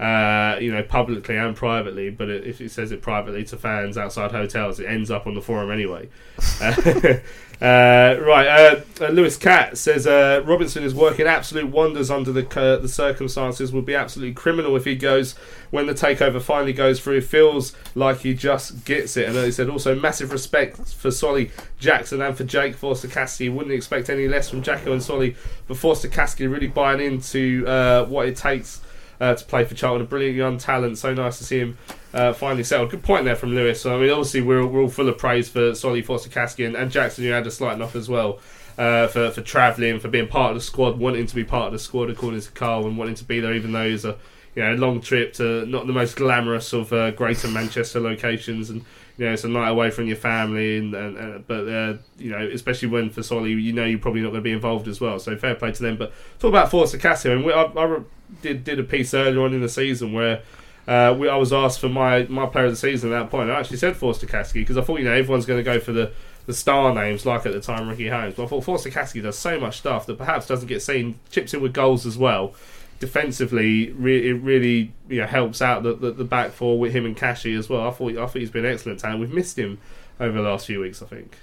uh, 0.00 0.56
you 0.58 0.72
know, 0.72 0.82
publicly 0.82 1.36
and 1.36 1.54
privately. 1.54 2.08
But 2.08 2.30
it, 2.30 2.46
if 2.46 2.60
it 2.60 2.70
says 2.70 2.90
it 2.90 3.02
privately 3.02 3.44
to 3.44 3.56
fans 3.58 3.98
outside 3.98 4.32
hotels, 4.32 4.80
it 4.80 4.86
ends 4.86 5.10
up 5.10 5.26
on 5.26 5.34
the 5.34 5.42
forum 5.42 5.70
anyway. 5.70 6.08
Uh, 6.62 7.18
uh, 7.64 8.18
right, 8.22 8.46
uh, 8.46 8.80
uh, 9.02 9.08
Lewis 9.08 9.36
Cat 9.36 9.76
says 9.76 10.06
uh, 10.06 10.42
Robinson 10.46 10.82
is 10.82 10.94
working 10.94 11.26
absolute 11.26 11.68
wonders 11.68 12.10
under 12.10 12.32
the 12.32 12.42
the 12.80 12.88
circumstances. 12.88 13.72
Would 13.72 13.84
be 13.84 13.94
absolutely 13.94 14.32
criminal 14.32 14.74
if 14.76 14.86
he 14.86 14.94
goes 14.94 15.34
when 15.70 15.86
the 15.86 15.92
takeover 15.92 16.40
finally 16.40 16.72
goes 16.72 16.98
through. 17.00 17.18
It 17.18 17.24
feels 17.24 17.74
like 17.94 18.20
he 18.20 18.32
just 18.32 18.86
gets 18.86 19.18
it. 19.18 19.28
And 19.28 19.36
he 19.36 19.52
said 19.52 19.68
also 19.68 19.94
massive 19.94 20.32
respect 20.32 20.78
for 20.94 21.10
Solly 21.10 21.50
Jackson 21.78 22.22
and 22.22 22.34
for 22.34 22.44
Jake 22.44 22.76
Forster-Caskey. 22.76 23.52
Wouldn't 23.52 23.74
expect 23.74 24.08
any 24.08 24.26
less 24.26 24.48
from 24.48 24.62
Jacko 24.62 24.92
and 24.92 25.02
Solly, 25.02 25.36
but 25.68 25.76
Forster-Caskey 25.76 26.50
really 26.50 26.68
buying 26.68 27.00
into 27.00 27.66
uh, 27.66 28.06
what 28.06 28.26
it 28.26 28.36
takes 28.36 28.80
uh, 29.20 29.34
to 29.34 29.44
play 29.44 29.64
for 29.64 29.74
Charlton. 29.74 30.02
A 30.02 30.08
brilliant 30.08 30.36
young 30.36 30.58
talent. 30.58 30.98
So 30.98 31.12
nice 31.14 31.38
to 31.38 31.44
see 31.44 31.58
him 31.58 31.78
uh, 32.12 32.32
finally 32.32 32.64
settled. 32.64 32.90
Good 32.90 33.02
point 33.02 33.24
there 33.24 33.36
from 33.36 33.54
Lewis. 33.54 33.80
So, 33.80 33.96
I 33.96 34.00
mean, 34.00 34.10
obviously 34.10 34.40
we're, 34.40 34.66
we're 34.66 34.80
all 34.82 34.88
full 34.88 35.08
of 35.08 35.18
praise 35.18 35.48
for 35.48 35.74
Solly 35.74 36.02
Forster-Caskey 36.02 36.74
and, 36.74 36.90
Jackson, 36.90 37.24
who 37.24 37.30
had 37.30 37.46
a 37.46 37.50
slight 37.50 37.78
knock 37.78 37.94
as 37.94 38.08
well. 38.08 38.38
Uh, 38.78 39.08
for 39.08 39.30
for 39.30 39.42
travelling, 39.42 40.00
for 40.00 40.08
being 40.08 40.26
part 40.26 40.52
of 40.52 40.56
the 40.56 40.60
squad, 40.60 40.98
wanting 40.98 41.26
to 41.26 41.34
be 41.34 41.44
part 41.44 41.66
of 41.66 41.72
the 41.72 41.78
squad, 41.78 42.08
according 42.08 42.40
to 42.40 42.50
Karl, 42.52 42.86
and 42.86 42.96
wanting 42.96 43.16
to 43.16 43.24
be 43.24 43.38
there, 43.38 43.52
even 43.52 43.72
though 43.72 43.82
it's 43.82 44.04
a 44.04 44.16
you 44.54 44.62
know 44.62 44.74
long 44.74 45.02
trip 45.02 45.34
to 45.34 45.66
not 45.66 45.86
the 45.86 45.92
most 45.92 46.16
glamorous 46.16 46.72
of 46.72 46.90
uh, 46.90 47.10
Greater 47.10 47.48
Manchester 47.48 48.00
locations, 48.00 48.70
and 48.70 48.82
you 49.20 49.26
know 49.26 49.34
it's 49.34 49.44
a 49.44 49.48
night 49.48 49.68
away 49.68 49.90
from 49.90 50.06
your 50.06 50.16
family, 50.16 50.78
and, 50.78 50.94
and, 50.94 51.16
and 51.18 51.46
but 51.46 51.68
uh, 51.68 51.98
you 52.16 52.30
know 52.30 52.38
especially 52.38 52.88
when 52.88 53.10
for 53.10 53.22
Solly, 53.22 53.50
you 53.50 53.70
know 53.70 53.84
you're 53.84 53.98
probably 53.98 54.22
not 54.22 54.30
going 54.30 54.40
to 54.40 54.44
be 54.44 54.52
involved 54.52 54.88
as 54.88 54.98
well. 54.98 55.18
So 55.18 55.36
fair 55.36 55.54
play 55.54 55.72
to 55.72 55.82
them. 55.82 55.98
But 55.98 56.14
talk 56.38 56.48
about 56.48 56.70
Forster-Caskey, 56.70 57.30
and 57.30 57.44
we, 57.44 57.52
I, 57.52 57.64
I 57.64 58.00
did 58.40 58.64
did 58.64 58.80
a 58.80 58.82
piece 58.82 59.12
earlier 59.12 59.42
on 59.44 59.52
in 59.52 59.60
the 59.60 59.68
season 59.68 60.14
where. 60.14 60.42
Uh, 60.88 61.14
we, 61.16 61.28
I 61.28 61.36
was 61.36 61.52
asked 61.52 61.78
for 61.78 61.90
my, 61.90 62.24
my 62.24 62.46
player 62.46 62.64
of 62.64 62.72
the 62.72 62.76
season 62.76 63.12
at 63.12 63.20
that 63.20 63.30
point. 63.30 63.48
I 63.48 63.60
actually 63.60 63.76
said 63.76 63.96
Forster-Caskey 63.96 64.54
because 64.54 64.76
I 64.76 64.80
thought 64.80 64.98
you 64.98 65.04
know 65.04 65.12
everyone's 65.12 65.46
going 65.46 65.60
to 65.60 65.62
go 65.62 65.78
for 65.78 65.92
the, 65.92 66.10
the 66.46 66.54
star 66.54 66.92
names 66.92 67.24
like 67.24 67.46
at 67.46 67.52
the 67.52 67.60
time 67.60 67.88
Ricky 67.88 68.08
Holmes. 68.08 68.34
But 68.34 68.44
I 68.44 68.46
thought 68.46 68.64
Forster-Caskey 68.64 69.22
does 69.22 69.38
so 69.38 69.60
much 69.60 69.78
stuff 69.78 70.06
that 70.06 70.18
perhaps 70.18 70.48
doesn't 70.48 70.66
get 70.66 70.82
seen. 70.82 71.20
Chips 71.30 71.54
in 71.54 71.60
with 71.60 71.74
goals 71.74 72.06
as 72.06 72.18
well. 72.18 72.54
Defensively, 73.00 73.90
re- 73.90 74.28
it 74.28 74.34
really 74.34 74.92
you 75.08 75.20
know, 75.20 75.26
helps 75.26 75.60
out 75.60 75.82
the, 75.82 75.94
the, 75.94 76.12
the 76.12 76.24
back 76.24 76.52
four 76.52 76.78
with 76.78 76.92
him 76.92 77.04
and 77.04 77.16
Kashi 77.16 77.54
as 77.54 77.68
well. 77.68 77.88
I 77.88 77.90
thought 77.90 78.12
I 78.12 78.26
thought 78.26 78.36
he's 78.36 78.50
been 78.50 78.64
excellent 78.64 79.00
talent. 79.00 79.20
We've 79.20 79.32
missed 79.32 79.58
him 79.58 79.78
over 80.20 80.36
the 80.36 80.48
last 80.48 80.66
few 80.66 80.80
weeks. 80.80 81.02
I 81.02 81.06
think. 81.06 81.36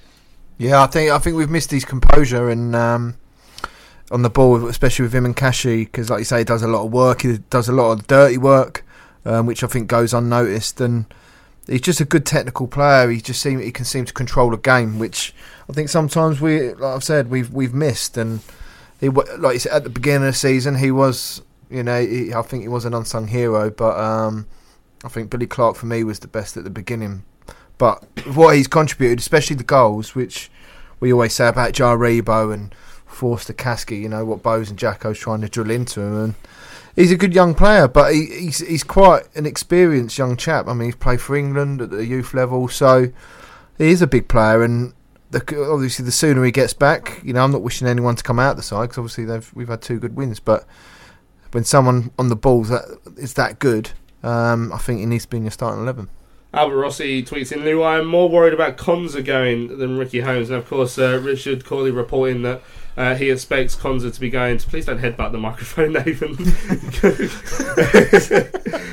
Yeah, 0.58 0.82
I 0.82 0.88
think 0.88 1.12
I 1.12 1.20
think 1.20 1.36
we've 1.36 1.50
missed 1.50 1.72
his 1.72 1.84
composure 1.84 2.50
and 2.50 2.76
um, 2.76 3.18
on 4.12 4.22
the 4.22 4.30
ball, 4.30 4.68
especially 4.68 5.04
with 5.04 5.14
him 5.14 5.26
and 5.26 5.36
Kashi, 5.36 5.86
because 5.86 6.10
like 6.10 6.20
you 6.20 6.26
say, 6.26 6.40
he 6.40 6.44
does 6.44 6.64
a 6.64 6.68
lot 6.68 6.86
of 6.86 6.92
work. 6.92 7.24
He 7.24 7.40
does 7.50 7.68
a 7.68 7.74
lot 7.74 7.92
of 7.92 8.08
dirty 8.08 8.38
work, 8.38 8.86
um, 9.26 9.46
which 9.46 9.64
I 9.64 9.68
think 9.68 9.88
goes 9.88 10.14
unnoticed. 10.14 10.80
And 10.80 11.06
he's 11.68 11.82
just 11.82 12.00
a 12.00 12.06
good 12.06 12.26
technical 12.26 12.68
player. 12.68 13.10
He 13.10 13.20
just 13.20 13.42
seem 13.42 13.60
he 13.60 13.72
can 13.72 13.86
seem 13.86 14.06
to 14.06 14.14
control 14.14 14.54
a 14.54 14.58
game, 14.58 15.00
which 15.00 15.34
I 15.70 15.74
think 15.74 15.90
sometimes 15.90 16.40
we, 16.40 16.74
like 16.74 16.96
I've 16.96 17.04
said, 17.04 17.30
we've 17.30 17.52
we've 17.52 17.74
missed. 17.74 18.18
And 18.18 18.40
he, 19.00 19.10
like 19.10 19.54
you 19.54 19.60
said, 19.60 19.74
at 19.74 19.84
the 19.84 19.90
beginning 19.90 20.28
of 20.28 20.34
the 20.34 20.40
season, 20.40 20.76
he 20.76 20.90
was, 20.92 21.42
you 21.70 21.84
know, 21.84 22.02
he, 22.02 22.34
I 22.34 22.42
think 22.42 22.64
he 22.64 22.70
was 22.70 22.86
an 22.86 22.94
unsung 22.94 23.28
hero. 23.28 23.70
But 23.70 23.98
um, 23.98 24.48
I 25.04 25.10
think 25.10 25.30
Billy 25.30 25.48
Clarke 25.48 25.76
for 25.76 25.86
me 25.86 26.04
was 26.04 26.20
the 26.20 26.28
best 26.28 26.58
at 26.58 26.64
the 26.64 26.70
beginning. 26.70 27.24
But 27.78 28.04
what 28.34 28.56
he's 28.56 28.68
contributed, 28.68 29.20
especially 29.20 29.56
the 29.56 29.64
goals, 29.64 30.16
which 30.16 30.50
we 31.00 31.14
always 31.14 31.34
say 31.34 31.48
about 31.48 31.74
Jaribo 31.74 32.54
and 32.54 32.74
Forster-Caskey, 33.06 34.02
you 34.02 34.10
know, 34.10 34.26
what 34.26 34.44
Bose 34.44 34.70
and 34.70 34.80
Jacko's 34.80 35.20
trying 35.20 35.42
to 35.42 35.50
drill 35.50 35.70
into 35.70 36.02
him. 36.02 36.24
And 36.24 36.36
he's 36.96 37.12
a 37.12 37.18
good 37.18 37.34
young 37.34 37.54
player, 37.54 37.88
but 37.88 38.14
he, 38.14 38.26
he's 38.26 38.60
he's 38.60 38.84
quite 38.84 39.24
an 39.36 39.46
experienced 39.46 40.18
young 40.18 40.38
chap. 40.38 40.68
I 40.68 40.74
mean, 40.74 40.88
he's 40.88 40.96
played 40.96 41.22
for 41.22 41.36
England 41.36 41.82
at 41.82 41.92
the 41.92 42.06
youth 42.06 42.34
level, 42.34 42.68
so 42.68 43.12
he 43.78 43.90
is 43.90 44.02
a 44.02 44.08
big 44.08 44.28
player. 44.28 44.64
And 44.64 44.94
the, 45.30 45.42
obviously, 45.72 46.04
the 46.04 46.12
sooner 46.12 46.44
he 46.44 46.52
gets 46.52 46.74
back, 46.74 47.22
you 47.24 47.34
know, 47.34 47.44
I'm 47.44 47.52
not 47.52 47.62
wishing 47.62 47.88
anyone 47.88 48.16
to 48.16 48.24
come 48.24 48.40
out 48.40 48.56
the 48.56 48.64
side 48.64 48.90
because 48.90 48.98
obviously 48.98 49.26
they've 49.26 49.52
we've 49.54 49.68
had 49.68 49.82
two 49.82 50.00
good 50.00 50.16
wins. 50.16 50.40
But 50.40 50.66
when 51.52 51.64
someone 51.64 52.12
on 52.18 52.30
the 52.30 52.36
ball 52.36 52.64
that 52.64 53.00
is 53.18 53.36
that 53.36 53.60
good, 53.60 53.92
um, 54.24 54.74
I 54.74 54.78
think 54.78 55.00
he 55.00 55.06
needs 55.06 55.26
to 55.26 55.30
be 55.30 55.38
in 55.38 55.44
your 55.44 55.52
starting 55.52 55.82
eleven. 55.82 56.10
Albert 56.54 56.78
Rossi 56.78 57.24
tweets 57.24 57.52
in 57.52 57.64
Lou, 57.64 57.84
I 57.84 58.00
am 58.00 58.08
more 58.08 58.30
worried 58.30 58.54
about 58.54 58.78
Konsa 58.78 59.24
going 59.24 59.80
than 59.80 59.98
Ricky 59.98 60.22
Holmes. 60.22 60.50
And 60.50 60.58
of 60.58 60.68
course, 60.68 60.98
uh, 60.98 61.20
Richard 61.22 61.66
Corley 61.66 61.92
reporting 61.92 62.42
that 62.44 62.62
uh, 62.96 63.16
he 63.16 63.30
expects 63.30 63.76
Konsa 63.76 64.14
to 64.14 64.20
be 64.20 64.30
going 64.30 64.58
to. 64.58 64.68
Please 64.68 64.86
don't 64.86 65.00
headbutt 65.00 65.32
the 65.32 65.38
microphone, 65.38 65.94
Nathan. 65.94 66.34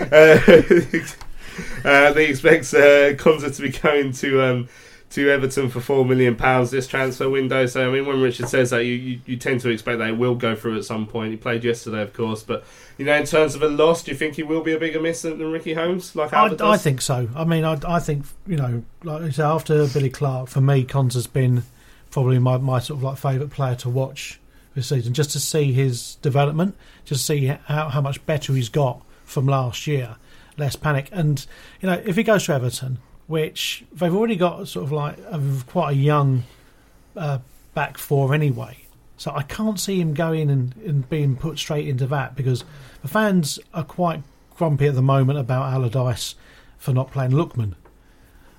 uh, 0.12 1.88
uh, 1.88 2.14
he 2.14 2.24
expects 2.24 2.74
uh, 2.74 3.14
Konsa 3.16 3.54
to 3.54 3.62
be 3.62 3.70
going 3.70 4.12
to. 4.12 4.42
Um, 4.42 4.68
to 5.14 5.30
Everton 5.30 5.68
for 5.68 5.80
four 5.80 6.04
million 6.04 6.34
pounds 6.34 6.72
this 6.72 6.88
transfer 6.88 7.30
window. 7.30 7.66
So 7.66 7.88
I 7.88 7.92
mean, 7.92 8.04
when 8.04 8.20
Richard 8.20 8.48
says 8.48 8.70
that, 8.70 8.84
you, 8.84 8.94
you, 8.94 9.20
you 9.26 9.36
tend 9.36 9.60
to 9.60 9.70
expect 9.70 9.98
that 9.98 10.08
it 10.08 10.18
will 10.18 10.34
go 10.34 10.56
through 10.56 10.76
at 10.76 10.84
some 10.84 11.06
point. 11.06 11.30
He 11.30 11.36
played 11.36 11.62
yesterday, 11.62 12.02
of 12.02 12.12
course, 12.12 12.42
but 12.42 12.64
you 12.98 13.04
know, 13.04 13.14
in 13.14 13.24
terms 13.24 13.54
of 13.54 13.62
a 13.62 13.68
loss, 13.68 14.02
do 14.02 14.10
you 14.10 14.16
think 14.16 14.34
he 14.34 14.42
will 14.42 14.62
be 14.62 14.72
a 14.72 14.78
bigger 14.78 15.00
miss 15.00 15.22
than, 15.22 15.38
than 15.38 15.52
Ricky 15.52 15.74
Holmes? 15.74 16.16
Like 16.16 16.32
I, 16.32 16.54
I 16.60 16.76
think 16.76 17.00
so. 17.00 17.28
I 17.36 17.44
mean, 17.44 17.64
I, 17.64 17.78
I 17.86 18.00
think 18.00 18.26
you 18.46 18.56
know, 18.56 18.82
like 19.04 19.22
I 19.22 19.30
said, 19.30 19.46
after 19.46 19.86
Billy 19.86 20.10
Clarke, 20.10 20.48
for 20.48 20.60
me, 20.60 20.82
Cons 20.82 21.14
has 21.14 21.28
been 21.28 21.62
probably 22.10 22.40
my, 22.40 22.58
my 22.58 22.80
sort 22.80 22.98
of 22.98 23.04
like 23.04 23.16
favourite 23.16 23.52
player 23.52 23.76
to 23.76 23.88
watch 23.88 24.40
this 24.74 24.88
season, 24.88 25.14
just 25.14 25.30
to 25.30 25.40
see 25.40 25.72
his 25.72 26.16
development, 26.16 26.76
just 27.04 27.24
see 27.24 27.46
how 27.46 27.88
how 27.88 28.00
much 28.00 28.24
better 28.26 28.52
he's 28.52 28.68
got 28.68 29.00
from 29.24 29.46
last 29.46 29.86
year, 29.86 30.16
less 30.58 30.74
panic, 30.74 31.08
and 31.12 31.46
you 31.80 31.88
know, 31.88 32.02
if 32.04 32.16
he 32.16 32.24
goes 32.24 32.46
to 32.46 32.54
Everton, 32.54 32.98
which 33.26 33.84
they've 33.92 34.14
already 34.14 34.36
got 34.36 34.68
sort 34.68 34.84
of 34.84 34.92
like 34.92 35.18
a, 35.30 35.40
quite 35.66 35.92
a 35.92 35.96
young 35.96 36.44
uh, 37.16 37.38
back 37.74 37.98
four 37.98 38.34
anyway. 38.34 38.78
So 39.16 39.32
I 39.34 39.42
can't 39.42 39.78
see 39.78 40.00
him 40.00 40.12
going 40.12 40.50
and, 40.50 40.74
and 40.84 41.08
being 41.08 41.36
put 41.36 41.58
straight 41.58 41.88
into 41.88 42.06
that 42.08 42.34
because 42.34 42.64
the 43.02 43.08
fans 43.08 43.58
are 43.72 43.84
quite 43.84 44.22
grumpy 44.56 44.86
at 44.86 44.94
the 44.94 45.02
moment 45.02 45.38
about 45.38 45.72
Allardyce 45.72 46.34
for 46.78 46.92
not 46.92 47.10
playing 47.10 47.30
Lookman. 47.30 47.74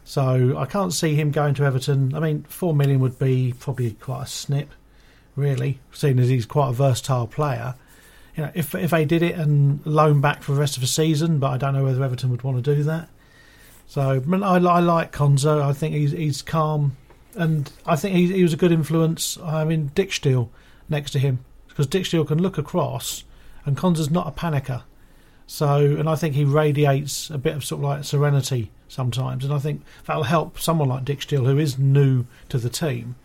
So 0.03 0.57
I 0.57 0.65
can't 0.65 0.93
see 0.93 1.15
him 1.15 1.31
going 1.31 1.55
to 1.55 1.63
Everton. 1.63 2.13
I 2.13 2.19
mean, 2.19 2.43
four 2.43 2.75
million 2.75 2.99
would 2.99 3.17
be 3.17 3.53
probably 3.59 3.91
quite 3.91 4.23
a 4.23 4.27
snip, 4.27 4.69
really, 5.35 5.79
seeing 5.91 6.19
as 6.19 6.29
he's 6.29 6.45
quite 6.45 6.69
a 6.69 6.73
versatile 6.73 7.27
player. 7.27 7.75
You 8.35 8.43
know, 8.43 8.51
if 8.53 8.75
if 8.75 8.91
they 8.91 9.05
did 9.05 9.23
it 9.23 9.35
and 9.35 9.83
loan 9.85 10.21
back 10.21 10.43
for 10.43 10.53
the 10.53 10.59
rest 10.59 10.77
of 10.77 10.81
the 10.81 10.87
season, 10.87 11.39
but 11.39 11.51
I 11.51 11.57
don't 11.57 11.73
know 11.73 11.83
whether 11.83 12.03
Everton 12.03 12.29
would 12.29 12.43
want 12.43 12.63
to 12.63 12.75
do 12.75 12.83
that. 12.83 13.09
So 13.87 14.23
I, 14.31 14.57
I 14.57 14.79
like 14.79 15.11
Konsa. 15.11 15.61
I 15.61 15.73
think 15.73 15.93
he's 15.95 16.11
he's 16.11 16.41
calm, 16.41 16.97
and 17.35 17.71
I 17.85 17.95
think 17.95 18.15
he, 18.15 18.33
he 18.33 18.43
was 18.43 18.53
a 18.53 18.57
good 18.57 18.71
influence. 18.71 19.37
I 19.43 19.63
mean, 19.63 19.91
Dijksteel 19.95 20.49
next 20.89 21.11
to 21.11 21.19
him 21.19 21.45
because 21.67 21.87
Dijksteel 21.87 22.27
can 22.27 22.41
look 22.41 22.57
across, 22.57 23.23
and 23.65 23.77
Konsa's 23.77 24.09
not 24.09 24.27
a 24.27 24.31
panicker. 24.31 24.83
So, 25.47 25.77
and 25.77 26.09
I 26.09 26.15
think 26.15 26.33
he 26.33 26.43
radiates 26.43 27.29
a 27.29 27.37
bit 27.37 27.55
of 27.55 27.63
sort 27.63 27.79
of 27.79 27.83
like 27.83 28.03
serenity 28.03 28.71
sometimes, 28.87 29.45
and 29.45 29.53
I 29.53 29.59
think 29.59 29.83
that'll 30.05 30.23
help 30.23 30.59
someone 30.59 30.89
like 30.89 31.05
Dijksteel 31.05 31.45
who 31.45 31.59
is 31.59 31.77
new 31.77 32.25
to 32.49 32.57
the 32.57 32.69
team, 32.69 33.15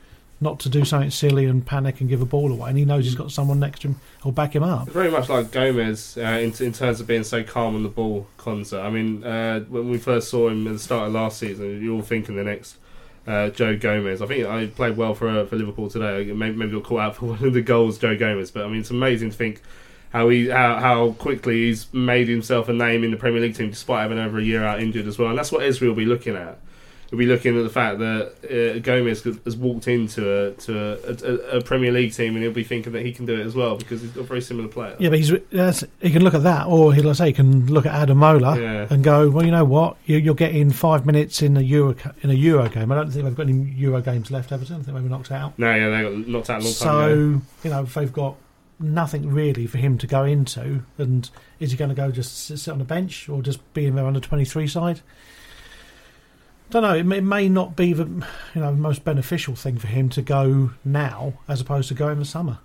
not 0.41 0.59
to 0.61 0.68
do 0.68 0.84
something 0.84 1.11
silly 1.11 1.45
and 1.45 1.66
panic 1.66 2.01
and 2.01 2.09
give 2.09 2.22
a 2.22 2.26
ball 2.26 2.51
away, 2.51 2.70
and 2.70 2.78
he 2.78 2.84
knows 2.84 3.05
he's 3.05 3.14
got 3.14 3.30
someone 3.30 3.61
next 3.61 3.80
to 3.80 3.88
him 3.88 4.01
who'll 4.22 4.32
back 4.32 4.55
him 4.55 4.62
up. 4.62 4.88
Very 4.88 5.11
much 5.11 5.28
like 5.28 5.51
Gomez 5.51 6.16
uh, 6.16 6.22
in, 6.22 6.53
in 6.61 6.72
terms 6.72 7.01
of 7.01 7.07
being 7.07 7.24
so 7.24 7.43
calm 7.43 7.74
on 7.74 7.82
the 7.82 7.88
ball, 7.88 8.26
Konsa. 8.38 8.82
I 8.82 8.91
mean, 8.91 9.22
uh, 9.22 9.61
when 9.61 9.91
we 9.91 9.99
first 9.99 10.28
saw 10.28 10.49
him 10.49 10.66
at 10.66 10.72
the 10.72 10.78
start 10.78 11.09
of 11.09 11.12
last 11.12 11.38
season, 11.38 11.82
you 11.82 11.95
all 11.95 12.03
thinking 12.03 12.36
the 12.36 12.45
next 12.45 12.76
uh, 13.26 13.51
Joe 13.51 13.76
Gomez. 13.76 14.22
I 14.22 14.26
think 14.26 14.47
I 14.47 14.66
played 14.66 14.97
well 14.97 15.14
for 15.14 15.28
uh, 15.28 15.47
for 15.47 15.57
Liverpool 15.57 15.91
today. 15.91 16.32
Maybe, 16.32 16.57
maybe 16.57 16.72
got 16.72 16.84
caught 16.84 17.01
out 17.01 17.16
for 17.16 17.26
one 17.30 17.45
of 17.45 17.53
the 17.53 17.62
goals, 17.62 17.99
Joe 17.99 18.16
Gomez. 18.16 18.51
But 18.51 18.64
I 18.64 18.68
mean, 18.68 18.80
it's 18.80 18.91
amazing 18.91 19.30
to 19.30 19.36
think 19.36 19.61
how 20.11 20.28
he 20.28 20.49
how, 20.49 20.78
how 20.78 21.12
quickly 21.12 21.66
he's 21.66 21.93
made 21.93 22.28
himself 22.28 22.68
a 22.68 22.72
name 22.72 23.05
in 23.05 23.11
the 23.11 23.16
Premier 23.16 23.41
League 23.41 23.57
team, 23.57 23.70
despite 23.70 24.03
having 24.03 24.18
over 24.18 24.38
a 24.38 24.43
year 24.43 24.64
out 24.64 24.80
injured 24.80 25.07
as 25.07 25.18
well. 25.18 25.28
And 25.28 25.38
that's 25.38 25.53
what 25.53 25.62
Ezri 25.62 25.86
will 25.86 25.95
be 25.95 26.07
looking 26.07 26.36
at. 26.36 26.59
He'll 27.11 27.19
be 27.19 27.27
looking 27.27 27.59
at 27.59 27.65
the 27.65 27.71
fact 27.71 27.99
that 27.99 28.33
uh, 28.45 28.79
Gomez 28.79 29.25
has 29.25 29.57
walked 29.57 29.89
into 29.89 30.31
a 30.31 30.53
to 30.53 30.79
a, 30.79 31.57
a, 31.57 31.59
a 31.59 31.61
Premier 31.61 31.91
League 31.91 32.13
team, 32.13 32.35
and 32.37 32.43
he'll 32.45 32.53
be 32.53 32.63
thinking 32.63 32.93
that 32.93 33.05
he 33.05 33.11
can 33.13 33.27
do 33.27 33.35
it 33.39 33.45
as 33.45 33.57
well 33.57 33.77
because 33.77 34.01
he's 34.01 34.13
got 34.13 34.21
a 34.21 34.25
very 34.25 34.41
similar 34.41 34.69
player. 34.69 34.95
Yeah, 35.01 35.09
but 35.09 35.19
he's 35.19 35.31
he 36.01 36.11
can 36.13 36.23
look 36.23 36.35
at 36.35 36.45
that, 36.45 36.69
or 36.69 36.95
he'll 36.95 37.13
say 37.15 37.27
he 37.27 37.33
can 37.33 37.67
look 37.67 37.85
at 37.85 38.09
Ademola 38.09 38.57
Yeah. 38.61 38.87
and 38.95 39.03
go, 39.03 39.29
well, 39.29 39.45
you 39.45 39.51
know 39.51 39.65
what, 39.65 39.97
you, 40.07 40.19
you're 40.19 40.37
getting 40.37 40.71
five 40.71 41.05
minutes 41.05 41.43
in 41.43 41.57
a 41.57 41.61
Euro 41.63 41.97
in 42.23 42.31
a 42.31 42.35
Euro 42.35 42.69
game. 42.69 42.93
I 42.93 42.95
don't 42.95 43.11
think 43.11 43.25
they've 43.25 43.35
got 43.35 43.49
any 43.49 43.71
Euro 43.73 44.01
games 44.01 44.31
left. 44.31 44.53
Everton, 44.53 44.77
I 44.77 44.83
think 44.85 44.97
maybe 44.97 45.09
knocked 45.09 45.33
out. 45.33 45.59
No, 45.59 45.75
yeah, 45.75 45.89
they 45.91 46.03
got 46.03 46.29
knocked 46.29 46.51
out 46.51 46.61
a 46.61 46.65
long 46.65 46.75
time 46.75 46.89
ago. 46.97 47.07
So 47.09 47.09
you 47.65 47.71
know 47.71 47.83
they've 47.87 48.13
got 48.13 48.37
nothing 48.79 49.31
really 49.33 49.67
for 49.67 49.79
him 49.79 49.99
to 49.99 50.07
go 50.07 50.25
into, 50.25 50.85
and 50.97 51.29
is 51.59 51.73
he 51.73 51.77
going 51.77 51.89
to 51.91 51.95
go 51.97 52.13
just 52.13 52.47
sit 52.47 52.69
on 52.69 52.79
the 52.79 52.85
bench 52.85 53.29
or 53.29 53.43
just 53.43 53.75
be 53.75 53.87
in 53.87 53.97
their 53.97 54.07
under 54.07 54.21
twenty 54.21 54.45
three 54.45 54.69
side? 54.69 55.01
Don't 56.71 56.83
know. 56.83 56.95
It 56.95 57.05
may, 57.05 57.18
it 57.18 57.25
may 57.25 57.49
not 57.49 57.75
be 57.77 57.93
the 57.93 58.05
you 58.55 58.61
know 58.61 58.73
most 58.73 59.05
beneficial 59.05 59.57
thing 59.57 59.79
for 59.79 59.89
him 59.89 60.09
to 60.11 60.23
go 60.23 60.71
now 60.85 61.35
as 61.49 61.61
opposed 61.61 61.89
to 61.89 61.95
go 61.95 62.09
in 62.09 62.18
the 62.18 62.25
summer. 62.25 62.59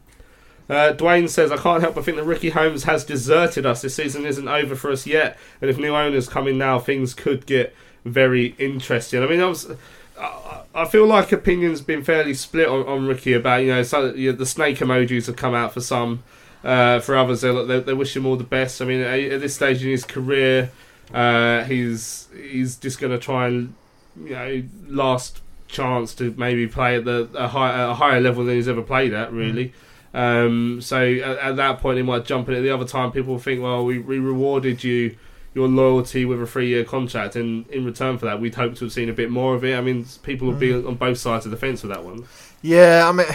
Uh, 0.70 0.94
Dwayne 0.94 1.30
says, 1.30 1.52
I 1.52 1.58
can't 1.58 1.82
help 1.82 1.94
but 1.94 2.06
think 2.06 2.18
that 2.18 2.24
Ricky 2.24 2.50
Holmes 2.50 2.86
has 2.86 3.04
deserted 3.04 3.68
us. 3.68 3.84
This 3.84 3.94
season 3.96 4.26
isn't 4.26 4.48
over 4.48 4.76
for 4.76 4.92
us 4.92 5.06
yet. 5.06 5.38
And 5.62 5.70
if 5.70 5.78
new 5.78 5.96
owners 5.96 6.28
come 6.28 6.48
in 6.48 6.58
now, 6.58 6.80
things 6.80 7.14
could 7.14 7.46
get 7.46 7.76
very 8.04 8.56
interesting. 8.58 9.22
I 9.22 9.28
mean, 9.28 9.42
I 9.42 9.46
was. 9.46 9.72
I 10.18 10.86
feel 10.86 11.06
like 11.06 11.32
opinions 11.34 11.82
been 11.82 12.04
fairly 12.04 12.34
split 12.34 12.68
on, 12.70 12.86
on 12.86 13.06
Ricky 13.06 13.34
about 13.34 13.64
you 13.64 13.68
know, 13.68 13.84
so, 13.84 14.12
the 14.12 14.46
snake 14.46 14.78
emojis 14.78 15.26
have 15.28 15.36
come 15.36 15.54
out 15.54 15.74
for 15.74 15.82
some, 15.82 16.24
uh, 16.64 17.00
for 17.00 17.18
others 17.18 17.42
they, 17.42 17.66
they, 17.66 17.80
they 17.82 17.94
wish 17.94 18.16
him 18.16 18.26
all 18.26 18.38
the 18.38 18.46
best. 18.46 18.82
I 18.82 18.86
mean 18.86 19.02
at, 19.02 19.20
at 19.20 19.42
this 19.42 19.56
stage 19.56 19.84
in 19.84 19.90
his 19.90 20.06
career, 20.06 20.72
uh, 21.14 21.66
he's 21.66 22.30
he's 22.34 22.78
just 22.78 23.00
going 23.00 23.12
to 23.12 23.20
try 23.20 23.48
and 23.48 23.74
you 24.18 24.30
know 24.30 24.64
last 24.88 25.42
chance 25.68 26.14
to 26.16 26.34
maybe 26.38 26.68
play 26.68 26.96
at 26.96 27.06
the 27.06 27.30
a, 27.36 27.48
high, 27.48 27.82
a 27.82 27.94
higher 27.94 28.22
level 28.22 28.46
than 28.46 28.56
he's 28.56 28.68
ever 28.68 28.82
played 28.82 29.14
at 29.14 29.32
really. 29.32 29.74
Um, 30.14 30.80
so 30.80 31.02
at, 31.02 31.38
at 31.40 31.56
that 31.58 31.80
point, 31.80 31.98
he 31.98 32.04
might 32.04 32.26
jump 32.26 32.48
in. 32.48 32.56
At 32.56 32.62
the 32.62 32.70
other 32.70 32.86
time, 32.86 33.12
people 33.12 33.38
think, 33.38 33.62
well, 33.62 33.84
we, 33.84 34.00
we 34.00 34.18
rewarded 34.18 34.84
you 34.84 35.18
your 35.54 35.68
loyalty 35.68 36.26
with 36.26 36.42
a 36.42 36.46
three 36.46 36.70
year 36.70 36.84
contract, 36.84 37.36
and 37.36 37.68
in 37.68 37.86
return 37.86 38.18
for 38.18 38.26
that, 38.26 38.40
we'd 38.40 38.56
hope 38.56 38.76
to 38.76 38.86
have 38.86 38.94
seen 38.94 39.10
a 39.10 39.14
bit 39.14 39.30
more 39.30 39.56
of 39.56 39.64
it. 39.64 39.76
I 39.76 39.82
mean, 39.82 40.06
people 40.24 40.48
would 40.48 40.60
be 40.60 40.74
on 40.74 40.96
both 40.96 41.18
sides 41.18 41.46
of 41.46 41.52
the 41.52 41.58
fence 41.58 41.84
with 41.84 41.92
that 41.92 42.04
one. 42.04 42.26
Yeah, 42.62 43.08
I 43.08 43.12
mean, 43.12 43.28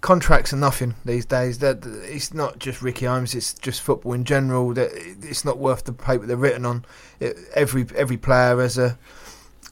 contracts 0.00 0.52
are 0.52 0.56
nothing 0.56 0.94
these 1.04 1.24
days. 1.24 1.58
That 1.58 1.84
it's 1.84 2.34
not 2.34 2.58
just 2.58 2.82
Ricky 2.82 3.06
Holmes; 3.06 3.34
it's 3.34 3.54
just 3.54 3.82
football 3.82 4.12
in 4.12 4.24
general. 4.24 4.74
That 4.74 4.90
it's 4.94 5.44
not 5.44 5.58
worth 5.58 5.84
the 5.84 5.92
paper 5.92 6.26
they're 6.26 6.36
written 6.36 6.66
on. 6.66 6.84
It, 7.20 7.36
every 7.54 7.86
every 7.96 8.16
player 8.16 8.60
has 8.60 8.78
a 8.78 8.98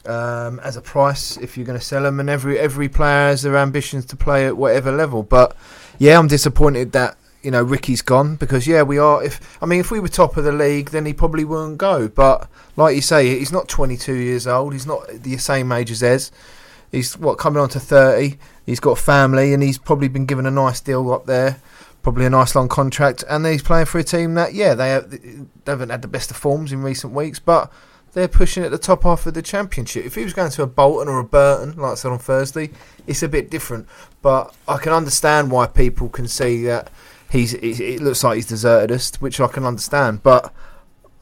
um, 0.09 0.59
as 0.61 0.77
a 0.77 0.81
price 0.81 1.37
if 1.37 1.57
you're 1.57 1.67
going 1.67 1.79
to 1.79 1.85
sell 1.85 2.03
them, 2.03 2.21
and 2.21 2.31
every 2.31 2.59
every 2.59 2.89
player 2.89 3.29
has 3.29 3.43
their 3.43 3.57
ambitions 3.57 4.05
to 4.07 4.17
play 4.17 4.47
at 4.47 4.57
whatever 4.57 4.91
level. 4.91 5.23
But 5.23 5.57
yeah, 5.99 6.19
I'm 6.19 6.29
disappointed 6.29 6.93
that 6.93 7.17
you 7.43 7.51
know 7.51 7.63
Ricky's 7.63 8.03
gone 8.03 8.37
because 8.37 8.67
yeah, 8.67 8.83
we 8.83 8.99
are. 8.99 9.23
If 9.23 9.63
I 9.63 9.67
mean, 9.67 9.81
if 9.81 9.91
we 9.91 10.01
were 10.01 10.09
top 10.09 10.37
of 10.37 10.45
the 10.45 10.53
league, 10.53 10.91
then 10.91 11.07
he 11.07 11.13
probably 11.13 11.45
wouldn't 11.45 11.79
go. 11.79 12.09
But 12.09 12.49
like 12.77 12.97
you 12.97 13.03
say, 13.03 13.39
he's 13.39 13.53
not 13.53 13.69
22 13.69 14.15
years 14.15 14.47
old. 14.47 14.73
He's 14.73 14.87
not 14.87 15.07
the 15.09 15.37
same 15.37 15.71
age 15.73 15.91
as 15.91 16.03
Ez. 16.03 16.31
He's 16.91 17.19
what 17.19 17.39
coming 17.39 17.61
on 17.61 17.69
to 17.71 17.81
30. 17.81 18.39
He's 18.65 18.81
got 18.81 18.99
family, 18.99 19.53
and 19.53 19.63
he's 19.63 19.79
probably 19.79 20.09
been 20.09 20.27
given 20.27 20.47
a 20.47 20.51
nice 20.51 20.81
deal 20.81 21.13
up 21.13 21.27
there. 21.27 21.61
Probably 22.03 22.25
a 22.25 22.31
nice 22.31 22.55
long 22.55 22.69
contract, 22.69 23.25
and 23.29 23.45
he's 23.45 23.63
playing 23.63 23.87
for 23.87 23.99
a 23.99 24.05
team 24.05 24.35
that, 24.35 24.55
yeah, 24.55 24.75
they, 24.75 24.91
have, 24.91 25.11
they 25.11 25.47
haven't 25.67 25.91
had 25.91 26.01
the 26.01 26.09
best 26.09 26.31
of 26.31 26.37
forms 26.37 26.73
in 26.73 26.83
recent 26.83 27.13
weeks, 27.13 27.39
but 27.39 27.71
they're 28.13 28.29
pushing 28.29 28.63
at 28.65 28.71
the 28.71 28.79
top 28.79 29.03
half 29.03 29.27
of 29.27 29.35
the 29.35 29.43
championship. 29.43 30.05
If 30.05 30.15
he 30.15 30.25
was 30.25 30.33
going 30.33 30.51
to 30.51 30.63
a 30.63 30.67
Bolton 30.67 31.09
or 31.09 31.19
a 31.19 31.25
Burton, 31.25 31.77
like 31.77 31.93
I 31.93 31.95
said 31.95 32.13
on 32.13 32.19
Thursday, 32.19 32.71
it's 33.07 33.23
a 33.23 33.29
bit 33.29 33.51
different. 33.51 33.87
But 34.23 34.55
I 34.67 34.79
can 34.79 34.93
understand 34.93 35.51
why 35.51 35.67
people 35.67 36.09
can 36.09 36.29
see 36.29 36.65
that 36.65 36.91
he's. 37.31 37.55
It, 37.55 38.01
looks 38.01 38.25
like 38.25 38.37
he's 38.37 38.47
deserted 38.47 38.93
us, 38.93 39.13
which 39.21 39.41
I 39.41 39.49
can 39.49 39.65
understand. 39.65 40.23
But 40.23 40.53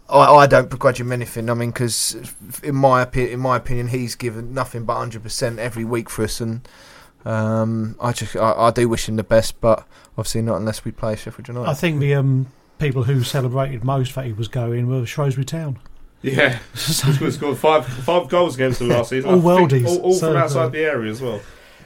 I, 0.08 0.20
I 0.20 0.46
don't 0.46 0.70
begrudge 0.70 1.00
him 1.00 1.12
anything. 1.12 1.50
I 1.50 1.54
mean, 1.54 1.70
because 1.70 2.16
in 2.62 2.76
my 2.76 3.08
in 3.14 3.40
my 3.40 3.56
opinion, 3.56 3.88
he's 3.88 4.14
given 4.14 4.54
nothing 4.54 4.84
but 4.84 4.96
hundred 4.96 5.22
percent 5.22 5.58
every 5.58 5.84
week 5.84 6.08
for 6.08 6.24
us, 6.24 6.40
and 6.40 6.66
um, 7.24 7.96
I 8.00 8.12
just 8.12 8.36
I, 8.36 8.52
I 8.52 8.70
do 8.70 8.88
wish 8.88 9.08
him 9.08 9.16
the 9.16 9.24
best, 9.24 9.60
but 9.60 9.86
obviously 10.16 10.42
not 10.42 10.56
unless 10.56 10.84
we 10.84 10.92
play 10.92 11.16
Sheffield 11.16 11.48
United. 11.48 11.68
I 11.68 11.74
think 11.74 12.00
the 12.00 12.14
um, 12.14 12.46
people 12.78 13.02
who 13.02 13.22
celebrated 13.22 13.84
most 13.84 14.14
that 14.14 14.26
he 14.26 14.32
was 14.32 14.48
going 14.48 14.86
were 14.86 15.04
Shrewsbury 15.04 15.44
Town. 15.44 15.78
Yeah, 16.26 16.58
he 16.74 17.30
scored 17.30 17.56
five 17.56 17.86
five 17.86 18.28
goals 18.28 18.56
against 18.56 18.80
them 18.80 18.88
last 18.88 19.10
season. 19.10 19.30
All 19.30 19.40
worldies. 19.40 19.86
all, 19.86 19.98
all 19.98 20.14
So, 20.14 20.28
from 20.28 20.36
outside 20.36 20.72
the 20.72 20.80
area 20.80 21.10
as 21.10 21.20
well. 21.20 21.40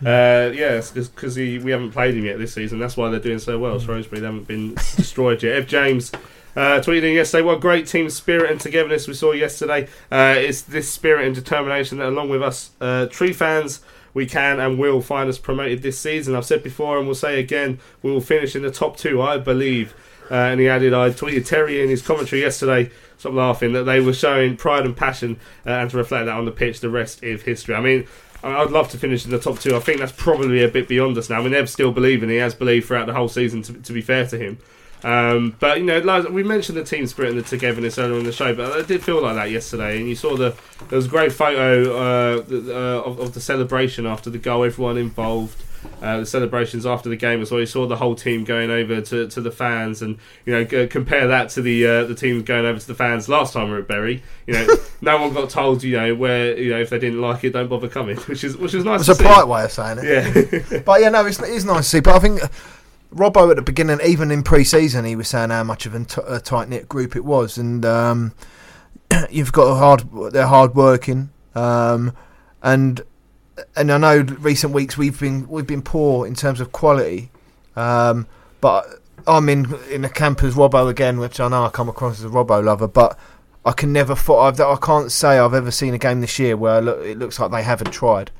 Uh, 0.04 0.50
yeah, 0.54 0.80
because 0.94 1.36
we 1.36 1.70
haven't 1.70 1.92
played 1.92 2.14
him 2.14 2.24
yet 2.24 2.38
this 2.38 2.54
season. 2.54 2.78
That's 2.78 2.96
why 2.96 3.10
they're 3.10 3.20
doing 3.20 3.38
so 3.38 3.58
well. 3.58 3.78
Mm. 3.78 3.84
Shrewsbury 3.84 4.20
they 4.20 4.26
haven't 4.26 4.48
been 4.48 4.74
destroyed 4.74 5.42
yet. 5.42 5.56
Ev 5.56 5.66
James. 5.66 6.10
Uh, 6.56 6.80
tweeting 6.80 7.14
yesterday, 7.14 7.42
what 7.42 7.60
great 7.60 7.86
team 7.86 8.10
spirit 8.10 8.50
and 8.50 8.60
togetherness 8.60 9.06
we 9.06 9.14
saw 9.14 9.32
yesterday. 9.32 9.86
Uh, 10.10 10.34
it's 10.36 10.62
this 10.62 10.90
spirit 10.90 11.26
and 11.26 11.34
determination 11.34 11.98
that, 11.98 12.08
along 12.08 12.28
with 12.28 12.42
us, 12.42 12.70
uh, 12.80 13.06
true 13.06 13.32
fans, 13.32 13.80
we 14.14 14.26
can 14.26 14.58
and 14.58 14.78
will 14.78 15.00
find 15.00 15.28
us 15.28 15.38
promoted 15.38 15.82
this 15.82 15.98
season. 15.98 16.34
I've 16.34 16.44
said 16.44 16.62
before 16.62 16.98
and 16.98 17.06
will 17.06 17.14
say 17.14 17.38
again, 17.38 17.78
we 18.02 18.10
will 18.10 18.20
finish 18.20 18.56
in 18.56 18.62
the 18.62 18.70
top 18.70 18.96
two, 18.96 19.22
I 19.22 19.38
believe. 19.38 19.94
Uh, 20.30 20.34
and 20.34 20.60
he 20.60 20.68
added, 20.68 20.94
I 20.94 21.10
tweeted 21.10 21.46
Terry 21.46 21.82
in 21.82 21.88
his 21.88 22.02
commentary 22.02 22.42
yesterday, 22.42 22.90
stop 23.20 23.34
laughing, 23.34 23.72
that 23.74 23.84
they 23.84 24.00
were 24.00 24.12
showing 24.12 24.56
pride 24.56 24.84
and 24.84 24.96
passion 24.96 25.38
uh, 25.66 25.70
and 25.70 25.90
to 25.90 25.96
reflect 25.96 26.26
that 26.26 26.36
on 26.36 26.46
the 26.46 26.50
pitch, 26.50 26.80
the 26.80 26.90
rest 26.90 27.22
is 27.22 27.42
history. 27.42 27.74
I 27.74 27.80
mean, 27.80 28.06
I'd 28.42 28.70
love 28.70 28.88
to 28.90 28.98
finish 28.98 29.24
in 29.24 29.30
the 29.30 29.38
top 29.38 29.58
two. 29.58 29.76
I 29.76 29.80
think 29.80 30.00
that's 30.00 30.12
probably 30.12 30.64
a 30.64 30.68
bit 30.68 30.88
beyond 30.88 31.16
us 31.18 31.28
now. 31.28 31.40
I 31.40 31.42
mean, 31.42 31.54
Ev's 31.54 31.70
still 31.70 31.92
believing. 31.92 32.30
He 32.30 32.36
has 32.36 32.54
believed 32.54 32.86
throughout 32.86 33.06
the 33.06 33.14
whole 33.14 33.28
season, 33.28 33.62
to, 33.62 33.74
to 33.74 33.92
be 33.92 34.00
fair 34.00 34.26
to 34.26 34.38
him. 34.38 34.58
Um, 35.02 35.56
but 35.60 35.78
you 35.78 35.84
know, 35.84 35.98
like, 35.98 36.28
we 36.28 36.42
mentioned 36.42 36.76
the 36.76 36.84
team 36.84 37.06
spirit 37.06 37.30
and 37.30 37.38
the 37.38 37.42
togetherness 37.42 37.98
earlier 37.98 38.18
in 38.18 38.24
the 38.24 38.32
show, 38.32 38.54
but 38.54 38.78
it 38.78 38.86
did 38.86 39.02
feel 39.02 39.22
like 39.22 39.34
that 39.34 39.50
yesterday. 39.50 39.98
And 39.98 40.08
you 40.08 40.14
saw 40.14 40.36
the 40.36 40.54
there 40.88 40.96
was 40.96 41.06
a 41.06 41.08
great 41.08 41.32
photo 41.32 41.96
uh, 41.96 42.42
uh, 42.50 43.02
of, 43.02 43.18
of 43.18 43.34
the 43.34 43.40
celebration 43.40 44.06
after 44.06 44.30
the 44.30 44.38
goal. 44.38 44.64
Everyone 44.64 44.98
involved, 44.98 45.62
uh, 46.02 46.20
the 46.20 46.26
celebrations 46.26 46.86
after 46.86 47.08
the 47.08 47.16
game 47.16 47.40
as 47.42 47.50
well. 47.50 47.60
You 47.60 47.66
saw 47.66 47.86
the 47.86 47.96
whole 47.96 48.14
team 48.14 48.44
going 48.44 48.70
over 48.70 49.00
to, 49.00 49.28
to 49.28 49.40
the 49.40 49.50
fans, 49.50 50.02
and 50.02 50.18
you 50.44 50.52
know, 50.52 50.64
g- 50.64 50.86
compare 50.86 51.26
that 51.28 51.50
to 51.50 51.62
the 51.62 51.86
uh, 51.86 52.04
the 52.04 52.14
team 52.14 52.42
going 52.42 52.64
over 52.64 52.78
to 52.78 52.86
the 52.86 52.94
fans 52.94 53.28
last 53.28 53.52
time 53.52 53.66
we 53.66 53.72
were 53.72 53.80
at 53.80 53.88
Bury. 53.88 54.22
You 54.46 54.54
know, 54.54 54.76
no 55.00 55.20
one 55.20 55.32
got 55.32 55.50
told, 55.50 55.82
you 55.82 55.96
know, 55.96 56.14
where 56.14 56.58
you 56.58 56.70
know 56.70 56.80
if 56.80 56.90
they 56.90 56.98
didn't 56.98 57.20
like 57.20 57.44
it, 57.44 57.52
don't 57.52 57.68
bother 57.68 57.88
coming, 57.88 58.16
which 58.26 58.44
is 58.44 58.56
which 58.56 58.74
is 58.74 58.84
nice. 58.84 59.00
It's 59.00 59.10
a 59.10 59.14
see. 59.14 59.24
polite 59.24 59.48
way 59.48 59.64
of 59.64 59.72
saying 59.72 59.98
it. 60.02 60.72
Yeah. 60.72 60.78
but 60.84 61.00
yeah, 61.00 61.10
no, 61.10 61.24
it's, 61.26 61.40
it 61.40 61.50
is 61.50 61.64
nice 61.64 61.84
to 61.84 61.90
see. 61.96 62.00
But 62.00 62.16
I 62.16 62.18
think 62.18 62.40
Robbo 63.14 63.50
at 63.50 63.56
the 63.56 63.62
beginning, 63.62 63.98
even 64.04 64.30
in 64.30 64.42
pre-season, 64.42 65.04
he 65.04 65.16
was 65.16 65.28
saying 65.28 65.50
how 65.50 65.64
much 65.64 65.86
of 65.86 65.94
a 65.94 66.40
tight 66.40 66.68
knit 66.68 66.88
group 66.88 67.16
it 67.16 67.24
was, 67.24 67.58
and 67.58 67.84
um, 67.84 68.32
you've 69.30 69.52
got 69.52 69.64
a 69.64 69.74
hard, 69.74 70.04
they're 70.32 70.46
hard 70.46 70.74
working, 70.74 71.30
um, 71.54 72.14
and 72.62 73.02
and 73.76 73.90
I 73.90 73.98
know 73.98 74.20
recent 74.40 74.72
weeks 74.72 74.96
we've 74.96 75.18
been 75.18 75.48
we've 75.48 75.66
been 75.66 75.82
poor 75.82 76.26
in 76.26 76.34
terms 76.34 76.60
of 76.60 76.72
quality, 76.72 77.30
um, 77.76 78.26
but 78.60 78.86
I'm 79.26 79.48
in 79.48 79.74
in 79.90 80.02
the 80.02 80.08
camp 80.08 80.42
as 80.42 80.54
Robbo 80.54 80.88
again, 80.88 81.18
which 81.18 81.40
I 81.40 81.48
know 81.48 81.64
I 81.64 81.70
come 81.70 81.88
across 81.88 82.18
as 82.18 82.24
a 82.24 82.28
Robbo 82.28 82.62
lover, 82.62 82.88
but. 82.88 83.18
I 83.62 83.72
can 83.72 83.92
never. 83.92 84.14
I've, 84.14 84.58
I 84.58 84.78
can't 84.80 85.12
say 85.12 85.38
I've 85.38 85.52
ever 85.52 85.70
seen 85.70 85.92
a 85.92 85.98
game 85.98 86.22
this 86.22 86.38
year 86.38 86.56
where 86.56 86.80
look, 86.80 87.04
it 87.04 87.18
looks 87.18 87.38
like 87.38 87.50
they 87.50 87.62
haven't 87.62 87.90
tried. 87.90 88.30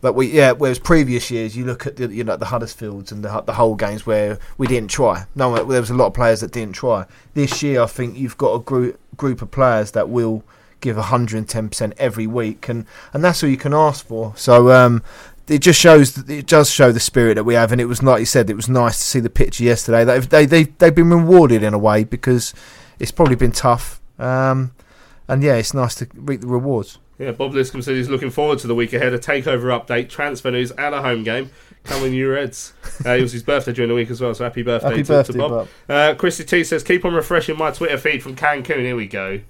But 0.00 0.14
we, 0.14 0.26
yeah, 0.26 0.52
whereas 0.52 0.78
previous 0.78 1.30
years 1.30 1.56
you 1.56 1.64
look 1.64 1.86
at 1.86 1.96
the 1.96 2.08
you 2.08 2.24
know 2.24 2.36
the 2.36 2.46
Huddersfields 2.46 3.12
and 3.12 3.24
the 3.24 3.40
the 3.42 3.54
whole 3.54 3.74
games 3.74 4.06
where 4.06 4.38
we 4.58 4.66
didn't 4.66 4.90
try. 4.90 5.26
No, 5.34 5.54
there 5.64 5.80
was 5.80 5.90
a 5.90 5.94
lot 5.94 6.06
of 6.06 6.14
players 6.14 6.40
that 6.40 6.52
didn't 6.52 6.74
try. 6.74 7.06
This 7.34 7.62
year, 7.62 7.82
I 7.82 7.86
think 7.86 8.16
you've 8.16 8.36
got 8.36 8.54
a 8.54 8.58
group 8.58 9.00
group 9.16 9.40
of 9.40 9.50
players 9.50 9.92
that 9.92 10.08
will 10.08 10.44
give 10.80 10.96
110 10.96 11.68
percent 11.68 11.94
every 11.98 12.26
week, 12.26 12.68
and 12.68 12.86
and 13.12 13.24
that's 13.24 13.42
all 13.42 13.50
you 13.50 13.56
can 13.56 13.74
ask 13.74 14.06
for. 14.06 14.34
So. 14.36 14.70
um 14.72 15.02
it 15.48 15.58
just 15.60 15.78
shows 15.78 16.28
it 16.28 16.48
does 16.48 16.68
show 16.68 16.90
the 16.90 16.98
spirit 16.98 17.34
that 17.34 17.44
we 17.44 17.54
have, 17.54 17.70
and 17.70 17.80
it 17.80 17.84
was 17.84 18.02
like 18.02 18.18
you 18.18 18.26
said, 18.26 18.50
it 18.50 18.56
was 18.56 18.68
nice 18.68 18.96
to 18.98 19.04
see 19.04 19.20
the 19.20 19.30
picture 19.30 19.62
yesterday. 19.62 20.04
They've 20.04 20.28
they 20.28 20.44
they 20.44 20.64
they've 20.64 20.92
been 20.92 21.08
rewarded 21.08 21.62
in 21.62 21.72
a 21.72 21.78
way 21.78 22.02
because 22.02 22.52
it's 22.98 23.12
probably 23.12 23.36
been 23.36 23.52
tough, 23.52 24.00
um, 24.18 24.72
and 25.28 25.44
yeah, 25.44 25.54
it's 25.54 25.72
nice 25.72 25.94
to 25.96 26.08
reap 26.14 26.40
the 26.40 26.48
rewards. 26.48 26.98
Yeah, 27.18 27.30
Bob 27.30 27.54
Liscombe 27.54 27.80
said 27.80 27.94
he's 27.94 28.10
looking 28.10 28.30
forward 28.30 28.58
to 28.58 28.66
the 28.66 28.74
week 28.74 28.92
ahead. 28.92 29.14
A 29.14 29.18
takeover 29.18 29.70
update, 29.72 30.08
transfer 30.08 30.50
news, 30.50 30.70
and 30.72 30.94
a 30.94 31.00
home 31.00 31.22
game 31.22 31.50
coming 31.84 32.12
you 32.12 32.30
Reds. 32.30 32.74
Uh, 33.04 33.10
it 33.10 33.22
was 33.22 33.32
his 33.32 33.42
birthday 33.42 33.72
during 33.72 33.88
the 33.88 33.94
week 33.94 34.10
as 34.10 34.20
well, 34.20 34.34
so 34.34 34.44
happy 34.44 34.62
birthday, 34.62 34.88
Happy 34.88 35.02
to, 35.02 35.12
birthday, 35.12 35.32
to 35.32 35.38
Bob. 35.38 35.68
Uh, 35.88 36.14
Chrissy 36.14 36.44
T 36.44 36.64
says, 36.64 36.82
keep 36.82 37.04
on 37.04 37.14
refreshing 37.14 37.56
my 37.56 37.70
Twitter 37.70 37.96
feed 37.96 38.22
from 38.22 38.36
Cancun. 38.36 38.80
Here 38.80 38.96
we 38.96 39.06
go. 39.06 39.40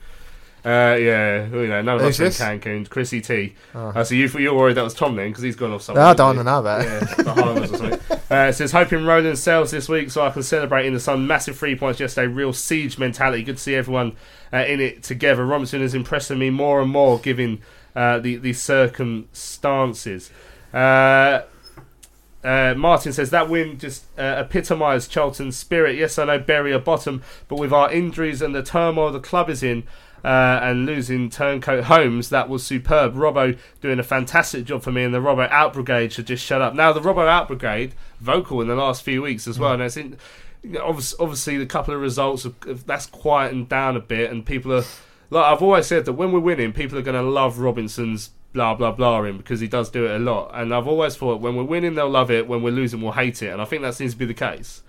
Uh, 0.67 0.97
yeah, 0.97 1.47
you 1.47 1.69
know, 1.69 1.81
none 1.81 1.95
of 1.95 2.01
Who's 2.01 2.21
us 2.21 2.41
are 2.41 2.53
in? 2.53 2.61
Cancun. 2.61 2.91
Chrissy 2.91 3.21
T. 3.21 3.55
Oh. 3.73 3.91
Uh, 3.91 4.03
so 4.03 4.17
you, 4.17 4.27
you're 4.27 4.53
worried 4.53 4.77
that 4.77 4.83
was 4.83 4.95
Tom 4.95 5.15
then, 5.15 5.29
because 5.29 5.45
he's 5.45 5.55
gone 5.55 5.71
off 5.71 5.83
somewhere. 5.83 6.03
No, 6.03 6.11
I 6.11 6.15
don't 6.15 6.45
know 6.45 6.59
it. 6.59 6.85
Yeah, 6.85 7.23
Bahamas 7.23 7.73
or 7.73 7.77
something. 7.77 8.01
Uh, 8.29 8.49
it 8.49 8.55
says, 8.55 8.73
hoping 8.73 9.07
Roland 9.07 9.39
sells 9.39 9.71
this 9.71 9.89
week 9.89 10.11
so 10.11 10.27
I 10.27 10.31
can 10.31 10.43
celebrate 10.43 10.85
in 10.85 10.93
the 10.93 10.99
sun. 10.99 11.29
Massive 11.29 11.57
three 11.57 11.77
points 11.77 12.01
yesterday, 12.01 12.27
real 12.27 12.53
siege 12.53 12.99
mentality. 12.99 13.45
Good 13.45 13.59
to 13.59 13.63
see 13.63 13.77
everyone 13.77 14.17
uh, 14.53 14.65
in 14.67 14.81
it 14.81 15.05
together. 15.05 15.47
Robinson 15.47 15.81
is 15.81 15.95
impressing 15.95 16.37
me 16.37 16.51
more 16.51 16.83
and 16.83 16.91
more, 16.91 17.21
given 17.21 17.63
uh, 17.95 18.19
the, 18.19 18.35
the 18.35 18.53
circumstances. 18.53 20.33
Uh, 20.75 21.43
uh, 22.43 22.75
Martin 22.77 23.13
says 23.13 23.31
that 23.31 23.49
win 23.49 23.79
just 23.79 24.05
uh, 24.19 24.23
epitomised 24.23 25.11
Charlton's 25.11 25.57
spirit. 25.57 25.97
Yes, 25.97 26.19
I 26.19 26.25
know 26.25 26.39
Bury 26.39 26.73
are 26.73 26.79
bottom, 26.79 27.23
but 27.49 27.61
with 27.61 27.73
our 27.73 27.93
injuries 27.93 28.43
and 28.43 28.55
the 28.55 28.63
turmoil 28.63 29.13
the 29.13 29.21
club 29.21 29.49
is 29.49 29.63
in, 29.63 29.85
uh, 30.25 30.61
and 30.63 30.87
losing 30.87 31.31
turncoat 31.31 31.85
Holmes, 31.85 32.31
that 32.31 32.49
was 32.49 32.65
superb. 32.65 33.15
Robbo 33.15 33.59
doing 33.81 33.99
a 33.99 34.03
fantastic 34.03 34.65
job 34.65 34.83
for 34.83 34.93
me, 34.93 35.05
and 35.05 35.15
the 35.15 35.19
Robbo 35.19 35.49
Out 35.51 35.73
Brigade 35.73 36.13
should 36.13 36.27
just 36.27 36.45
shut 36.45 36.63
up. 36.63 36.75
Now, 36.75 36.93
the 36.93 37.01
Robbo 37.01 37.29
Out 37.29 37.49
Brigade, 37.49 37.95
vocal 38.21 38.61
in 38.61 38.69
the 38.69 38.75
last 38.75 39.03
few 39.03 39.23
weeks 39.23 39.47
as 39.47 39.59
well, 39.59 39.75
and 39.75 39.83
it's 39.83 39.97
in, 39.97 40.17
obviously, 40.81 41.19
obviously 41.21 41.59
the 41.59 41.67
couple 41.67 41.95
of 41.95 42.01
results, 42.01 42.45
of, 42.45 42.87
that's 42.87 43.07
quietened 43.07 43.69
down 43.69 43.97
a 43.97 44.01
bit, 44.01 44.31
and 44.31 44.45
people 44.45 44.73
are, 44.73 44.85
like 45.31 45.45
I've 45.45 45.63
always 45.63 45.87
said 45.87 46.05
that 46.05 46.15
when 46.15 46.33
we're 46.33 46.41
winning, 46.41 46.73
people 46.73 46.99
are 46.99 47.03
going 47.03 47.23
to 47.23 47.29
love 47.29 47.59
Robinson's 47.59 48.31
blah 48.57 48.75
blah 48.75 48.91
blah 48.91 49.23
in 49.25 49.37
because 49.37 49.61
he 49.61 49.69
does 49.69 49.91
do 49.91 50.07
it 50.07 50.17
a 50.17 50.19
lot. 50.19 50.51
And 50.55 50.75
I've 50.75 50.89
always 50.89 51.15
thought 51.15 51.43
when 51.43 51.57
we're 51.57 51.65
winning, 51.65 51.95
they'll 51.95 52.09
love 52.09 52.31
it. 52.31 52.49
When 52.49 52.63
we're 52.63 52.73
losing, 52.73 53.03
we'll 53.03 53.13
hate 53.13 53.43
it. 53.43 53.49
And 53.49 53.61
I 53.61 53.67
think 53.67 53.83
that 53.83 53.95
seems 53.95 54.13
to 54.13 54.19
be 54.19 54.25
the 54.25 54.35
case. 54.35 54.83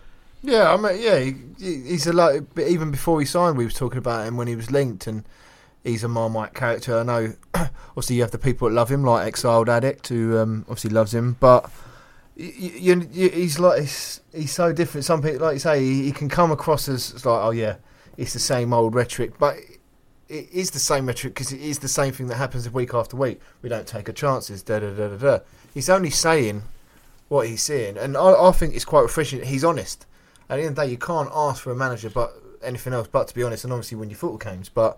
Yeah, 0.43 0.73
I 0.73 0.77
mean, 0.77 1.01
yeah, 1.01 1.19
he, 1.19 1.35
he- 1.59 1.81
he's 1.89 2.07
a 2.07 2.13
lot. 2.13 2.35
Even 2.59 2.91
before 2.91 3.19
he 3.19 3.25
signed, 3.25 3.57
we 3.57 3.65
was 3.65 3.73
talking 3.73 3.97
about 3.97 4.27
him 4.27 4.37
when 4.37 4.47
he 4.47 4.55
was 4.55 4.71
linked, 4.71 5.07
and 5.07 5.23
he's 5.83 6.03
a 6.03 6.07
Marmite 6.07 6.53
character. 6.53 6.99
I 6.99 7.03
know. 7.03 7.33
obviously, 7.89 8.17
you 8.17 8.21
have 8.21 8.31
the 8.31 8.37
people 8.37 8.69
that 8.69 8.75
love 8.75 8.89
him, 8.91 9.03
like 9.03 9.27
Exiled 9.27 9.67
Addick, 9.67 10.07
who 10.07 10.37
um, 10.37 10.61
obviously 10.69 10.91
loves 10.91 11.13
him, 11.13 11.37
but. 11.39 11.63
y- 12.37 12.53
y- 12.59 12.71
You, 12.75 13.09
you, 13.11 13.29
he's 13.29 13.57
like 13.59 13.81
he's, 13.81 14.21
he's 14.33 14.51
so 14.53 14.71
different. 14.73 15.05
Some 15.05 15.21
people, 15.21 15.39
like 15.39 15.53
you 15.55 15.59
say, 15.59 15.79
he, 15.81 16.03
he 16.03 16.11
can 16.11 16.29
come 16.29 16.51
across 16.51 16.87
as 16.87 17.13
as 17.15 17.25
like, 17.25 17.43
oh 17.43 17.51
yeah, 17.51 17.77
it's 18.15 18.33
the 18.33 18.39
same 18.39 18.73
old 18.73 18.93
rhetoric, 18.95 19.37
but 19.39 19.57
it 20.29 20.49
is 20.51 20.71
the 20.71 20.79
same 20.79 21.07
rhetoric 21.07 21.33
because 21.33 21.51
it 21.51 21.61
is 21.61 21.79
the 21.79 21.87
same 21.87 22.13
thing 22.13 22.27
that 22.27 22.35
happens 22.35 22.69
week 22.69 22.93
after 22.93 23.17
week. 23.17 23.39
We 23.63 23.69
don't 23.69 23.87
take 23.87 24.07
our 24.07 24.13
chances. 24.13 24.61
Da 24.61 24.79
da 24.79 24.91
da 24.91 25.07
da 25.09 25.17
da. 25.17 25.39
He's 25.73 25.89
only 25.89 26.11
saying 26.11 26.61
what 27.27 27.47
he's 27.47 27.63
seeing, 27.63 27.97
and 27.97 28.15
I, 28.15 28.33
I 28.49 28.51
think 28.51 28.75
it's 28.75 28.85
quite 28.85 29.01
refreshing. 29.01 29.43
He's 29.43 29.63
honest. 29.63 30.05
At 30.49 30.55
the 30.57 30.61
end 30.61 30.69
of 30.69 30.75
the 30.77 30.81
day, 30.85 30.91
you 30.91 30.97
can't 30.97 31.29
ask 31.33 31.61
for 31.63 31.71
a 31.71 31.75
manager 31.75 32.09
but 32.09 32.33
anything 32.63 32.93
else 32.93 33.07
but 33.11 33.27
to 33.27 33.33
be 33.35 33.43
honest, 33.43 33.63
and 33.63 33.73
obviously 33.73 33.97
win 33.97 34.09
your 34.09 34.17
football 34.17 34.37
games. 34.37 34.69
But 34.69 34.97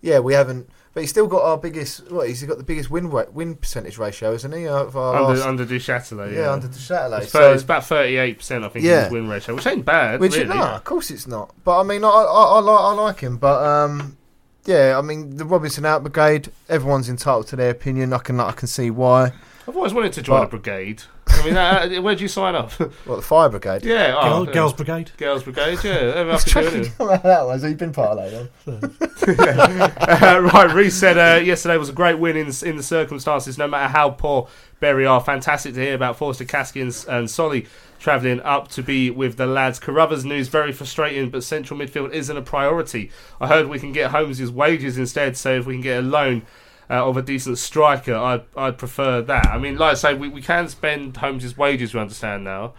yeah, 0.00 0.18
we 0.20 0.34
haven't. 0.34 0.68
But 0.94 1.00
he's 1.02 1.10
still 1.10 1.26
got 1.26 1.42
our 1.42 1.58
biggest. 1.58 2.10
What 2.10 2.28
he's 2.28 2.42
got 2.44 2.56
the 2.58 2.64
biggest 2.64 2.90
win 2.90 3.10
rate, 3.10 3.32
win 3.32 3.54
percentage 3.56 3.98
ratio, 3.98 4.32
isn't 4.32 4.52
he? 4.52 4.66
Of 4.66 4.96
our 4.96 5.14
under 5.16 5.34
last- 5.34 5.46
under 5.46 5.66
Duchâtelet, 5.66 6.34
yeah, 6.34 6.50
under 6.52 6.66
Duchâtelet. 6.68 7.22
It's, 7.22 7.32
So- 7.32 7.52
it's 7.52 7.62
about 7.62 7.84
thirty 7.84 8.16
eight 8.16 8.38
percent, 8.38 8.64
I 8.64 8.68
think, 8.68 8.84
Yeah. 8.84 9.04
his 9.04 9.12
win 9.12 9.28
ratio, 9.28 9.54
which 9.54 9.66
ain't 9.66 9.84
bad. 9.84 10.20
Which 10.20 10.34
really. 10.34 10.48
no, 10.48 10.62
of 10.62 10.84
course 10.84 11.10
it's 11.10 11.26
not. 11.26 11.54
But 11.64 11.80
I 11.80 11.82
mean, 11.82 12.02
I 12.04 12.08
I, 12.08 12.42
I, 12.56 12.58
like, 12.60 12.80
I 12.80 12.92
like 12.94 13.20
him. 13.20 13.36
But 13.36 13.62
um, 13.62 14.16
yeah, 14.64 14.96
I 14.98 15.02
mean 15.02 15.36
the 15.36 15.44
Robinson 15.44 15.84
Out 15.84 16.02
Brigade. 16.02 16.50
Everyone's 16.68 17.08
entitled 17.08 17.46
to 17.48 17.56
their 17.56 17.70
opinion. 17.70 18.12
I 18.12 18.18
can 18.18 18.40
I 18.40 18.52
can 18.52 18.66
see 18.68 18.90
why. 18.90 19.32
I've 19.68 19.76
always 19.76 19.92
wanted 19.92 20.14
to 20.14 20.22
join 20.22 20.40
But- 20.40 20.46
a 20.46 20.50
brigade. 20.58 21.02
I 21.30 21.44
mean, 21.44 21.56
uh, 21.56 22.02
where'd 22.02 22.20
you 22.20 22.28
sign 22.28 22.54
up? 22.54 22.72
What 23.04 23.16
the 23.16 23.22
fire 23.22 23.48
brigade? 23.48 23.84
Yeah, 23.84 24.14
oh, 24.18 24.22
Girl- 24.22 24.46
yeah. 24.46 24.52
Girls 24.52 24.72
Brigade. 24.72 25.10
Girls 25.16 25.42
Brigade. 25.42 25.78
Yeah, 25.84 25.98
they're 26.00 26.26
happy 26.26 26.50
to 26.50 26.70
do 26.70 26.80
it. 26.80 27.22
that 27.22 27.46
was. 27.46 27.62
Have 27.62 27.70
you 27.70 27.76
been 27.76 27.92
part 27.92 28.18
of 28.18 28.30
that? 28.30 28.50
Then? 28.64 28.98
uh, 30.34 30.40
right, 30.52 30.72
Reese 30.72 30.96
said 30.96 31.18
uh, 31.18 31.40
yesterday 31.42 31.76
was 31.76 31.88
a 31.88 31.92
great 31.92 32.18
win 32.18 32.36
in 32.36 32.52
in 32.64 32.76
the 32.76 32.82
circumstances. 32.82 33.58
No 33.58 33.66
matter 33.66 33.88
how 33.88 34.10
poor 34.10 34.48
Bury 34.80 35.06
are, 35.06 35.20
fantastic 35.20 35.74
to 35.74 35.80
hear 35.80 35.94
about 35.94 36.16
Forster-Caskey 36.16 37.08
and 37.08 37.30
Solly 37.30 37.66
travelling 37.98 38.40
up 38.42 38.68
to 38.68 38.82
be 38.82 39.10
with 39.10 39.36
the 39.36 39.46
lads. 39.46 39.78
Carruthers 39.78 40.24
news 40.24 40.48
very 40.48 40.72
frustrating, 40.72 41.30
but 41.30 41.42
central 41.42 41.78
midfield 41.78 42.12
isn't 42.12 42.36
a 42.36 42.42
priority. 42.42 43.10
I 43.40 43.48
heard 43.48 43.68
we 43.68 43.78
can 43.78 43.92
get 43.92 44.10
Holmes' 44.10 44.50
wages 44.50 44.98
instead, 44.98 45.36
so 45.36 45.56
if 45.56 45.66
we 45.66 45.74
can 45.74 45.82
get 45.82 45.98
a 45.98 46.06
loan. 46.06 46.42
Uh, 46.90 47.06
of 47.06 47.16
a 47.18 47.22
decent 47.22 47.58
striker, 47.58 48.14
I'd, 48.14 48.44
I'd 48.56 48.78
prefer 48.78 49.20
that. 49.20 49.46
I 49.48 49.58
mean, 49.58 49.76
like 49.76 49.90
I 49.90 49.94
say, 49.94 50.14
we, 50.14 50.28
we 50.28 50.40
can 50.40 50.68
spend 50.68 51.18
Holmes' 51.18 51.54
wages, 51.54 51.92
we 51.92 52.00
understand 52.00 52.44
now. 52.44 52.72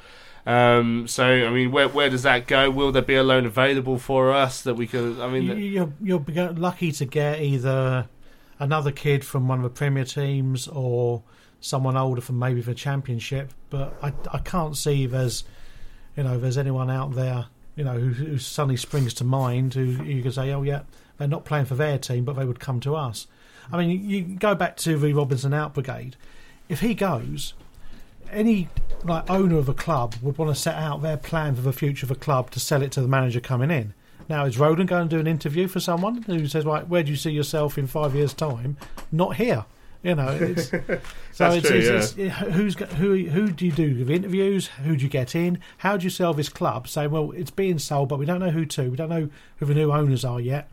Um, 0.48 1.08
so, 1.08 1.26
I 1.26 1.50
mean, 1.52 1.72
where 1.72 1.88
where 1.88 2.10
does 2.10 2.24
that 2.24 2.48
go? 2.48 2.72
Will 2.72 2.92
there 2.92 3.04
be 3.04 3.14
a 3.14 3.22
loan 3.24 3.46
available 3.46 4.00
for 4.00 4.32
us 4.34 4.62
that 4.64 4.74
we 4.74 4.88
could? 4.88 5.20
I 5.20 5.30
mean, 5.30 5.44
You- 5.44 5.54
You're 5.56 5.94
you'll 6.02 6.20
be 6.20 6.34
lucky 6.34 6.92
to 6.94 7.06
get 7.06 7.40
either 7.42 8.08
another 8.58 8.92
kid 8.92 9.24
from 9.24 9.48
one 9.48 9.60
of 9.60 9.64
the 9.64 9.70
Premier 9.70 10.06
teams 10.06 10.68
or 10.68 11.22
someone 11.62 11.96
older 11.96 12.22
from 12.22 12.40
maybe 12.40 12.62
the 12.62 12.74
Championship. 12.74 13.54
But 13.70 13.96
I, 14.02 14.12
I 14.34 14.40
can't 14.40 14.76
see 14.76 15.06
there's 15.06 15.44
you 16.18 16.24
know 16.24 16.40
there's 16.40 16.58
anyone 16.58 16.90
out 16.90 17.14
there 17.14 17.46
you 17.76 17.84
know 17.84 17.94
who, 18.00 18.10
who 18.10 18.38
suddenly 18.40 18.76
springs 18.78 19.14
to 19.16 19.24
mind 19.24 19.76
who 19.76 19.84
you 19.84 20.22
can 20.24 20.32
say 20.32 20.52
oh 20.52 20.64
yeah 20.64 20.82
they're 21.18 21.28
not 21.28 21.46
playing 21.46 21.66
for 21.66 21.76
their 21.76 21.98
team 22.00 22.26
but 22.26 22.34
they 22.36 22.46
would 22.46 22.60
come 22.60 22.80
to 22.80 22.96
us. 22.96 23.28
I 23.72 23.78
mean 23.78 24.10
you, 24.10 24.22
go 24.22 24.56
back 24.56 24.78
to 24.78 24.98
the 24.98 25.14
Robinson 25.14 25.54
Out 25.54 25.74
Brigade. 25.74 26.16
If 26.68 26.82
he 26.82 26.94
goes, 26.94 27.54
any 28.32 28.70
like 29.04 29.30
owner 29.30 29.58
of 29.58 29.70
a 29.70 29.74
club 29.74 30.16
would 30.22 30.38
want 30.38 30.54
to 30.54 30.60
set 30.60 30.76
out 30.76 31.02
their 31.02 31.18
plan 31.18 31.56
for 31.56 31.62
the 31.62 31.74
future 31.74 32.06
of 32.06 32.12
a 32.12 32.16
club 32.16 32.52
to 32.52 32.60
sell 32.60 32.82
it 32.82 32.92
to 32.94 33.02
the 33.02 33.08
manager 33.08 33.40
coming 33.40 33.72
in. 33.72 33.94
Now, 34.28 34.46
is 34.46 34.60
Roden 34.60 34.86
going 34.86 35.10
to 35.10 35.16
do 35.16 35.20
an 35.20 35.28
interview 35.28 35.68
for 35.68 35.80
someone 35.80 36.22
who 36.24 36.48
says, 36.48 36.66
"Right, 36.66 36.88
where 36.88 37.04
do 37.04 37.10
you 37.10 37.18
see 37.18 37.32
yourself 37.32 37.78
in 37.78 37.88
five 37.88 38.14
years' 38.14 38.34
time?" 38.34 38.78
Not 39.12 39.38
here. 39.38 39.66
You 40.04 40.16
know, 40.16 40.30
it's, 40.30 40.70
so 41.34 41.52
it's, 41.52 41.68
true, 41.68 41.78
it's, 41.78 42.16
it's, 42.16 42.36
who's 42.36 42.76
who 42.76 43.26
who 43.26 43.52
do 43.52 43.66
you 43.66 43.72
do 43.72 44.06
the 44.06 44.14
interviews? 44.14 44.68
Who 44.68 44.96
do 44.96 45.04
you 45.04 45.10
get 45.10 45.36
in? 45.36 45.60
How 45.80 45.98
do 45.98 46.06
you 46.06 46.10
sell 46.10 46.34
this 46.34 46.48
club? 46.48 46.88
Saying, 46.88 47.12
well, 47.12 47.32
it's 47.32 47.52
being 47.52 47.80
sold, 47.80 48.08
but 48.08 48.20
we 48.20 48.26
don't 48.26 48.40
know 48.40 48.52
who 48.52 48.66
to. 48.66 48.90
We 48.90 48.96
don't 48.96 49.10
know 49.10 49.30
who 49.58 49.66
the 49.66 49.74
new 49.74 49.92
owners 49.92 50.24
are 50.24 50.40
yet. 50.40 50.70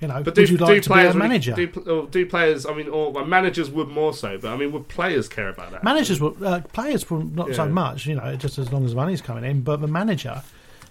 You 0.00 0.06
know, 0.06 0.22
But 0.22 0.36
do, 0.36 0.42
would 0.42 0.50
you 0.50 0.58
do 0.58 0.64
like 0.64 0.82
to 0.82 0.88
be 0.88 0.92
players 0.92 1.14
a 1.14 1.18
really- 1.18 1.28
manager? 1.28 1.54
do, 1.54 1.80
or 1.90 2.06
do 2.06 2.24
players? 2.26 2.64
I 2.66 2.72
mean, 2.74 2.88
or 2.88 3.10
well, 3.12 3.24
managers 3.24 3.68
would 3.70 3.88
more 3.88 4.12
so, 4.12 4.38
but 4.38 4.48
I 4.52 4.56
mean, 4.56 4.70
would 4.72 4.86
players 4.88 5.28
care 5.28 5.48
about 5.48 5.72
that? 5.72 5.82
Managers 5.82 6.20
will, 6.20 6.36
uh, 6.46 6.60
players 6.72 7.10
will 7.10 7.24
not 7.24 7.52
so 7.54 7.66
much, 7.68 8.06
you 8.06 8.14
know, 8.14 8.36
just 8.36 8.58
as 8.58 8.72
long 8.72 8.84
as 8.84 8.94
money's 8.94 9.20
coming 9.20 9.44
in. 9.44 9.62
But 9.62 9.80
the 9.80 9.88
manager, 9.88 10.42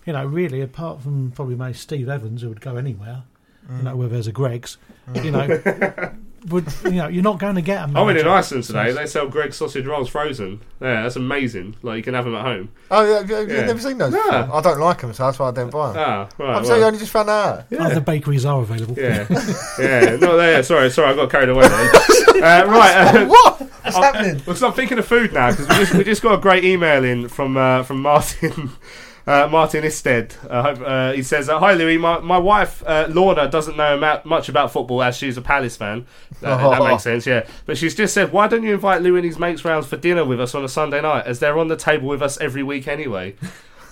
you 0.05 0.11
know, 0.13 0.25
really, 0.25 0.59
apart 0.61 1.01
from 1.01 1.31
probably 1.31 1.55
maybe 1.55 1.73
Steve 1.73 2.09
Evans, 2.09 2.41
who 2.41 2.49
would 2.49 2.59
go 2.59 2.75
anywhere, 2.75 3.23
you 3.77 3.83
know, 3.83 3.95
where 3.95 4.09
there's 4.09 4.27
a 4.27 4.31
Greggs, 4.33 4.77
you 5.15 5.31
know, 5.31 5.47
would 6.49 6.65
you 6.85 6.91
know, 6.91 7.07
you're 7.07 7.23
not 7.23 7.39
going 7.39 7.55
to 7.55 7.61
get 7.61 7.85
them. 7.85 7.97
I 7.97 8.01
went 8.03 8.17
in 8.17 8.27
Iceland 8.27 8.63
today. 8.63 8.91
They 8.91 9.05
sell 9.07 9.27
Greggs 9.27 9.57
sausage 9.57 9.85
rolls 9.85 10.09
frozen. 10.09 10.61
Yeah, 10.79 11.03
that's 11.03 11.15
amazing. 11.15 11.75
Like 11.81 11.97
you 11.97 12.03
can 12.03 12.13
have 12.13 12.25
them 12.25 12.35
at 12.35 12.43
home. 12.43 12.69
Oh, 12.91 13.03
yeah, 13.03 13.21
yeah, 13.27 13.39
you've 13.41 13.65
never 13.67 13.79
seen 13.79 13.97
those? 13.97 14.13
Nah. 14.13 14.43
before? 14.43 14.55
I 14.57 14.61
don't 14.61 14.79
like 14.79 15.01
them, 15.01 15.13
so 15.13 15.25
that's 15.25 15.39
why 15.39 15.49
I 15.49 15.51
don't 15.51 15.69
buy 15.71 15.93
them. 15.93 15.97
Ah, 16.05 16.29
right. 16.37 16.47
I'm 16.49 16.53
well. 16.55 16.65
saying 16.65 16.79
you 16.79 16.85
only 16.85 16.99
just 16.99 17.11
found 17.11 17.29
that 17.29 17.67
out. 17.71 17.79
Other 17.79 17.99
bakeries 18.01 18.45
are 18.45 18.61
available. 18.61 18.95
Yeah, 18.97 19.25
yeah. 19.79 20.15
No, 20.17 20.37
there. 20.37 20.63
Sorry, 20.63 20.89
sorry. 20.89 21.11
I 21.11 21.15
got 21.15 21.29
carried 21.31 21.49
away. 21.49 21.67
Then. 21.67 21.73
uh, 22.43 22.65
right. 22.67 23.15
Uh, 23.15 23.25
what? 23.27 23.59
What's 23.61 23.95
I- 23.97 24.05
happening? 24.05 24.35
Well, 24.45 24.55
'cause 24.55 24.63
I'm 24.63 24.73
thinking 24.73 24.99
of 24.99 25.05
food 25.07 25.33
now 25.33 25.51
because 25.51 25.67
we 25.67 25.75
just, 25.75 25.93
we 25.95 26.03
just 26.03 26.21
got 26.21 26.33
a 26.35 26.41
great 26.41 26.63
email 26.63 27.03
in 27.03 27.27
from 27.27 27.57
uh, 27.57 27.83
from 27.83 28.01
Martin. 28.01 28.71
Uh, 29.27 29.45
Martin 29.51 29.83
Isted. 29.83 30.33
Uh, 30.49 30.63
hope- 30.63 30.81
uh, 30.87 31.11
he 31.11 31.21
says, 31.21 31.49
uh, 31.49 31.59
"Hi 31.59 31.73
Louis, 31.73 31.97
my, 31.97 32.19
my 32.19 32.37
wife 32.37 32.81
uh, 32.87 33.07
Lorna 33.09 33.49
doesn't 33.49 33.75
know 33.75 33.97
about, 33.97 34.25
much 34.25 34.47
about 34.47 34.71
football 34.71 35.03
as 35.03 35.17
she's 35.17 35.35
a 35.35 35.41
Palace 35.41 35.75
fan. 35.75 36.05
That, 36.39 36.57
that 36.61 36.81
makes 36.89 37.03
sense, 37.03 37.27
yeah. 37.27 37.45
But 37.65 37.77
she's 37.77 37.93
just 37.93 38.13
said, 38.13 38.31
why 38.31 38.47
don't 38.47 38.63
you 38.63 38.73
invite 38.73 39.01
Louis 39.01 39.19
and 39.19 39.25
his 39.25 39.37
mates 39.37 39.65
round 39.65 39.85
for 39.85 39.97
dinner 39.97 40.23
with 40.23 40.39
us 40.39 40.55
on 40.55 40.63
a 40.63 40.69
Sunday 40.69 41.01
night, 41.01 41.25
as 41.25 41.39
they're 41.39 41.59
on 41.59 41.67
the 41.67 41.75
table 41.75 42.07
with 42.07 42.21
us 42.21 42.39
every 42.39 42.63
week 42.63 42.87
anyway." 42.87 43.35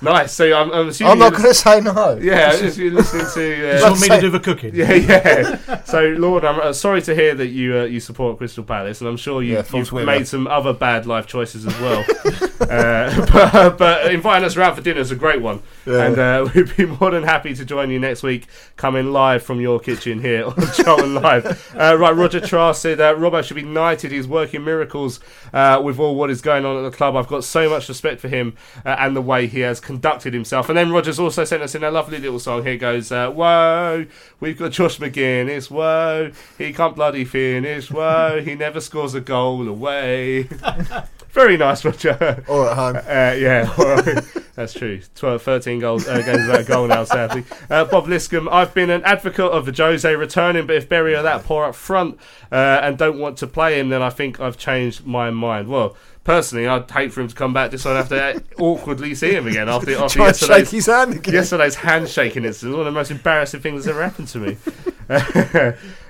Nice. 0.06 0.32
So 0.34 0.54
I'm, 0.54 0.72
I'm 0.72 0.88
assuming 0.90 1.12
I'm 1.12 1.20
not 1.20 1.32
going 1.34 1.44
to 1.44 1.54
say 1.54 1.82
no. 1.82 2.18
yeah, 2.22 2.56
just 2.58 2.78
you're 2.78 2.92
listening 2.94 3.26
to. 3.34 3.72
Uh, 3.72 3.78
You 3.78 3.84
want 3.84 4.02
me 4.02 4.08
to 4.10 4.22
do 4.22 4.30
the 4.30 4.40
cooking? 4.40 4.74
Yeah, 4.76 4.94
yeah. 4.94 5.84
so, 5.84 6.02
Lord, 6.18 6.46
I'm 6.46 6.60
uh, 6.60 6.74
sorry 6.74 7.02
to 7.04 7.14
hear 7.14 7.36
that 7.36 7.48
you 7.48 7.78
uh, 7.80 7.84
you 7.84 8.00
support 8.00 8.38
Crystal 8.38 8.64
Palace, 8.64 9.02
and 9.02 9.10
I'm 9.10 9.18
sure 9.18 9.44
you, 9.44 9.56
yeah, 9.56 9.64
you've 9.74 9.92
winner. 9.92 10.06
made 10.06 10.28
some 10.28 10.48
other 10.48 10.74
bad 10.74 11.06
life 11.06 11.28
choices 11.28 11.66
as 11.66 11.78
well. 11.80 12.06
uh, 12.62 13.26
but, 13.32 13.78
but 13.78 14.14
inviting 14.14 14.46
us 14.46 14.56
around 14.56 14.76
for 14.76 14.82
dinner 14.82 15.00
is 15.02 15.12
a 15.12 15.16
great 15.16 15.42
one, 15.42 15.62
Yeah. 15.86 16.06
and 16.06 16.18
uh, 16.20 16.50
we'd 16.56 16.76
be 16.76 16.86
more 16.86 17.12
than 17.12 17.24
happy 17.24 17.54
to 17.56 17.66
join 17.66 17.90
you 17.90 18.00
next 18.00 18.24
week, 18.24 18.48
coming 18.76 19.12
live 19.12 19.44
from 19.44 19.60
your 19.62 19.80
kitchen 19.80 20.22
here 20.22 20.46
on 20.46 20.56
Charlton 20.74 21.16
Live. 21.16 21.74
Uh, 21.76 21.96
right, 21.98 22.16
Roger 22.16 22.40
Trask 22.40 22.82
said 22.82 23.00
uh, 23.02 23.14
Robbo 23.16 23.44
should 23.44 23.56
be 23.56 23.64
knighted. 23.64 24.12
He's 24.12 24.28
working 24.28 24.64
miracles 24.64 25.20
uh, 25.54 25.82
with 25.84 26.00
all 26.00 26.16
what 26.16 26.30
is 26.30 26.42
going 26.42 26.66
on 26.66 26.78
at 26.84 26.90
the 26.90 26.96
club. 26.96 27.16
I've 27.16 27.28
got 27.28 27.44
so 27.44 27.70
much 27.70 27.90
respect 27.90 28.22
for 28.22 28.28
him 28.28 28.56
uh, 28.86 28.96
and 29.00 29.16
the 29.16 29.22
way 29.22 29.48
he 29.48 29.60
has 29.62 29.80
conducted 29.96 30.34
himself. 30.34 30.68
And 30.68 30.78
then 30.78 30.92
Roger's 30.92 31.20
also 31.20 31.46
sent 31.46 31.64
us 31.64 31.74
in 31.74 31.84
a 31.84 31.90
lovely 31.90 32.20
little 32.20 32.40
song. 32.40 32.66
Here 32.66 32.76
goes, 32.76 33.14
uh, 33.14 33.32
Whoa, 33.32 34.06
we've 34.42 34.58
got 34.58 34.74
Josh 34.74 35.00
Magennis. 35.00 35.72
Whoa, 35.72 36.32
he 36.58 36.74
can't 36.74 36.96
bloody 36.96 37.24
finish. 37.24 37.90
Whoa, 37.90 38.42
he 38.44 38.56
never 38.56 38.82
scores 38.82 39.14
a 39.14 39.22
goal 39.22 39.68
away. 39.70 40.50
Very 41.36 41.58
nice, 41.58 41.84
Roger. 41.84 42.44
Or 42.48 42.70
at 42.70 42.78
home. 42.78 42.96
Uh, 42.96 43.36
yeah, 43.38 44.22
that's 44.56 44.72
true. 44.74 45.02
12, 45.16 45.42
13 45.42 45.80
goals, 45.80 46.08
uh, 46.08 46.22
games 46.22 46.48
without 46.48 46.62
a 46.62 46.64
goal 46.64 46.88
now, 46.88 47.04
sadly. 47.04 47.44
Uh, 47.70 47.84
Bob 47.84 48.08
Liscombe, 48.08 48.48
I've 48.50 48.74
been 48.74 48.90
an 48.90 49.04
advocate 49.04 49.52
of 49.52 49.66
Ajose 49.68 50.18
returning, 50.18 50.66
but 50.66 50.78
if 50.78 50.88
Bury 50.88 51.14
are 51.14 51.24
that 51.24 51.44
poor 51.44 51.66
up 51.66 51.76
front 51.76 52.18
uh, 52.54 52.80
and 52.82 52.98
don't 52.98 53.20
want 53.20 53.38
to 53.40 53.48
play 53.48 53.78
him, 53.78 53.90
then 53.90 54.02
I 54.02 54.10
think 54.12 54.40
I've 54.40 54.58
changed 54.58 55.06
my 55.06 55.30
mind. 55.30 55.68
Well, 55.68 55.98
personally, 56.24 56.68
I'd 56.68 56.90
hate 56.90 57.12
for 57.12 57.20
him 57.20 57.28
to 57.28 57.36
come 57.36 57.52
back 57.52 57.72
just 57.72 57.84
so 57.84 57.94
I 57.94 57.98
have 57.98 58.10
to 58.10 58.42
awkwardly 58.58 59.14
see 59.14 59.34
him 59.34 59.46
again 59.46 59.68
after, 59.68 59.92
after 59.98 60.08
shake 60.10 60.28
yesterday's, 60.28 60.72
his 60.72 60.86
hand 60.86 61.14
again. 61.16 61.34
yesterday's 61.34 61.76
handshaking 61.76 62.46
incident. 62.46 62.78
One 62.78 62.88
of 62.88 62.94
the 62.94 62.98
most 62.98 63.12
embarrassing 63.12 63.60
things 63.60 63.84
that's 63.84 63.94
ever 63.94 64.04
happened 64.08 64.30
to 64.30 64.40
me. 64.40 64.58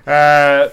Uh, 0.06 0.69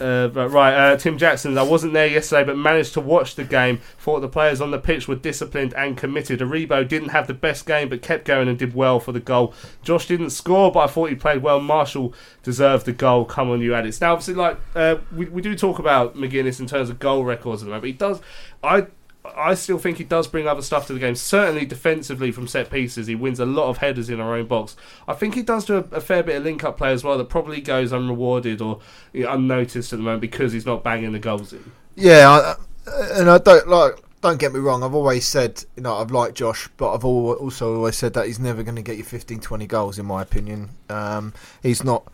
uh, 0.00 0.28
but 0.28 0.50
right, 0.50 0.74
uh, 0.74 0.96
Tim 0.96 1.16
Jackson. 1.16 1.56
I 1.56 1.62
wasn't 1.62 1.94
there 1.94 2.06
yesterday, 2.06 2.44
but 2.44 2.58
managed 2.58 2.92
to 2.94 3.00
watch 3.00 3.34
the 3.34 3.44
game. 3.44 3.80
Thought 3.98 4.20
the 4.20 4.28
players 4.28 4.60
on 4.60 4.70
the 4.70 4.78
pitch 4.78 5.08
were 5.08 5.14
disciplined 5.14 5.72
and 5.74 5.96
committed. 5.96 6.40
Aribo 6.40 6.86
didn't 6.86 7.08
have 7.08 7.26
the 7.26 7.34
best 7.34 7.66
game, 7.66 7.88
but 7.88 8.02
kept 8.02 8.26
going 8.26 8.48
and 8.48 8.58
did 8.58 8.74
well 8.74 9.00
for 9.00 9.12
the 9.12 9.20
goal. 9.20 9.54
Josh 9.82 10.06
didn't 10.06 10.30
score, 10.30 10.70
but 10.70 10.80
I 10.80 10.86
thought 10.88 11.08
he 11.08 11.14
played 11.14 11.42
well. 11.42 11.60
Marshall 11.60 12.12
deserved 12.42 12.84
the 12.84 12.92
goal. 12.92 13.24
Come 13.24 13.50
on, 13.50 13.60
you 13.62 13.70
Addicks. 13.70 14.00
Now, 14.00 14.12
obviously, 14.12 14.34
like 14.34 14.58
uh, 14.74 14.96
we 15.14 15.26
we 15.26 15.40
do 15.40 15.54
talk 15.54 15.78
about 15.78 16.16
Magennis 16.16 16.60
in 16.60 16.66
terms 16.66 16.90
of 16.90 16.98
goal 16.98 17.24
records 17.24 17.62
at 17.62 17.66
the 17.66 17.70
moment. 17.70 17.82
But 17.82 17.88
he 17.88 17.92
does. 17.94 18.20
I 18.62 18.88
I 19.36 19.54
still 19.54 19.78
think 19.78 19.98
he 19.98 20.04
does 20.04 20.26
bring 20.26 20.46
other 20.46 20.62
stuff 20.62 20.86
to 20.88 20.92
the 20.92 20.98
game. 20.98 21.14
Certainly 21.14 21.66
defensively 21.66 22.30
from 22.30 22.46
set 22.46 22.70
pieces, 22.70 23.06
he 23.06 23.14
wins 23.14 23.40
a 23.40 23.46
lot 23.46 23.68
of 23.68 23.78
headers 23.78 24.10
in 24.10 24.20
our 24.20 24.34
own 24.34 24.46
box. 24.46 24.76
I 25.08 25.14
think 25.14 25.34
he 25.34 25.42
does 25.42 25.64
do 25.64 25.76
a, 25.76 25.96
a 25.96 26.00
fair 26.00 26.22
bit 26.22 26.36
of 26.36 26.44
link 26.44 26.64
up 26.64 26.78
play 26.78 26.92
as 26.92 27.02
well 27.04 27.18
that 27.18 27.28
probably 27.28 27.60
goes 27.60 27.92
unrewarded 27.92 28.60
or 28.60 28.80
you 29.12 29.24
know, 29.24 29.32
unnoticed 29.32 29.92
at 29.92 29.98
the 29.98 30.02
moment 30.02 30.20
because 30.20 30.52
he's 30.52 30.66
not 30.66 30.84
banging 30.84 31.12
the 31.12 31.18
goals 31.18 31.52
in. 31.52 31.72
Yeah, 31.94 32.28
I, 32.28 32.54
and 33.14 33.30
I 33.30 33.38
don't 33.38 33.68
like. 33.68 34.02
Don't 34.22 34.40
get 34.40 34.52
me 34.52 34.58
wrong. 34.58 34.82
I've 34.82 34.94
always 34.94 35.26
said, 35.26 35.62
you 35.76 35.82
know, 35.82 35.96
I've 35.96 36.10
liked 36.10 36.36
Josh, 36.36 36.68
but 36.78 36.92
I've 36.92 37.04
also 37.04 37.76
always 37.76 37.96
said 37.96 38.14
that 38.14 38.26
he's 38.26 38.40
never 38.40 38.62
going 38.62 38.74
to 38.74 38.82
get 38.82 38.96
you 38.96 39.04
15, 39.04 39.40
20 39.40 39.66
goals, 39.66 39.98
in 39.98 40.06
my 40.06 40.22
opinion. 40.22 40.70
Um, 40.88 41.32
he's 41.62 41.84
not 41.84 42.10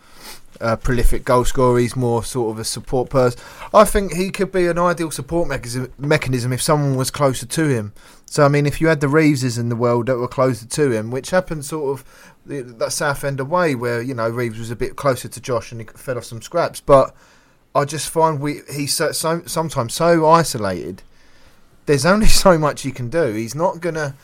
a 0.63 0.77
prolific 0.77 1.25
goal 1.25 1.45
scorer. 1.45 1.79
He's 1.79 1.97
more 1.97 2.25
sort 2.25 2.53
of 2.53 2.59
a 2.59 2.65
support 2.65 3.11
person. 3.11 3.41
I 3.75 3.85
think 3.85 4.15
he 4.15 4.31
could 4.31 4.53
be 4.53 4.67
an 4.67 4.79
ideal 4.79 5.11
support 5.11 5.49
mechanism, 5.49 6.53
if 6.53 6.63
someone 6.63 6.97
was 6.97 7.11
closer 7.11 7.47
to 7.47 7.69
him. 7.69 7.93
So, 8.27 8.45
I 8.45 8.49
mean, 8.49 8.65
if 8.65 8.81
you 8.81 8.87
had 8.87 9.01
the 9.01 9.09
Reeveses 9.09 9.59
in 9.59 9.69
the 9.69 9.77
world 9.77 10.07
that 10.07 10.17
were 10.17 10.29
closer 10.29 10.67
to 10.67 10.91
him, 10.91 11.11
which 11.11 11.31
happened 11.31 11.65
sort 11.65 11.99
of 11.99 12.29
that 12.47 12.93
Southend 12.93 13.41
away, 13.41 13.75
where 13.75 14.01
you 14.01 14.15
know 14.15 14.29
Reeves 14.29 14.59
was 14.59 14.71
a 14.71 14.77
bit 14.77 14.97
closer 14.97 15.29
to 15.29 15.41
Josh 15.41 15.73
and 15.73 15.81
he 15.81 15.87
fed 15.87 16.17
off 16.17 16.25
some 16.25 16.43
scraps, 16.43 16.81
but. 16.81 17.15
I 17.75 17.85
just 17.85 18.11
find 18.11 18.39
we 18.41 18.61
he's 18.71 18.95
so, 18.95 19.13
so 19.13 19.43
sometimes 19.47 19.95
so 19.95 20.27
isolated. 20.27 21.03
There's 21.87 22.05
only 22.05 22.27
so 22.45 22.59
much 22.59 22.83
he 22.83 22.93
can 22.93 23.09
do. 23.09 23.33
He's 23.33 23.55
not 23.55 23.81
gonna, 23.81 24.15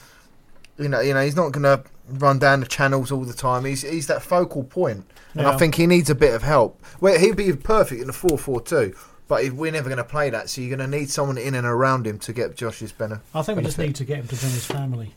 you 0.79 0.89
know, 0.89 1.01
you 1.01 1.15
know, 1.15 1.25
he's 1.25 1.37
not 1.37 1.53
gonna 1.53 1.83
run 2.11 2.39
down 2.39 2.61
the 2.61 2.67
channels 2.67 3.11
all 3.13 3.25
the 3.25 3.33
time. 3.35 3.65
He's 3.65 3.83
he's 3.83 4.07
that 4.09 4.23
focal 4.23 4.65
point, 4.65 5.05
and 5.35 5.47
I 5.47 5.57
think 5.57 5.75
he 5.77 5.87
needs 5.87 6.11
a 6.11 6.15
bit 6.15 6.35
of 6.35 6.43
help. 6.43 6.81
Well, 7.01 7.19
he'd 7.19 7.37
be 7.37 7.53
perfect 7.53 8.01
in 8.03 8.09
a 8.09 8.13
four-four-two, 8.13 8.95
but 9.29 9.45
if 9.45 9.53
we're 9.53 9.73
never 9.73 9.89
going 9.89 9.99
to 9.99 10.05
play 10.05 10.31
that, 10.31 10.49
so 10.51 10.61
you're 10.61 10.77
going 10.77 10.91
to 10.91 10.97
need 10.99 11.11
someone 11.11 11.39
in 11.39 11.55
and 11.55 11.67
around 11.67 12.07
him 12.07 12.19
to 12.21 12.33
get 12.33 12.57
Josh's 12.57 12.93
benefit. 12.93 13.25
I 13.35 13.43
think 13.43 13.59
we 13.59 13.65
just 13.65 13.79
need 13.79 13.95
to 13.97 14.05
get 14.05 14.19
him 14.19 14.29
to 14.29 14.37
bring 14.37 14.53
his 14.53 14.65
family. 14.67 15.11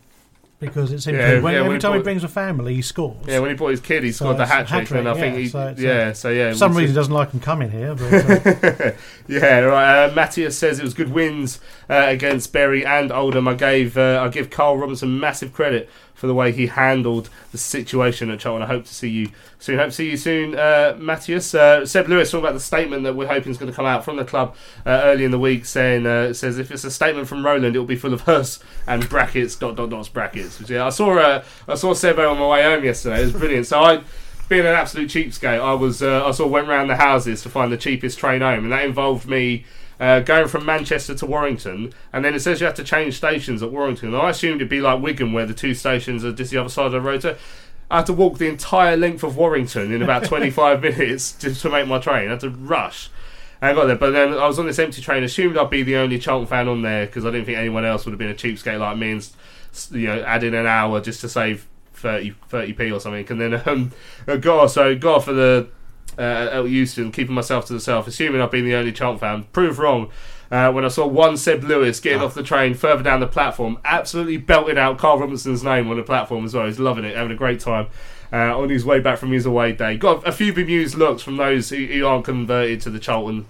because 0.59 0.91
it's 0.91 1.05
seems 1.05 1.17
Yeah, 1.17 1.39
when, 1.39 1.53
yeah, 1.55 1.61
every 1.61 1.73
he 1.75 1.79
time 1.79 1.93
he 1.93 1.97
brought- 1.97 2.03
brings 2.03 2.23
a 2.23 2.27
family, 2.27 2.75
he 2.75 2.81
scores. 2.83 3.17
Yeah, 3.25 3.39
when 3.39 3.49
he 3.49 3.55
brought 3.55 3.69
his 3.69 3.79
kid, 3.79 4.03
he 4.03 4.11
So 4.11 4.25
scored 4.25 4.37
the 4.37 4.45
hat 4.45 4.67
trick, 4.67 4.91
and 4.91 5.09
I 5.09 5.13
think 5.15 5.33
yeah, 5.35 5.41
he, 5.41 5.47
so 5.47 5.67
it's, 5.69 5.81
yeah, 5.81 6.13
so 6.13 6.29
yeah. 6.29 6.51
For 6.51 6.57
some 6.57 6.73
reason, 6.77 6.89
he 6.89 6.93
doesn't 6.93 7.13
like 7.13 7.31
him 7.31 7.39
coming 7.39 7.71
here. 7.71 7.95
But, 7.95 8.13
uh, 8.63 8.91
yeah, 9.27 9.59
right. 9.61 10.05
Uh, 10.05 10.13
Matthias 10.13 10.55
says 10.57 10.77
it 10.79 10.83
was 10.83 10.93
good 10.93 11.11
wins 11.11 11.59
uh, 11.89 12.03
against 12.07 12.53
Bury 12.53 12.85
and 12.85 13.11
Oldham. 13.11 13.47
I 13.47 13.55
gave 13.55 13.97
uh, 13.97 14.21
I 14.23 14.29
give 14.29 14.51
Carl 14.51 14.77
Robinson 14.77 15.19
massive 15.19 15.51
credit 15.51 15.89
for 16.21 16.27
the 16.27 16.35
way 16.35 16.51
he 16.51 16.67
handled 16.67 17.31
the 17.51 17.57
situation 17.57 18.29
at 18.29 18.39
Charlton. 18.39 18.61
I 18.61 18.67
hope 18.67 18.85
to 18.85 18.93
see 18.93 19.09
you 19.09 19.29
soon. 19.57 19.79
Hope 19.79 19.87
to 19.87 19.95
see 19.95 20.11
you 20.11 20.17
soon, 20.17 20.53
uh, 20.53 20.95
Matthias. 20.99 21.55
Uh, 21.55 21.83
Seb 21.83 22.07
Lewis 22.07 22.29
talking 22.29 22.45
about 22.45 22.53
the 22.53 22.59
statement 22.59 23.01
that 23.05 23.15
we're 23.15 23.25
hoping 23.25 23.51
is 23.51 23.57
going 23.57 23.71
to 23.71 23.75
come 23.75 23.87
out 23.87 24.05
from 24.05 24.17
the 24.17 24.23
club 24.23 24.55
uh, 24.85 25.01
early 25.03 25.25
in 25.25 25.31
the 25.31 25.39
week, 25.39 25.65
saying 25.65 26.05
uh, 26.05 26.31
says 26.31 26.59
if 26.59 26.69
it's 26.69 26.83
a 26.83 26.91
statement 26.91 27.27
from 27.27 27.43
Roland, 27.43 27.75
it 27.75 27.79
will 27.79 27.87
be 27.87 27.95
full 27.95 28.13
of 28.13 28.21
hers 28.21 28.59
and 28.85 29.09
brackets 29.09 29.55
dot 29.55 29.75
dot 29.75 29.89
dots 29.89 30.09
brackets. 30.09 30.59
Which, 30.59 30.69
yeah, 30.69 30.85
I 30.85 30.89
saw 30.89 31.17
uh, 31.17 31.43
I 31.67 31.73
saw 31.73 31.95
Sebo 31.95 32.29
on 32.29 32.37
my 32.37 32.47
way 32.47 32.61
home 32.61 32.83
yesterday. 32.83 33.21
It 33.21 33.23
was 33.23 33.31
brilliant. 33.31 33.65
So 33.65 33.79
I 33.79 34.03
being 34.47 34.61
an 34.61 34.67
absolute 34.67 35.09
cheapskate, 35.09 35.59
I 35.59 35.73
was 35.73 36.03
uh, 36.03 36.23
I 36.23 36.29
sort 36.29 36.49
of 36.49 36.51
went 36.51 36.67
round 36.67 36.87
the 36.91 36.97
houses 36.97 37.41
to 37.41 37.49
find 37.49 37.71
the 37.71 37.77
cheapest 37.77 38.19
train 38.19 38.41
home, 38.41 38.65
and 38.65 38.71
that 38.71 38.85
involved 38.85 39.27
me 39.27 39.65
uh, 40.01 40.19
going 40.19 40.47
from 40.49 40.65
Manchester 40.65 41.15
to 41.15 41.25
Warrington, 41.25 41.93
and 42.11 42.25
then 42.25 42.33
it 42.35 42.39
says 42.41 42.59
you 42.59 42.65
have 42.65 42.75
to 42.75 42.83
change 42.83 43.15
stations 43.15 43.61
at 43.63 43.71
Warrington. 43.71 44.09
And 44.09 44.17
I 44.17 44.31
assumed 44.31 44.55
it'd 44.57 44.67
be 44.67 44.81
like 44.81 45.01
Wigan, 45.01 45.31
where 45.31 45.45
the 45.45 45.53
two 45.53 45.73
stations 45.73 46.25
are 46.25 46.33
just 46.33 46.51
the 46.51 46.57
other 46.57 46.69
side 46.69 46.87
of 46.87 46.91
the 46.93 46.99
road. 47.01 47.21
So 47.21 47.37
I 47.89 47.97
had 47.97 48.07
to 48.07 48.13
walk 48.13 48.37
the 48.39 48.47
entire 48.49 48.97
length 48.97 49.23
of 49.23 49.37
Warrington 49.37 49.93
in 49.93 50.01
about 50.01 50.23
25 50.25 50.81
minutes 50.81 51.33
just 51.33 51.61
to 51.61 51.69
make 51.69 51.87
my 51.87 51.99
train. 51.99 52.27
I 52.27 52.31
had 52.31 52.39
to 52.41 52.49
rush. 52.49 53.09
I 53.61 53.73
got 53.73 53.85
there, 53.85 53.95
but 53.95 54.09
then 54.09 54.33
I 54.33 54.47
was 54.47 54.57
on 54.57 54.65
this 54.65 54.79
empty 54.79 55.03
train, 55.03 55.23
assumed 55.23 55.55
I'd 55.55 55.69
be 55.69 55.83
the 55.83 55.97
only 55.97 56.17
Charlton 56.17 56.47
fan 56.47 56.67
on 56.67 56.81
there 56.81 57.05
because 57.05 57.23
I 57.25 57.29
didn't 57.29 57.45
think 57.45 57.59
anyone 57.59 57.85
else 57.85 58.03
would 58.05 58.11
have 58.11 58.17
been 58.19 58.31
a 58.31 58.33
cheapskate 58.33 58.79
like 58.79 58.97
me 58.97 59.11
and 59.11 59.21
s- 59.21 59.91
you 59.91 60.07
know 60.07 60.19
add 60.23 60.43
in 60.43 60.55
an 60.55 60.65
hour 60.65 60.99
just 60.99 61.21
to 61.21 61.29
save 61.29 61.67
30 61.93 62.33
30p 62.51 62.91
or 62.91 62.99
something. 62.99 63.27
And 63.29 63.39
then 63.39 63.61
um, 63.67 63.91
I 64.27 64.37
got 64.37 64.65
so 64.71 64.95
got 64.95 65.23
for 65.23 65.33
the 65.33 65.67
uh, 66.21 66.59
at 66.59 66.69
Euston, 66.69 67.11
keeping 67.11 67.33
myself 67.33 67.65
to 67.65 67.73
myself, 67.73 68.07
assuming 68.07 68.41
I've 68.41 68.51
been 68.51 68.65
the 68.65 68.75
only 68.75 68.91
Charlton 68.91 69.19
fan. 69.19 69.43
Proved 69.51 69.79
wrong. 69.79 70.11
Uh, 70.51 70.71
when 70.71 70.83
I 70.83 70.89
saw 70.89 71.07
one 71.07 71.37
Seb 71.37 71.63
Lewis 71.63 71.99
getting 72.01 72.21
off 72.21 72.33
the 72.33 72.43
train 72.43 72.73
further 72.73 73.01
down 73.01 73.21
the 73.21 73.27
platform, 73.27 73.79
absolutely 73.85 74.37
belted 74.37 74.77
out 74.77 74.97
Carl 74.97 75.17
Robinson's 75.17 75.63
name 75.63 75.89
on 75.89 75.97
the 75.97 76.03
platform 76.03 76.45
as 76.45 76.53
well. 76.53 76.65
He's 76.65 76.77
loving 76.77 77.05
it, 77.05 77.15
having 77.15 77.31
a 77.31 77.37
great 77.37 77.61
time 77.61 77.87
uh, 78.33 78.59
on 78.59 78.69
his 78.69 78.85
way 78.85 78.99
back 78.99 79.17
from 79.17 79.31
his 79.31 79.45
away 79.45 79.71
day. 79.71 79.97
Got 79.97 80.27
a 80.27 80.31
few 80.31 80.53
bemused 80.53 80.95
looks 80.95 81.23
from 81.23 81.37
those 81.37 81.69
who, 81.69 81.85
who 81.85 82.05
aren't 82.05 82.25
converted 82.25 82.81
to 82.81 82.89
the 82.89 82.99
Charlton 82.99 83.45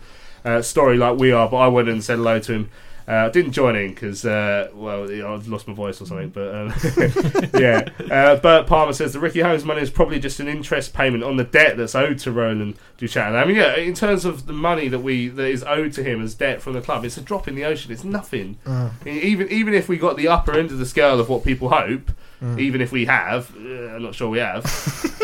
uh, 0.46 0.62
story 0.62 0.96
like 0.96 1.18
we 1.18 1.32
are, 1.32 1.50
but 1.50 1.58
I 1.58 1.68
went 1.68 1.90
and 1.90 2.04
said 2.04 2.18
hello 2.18 2.40
to 2.40 2.54
him. 2.54 2.70
Uh, 3.08 3.30
didn't 3.30 3.52
join 3.52 3.76
in 3.76 3.90
because, 3.90 4.26
uh, 4.26 4.70
well, 4.74 5.04
I've 5.04 5.48
lost 5.48 5.68
my 5.68 5.74
voice 5.74 6.00
or 6.02 6.06
something. 6.06 6.30
But 6.30 6.54
um, 6.56 6.74
yeah, 7.60 7.88
uh, 8.12 8.36
Bert 8.38 8.68
Palmer 8.68 8.94
says 8.94 9.14
the 9.14 9.20
Ricky 9.20 9.42
Holmes 9.42 9.66
money 9.66 9.82
is 9.82 9.90
probably 9.90 10.20
just 10.20 10.40
an 10.40 10.48
interest 10.48 10.94
payment 10.94 11.24
on 11.24 11.36
the 11.38 11.44
debt 11.44 11.78
that's 11.78 11.96
owed 11.96 12.20
to 12.20 12.32
Roland 12.32 12.76
Duchamp. 12.98 13.34
I 13.36 13.44
mean, 13.46 13.56
yeah, 13.58 13.76
in 13.76 13.94
terms 13.94 14.24
of 14.26 14.46
the 14.46 14.54
money 14.54 14.88
that 14.88 15.00
we 15.00 15.28
that 15.30 15.46
is 15.48 15.64
owed 15.64 15.94
to 15.94 16.04
him 16.04 16.22
as 16.22 16.36
debt 16.36 16.62
from 16.62 16.74
the 16.74 16.82
club, 16.82 17.04
it's 17.06 17.18
a 17.18 17.22
drop 17.22 17.48
in 17.48 17.56
the 17.56 17.66
ocean. 17.66 17.92
It's 17.92 18.04
nothing. 18.04 18.58
Mm. 18.66 18.92
E- 19.08 19.20
Even 19.22 19.50
even 19.50 19.74
if 19.74 19.90
we 19.90 19.98
got 19.98 20.16
the 20.18 20.28
upper 20.28 20.54
end 20.54 20.72
of 20.72 20.78
the 20.78 20.86
scale 20.86 21.20
of 21.20 21.28
what 21.30 21.44
people 21.44 21.70
hope, 21.70 22.12
Mm. 22.42 22.60
even 22.60 22.82
if 22.82 22.92
we 22.92 23.06
have, 23.06 23.56
uh, 23.56 23.94
I'm 23.96 24.02
not 24.02 24.16
sure 24.16 24.28
we 24.28 24.40
have, 24.40 24.64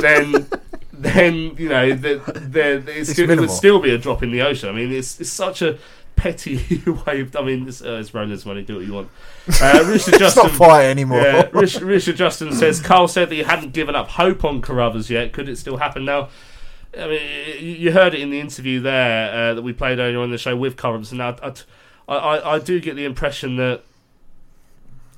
then 0.02 0.46
then 0.94 1.56
you 1.58 1.68
know 1.70 1.94
the, 1.94 2.18
the, 2.52 2.76
it's 2.88 3.10
It's 3.10 3.14
still, 3.14 3.30
it 3.32 3.40
would 3.40 3.50
still 3.52 3.80
be 3.80 3.90
a 3.92 3.98
drop 3.98 4.22
in 4.24 4.32
the 4.32 4.42
ocean. 4.44 4.70
I 4.70 4.72
mean, 4.72 4.92
it's 4.92 5.20
it's 5.20 5.32
such 5.32 5.62
a 5.64 5.78
petty. 6.18 6.58
Of, 6.88 7.36
I 7.36 7.42
mean, 7.44 7.68
it's, 7.68 7.82
uh, 7.82 8.02
it's 8.02 8.14
money. 8.14 8.64
Do 8.64 8.76
what 8.76 8.86
you 8.86 8.94
want. 8.94 9.10
Uh, 9.62 9.84
Richard 9.88 10.16
It's 10.16 10.20
Justin, 10.20 10.48
not 10.48 10.56
fight 10.56 10.86
anymore. 10.86 11.22
Yeah, 11.22 11.50
Rich, 11.54 11.80
Richard 11.80 12.18
Justin 12.18 12.52
says 12.52 12.82
Carl 12.82 13.08
said 13.08 13.30
that 13.30 13.36
he 13.36 13.44
hadn't 13.44 13.72
given 13.72 13.96
up 13.96 14.10
hope 14.10 14.44
on 14.44 14.62
Carruthers 14.62 15.10
yet. 15.10 15.32
Could 15.32 15.48
it 15.48 15.58
still 15.58 15.78
happen 15.78 16.04
now? 16.04 16.30
I 16.98 17.08
mean, 17.08 17.22
you 17.60 17.76
you 17.76 17.92
heard 17.92 18.14
it 18.14 18.20
in 18.20 18.30
the 18.30 18.40
interview 18.40 18.82
there 18.82 19.34
uh, 19.34 19.54
that 19.54 19.62
we 19.62 19.72
played 19.72 20.00
earlier 20.00 20.20
on 20.20 20.32
the 20.32 20.38
show 20.38 20.56
with 20.56 20.76
Carruthers, 20.76 21.12
and 21.12 21.22
I, 21.22 21.38
I, 21.42 22.16
I, 22.16 22.54
I 22.56 22.60
do 22.60 22.80
get 22.80 22.96
the 22.96 23.06
impression 23.06 23.56
that 23.58 23.84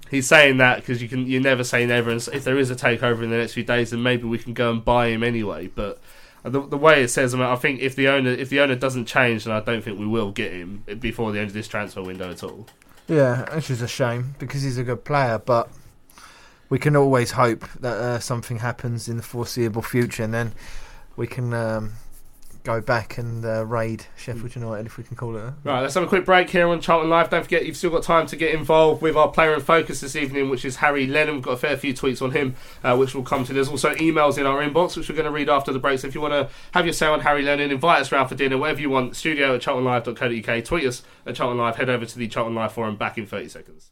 he's 0.10 0.28
saying 0.28 0.58
that 0.58 0.78
because 0.78 1.02
you 1.02 1.08
can 1.08 1.26
you 1.28 1.40
never 1.40 1.64
say 1.64 1.86
never, 1.86 2.10
and 2.12 2.28
if 2.34 2.44
there 2.44 2.58
is 2.58 2.70
a 2.70 2.76
takeover 2.76 3.24
in 3.24 3.30
the 3.30 3.38
next 3.38 3.54
few 3.54 3.64
days, 3.64 3.92
then 3.92 4.04
maybe 4.04 4.28
we 4.28 4.38
can 4.38 4.54
go 4.54 4.72
and 4.72 4.84
buy 4.84 5.08
him 5.08 5.24
anyway. 5.24 5.68
But 5.68 6.00
the, 6.44 6.62
the 6.62 6.78
way 6.78 7.04
it 7.04 7.10
says, 7.10 7.34
I, 7.34 7.38
mean, 7.38 7.48
I 7.48 7.56
think 7.56 7.82
if 7.82 7.96
the 7.96 8.08
owner 8.08 8.32
if 8.32 8.50
the 8.50 8.60
owner 8.62 8.76
doesn't 8.76 9.06
change, 9.06 9.44
then 9.44 9.54
I 9.54 9.60
don't 9.60 9.84
think 9.84 10.00
we 10.00 10.08
will 10.08 10.32
get 10.32 10.52
him 10.52 10.84
before 11.00 11.32
the 11.32 11.40
end 11.40 11.48
of 11.48 11.54
this 11.54 11.68
transfer 11.68 12.02
window 12.02 12.32
at 12.32 12.44
all. 12.44 12.68
Yeah, 13.08 13.54
which 13.56 13.70
is 13.70 13.82
a 13.82 13.88
shame 13.88 14.36
because 14.40 14.62
he's 14.62 14.78
a 14.78 14.84
good 14.84 15.04
player, 15.04 15.40
but 15.40 15.70
we 16.70 16.78
can 16.78 16.96
always 16.96 17.32
hope 17.32 17.68
that 17.80 17.98
uh, 17.98 18.20
something 18.20 18.60
happens 18.60 19.10
in 19.10 19.18
the 19.18 19.24
foreseeable 19.24 19.82
future, 19.82 20.24
and 20.24 20.34
then 20.34 20.54
we 21.16 21.28
can 21.28 21.54
um, 21.54 21.94
go 22.70 22.82
back 22.82 23.18
and 23.18 23.44
uh, 23.44 23.66
raid 23.66 24.06
Sheffield 24.16 24.54
United, 24.56 24.86
if 24.86 24.98
we 24.98 25.04
can 25.04 25.16
call 25.16 25.36
it. 25.36 25.40
that. 25.40 25.54
Right, 25.64 25.82
let's 25.82 25.96
have 25.96 26.04
a 26.04 26.08
quick 26.08 26.24
break 26.24 26.52
here 26.52 26.68
on 26.68 26.80
Charlton 26.82 27.10
Live. 27.10 27.32
Don't 27.32 27.42
forget, 27.42 27.66
you've 27.66 27.76
still 27.76 27.90
got 27.90 28.04
time 28.04 28.28
to 28.28 28.36
get 28.36 28.54
involved 28.54 29.02
with 29.02 29.16
our 29.16 29.30
player 29.30 29.56
in 29.56 29.62
focus 29.62 30.02
this 30.02 30.16
evening, 30.16 30.52
which 30.52 30.64
is 30.64 30.76
Harry 30.78 31.08
Lennon. 31.08 31.36
We've 31.36 31.44
got 31.44 31.54
a 31.54 31.58
fair 31.58 31.76
few 31.78 31.96
tweets 31.96 32.22
on 32.22 32.32
him, 32.32 32.56
uh, 32.84 32.96
which 32.96 33.16
we'll 33.16 33.24
come 33.24 33.44
to. 33.46 33.54
There's 33.54 33.70
also 33.70 33.96
emails 33.96 34.38
in 34.38 34.46
our 34.46 34.62
inbox, 34.62 34.96
which 34.96 35.10
we're 35.10 35.16
going 35.16 35.26
to 35.26 35.32
read 35.32 35.50
after 35.50 35.74
the 35.74 35.80
break. 35.80 36.00
So 36.00 36.08
if 36.08 36.14
you 36.14 36.22
want 36.22 36.34
to 36.34 36.50
have 36.74 36.86
your 36.86 36.94
say 36.94 37.08
on 37.08 37.22
Harry 37.22 37.42
Lennon, 37.42 37.72
invite 37.72 38.02
us 38.02 38.12
round 38.12 38.30
for 38.30 38.36
dinner, 38.36 38.58
whatever 38.58 38.82
you 38.82 38.92
want. 38.92 39.16
Studio 39.16 39.56
at 39.56 39.62
charltonlive.co.uk. 39.62 40.64
Tweet 40.64 40.86
us 40.86 41.02
at 41.26 41.36
Charlton 41.36 41.58
Live. 41.58 41.78
Head 41.78 41.90
over 41.90 42.06
to 42.06 42.20
the 42.20 42.28
Charlton 42.28 42.54
Live 42.54 42.74
forum. 42.74 42.98
Back 42.98 43.18
in 43.18 43.26
30 43.26 43.50
seconds. 43.50 43.92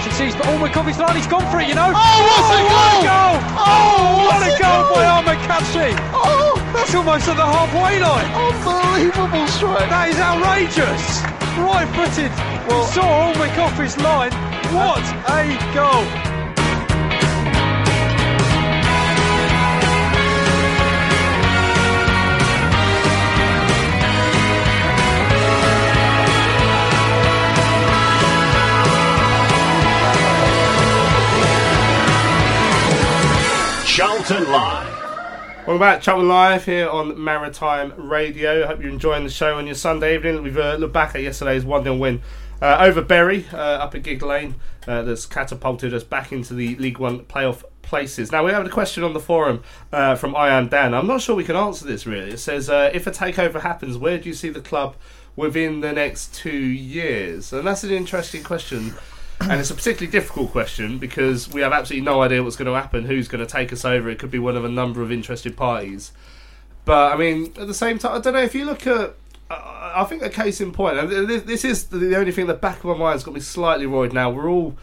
And 0.00 0.12
sees, 0.14 0.34
but 0.34 0.46
Allman 0.48 0.72
Coffee's 0.72 0.98
line, 0.98 1.14
he's 1.16 1.26
gone 1.26 1.44
for 1.50 1.60
it, 1.60 1.68
you 1.68 1.74
know. 1.74 1.92
Oh, 1.92 2.00
what 2.24 2.56
a 2.56 2.64
what 2.64 3.04
goal! 3.04 3.04
goal! 3.04 3.36
Oh, 3.60 4.24
what 4.24 4.40
what 4.40 4.48
a 4.48 4.54
a 4.54 4.58
goal 4.58 4.80
goal! 4.88 4.94
by 4.96 5.04
Ahmed 5.04 5.38
Kashi! 5.44 5.92
Oh, 6.16 6.56
That's 6.72 6.94
almost 6.94 7.28
at 7.28 7.36
the 7.36 7.44
halfway 7.44 8.00
line. 8.00 8.28
unbelievable 8.32 9.46
strike. 9.48 9.88
That 9.92 10.08
is 10.08 10.16
outrageous. 10.16 11.20
Right 11.60 11.88
footed. 11.92 12.32
Well, 12.68 12.86
saw 12.86 13.04
Allman 13.04 13.50
Coffee's 13.54 13.96
line. 13.98 14.32
What 14.72 15.04
a 15.28 15.58
goal! 15.74 16.29
Charlton 33.90 34.48
Live. 34.52 35.02
Welcome 35.66 35.80
back, 35.80 36.00
Charlton 36.00 36.28
Live 36.28 36.64
here 36.64 36.88
on 36.88 37.22
Maritime 37.22 37.92
Radio. 37.96 38.62
I 38.62 38.66
hope 38.68 38.80
you're 38.80 38.88
enjoying 38.88 39.24
the 39.24 39.30
show 39.30 39.58
on 39.58 39.66
your 39.66 39.74
Sunday 39.74 40.14
evening. 40.14 40.44
We've 40.44 40.56
uh, 40.56 40.76
looked 40.76 40.92
back 40.92 41.16
at 41.16 41.22
yesterday's 41.22 41.64
1 41.64 41.82
0 41.82 41.96
win 41.96 42.22
uh, 42.62 42.76
over 42.78 43.02
Bury 43.02 43.46
uh, 43.52 43.56
up 43.56 43.96
at 43.96 44.04
Gigg 44.04 44.22
Lane 44.22 44.54
uh, 44.86 45.02
that's 45.02 45.26
catapulted 45.26 45.92
us 45.92 46.04
back 46.04 46.30
into 46.30 46.54
the 46.54 46.76
League 46.76 46.98
One 46.98 47.24
playoff 47.24 47.64
places. 47.82 48.30
Now, 48.30 48.44
we 48.44 48.52
have 48.52 48.64
a 48.64 48.70
question 48.70 49.02
on 49.02 49.12
the 49.12 49.20
forum 49.20 49.64
uh, 49.92 50.14
from 50.14 50.36
Ian 50.36 50.68
Dan. 50.68 50.94
I'm 50.94 51.08
not 51.08 51.20
sure 51.20 51.34
we 51.34 51.42
can 51.42 51.56
answer 51.56 51.84
this 51.84 52.06
really. 52.06 52.30
It 52.30 52.38
says, 52.38 52.70
uh, 52.70 52.92
if 52.94 53.08
a 53.08 53.10
takeover 53.10 53.60
happens, 53.60 53.98
where 53.98 54.18
do 54.18 54.28
you 54.28 54.34
see 54.34 54.50
the 54.50 54.60
club 54.60 54.94
within 55.34 55.80
the 55.80 55.92
next 55.92 56.32
two 56.32 56.56
years? 56.56 57.52
And 57.52 57.66
that's 57.66 57.82
an 57.82 57.90
interesting 57.90 58.44
question. 58.44 58.94
And 59.40 59.60
it's 59.60 59.70
a 59.70 59.74
particularly 59.74 60.12
difficult 60.12 60.52
question 60.52 60.98
because 60.98 61.48
we 61.48 61.62
have 61.62 61.72
absolutely 61.72 62.04
no 62.04 62.22
idea 62.22 62.42
what's 62.42 62.56
going 62.56 62.66
to 62.66 62.74
happen, 62.74 63.04
who's 63.04 63.26
going 63.26 63.44
to 63.44 63.50
take 63.50 63.72
us 63.72 63.84
over. 63.84 64.08
It 64.10 64.18
could 64.18 64.30
be 64.30 64.38
one 64.38 64.56
of 64.56 64.64
a 64.64 64.68
number 64.68 65.02
of 65.02 65.10
interested 65.10 65.56
parties. 65.56 66.12
But 66.84 67.12
I 67.12 67.16
mean, 67.16 67.46
at 67.58 67.66
the 67.66 67.74
same 67.74 67.98
time, 67.98 68.16
I 68.16 68.20
don't 68.20 68.34
know 68.34 68.42
if 68.42 68.54
you 68.54 68.64
look 68.64 68.86
at. 68.86 69.14
I 69.50 70.04
think 70.04 70.22
a 70.22 70.30
case 70.30 70.60
in 70.60 70.70
point, 70.70 70.96
and 70.96 71.28
this 71.28 71.64
is 71.64 71.86
the 71.86 72.16
only 72.16 72.30
thing 72.30 72.42
in 72.42 72.48
the 72.48 72.54
back 72.54 72.78
of 72.78 72.84
my 72.84 72.94
mind's 72.94 73.24
got 73.24 73.34
me 73.34 73.40
slightly 73.40 73.84
worried 73.84 74.12
now. 74.12 74.30
We're 74.30 74.48
all 74.48 74.76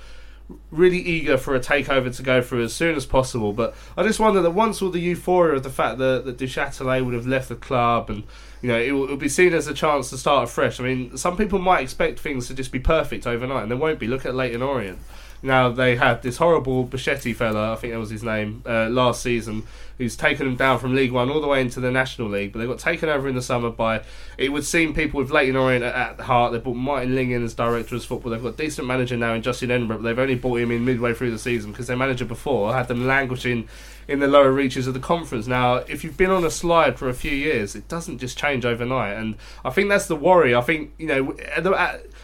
really 0.72 1.00
eager 1.00 1.38
for 1.38 1.56
a 1.56 1.60
takeover 1.60 2.14
to 2.14 2.24
go 2.24 2.42
through 2.42 2.64
as 2.64 2.74
soon 2.74 2.96
as 2.96 3.06
possible. 3.06 3.54
But 3.54 3.74
I 3.96 4.04
just 4.04 4.20
wonder 4.20 4.42
that 4.42 4.52
once 4.52 4.82
all 4.82 4.90
the 4.90 5.00
euphoria 5.00 5.56
of 5.56 5.64
the 5.64 5.70
fact 5.70 5.98
that, 6.00 6.26
that 6.26 6.38
Duchâtelet 6.38 7.06
would 7.06 7.14
have 7.14 7.28
left 7.28 7.48
the 7.48 7.56
club 7.56 8.10
and 8.10 8.24
you 8.62 8.70
know 8.70 8.80
it 8.80 8.92
will, 8.92 9.06
it 9.06 9.10
will 9.10 9.18
be 9.18 9.30
seen 9.30 9.54
as 9.54 9.68
a 9.68 9.74
chance 9.74 10.10
to 10.10 10.18
start 10.18 10.50
afresh. 10.50 10.80
I 10.80 10.84
mean, 10.84 11.18
some 11.18 11.38
people 11.38 11.60
might 11.60 11.82
expect 11.82 12.20
things 12.20 12.48
to 12.48 12.54
just 12.54 12.72
be 12.72 12.80
perfect 12.80 13.28
overnight, 13.28 13.64
and 13.64 13.72
they 13.72 13.76
won't 13.76 14.00
be. 14.00 14.08
Look 14.08 14.26
at 14.26 14.36
Leyton 14.36 14.62
Orient. 14.62 15.00
Now 15.42 15.70
they 15.70 15.96
had 15.96 16.22
this 16.22 16.38
horrible 16.38 16.86
Becchetti 16.86 17.36
fella, 17.36 17.74
I 17.74 17.76
think 17.76 17.94
that 17.94 18.00
was 18.00 18.10
his 18.10 18.24
name, 18.24 18.64
uh, 18.66 18.90
last 18.90 19.22
season, 19.22 19.64
who's 19.98 20.16
taken 20.16 20.46
them 20.46 20.56
down 20.56 20.80
from 20.80 20.96
League 20.96 21.12
One 21.12 21.30
all 21.30 21.42
the 21.42 21.48
way 21.48 21.62
into 21.62 21.80
the 21.80 21.92
National 21.92 22.28
League. 22.28 22.54
But 22.54 22.60
they 22.60 22.66
got 22.66 22.80
taken 22.80 23.10
over 23.10 23.28
in 23.28 23.36
the 23.36 23.42
summer 23.42 23.70
by, 23.70 24.02
it 24.38 24.50
would 24.50 24.66
seem, 24.66 24.94
people 24.94 25.20
with 25.20 25.32
Leyton 25.32 25.56
Orient 25.56 25.84
at, 25.84 26.20
heart. 26.22 26.54
They 26.54 26.60
brought 26.60 26.76
Martin 26.76 27.16
Ling 27.16 27.32
in 27.32 27.44
as 27.44 27.54
director 27.54 27.96
of 27.96 28.06
football. 28.06 28.32
They've 28.32 28.42
got 28.42 28.54
a 28.54 28.58
decent 28.58 28.88
manager 28.88 29.18
now 29.18 29.34
in 29.34 29.42
Justin 29.42 29.72
Edinburgh, 29.72 29.98
but 29.98 30.04
they've 30.04 30.20
only 30.20 30.36
brought 30.36 30.60
him 30.60 30.72
in 30.72 30.86
midway 30.86 31.14
through 31.14 31.32
the 31.32 31.40
season 31.40 31.72
because 31.72 31.88
their 31.88 31.98
manager 31.98 32.26
before 32.26 32.74
had 32.74 32.88
them 32.88 33.06
languishing 33.06 33.68
in 34.08 34.20
the 34.20 34.28
lower 34.28 34.52
reaches 34.52 34.88
of 34.88 34.94
the 34.94 35.00
conference. 35.00 35.48
Now, 35.48 35.76
if 35.76 36.04
you've 36.04 36.18
been 36.18 36.32
on 36.32 36.44
a 36.44 36.52
slide 36.52 36.98
for 36.98 37.10
a 37.10 37.14
few 37.14 37.32
years, 37.32 37.76
it 37.76 37.88
doesn't 37.88 38.20
just 38.20 38.38
change 38.38 38.66
overnight, 38.66 39.18
and 39.18 39.36
I 39.66 39.70
think 39.70 39.90
that's 39.90 40.08
the 40.08 40.16
worry. 40.16 40.56
I 40.56 40.62
think 40.62 40.94
you 40.98 41.08
know 41.08 41.36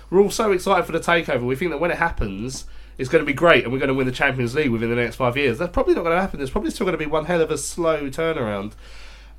we're 0.09 0.21
all 0.21 0.31
so 0.31 0.51
excited 0.51 0.85
for 0.85 0.93
the 0.93 0.99
takeover. 0.99 1.43
We 1.43 1.55
think 1.55 1.71
that 1.71 1.79
when 1.79 1.91
it 1.91 1.97
happens. 1.97 2.65
It's 3.03 3.11
going 3.11 3.21
to 3.21 3.25
be 3.25 3.33
great, 3.33 3.65
and 3.65 3.73
we're 3.73 3.79
going 3.79 3.89
to 3.89 3.93
win 3.93 4.07
the 4.07 4.13
Champions 4.13 4.55
League 4.55 4.69
within 4.69 4.89
the 4.89 4.95
next 4.95 5.17
five 5.17 5.35
years. 5.35 5.57
That's 5.57 5.73
probably 5.73 5.93
not 5.93 6.05
going 6.05 6.15
to 6.15 6.21
happen. 6.21 6.39
There's 6.39 6.49
probably 6.49 6.71
still 6.71 6.85
going 6.85 6.97
to 6.97 6.97
be 6.97 7.05
one 7.05 7.25
hell 7.25 7.41
of 7.41 7.51
a 7.51 7.57
slow 7.57 8.09
turnaround, 8.09 8.71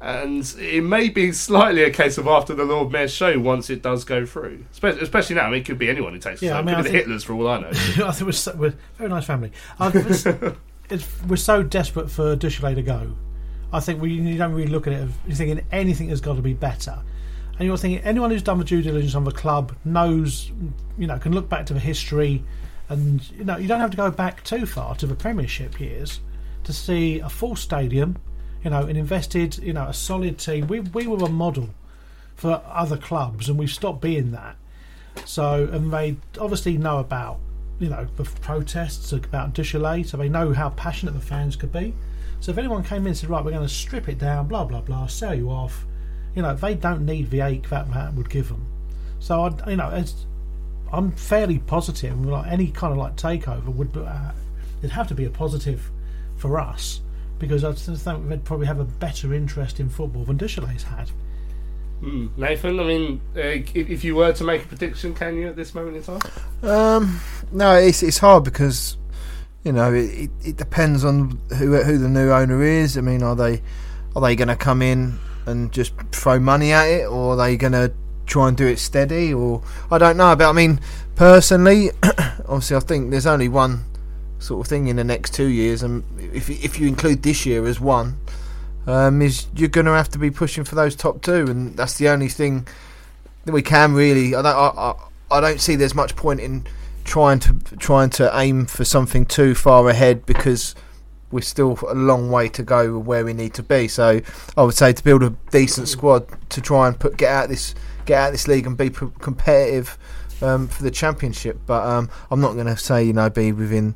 and 0.02 0.54
it 0.58 0.84
may 0.84 1.08
be 1.08 1.32
slightly 1.32 1.82
a 1.82 1.90
case 1.90 2.18
of 2.18 2.26
after 2.26 2.52
the 2.52 2.66
Lord 2.66 2.92
Mayor's 2.92 3.10
show 3.10 3.38
once 3.38 3.70
it 3.70 3.80
does 3.80 4.04
go 4.04 4.26
through. 4.26 4.66
Especially, 4.70 5.00
especially 5.00 5.36
now, 5.36 5.46
I 5.46 5.50
mean, 5.50 5.60
it 5.62 5.64
could 5.64 5.78
be 5.78 5.88
anyone 5.88 6.12
who 6.12 6.18
takes 6.18 6.42
Yeah, 6.42 6.50
the 6.50 6.56
I 6.58 6.62
mean, 6.62 6.74
It 6.74 6.76
could 6.76 6.86
I 6.86 6.90
be 6.90 6.98
the 6.98 7.04
Hitlers 7.04 7.24
for 7.24 7.32
all 7.32 7.48
I 7.48 7.60
know. 7.60 7.68
I 8.06 8.12
think 8.12 8.20
we're, 8.26 8.32
so, 8.32 8.54
we're 8.54 8.66
a 8.68 8.74
very 8.98 9.08
nice 9.08 9.24
family. 9.24 9.50
I 9.80 9.90
it's, 9.94 10.26
it's, 10.90 11.22
we're 11.22 11.36
so 11.36 11.62
desperate 11.62 12.10
for 12.10 12.36
Duchesne 12.36 12.74
to 12.74 12.82
go. 12.82 13.16
I 13.72 13.80
think 13.80 14.02
we 14.02 14.12
you 14.12 14.36
don't 14.36 14.52
really 14.52 14.70
look 14.70 14.86
at 14.86 14.92
it. 14.92 15.08
You're 15.26 15.36
thinking 15.36 15.64
anything 15.72 16.10
has 16.10 16.20
got 16.20 16.36
to 16.36 16.42
be 16.42 16.52
better, 16.52 17.02
and 17.58 17.66
you're 17.66 17.78
thinking 17.78 18.04
anyone 18.04 18.30
who's 18.30 18.42
done 18.42 18.58
the 18.58 18.64
due 18.64 18.82
diligence 18.82 19.14
on 19.14 19.24
the 19.24 19.32
club 19.32 19.74
knows, 19.86 20.52
you 20.98 21.06
know, 21.06 21.18
can 21.18 21.32
look 21.32 21.48
back 21.48 21.64
to 21.66 21.72
the 21.72 21.80
history, 21.80 22.44
and 22.88 23.28
you 23.30 23.44
know 23.44 23.56
you 23.56 23.68
don't 23.68 23.80
have 23.80 23.90
to 23.90 23.96
go 23.96 24.10
back 24.10 24.44
too 24.44 24.66
far 24.66 24.94
to 24.96 25.06
the 25.06 25.14
Premiership 25.14 25.80
years 25.80 26.20
to 26.64 26.72
see 26.72 27.20
a 27.20 27.28
full 27.28 27.56
stadium, 27.56 28.16
you 28.62 28.70
know, 28.70 28.82
an 28.82 28.96
invested, 28.96 29.58
you 29.58 29.72
know, 29.72 29.88
a 29.88 29.94
solid 29.94 30.38
team. 30.38 30.66
We 30.66 30.80
we 30.80 31.06
were 31.06 31.24
a 31.24 31.28
model 31.28 31.70
for 32.34 32.62
other 32.66 32.96
clubs, 32.96 33.48
and 33.48 33.58
we've 33.58 33.70
stopped 33.70 34.00
being 34.00 34.32
that. 34.32 34.56
So, 35.24 35.68
and 35.72 35.92
they 35.92 36.16
obviously 36.40 36.76
know 36.76 36.98
about, 36.98 37.38
you 37.78 37.88
know, 37.88 38.06
the 38.16 38.24
protests 38.24 39.12
about 39.12 39.54
Duchesne, 39.54 40.04
so 40.04 40.16
they 40.16 40.28
know 40.28 40.52
how 40.52 40.70
passionate 40.70 41.12
the 41.12 41.20
fans 41.20 41.56
could 41.56 41.72
be. 41.72 41.94
So, 42.40 42.50
if 42.50 42.58
anyone 42.58 42.82
came 42.82 43.02
in 43.02 43.08
and 43.08 43.16
said, 43.16 43.30
right, 43.30 43.44
we're 43.44 43.52
going 43.52 43.66
to 43.66 43.72
strip 43.72 44.08
it 44.08 44.18
down, 44.18 44.48
blah, 44.48 44.64
blah, 44.64 44.80
blah, 44.80 45.06
sell 45.06 45.34
you 45.34 45.50
off, 45.50 45.86
you 46.34 46.42
know, 46.42 46.54
they 46.54 46.74
don't 46.74 47.06
need 47.06 47.30
the 47.30 47.40
ache 47.40 47.68
that 47.70 47.90
that 47.92 48.14
would 48.14 48.28
give 48.28 48.48
them. 48.48 48.66
So, 49.20 49.44
I, 49.44 49.70
you 49.70 49.76
know, 49.76 49.90
it's, 49.90 50.26
I'm 50.94 51.12
fairly 51.12 51.58
positive, 51.58 52.24
like 52.24 52.50
any 52.50 52.68
kind 52.68 52.92
of 52.92 52.98
like 52.98 53.16
takeover 53.16 53.66
would, 53.66 53.92
be- 53.92 54.00
uh, 54.00 54.30
it'd 54.78 54.90
have 54.90 55.08
to 55.08 55.14
be 55.14 55.24
a 55.24 55.30
positive 55.30 55.90
for 56.36 56.58
us 56.58 57.00
because 57.38 57.64
I 57.64 57.72
just 57.72 58.04
think 58.04 58.28
we'd 58.28 58.44
probably 58.44 58.66
have 58.66 58.80
a 58.80 58.84
better 58.84 59.34
interest 59.34 59.80
in 59.80 59.88
football 59.88 60.24
than 60.24 60.36
Duchesne's 60.36 60.84
had. 60.84 61.10
Hmm. 62.00 62.28
Nathan, 62.36 62.80
I 62.80 62.84
mean, 62.84 63.20
uh, 63.36 63.40
if, 63.40 63.76
if 63.76 64.04
you 64.04 64.14
were 64.14 64.32
to 64.32 64.44
make 64.44 64.64
a 64.64 64.66
prediction, 64.66 65.14
can 65.14 65.36
you 65.36 65.48
at 65.48 65.56
this 65.56 65.74
moment 65.74 65.96
in 65.96 66.02
time? 66.02 66.20
Um, 66.62 67.20
no, 67.52 67.74
it's 67.76 68.02
it's 68.02 68.18
hard 68.18 68.44
because 68.44 68.96
you 69.64 69.72
know 69.72 69.92
it, 69.92 70.10
it, 70.10 70.30
it 70.44 70.56
depends 70.56 71.04
on 71.04 71.40
who 71.56 71.82
who 71.82 71.98
the 71.98 72.08
new 72.08 72.30
owner 72.30 72.62
is. 72.62 72.98
I 72.98 73.00
mean, 73.00 73.22
are 73.22 73.36
they 73.36 73.62
are 74.14 74.22
they 74.22 74.36
going 74.36 74.48
to 74.48 74.56
come 74.56 74.82
in 74.82 75.18
and 75.46 75.72
just 75.72 75.94
throw 76.12 76.38
money 76.38 76.72
at 76.72 76.86
it, 76.86 77.06
or 77.06 77.34
are 77.34 77.36
they 77.36 77.56
going 77.56 77.72
to 77.72 77.92
try 78.26 78.48
and 78.48 78.56
do 78.56 78.66
it 78.66 78.78
steady? 78.78 79.32
Or 79.32 79.62
I 79.90 79.98
don't 79.98 80.16
know. 80.16 80.34
But 80.36 80.48
I 80.48 80.52
mean, 80.52 80.80
personally, 81.16 81.90
obviously, 82.02 82.76
I 82.76 82.80
think 82.80 83.10
there's 83.10 83.26
only 83.26 83.48
one 83.48 83.84
sort 84.38 84.66
of 84.66 84.68
thing 84.68 84.88
in 84.88 84.96
the 84.96 85.04
next 85.04 85.34
two 85.34 85.48
years, 85.48 85.82
and 85.82 86.04
if 86.32 86.50
if 86.50 86.78
you 86.78 86.86
include 86.86 87.22
this 87.22 87.46
year 87.46 87.66
as 87.66 87.80
one, 87.80 88.18
um, 88.86 89.22
is 89.22 89.46
you're 89.54 89.68
going 89.68 89.86
to 89.86 89.92
have 89.92 90.10
to 90.10 90.18
be 90.18 90.30
pushing 90.30 90.64
for 90.64 90.74
those 90.74 90.94
top 90.94 91.22
two, 91.22 91.46
and 91.48 91.76
that's 91.76 91.98
the 91.98 92.08
only 92.08 92.28
thing 92.28 92.66
that 93.44 93.52
we 93.52 93.62
can 93.62 93.94
really. 93.94 94.34
I 94.34 94.42
don't. 94.42 94.56
I, 94.56 94.68
I, 94.68 94.94
I 95.30 95.40
don't 95.40 95.60
see 95.60 95.76
there's 95.76 95.94
much 95.94 96.14
point 96.16 96.40
in 96.40 96.66
trying 97.04 97.38
to 97.40 97.54
trying 97.78 98.10
to 98.10 98.30
aim 98.38 98.66
for 98.66 98.84
something 98.84 99.24
too 99.26 99.54
far 99.54 99.88
ahead 99.88 100.26
because 100.26 100.74
we're 101.30 101.40
still 101.40 101.78
a 101.88 101.94
long 101.94 102.30
way 102.30 102.48
to 102.48 102.62
go 102.62 102.98
where 102.98 103.24
we 103.24 103.32
need 103.32 103.54
to 103.54 103.62
be. 103.62 103.88
So 103.88 104.20
I 104.56 104.62
would 104.62 104.74
say 104.74 104.92
to 104.92 105.02
build 105.02 105.22
a 105.22 105.30
decent 105.50 105.88
squad 105.88 106.26
to 106.50 106.60
try 106.60 106.86
and 106.86 106.98
put 106.98 107.16
get 107.16 107.30
out 107.30 107.48
this 107.48 107.74
get 108.04 108.18
out 108.20 108.26
of 108.28 108.32
this 108.34 108.48
league 108.48 108.66
and 108.66 108.76
be 108.76 108.90
p- 108.90 109.06
competitive 109.20 109.98
um, 110.42 110.68
for 110.68 110.82
the 110.82 110.90
championship. 110.90 111.58
But 111.66 111.84
um, 111.86 112.10
I'm 112.30 112.40
not 112.40 112.54
going 112.54 112.66
to 112.66 112.76
say 112.76 113.04
you 113.04 113.12
know 113.12 113.30
be 113.30 113.52
within 113.52 113.94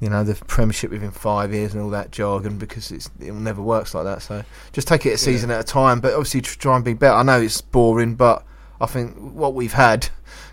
you 0.00 0.10
know 0.10 0.22
the 0.24 0.34
Premiership 0.46 0.90
within 0.90 1.10
five 1.10 1.52
years 1.52 1.72
and 1.74 1.82
all 1.82 1.90
that 1.90 2.10
jargon 2.10 2.58
because 2.58 2.90
it's 2.90 3.08
it 3.20 3.32
never 3.32 3.62
works 3.62 3.94
like 3.94 4.04
that. 4.04 4.22
So 4.22 4.44
just 4.72 4.88
take 4.88 5.06
it 5.06 5.10
a 5.10 5.18
season 5.18 5.50
at 5.50 5.60
a 5.60 5.64
time. 5.64 6.00
But 6.00 6.12
obviously 6.14 6.40
try 6.42 6.76
and 6.76 6.84
be 6.84 6.94
better. 6.94 7.14
I 7.14 7.22
know 7.22 7.40
it's 7.40 7.60
boring, 7.60 8.14
but 8.14 8.44
I 8.80 8.86
think 8.86 9.16
what 9.16 9.54
we've 9.54 9.72
had 9.72 10.08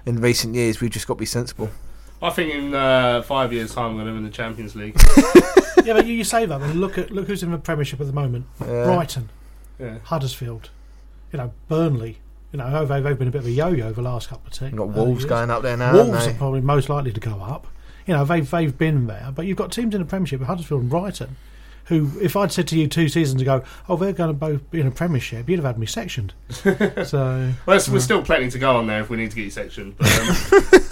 in 0.06 0.22
recent 0.22 0.56
years, 0.56 0.82
we've 0.82 0.92
just 0.92 1.08
got 1.08 1.16
to 1.16 1.20
be 1.20 1.26
sensible. 1.26 1.70
I 2.22 2.30
think 2.30 2.54
in 2.54 2.74
uh, 2.74 3.22
five 3.24 3.52
years' 3.52 3.74
time, 3.74 3.96
we're 3.96 4.04
going 4.04 4.08
to 4.08 4.14
win 4.14 4.24
the 4.24 4.30
Champions 4.30 4.76
League. 4.78 4.96
yeah, 5.84 5.94
but 5.94 6.06
you, 6.08 6.14
you 6.14 6.24
say 6.24 6.46
that, 6.46 6.62
and 6.62 6.80
look 6.80 6.98
at 6.98 7.12
look 7.12 7.28
who's 7.28 7.44
in 7.44 7.52
the 7.52 7.58
Premiership 7.58 8.00
at 8.00 8.08
the 8.08 8.14
moment: 8.14 8.46
Yeah. 8.62 8.86
Brighton, 8.86 9.30
Yeah. 9.78 9.98
Huddersfield, 10.06 10.70
you 11.34 11.38
know, 11.38 11.52
Burnley. 11.68 12.20
You 12.54 12.60
know, 12.60 12.70
oh, 12.72 12.86
they've, 12.86 13.04
they've 13.04 13.18
been 13.18 13.28
a 13.28 13.32
bit 13.32 13.42
of 13.42 13.48
a 13.48 13.52
yo-yo 13.52 13.88
over 13.88 13.96
the 13.96 14.08
last 14.08 14.30
couple 14.30 14.46
of 14.46 14.54
teams. 14.54 14.74
You've 14.74 14.78
got 14.78 15.00
uh, 15.00 15.04
Wolves 15.04 15.26
going 15.26 15.50
up 15.50 15.64
there 15.64 15.76
now, 15.76 15.94
Wolves 15.94 16.28
are 16.28 16.34
probably 16.36 16.62
most 16.62 16.88
likely 16.88 17.12
to 17.12 17.20
go 17.20 17.42
up. 17.42 17.66
You 18.06 18.14
know, 18.14 18.26
they've 18.26 18.50
they've 18.50 18.78
been 18.78 19.08
there, 19.08 19.32
but 19.34 19.48
you've 19.48 19.58
got 19.58 19.72
teams 19.72 19.96
in 19.96 20.02
the 20.02 20.06
Premiership, 20.06 20.42
Huddersfield 20.42 20.82
and 20.82 20.90
Brighton, 20.90 21.36
who, 21.86 22.12
if 22.22 22.36
I'd 22.36 22.52
said 22.52 22.68
to 22.70 22.80
you 22.80 22.88
two 22.88 23.10
seasons 23.10 23.42
ago, 23.42 23.64
oh, 23.90 23.98
they're 23.98 24.14
going 24.14 24.30
to 24.30 24.34
both 24.34 24.70
be 24.72 24.80
in 24.80 24.88
a 24.88 24.92
Premiership, 24.92 25.50
you'd 25.50 25.58
have 25.58 25.66
had 25.66 25.78
me 25.78 25.86
sectioned. 25.86 26.34
so, 26.50 26.72
Well, 26.74 27.54
there's, 27.66 27.90
uh, 27.90 27.92
we're 27.92 28.00
still 28.00 28.22
plenty 28.22 28.50
to 28.52 28.60
go 28.60 28.78
on 28.78 28.88
there 28.88 29.02
if 29.02 29.10
we 29.10 29.18
need 29.18 29.32
to 29.32 29.36
get 29.36 29.44
you 29.44 29.52
sectioned. 29.52 29.98
But 29.98 30.20
um, 30.20 30.30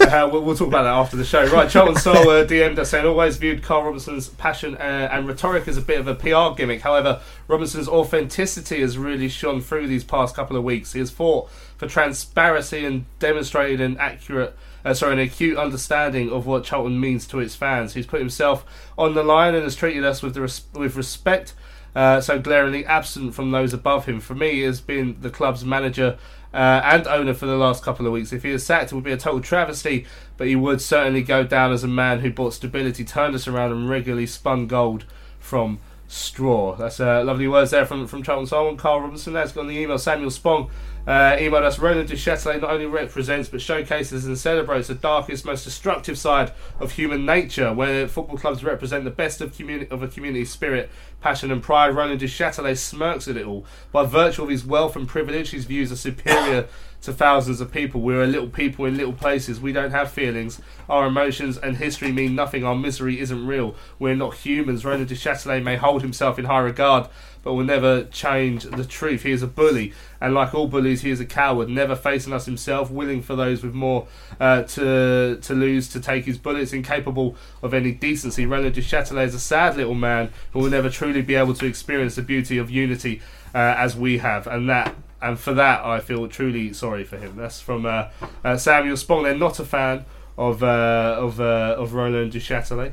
uh, 0.08 0.28
we'll, 0.30 0.42
we'll 0.42 0.56
talk 0.56 0.68
about 0.68 0.82
that 0.82 0.92
after 0.92 1.16
the 1.16 1.24
show. 1.24 1.46
Right, 1.46 1.70
Charlton 1.70 1.96
uh, 1.96 2.44
DM'd 2.44 2.78
us 2.78 2.90
saying 2.90 3.06
always 3.06 3.36
viewed 3.36 3.62
Carl 3.62 3.84
Robinson's 3.84 4.28
passion 4.28 4.76
uh, 4.76 5.08
and 5.10 5.26
rhetoric 5.26 5.66
as 5.68 5.76
a 5.76 5.82
bit 5.82 5.98
of 5.98 6.08
a 6.08 6.14
PR 6.14 6.56
gimmick. 6.56 6.82
However, 6.82 7.20
Robinson's 7.48 7.88
authenticity 7.88 8.80
has 8.80 8.98
really 8.98 9.28
shone 9.28 9.60
through 9.60 9.86
these 9.86 10.04
past 10.04 10.34
couple 10.34 10.56
of 10.56 10.64
weeks. 10.64 10.92
He 10.92 10.98
has 10.98 11.10
fought 11.10 11.50
for 11.78 11.88
transparency 11.88 12.84
and 12.84 13.06
demonstrated 13.18 13.80
an 13.80 13.96
accurate. 13.98 14.56
Uh, 14.84 14.94
sorry, 14.94 15.12
an 15.12 15.18
acute 15.18 15.56
understanding 15.56 16.30
of 16.30 16.46
what 16.46 16.64
Charlton 16.64 16.98
means 16.98 17.26
to 17.28 17.40
its 17.40 17.54
fans. 17.54 17.94
He's 17.94 18.06
put 18.06 18.20
himself 18.20 18.64
on 18.98 19.14
the 19.14 19.22
line 19.22 19.54
and 19.54 19.64
has 19.64 19.76
treated 19.76 20.04
us 20.04 20.22
with 20.22 20.36
res- 20.36 20.64
with 20.74 20.96
respect 20.96 21.54
uh, 21.94 22.20
so 22.20 22.38
glaringly 22.38 22.84
absent 22.86 23.34
from 23.34 23.50
those 23.50 23.72
above 23.72 24.06
him. 24.06 24.20
For 24.20 24.34
me, 24.34 24.60
has 24.62 24.80
been 24.80 25.16
the 25.20 25.30
club's 25.30 25.64
manager 25.64 26.18
uh, 26.54 26.80
and 26.84 27.06
owner 27.06 27.34
for 27.34 27.46
the 27.46 27.56
last 27.56 27.82
couple 27.82 28.06
of 28.06 28.12
weeks. 28.12 28.32
If 28.32 28.42
he 28.42 28.50
is 28.50 28.64
sacked, 28.64 28.92
it 28.92 28.94
would 28.94 29.04
be 29.04 29.12
a 29.12 29.16
total 29.16 29.40
travesty, 29.40 30.06
but 30.36 30.46
he 30.46 30.56
would 30.56 30.80
certainly 30.80 31.22
go 31.22 31.44
down 31.44 31.72
as 31.72 31.84
a 31.84 31.88
man 31.88 32.20
who 32.20 32.30
brought 32.30 32.54
stability, 32.54 33.04
turned 33.04 33.34
us 33.34 33.46
around, 33.46 33.72
and 33.72 33.88
regularly 33.88 34.26
spun 34.26 34.66
gold 34.66 35.04
from 35.38 35.78
straw. 36.08 36.76
That's 36.76 37.00
uh, 37.00 37.24
lovely 37.24 37.48
words 37.48 37.70
there 37.70 37.86
from, 37.86 38.06
from 38.06 38.22
Charlton 38.22 38.46
Solomon. 38.46 38.76
Carl 38.76 39.00
Robinson, 39.00 39.32
that's 39.32 39.52
got 39.52 39.62
on 39.62 39.68
the 39.68 39.78
email. 39.78 39.98
Samuel 39.98 40.30
Spong 40.30 40.70
uh, 41.06 41.36
emailed 41.36 41.62
us. 41.62 41.78
Roland 41.78 42.08
Duchâtelet 42.08 42.60
not 42.60 42.70
only 42.70 42.86
represents 42.86 43.48
but 43.48 43.60
showcases 43.60 44.24
and 44.24 44.38
celebrates 44.38 44.88
the 44.88 44.94
darkest, 44.94 45.44
most 45.44 45.64
destructive 45.64 46.18
side 46.18 46.52
of 46.80 46.92
human 46.92 47.26
nature, 47.26 47.72
where 47.72 48.06
football 48.06 48.38
clubs 48.38 48.62
represent 48.62 49.04
the 49.04 49.10
best 49.10 49.40
of, 49.40 49.52
communi- 49.52 49.90
of 49.90 50.02
a 50.02 50.08
community 50.08 50.44
spirit, 50.44 50.90
passion, 51.20 51.50
and 51.50 51.62
pride. 51.62 51.94
Roland 51.94 52.20
Duchâtelet 52.20 52.78
smirks 52.78 53.28
at 53.28 53.36
it 53.36 53.46
all. 53.46 53.64
By 53.90 54.04
virtue 54.04 54.44
of 54.44 54.48
his 54.48 54.64
wealth 54.64 54.96
and 54.96 55.08
privilege, 55.08 55.50
his 55.50 55.64
views 55.64 55.90
are 55.90 55.96
superior 55.96 56.68
to 57.02 57.12
thousands 57.12 57.60
of 57.60 57.72
people. 57.72 58.00
We're 58.00 58.22
a 58.22 58.28
little 58.28 58.48
people 58.48 58.84
in 58.84 58.96
little 58.96 59.12
places. 59.12 59.60
We 59.60 59.72
don't 59.72 59.90
have 59.90 60.10
feelings. 60.12 60.60
Our 60.88 61.06
emotions 61.06 61.58
and 61.58 61.76
history 61.76 62.12
mean 62.12 62.34
nothing. 62.34 62.64
Our 62.64 62.76
misery 62.76 63.18
isn't 63.20 63.46
real. 63.46 63.74
We're 63.98 64.14
not 64.14 64.34
humans. 64.34 64.84
Roland 64.84 65.08
Duchâtelet 65.08 65.64
may 65.64 65.76
hold 65.76 66.02
himself 66.02 66.38
in 66.38 66.44
high 66.44 66.60
regard, 66.60 67.08
but 67.42 67.54
will 67.54 67.64
never 67.64 68.04
change 68.04 68.64
the 68.64 68.84
truth. 68.84 69.22
He 69.22 69.32
is 69.32 69.42
a 69.42 69.46
bully, 69.46 69.92
and 70.20 70.34
like 70.34 70.54
all 70.54 70.68
bullies, 70.68 71.02
he 71.02 71.10
is 71.10 71.20
a 71.20 71.26
coward, 71.26 71.68
never 71.68 71.96
facing 71.96 72.32
us 72.32 72.46
himself, 72.46 72.90
willing 72.90 73.22
for 73.22 73.36
those 73.36 73.62
with 73.62 73.74
more 73.74 74.06
uh, 74.40 74.62
to 74.62 75.38
to 75.40 75.54
lose 75.54 75.88
to 75.88 76.00
take 76.00 76.24
his 76.24 76.38
bullets, 76.38 76.72
incapable 76.72 77.36
of 77.62 77.74
any 77.74 77.92
decency. 77.92 78.46
Roland 78.46 78.74
Duchâtelet 78.74 79.26
is 79.26 79.34
a 79.34 79.40
sad 79.40 79.76
little 79.76 79.94
man 79.94 80.30
who 80.52 80.60
will 80.60 80.70
never 80.70 80.90
truly 80.90 81.22
be 81.22 81.34
able 81.34 81.54
to 81.54 81.66
experience 81.66 82.14
the 82.14 82.22
beauty 82.22 82.58
of 82.58 82.70
unity 82.70 83.20
uh, 83.54 83.58
as 83.58 83.96
we 83.96 84.18
have, 84.18 84.46
and 84.46 84.68
that. 84.68 84.94
And 85.20 85.38
for 85.38 85.54
that, 85.54 85.84
I 85.84 86.00
feel 86.00 86.26
truly 86.26 86.72
sorry 86.72 87.04
for 87.04 87.16
him. 87.16 87.36
That's 87.36 87.60
from 87.60 87.86
uh, 87.86 88.08
uh, 88.42 88.56
Samuel 88.56 88.96
Spong. 88.96 89.22
They're 89.22 89.36
not 89.38 89.60
a 89.60 89.64
fan 89.64 90.04
of 90.36 90.64
uh, 90.64 91.16
of 91.18 91.40
uh, 91.40 91.76
of 91.78 91.94
Roland 91.94 92.32
Duchâtelet. 92.32 92.92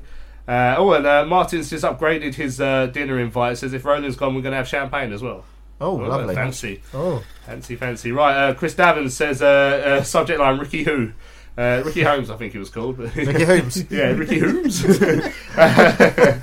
Uh, 0.49 0.73
oh, 0.79 0.93
and 0.93 1.05
uh, 1.05 1.23
Martin's 1.25 1.69
just 1.69 1.85
upgraded 1.85 2.33
his 2.33 2.59
uh, 2.59 2.87
dinner 2.87 3.19
invite. 3.19 3.59
Says 3.59 3.71
if 3.71 3.85
Roland's 3.85 4.15
gone, 4.15 4.33
we're 4.33 4.41
going 4.41 4.53
to 4.53 4.57
have 4.57 4.67
champagne 4.67 5.13
as 5.13 5.21
well. 5.21 5.45
Oh, 5.79 5.93
lovely. 5.93 6.33
Fancy. 6.33 6.81
Oh. 6.91 7.23
Fancy, 7.45 7.75
fancy. 7.75 8.11
Right, 8.11 8.35
uh, 8.35 8.53
Chris 8.55 8.73
Davins 8.73 9.11
says, 9.11 9.43
uh, 9.43 9.99
uh, 9.99 10.03
subject 10.03 10.39
line, 10.39 10.57
Ricky 10.57 10.83
Who. 10.83 11.11
Uh, 11.55 11.83
Ricky 11.85 12.01
Holmes, 12.01 12.31
I 12.31 12.35
think 12.37 12.53
he 12.53 12.57
was 12.57 12.71
called. 12.71 12.97
Ricky 13.15 13.43
Holmes? 13.43 13.85
yeah, 13.91 14.07
Ricky 14.07 14.39
Holmes. 14.39 14.83
uh, 15.55 16.39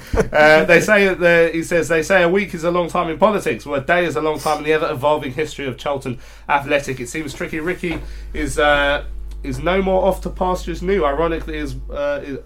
they 0.66 0.80
say 0.80 1.08
that 1.08 1.18
the, 1.18 1.50
he 1.52 1.64
says 1.64 1.88
they 1.88 2.04
say 2.04 2.22
a 2.22 2.28
week 2.28 2.54
is 2.54 2.62
a 2.62 2.70
long 2.70 2.88
time 2.88 3.10
in 3.10 3.18
politics. 3.18 3.66
Well, 3.66 3.80
a 3.80 3.84
day 3.84 4.04
is 4.04 4.14
a 4.14 4.20
long 4.20 4.38
time 4.38 4.58
in 4.58 4.64
the 4.64 4.72
ever 4.72 4.88
evolving 4.90 5.32
history 5.32 5.66
of 5.66 5.78
Charlton 5.78 6.20
Athletic. 6.48 7.00
It 7.00 7.08
seems 7.08 7.34
tricky. 7.34 7.60
Ricky 7.60 7.98
is 8.34 8.58
uh, 8.58 9.04
is 9.42 9.58
no 9.58 9.80
more 9.80 10.04
off 10.04 10.20
to 10.22 10.30
pastures 10.30 10.82
new. 10.82 11.04
Ironically, 11.04 11.56
is, 11.56 11.76
uh, 11.90 12.20
is 12.22 12.38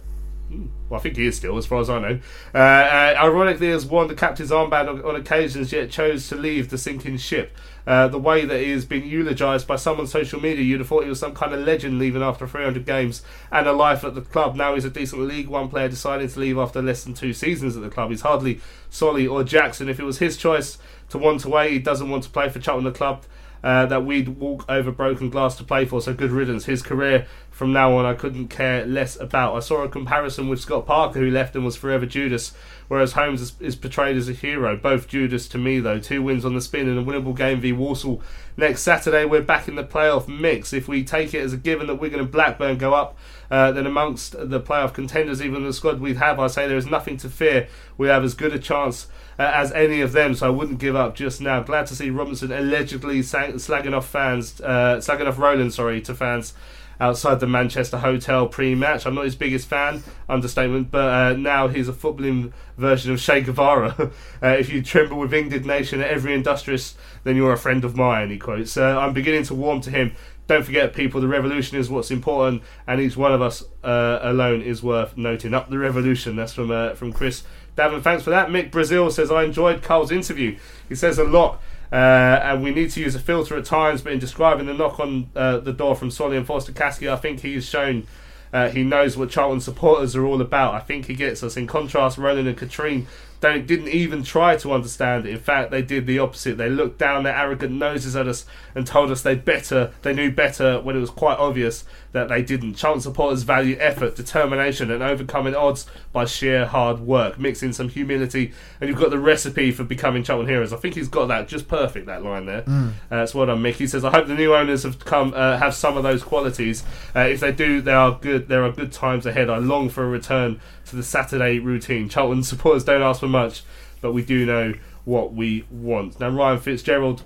well, 0.90 0.98
I 0.98 1.02
think 1.02 1.16
he 1.16 1.26
is 1.26 1.36
still, 1.36 1.56
as 1.56 1.66
far 1.66 1.80
as 1.80 1.88
I 1.88 2.00
know. 2.00 2.20
Uh, 2.52 2.58
uh, 2.58 3.14
ironically, 3.18 3.70
has 3.70 3.86
worn 3.86 4.08
the 4.08 4.14
captain's 4.16 4.50
armband 4.50 4.88
on, 4.88 5.02
on 5.02 5.14
occasions, 5.14 5.72
yet 5.72 5.88
chose 5.88 6.28
to 6.28 6.34
leave 6.34 6.68
the 6.68 6.76
sinking 6.76 7.16
ship. 7.16 7.56
Uh, 7.86 8.08
the 8.08 8.18
way 8.18 8.44
that 8.44 8.60
he 8.60 8.70
has 8.70 8.84
been 8.84 9.06
eulogised 9.06 9.68
by 9.68 9.76
some 9.76 10.00
on 10.00 10.06
social 10.08 10.40
media, 10.40 10.64
you'd 10.64 10.80
have 10.80 10.88
thought 10.88 11.04
he 11.04 11.08
was 11.08 11.20
some 11.20 11.32
kind 11.32 11.54
of 11.54 11.60
legend 11.60 11.98
leaving 11.98 12.22
after 12.22 12.46
300 12.46 12.84
games 12.84 13.22
and 13.52 13.68
a 13.68 13.72
life 13.72 14.02
at 14.02 14.16
the 14.16 14.20
club. 14.20 14.56
Now 14.56 14.74
he's 14.74 14.84
a 14.84 14.90
decent 14.90 15.22
League 15.22 15.48
One 15.48 15.68
player 15.68 15.88
deciding 15.88 16.28
to 16.28 16.40
leave 16.40 16.58
after 16.58 16.82
less 16.82 17.04
than 17.04 17.14
two 17.14 17.32
seasons 17.32 17.76
at 17.76 17.82
the 17.82 17.88
club. 17.88 18.10
He's 18.10 18.20
hardly 18.22 18.60
Solly 18.90 19.26
or 19.26 19.44
Jackson. 19.44 19.88
If 19.88 20.00
it 20.00 20.04
was 20.04 20.18
his 20.18 20.36
choice 20.36 20.76
to 21.10 21.18
want 21.18 21.44
away, 21.44 21.72
he 21.72 21.78
doesn't 21.78 22.10
want 22.10 22.24
to 22.24 22.30
play 22.30 22.48
for 22.48 22.60
Cheltenham 22.60 22.92
the 22.92 22.98
club. 22.98 23.24
Uh, 23.62 23.84
that 23.86 24.06
we'd 24.06 24.28
walk 24.28 24.64
over 24.70 24.90
broken 24.90 25.28
glass 25.28 25.54
to 25.56 25.64
play 25.64 25.84
for. 25.84 26.00
So 26.00 26.14
good 26.14 26.30
riddance. 26.30 26.64
His 26.64 26.82
career 26.82 27.26
from 27.50 27.74
now 27.74 27.98
on, 27.98 28.06
I 28.06 28.14
couldn't 28.14 28.48
care 28.48 28.86
less 28.86 29.20
about. 29.20 29.54
I 29.54 29.60
saw 29.60 29.82
a 29.82 29.88
comparison 29.88 30.48
with 30.48 30.60
Scott 30.60 30.86
Parker, 30.86 31.18
who 31.18 31.30
left 31.30 31.54
and 31.54 31.62
was 31.62 31.76
forever 31.76 32.06
Judas, 32.06 32.54
whereas 32.88 33.12
Holmes 33.12 33.42
is, 33.42 33.52
is 33.60 33.76
portrayed 33.76 34.16
as 34.16 34.30
a 34.30 34.32
hero. 34.32 34.78
Both 34.78 35.08
Judas 35.08 35.46
to 35.48 35.58
me, 35.58 35.78
though. 35.78 35.98
Two 35.98 36.22
wins 36.22 36.46
on 36.46 36.54
the 36.54 36.62
spin 36.62 36.88
and 36.88 36.98
a 36.98 37.04
winnable 37.04 37.36
game 37.36 37.60
v 37.60 37.72
Walsall 37.72 38.22
next 38.56 38.80
Saturday. 38.80 39.26
We're 39.26 39.42
back 39.42 39.68
in 39.68 39.74
the 39.74 39.84
playoff 39.84 40.26
mix. 40.26 40.72
If 40.72 40.88
we 40.88 41.04
take 41.04 41.34
it 41.34 41.42
as 41.42 41.52
a 41.52 41.58
given 41.58 41.86
that 41.88 41.96
Wigan 41.96 42.20
and 42.20 42.30
Blackburn 42.30 42.78
go 42.78 42.94
up, 42.94 43.18
uh, 43.50 43.72
then 43.72 43.86
amongst 43.86 44.32
the 44.32 44.60
playoff 44.60 44.94
contenders, 44.94 45.42
even 45.42 45.62
the 45.64 45.72
squad 45.74 46.00
we 46.00 46.14
have, 46.14 46.40
I 46.40 46.46
say 46.46 46.66
there 46.66 46.78
is 46.78 46.86
nothing 46.86 47.18
to 47.18 47.28
fear. 47.28 47.68
We 47.98 48.08
have 48.08 48.24
as 48.24 48.32
good 48.32 48.54
a 48.54 48.58
chance 48.58 49.06
as 49.42 49.72
any 49.72 50.00
of 50.00 50.12
them, 50.12 50.34
so 50.34 50.46
I 50.46 50.50
wouldn't 50.50 50.78
give 50.78 50.94
up 50.94 51.14
just 51.14 51.40
now. 51.40 51.62
Glad 51.62 51.86
to 51.86 51.94
see 51.94 52.10
Robinson 52.10 52.52
allegedly 52.52 53.22
sang- 53.22 53.54
slagging 53.54 53.96
off 53.96 54.08
fans, 54.08 54.60
uh, 54.60 54.96
slagging 54.96 55.26
off 55.26 55.38
Roland, 55.38 55.72
sorry, 55.72 56.00
to 56.02 56.14
fans 56.14 56.52
outside 57.00 57.40
the 57.40 57.46
Manchester 57.46 57.96
hotel 57.96 58.46
pre-match. 58.46 59.06
I'm 59.06 59.14
not 59.14 59.24
his 59.24 59.34
biggest 59.34 59.66
fan, 59.66 60.02
understatement, 60.28 60.90
but 60.90 61.08
uh, 61.08 61.32
now 61.32 61.68
he's 61.68 61.88
a 61.88 61.92
footballing 61.92 62.52
version 62.76 63.12
of 63.12 63.20
Che 63.20 63.40
Guevara. 63.40 63.94
uh, 64.42 64.48
if 64.48 64.70
you 64.70 64.82
tremble 64.82 65.18
with 65.18 65.32
indignation 65.32 66.00
at 66.00 66.10
every 66.10 66.34
industrious, 66.34 66.94
then 67.24 67.36
you're 67.36 67.52
a 67.52 67.58
friend 67.58 67.84
of 67.84 67.96
mine. 67.96 68.30
He 68.30 68.38
quotes. 68.38 68.76
Uh, 68.76 68.98
I'm 68.98 69.14
beginning 69.14 69.44
to 69.44 69.54
warm 69.54 69.80
to 69.82 69.90
him. 69.90 70.12
Don't 70.46 70.64
forget, 70.64 70.92
people, 70.92 71.20
the 71.20 71.28
revolution 71.28 71.78
is 71.78 71.88
what's 71.88 72.10
important, 72.10 72.62
and 72.86 73.00
each 73.00 73.16
one 73.16 73.32
of 73.32 73.40
us 73.40 73.62
uh, 73.84 74.18
alone 74.20 74.62
is 74.62 74.82
worth 74.82 75.16
noting. 75.16 75.54
Up 75.54 75.70
the 75.70 75.78
revolution. 75.78 76.34
That's 76.34 76.52
from 76.52 76.72
uh, 76.72 76.94
from 76.94 77.12
Chris 77.12 77.44
Davin. 77.76 78.02
Thanks 78.02 78.22
for 78.22 78.30
that. 78.30 78.48
Mick 78.48 78.70
Brazil 78.70 79.10
says 79.10 79.30
I 79.30 79.44
enjoyed 79.44 79.82
Carl's 79.82 80.10
interview. 80.10 80.58
He 80.88 80.94
says 80.94 81.18
a 81.18 81.24
lot. 81.24 81.60
Uh, 81.92 82.40
and 82.44 82.62
we 82.62 82.70
need 82.70 82.90
to 82.90 83.00
use 83.00 83.16
a 83.16 83.18
filter 83.18 83.56
at 83.56 83.64
times, 83.64 84.00
but 84.00 84.12
in 84.12 84.18
describing 84.20 84.66
the 84.66 84.74
knock 84.74 85.00
on 85.00 85.28
uh, 85.34 85.58
the 85.58 85.72
door 85.72 85.96
from 85.96 86.08
Solly 86.08 86.36
and 86.36 86.46
Forster-Caskey, 86.46 87.10
I 87.10 87.16
think 87.16 87.40
he's 87.40 87.64
shown 87.64 88.06
uh, 88.52 88.68
he 88.68 88.82
knows 88.82 89.16
what 89.16 89.30
Charlton 89.30 89.60
supporters 89.60 90.16
are 90.16 90.24
all 90.24 90.40
about. 90.40 90.74
I 90.74 90.80
think 90.80 91.06
he 91.06 91.14
gets 91.14 91.42
us. 91.42 91.56
In 91.56 91.66
contrast, 91.66 92.18
Roland 92.18 92.48
and 92.48 92.56
Katrien 92.56 93.06
don't 93.40 93.66
didn't 93.66 93.88
even 93.88 94.22
try 94.22 94.56
to 94.56 94.72
understand 94.72 95.26
it. 95.26 95.30
In 95.30 95.38
fact, 95.38 95.70
they 95.70 95.82
did 95.82 96.06
the 96.06 96.18
opposite. 96.18 96.58
They 96.58 96.68
looked 96.68 96.98
down 96.98 97.22
their 97.22 97.34
arrogant 97.34 97.72
noses 97.72 98.14
at 98.14 98.28
us 98.28 98.44
and 98.74 98.86
told 98.86 99.10
us 99.10 99.22
they 99.22 99.34
better 99.34 99.92
they 100.02 100.12
knew 100.12 100.30
better 100.30 100.80
when 100.80 100.96
it 100.96 101.00
was 101.00 101.10
quite 101.10 101.38
obvious 101.38 101.84
that 102.12 102.28
they 102.28 102.42
didn't. 102.42 102.74
Charlton 102.74 103.00
supporters 103.00 103.42
value 103.42 103.76
effort, 103.78 104.16
determination, 104.16 104.90
and 104.90 105.02
overcoming 105.02 105.54
odds 105.54 105.86
by 106.12 106.24
sheer 106.24 106.66
hard 106.66 107.00
work. 107.00 107.38
Mixing 107.38 107.72
some 107.72 107.88
humility, 107.88 108.52
and 108.80 108.88
you've 108.88 108.98
got 108.98 109.10
the 109.10 109.18
recipe 109.18 109.70
for 109.70 109.84
becoming 109.84 110.22
Charlton 110.22 110.48
heroes. 110.48 110.72
I 110.72 110.76
think 110.76 110.94
he's 110.94 111.08
got 111.08 111.26
that 111.26 111.48
just 111.48 111.66
perfect. 111.68 112.06
That 112.06 112.22
line 112.22 112.46
there. 112.46 112.62
Mm. 112.62 112.90
Uh, 112.90 112.92
that's 113.10 113.34
what 113.34 113.48
I'm. 113.48 113.62
Mickey 113.62 113.86
says. 113.86 114.04
I 114.04 114.10
hope 114.10 114.26
the 114.26 114.34
new 114.34 114.54
owners 114.54 114.82
have 114.82 115.02
come 115.04 115.32
uh, 115.34 115.56
have 115.56 115.74
some 115.74 115.96
of 115.96 116.02
those 116.02 116.22
qualities. 116.22 116.84
Uh, 117.14 117.20
if 117.20 117.40
they 117.40 117.52
do, 117.52 117.80
they 117.80 117.92
are 117.92 118.18
good. 118.20 118.48
There 118.48 118.64
are 118.64 118.72
good 118.72 118.92
times 118.92 119.24
ahead. 119.24 119.48
I 119.48 119.58
long 119.58 119.88
for 119.88 120.04
a 120.04 120.08
return 120.08 120.60
to 120.90 120.96
the 120.96 121.02
Saturday 121.02 121.58
routine. 121.58 122.08
Charlton 122.08 122.42
supporters 122.42 122.84
don't 122.84 123.02
ask 123.02 123.20
for 123.20 123.28
much, 123.30 123.62
but 124.00 124.12
we 124.12 124.24
do 124.24 124.44
know 124.44 124.74
what 125.04 125.32
we 125.32 125.64
want. 125.70 126.20
Now 126.20 126.28
Ryan 126.28 126.58
Fitzgerald 126.58 127.22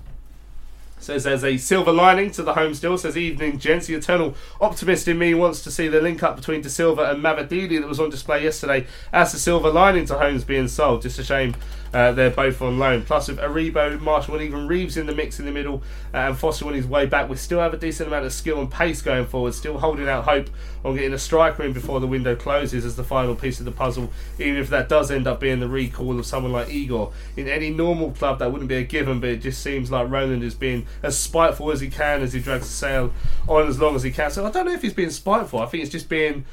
says 0.97 1.23
there's 1.23 1.43
a 1.43 1.57
silver 1.57 1.91
lining 1.91 2.31
to 2.31 2.43
the 2.43 2.53
home 2.53 2.73
still. 2.73 2.97
Says 2.97 3.17
evening, 3.17 3.59
gents. 3.59 3.87
The 3.87 3.95
eternal 3.95 4.35
optimist 4.59 5.07
in 5.07 5.17
me 5.17 5.33
wants 5.33 5.63
to 5.63 5.71
see 5.71 5.87
the 5.87 6.01
link 6.01 6.23
up 6.23 6.35
between 6.35 6.63
Dasilva 6.63 7.11
and 7.11 7.23
Mavididi 7.23 7.79
that 7.79 7.87
was 7.87 7.99
on 7.99 8.09
display 8.09 8.43
yesterday 8.43 8.87
as 9.13 9.31
the 9.31 9.37
silver 9.37 9.69
lining 9.69 10.05
to 10.05 10.17
Holmes 10.17 10.43
being 10.43 10.67
sold. 10.67 11.03
Just 11.03 11.19
a 11.19 11.23
shame 11.23 11.55
uh, 11.95 12.11
they're 12.11 12.29
both 12.29 12.61
on 12.61 12.77
loan. 12.77 13.03
Plus, 13.03 13.29
with 13.29 13.37
Aribo, 13.37 13.97
Marshall, 14.01 14.35
and 14.35 14.43
even 14.43 14.67
Reeves 14.67 14.97
in 14.97 15.05
the 15.05 15.15
mix 15.15 15.39
in 15.39 15.45
the 15.45 15.51
middle, 15.51 15.81
uh, 16.13 16.17
and 16.17 16.37
Forster 16.37 16.67
on 16.67 16.73
his 16.73 16.85
way 16.85 17.05
back, 17.05 17.29
we 17.29 17.37
still 17.37 17.59
have 17.59 17.73
a 17.73 17.77
decent 17.77 18.07
amount 18.07 18.25
of 18.25 18.33
skill 18.33 18.59
and 18.59 18.69
pace 18.69 19.01
going 19.01 19.25
forward. 19.25 19.53
Still 19.53 19.77
holding 19.77 20.09
out 20.09 20.25
hope 20.25 20.49
on 20.83 20.95
getting 20.95 21.13
a 21.13 21.17
striker 21.17 21.63
in 21.63 21.71
before 21.71 22.01
the 22.01 22.07
window 22.07 22.35
closes 22.35 22.83
as 22.83 22.97
the 22.97 23.03
final 23.05 23.33
piece 23.33 23.59
of 23.59 23.65
the 23.65 23.71
puzzle. 23.71 24.11
Even 24.37 24.57
if 24.57 24.69
that 24.71 24.89
does 24.89 25.09
end 25.09 25.25
up 25.25 25.39
being 25.39 25.61
the 25.61 25.69
recall 25.69 26.19
of 26.19 26.25
someone 26.25 26.51
like 26.51 26.67
Igor 26.67 27.13
in 27.37 27.47
any 27.47 27.69
normal 27.69 28.11
club, 28.11 28.39
that 28.39 28.51
wouldn't 28.51 28.67
be 28.67 28.75
a 28.75 28.83
given. 28.83 29.21
But 29.21 29.29
it 29.29 29.37
just 29.37 29.63
seems 29.63 29.89
like 29.89 30.09
Roland 30.09 30.43
is 30.43 30.53
being 30.53 30.85
as 31.01 31.17
spiteful 31.17 31.71
as 31.71 31.79
he 31.79 31.89
can 31.89 32.21
as 32.21 32.33
he 32.33 32.41
drags 32.41 32.67
the 32.67 32.73
sail 32.73 33.13
on 33.47 33.67
as 33.67 33.79
long 33.79 33.95
as 33.95 34.03
he 34.03 34.11
can. 34.11 34.29
So 34.31 34.45
I 34.45 34.51
don't 34.51 34.65
know 34.65 34.73
if 34.73 34.81
he's 34.81 34.93
being 34.93 35.11
spiteful. 35.11 35.59
I 35.59 35.67
think 35.67 35.83
it's 35.83 35.93
just 35.93 36.09
being 36.09 36.43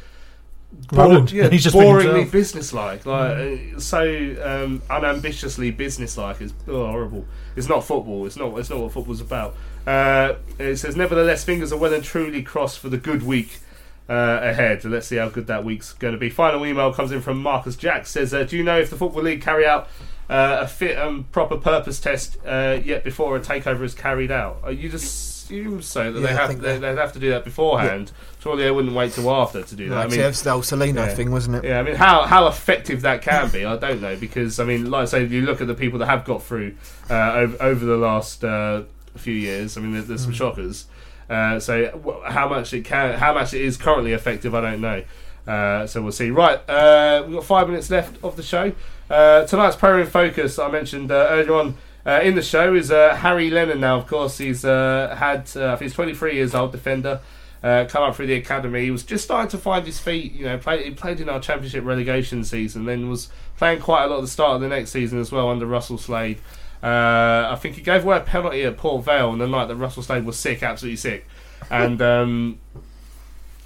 Roland. 0.92 1.32
yeah, 1.32 1.48
He's 1.50 1.64
just 1.64 1.76
boringly 1.76 2.30
businesslike, 2.30 3.06
like 3.06 3.36
uh, 3.76 3.80
so 3.80 4.02
um, 4.42 4.82
unambitiously 4.90 5.70
businesslike. 5.70 6.40
Is 6.40 6.52
oh, 6.68 6.86
horrible. 6.86 7.24
It's 7.56 7.68
not 7.68 7.84
football. 7.84 8.26
It's 8.26 8.36
not. 8.36 8.56
It's 8.58 8.70
not 8.70 8.80
what 8.80 8.92
football's 8.92 9.20
about. 9.20 9.56
Uh, 9.86 10.34
it 10.58 10.76
says, 10.76 10.96
nevertheless, 10.96 11.44
fingers 11.44 11.72
are 11.72 11.78
well 11.78 11.92
and 11.92 12.04
truly 12.04 12.42
crossed 12.42 12.78
for 12.78 12.88
the 12.88 12.98
good 12.98 13.22
week 13.22 13.60
uh, 14.08 14.40
ahead. 14.42 14.84
Let's 14.84 15.06
see 15.06 15.16
how 15.16 15.28
good 15.28 15.46
that 15.46 15.64
week's 15.64 15.92
going 15.92 16.12
to 16.12 16.20
be. 16.20 16.30
Final 16.30 16.64
email 16.66 16.92
comes 16.92 17.12
in 17.12 17.20
from 17.20 17.42
Marcus 17.42 17.76
Jack. 17.76 18.06
Says, 18.06 18.32
uh, 18.32 18.44
do 18.44 18.56
you 18.56 18.62
know 18.62 18.78
if 18.78 18.90
the 18.90 18.96
football 18.96 19.22
league 19.22 19.42
carry 19.42 19.66
out 19.66 19.88
uh, 20.28 20.58
a 20.60 20.68
fit 20.68 20.98
and 20.98 21.30
proper 21.32 21.56
purpose 21.56 22.00
test 22.00 22.36
uh, 22.46 22.78
yet 22.84 23.04
before 23.04 23.36
a 23.36 23.40
takeover 23.40 23.82
is 23.82 23.94
carried 23.94 24.30
out? 24.30 24.60
Are 24.62 24.72
you 24.72 24.88
just 24.88 25.31
assume 25.52 25.82
so 25.82 26.12
that 26.12 26.20
Yeah, 26.20 26.26
they 26.26 26.34
have 26.34 26.60
they, 26.60 26.78
they'd 26.78 26.98
have 26.98 27.12
to 27.12 27.18
do 27.18 27.30
that 27.30 27.44
beforehand. 27.44 28.12
Surely 28.42 28.64
they 28.64 28.70
wouldn't 28.70 28.94
wait 28.94 29.12
till 29.12 29.30
after 29.30 29.62
to 29.62 29.74
do 29.76 29.88
that. 29.88 29.94
Like 29.94 30.06
I 30.06 30.08
mean, 30.08 30.18
the 30.18 30.24
Cellino 30.30 30.94
yeah. 30.94 31.14
thing, 31.14 31.30
wasn't 31.30 31.56
it? 31.56 31.64
Yeah, 31.64 31.78
I 31.78 31.82
mean, 31.82 31.94
how 31.94 32.22
how 32.22 32.46
effective 32.48 33.02
that 33.02 33.22
can 33.22 33.50
be, 33.50 33.64
I 33.64 33.76
don't 33.76 34.00
know, 34.00 34.16
because 34.16 34.58
I 34.58 34.64
mean, 34.64 34.90
like 34.90 35.02
I 35.02 35.04
say, 35.06 35.24
you 35.26 35.42
look 35.42 35.60
at 35.60 35.66
the 35.66 35.74
people 35.74 35.98
that 36.00 36.06
have 36.06 36.24
got 36.24 36.42
through 36.42 36.74
uh, 37.08 37.32
over, 37.34 37.62
over 37.62 37.84
the 37.84 37.96
last 37.96 38.44
uh, 38.44 38.82
few 39.16 39.34
years. 39.34 39.76
I 39.76 39.80
mean, 39.80 39.92
there, 39.92 40.02
there's 40.02 40.22
some 40.22 40.32
Mm. 40.32 40.36
shockers. 40.36 40.86
Uh, 41.30 41.58
so, 41.60 42.20
how 42.26 42.48
much 42.48 42.74
it 42.74 42.84
can, 42.84 43.18
how 43.18 43.32
much 43.32 43.54
it 43.54 43.60
is 43.62 43.76
currently 43.76 44.12
effective, 44.12 44.54
I 44.54 44.60
don't 44.60 44.80
know. 44.80 45.02
Uh, 45.46 45.86
so 45.86 46.02
we'll 46.02 46.12
see. 46.12 46.30
Right, 46.30 46.58
uh, 46.68 47.22
we've 47.26 47.36
got 47.36 47.44
five 47.44 47.68
minutes 47.68 47.90
left 47.90 48.22
of 48.22 48.36
the 48.36 48.42
show. 48.42 48.72
Uh, 49.08 49.46
tonight's 49.46 49.76
Pro 49.76 50.00
in 50.00 50.06
Focus, 50.06 50.58
I 50.58 50.68
mentioned 50.70 51.10
uh, 51.10 51.26
earlier 51.30 51.54
on 51.54 51.76
uh, 52.04 52.20
in 52.22 52.34
the 52.34 52.42
show, 52.42 52.74
is 52.74 52.90
uh, 52.90 53.16
Harry 53.16 53.50
Lennon. 53.50 53.80
Now, 53.80 53.98
of 53.98 54.06
course, 54.06 54.38
he's 54.38 54.64
uh, 54.64 55.14
had, 55.18 55.54
uh, 55.56 55.76
he's 55.76 55.94
23 55.94 56.34
years 56.34 56.54
old, 56.54 56.72
defender. 56.72 57.20
Uh, 57.62 57.84
come 57.88 58.02
up 58.02 58.16
through 58.16 58.26
the 58.26 58.34
academy. 58.34 58.82
He 58.82 58.90
was 58.90 59.04
just 59.04 59.22
starting 59.22 59.48
to 59.50 59.58
find 59.58 59.86
his 59.86 60.00
feet. 60.00 60.32
You 60.32 60.46
know, 60.46 60.58
played, 60.58 60.84
he 60.84 60.90
played 60.90 61.20
in 61.20 61.28
our 61.28 61.38
championship 61.38 61.84
relegation 61.84 62.42
season, 62.42 62.86
then 62.86 63.08
was 63.08 63.28
playing 63.56 63.78
quite 63.78 64.04
a 64.04 64.08
lot 64.08 64.16
at 64.16 64.22
the 64.22 64.28
start 64.28 64.56
of 64.56 64.62
the 64.62 64.68
next 64.68 64.90
season 64.90 65.20
as 65.20 65.30
well 65.30 65.48
under 65.48 65.64
Russell 65.64 65.96
Slade. 65.96 66.38
Uh, 66.82 67.46
I 67.48 67.56
think 67.60 67.76
he 67.76 67.82
gave 67.82 68.04
away 68.04 68.16
a 68.16 68.20
penalty 68.20 68.64
at 68.64 68.76
Port 68.76 69.04
Vale 69.04 69.28
on 69.28 69.38
the 69.38 69.46
night 69.46 69.66
that 69.66 69.76
Russell 69.76 70.02
Slade 70.02 70.24
was 70.24 70.36
sick, 70.36 70.64
absolutely 70.64 70.96
sick. 70.96 71.24
And 71.70 72.02
um, 72.02 72.58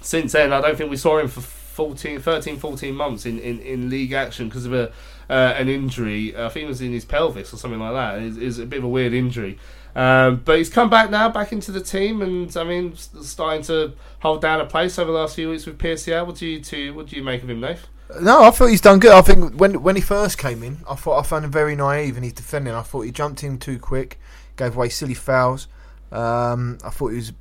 since 0.01 0.33
then, 0.33 0.53
I 0.53 0.61
don't 0.61 0.77
think 0.77 0.91
we 0.91 0.97
saw 0.97 1.17
him 1.17 1.27
for 1.27 1.41
14, 1.41 2.19
13, 2.19 2.57
14 2.57 2.95
months 2.95 3.25
in, 3.25 3.39
in, 3.39 3.59
in 3.59 3.89
league 3.89 4.13
action 4.13 4.47
because 4.47 4.65
of 4.67 4.73
a 4.73 4.91
uh, 5.29 5.53
an 5.57 5.69
injury. 5.69 6.35
I 6.35 6.49
think 6.49 6.65
it 6.65 6.69
was 6.69 6.81
in 6.81 6.91
his 6.91 7.05
pelvis 7.05 7.53
or 7.53 7.57
something 7.57 7.79
like 7.79 7.93
that. 7.93 8.21
It's, 8.21 8.37
it's 8.37 8.57
a 8.59 8.65
bit 8.65 8.79
of 8.79 8.85
a 8.85 8.89
weird 8.89 9.13
injury. 9.13 9.59
Um, 9.95 10.41
but 10.45 10.59
he's 10.59 10.69
come 10.69 10.89
back 10.89 11.09
now, 11.09 11.29
back 11.29 11.51
into 11.51 11.71
the 11.71 11.81
team, 11.81 12.21
and 12.21 12.55
I 12.55 12.63
mean, 12.63 12.95
starting 12.95 13.63
to 13.63 13.93
hold 14.19 14.41
down 14.41 14.61
a 14.61 14.65
place 14.65 14.99
over 14.99 15.11
the 15.11 15.17
last 15.17 15.35
few 15.35 15.49
weeks 15.49 15.65
with 15.65 15.79
PSL. 15.79 16.27
What 16.27 16.35
do 16.35 16.45
you 16.45 16.59
to, 16.61 16.93
what 16.93 17.07
do 17.07 17.15
you 17.15 17.23
make 17.23 17.41
of 17.41 17.49
him, 17.49 17.61
Dave? 17.61 17.87
No, 18.21 18.43
I 18.43 18.51
thought 18.51 18.67
he's 18.67 18.81
done 18.81 18.99
good. 18.99 19.11
I 19.11 19.21
think 19.21 19.59
when 19.59 19.81
when 19.81 19.95
he 19.95 20.01
first 20.01 20.37
came 20.37 20.63
in, 20.63 20.77
I 20.89 20.95
thought 20.95 21.19
I 21.19 21.23
found 21.23 21.45
him 21.45 21.51
very 21.51 21.75
naive 21.75 22.15
in 22.15 22.23
his 22.23 22.33
defending. 22.33 22.73
I 22.73 22.83
thought 22.83 23.01
he 23.01 23.11
jumped 23.11 23.43
in 23.43 23.57
too 23.57 23.79
quick, 23.79 24.19
gave 24.55 24.75
away 24.75 24.89
silly 24.89 25.13
fouls. 25.15 25.67
Um, 26.11 26.77
I 26.85 26.89
thought 26.89 27.09
he 27.09 27.17
was 27.17 27.33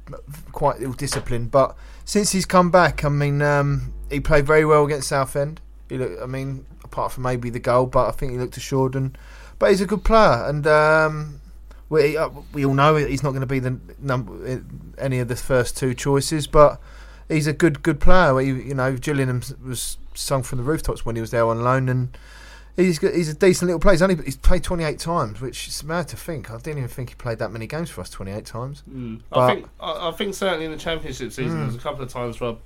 quite 0.52 0.80
ill 0.80 0.92
disciplined. 0.92 1.50
But 1.50 1.76
since 2.04 2.32
he's 2.32 2.46
come 2.46 2.70
back, 2.70 3.04
I 3.04 3.08
mean, 3.08 3.42
um, 3.42 3.92
he 4.10 4.18
played 4.18 4.46
very 4.46 4.64
well 4.64 4.84
against 4.84 5.08
Southend. 5.08 5.60
He 5.88 5.98
looked, 5.98 6.20
I 6.20 6.26
mean, 6.26 6.66
apart 6.96 7.12
from 7.12 7.24
maybe 7.24 7.50
the 7.50 7.58
goal, 7.58 7.84
but 7.86 8.08
I 8.08 8.10
think 8.10 8.32
he 8.32 8.38
looked 8.38 8.56
assured 8.56 8.94
and. 8.96 9.16
But 9.58 9.70
he's 9.70 9.80
a 9.80 9.86
good 9.86 10.04
player, 10.04 10.44
and 10.46 10.66
um, 10.66 11.40
we 11.88 12.14
uh, 12.16 12.28
we 12.52 12.66
all 12.66 12.74
know 12.74 12.96
he's 12.96 13.22
not 13.22 13.30
going 13.30 13.40
to 13.40 13.46
be 13.46 13.58
the 13.58 13.78
number 13.98 14.62
any 14.98 15.18
of 15.18 15.28
the 15.28 15.36
first 15.36 15.78
two 15.78 15.94
choices. 15.94 16.46
But 16.46 16.78
he's 17.26 17.46
a 17.46 17.54
good 17.54 17.82
good 17.82 17.98
player. 17.98 18.38
He, 18.38 18.48
you 18.48 18.74
know, 18.74 18.96
Gillingham 18.98 19.42
was 19.64 19.96
sung 20.14 20.42
from 20.42 20.58
the 20.58 20.64
rooftops 20.64 21.06
when 21.06 21.16
he 21.16 21.22
was 21.22 21.30
there 21.30 21.46
on 21.46 21.62
loan, 21.62 21.88
and 21.88 22.18
he's 22.76 22.98
he's 22.98 23.30
a 23.30 23.34
decent 23.34 23.68
little 23.68 23.80
player. 23.80 23.94
He's 23.94 24.02
only 24.02 24.16
he's 24.26 24.36
played 24.36 24.62
28 24.62 24.98
times, 24.98 25.40
which 25.40 25.68
is 25.68 25.82
mad 25.82 26.08
to 26.08 26.18
think. 26.18 26.50
I 26.50 26.58
didn't 26.58 26.76
even 26.76 26.88
think 26.90 27.08
he 27.08 27.14
played 27.14 27.38
that 27.38 27.50
many 27.50 27.66
games 27.66 27.88
for 27.88 28.02
us 28.02 28.10
28 28.10 28.44
times. 28.44 28.82
Mm. 28.90 29.22
I 29.32 29.54
think 29.54 29.68
I, 29.80 30.08
I 30.08 30.12
think 30.12 30.34
certainly 30.34 30.66
in 30.66 30.72
the 30.72 30.76
championship 30.78 31.32
season, 31.32 31.52
Mm. 31.52 31.56
there 31.60 31.66
was 31.68 31.76
a 31.76 31.78
couple 31.78 32.02
of 32.04 32.10
times 32.12 32.40
where 32.40 32.50
I 32.50 32.56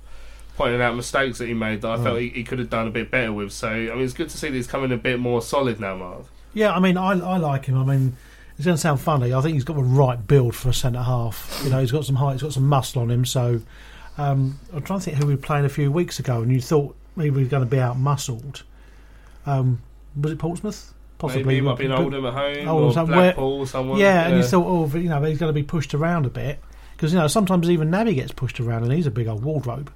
pointed 0.61 0.81
out 0.81 0.95
mistakes 0.95 1.37
that 1.39 1.47
he 1.47 1.53
made 1.53 1.81
that 1.81 1.87
I 1.91 1.97
Mm. 1.97 2.03
felt 2.03 2.19
he, 2.19 2.29
he 2.29 2.43
could 2.43 2.59
have 2.59 2.69
done 2.69 2.87
a 2.87 2.91
bit 2.91 3.09
better 3.11 3.33
with. 3.33 3.51
So 3.51 3.67
I 3.69 3.89
mean, 3.95 4.01
it's 4.01 4.13
good 4.13 4.29
to 4.29 4.37
see 4.37 4.47
that 4.49 4.55
he's 4.55 4.67
coming 4.67 4.91
a 4.91 4.97
bit 4.97 5.19
more 5.19 5.41
solid 5.41 5.79
now, 5.79 5.95
Marv. 5.95 6.27
Yeah, 6.53 6.73
I 6.73 6.79
mean, 6.79 6.97
I, 6.97 7.11
I 7.19 7.37
like 7.37 7.65
him. 7.65 7.77
I 7.77 7.83
mean, 7.85 8.15
it's 8.57 8.65
going 8.65 8.75
to 8.75 8.81
sound 8.81 8.99
funny. 8.99 9.33
I 9.33 9.41
think 9.41 9.53
he's 9.55 9.63
got 9.63 9.75
the 9.77 9.83
right 9.83 10.25
build 10.27 10.53
for 10.55 10.69
a 10.69 10.73
centre 10.73 11.01
half. 11.01 11.61
You 11.63 11.69
know, 11.69 11.79
he's 11.79 11.91
got 11.91 12.05
some 12.05 12.15
height, 12.17 12.33
he's 12.33 12.43
got 12.43 12.53
some 12.53 12.67
muscle 12.67 13.01
on 13.01 13.09
him. 13.09 13.25
So 13.25 13.61
um, 14.17 14.59
I'm 14.73 14.81
trying 14.83 14.99
to 14.99 15.05
think 15.05 15.17
who 15.17 15.25
we 15.27 15.35
played 15.37 15.65
a 15.65 15.69
few 15.69 15.91
weeks 15.91 16.19
ago, 16.19 16.41
and 16.41 16.51
you 16.51 16.61
thought 16.61 16.95
he 17.19 17.29
was 17.29 17.47
going 17.47 17.63
to 17.63 17.69
be 17.69 17.79
out 17.79 17.97
muscled. 17.97 18.63
Um, 19.45 19.81
was 20.19 20.31
it 20.33 20.39
Portsmouth? 20.39 20.93
Maybe 21.23 21.59
it 21.59 21.63
might 21.63 21.77
be 21.77 21.85
an 21.85 21.91
Oldham 21.91 22.25
at 22.25 22.33
home 22.33 22.67
Oldham, 22.67 22.89
or 22.89 22.93
some- 22.93 23.05
Blackpool 23.07 23.59
or 23.59 23.67
someone. 23.67 23.99
Yeah, 23.99 24.27
and 24.27 24.37
you 24.37 24.43
thought, 24.43 24.65
oh, 24.65 24.97
you 24.97 25.07
know, 25.07 25.21
he's 25.23 25.37
going 25.37 25.49
to 25.49 25.53
be 25.53 25.61
pushed 25.63 25.93
around 25.93 26.25
a 26.25 26.29
bit 26.29 26.59
because 26.95 27.13
you 27.13 27.19
know 27.19 27.27
sometimes 27.27 27.69
even 27.69 27.89
Naby 27.91 28.15
gets 28.15 28.31
pushed 28.31 28.59
around, 28.59 28.83
and 28.83 28.91
he's 28.91 29.05
a 29.07 29.11
big 29.11 29.27
old 29.27 29.43
wardrobe. 29.43 29.91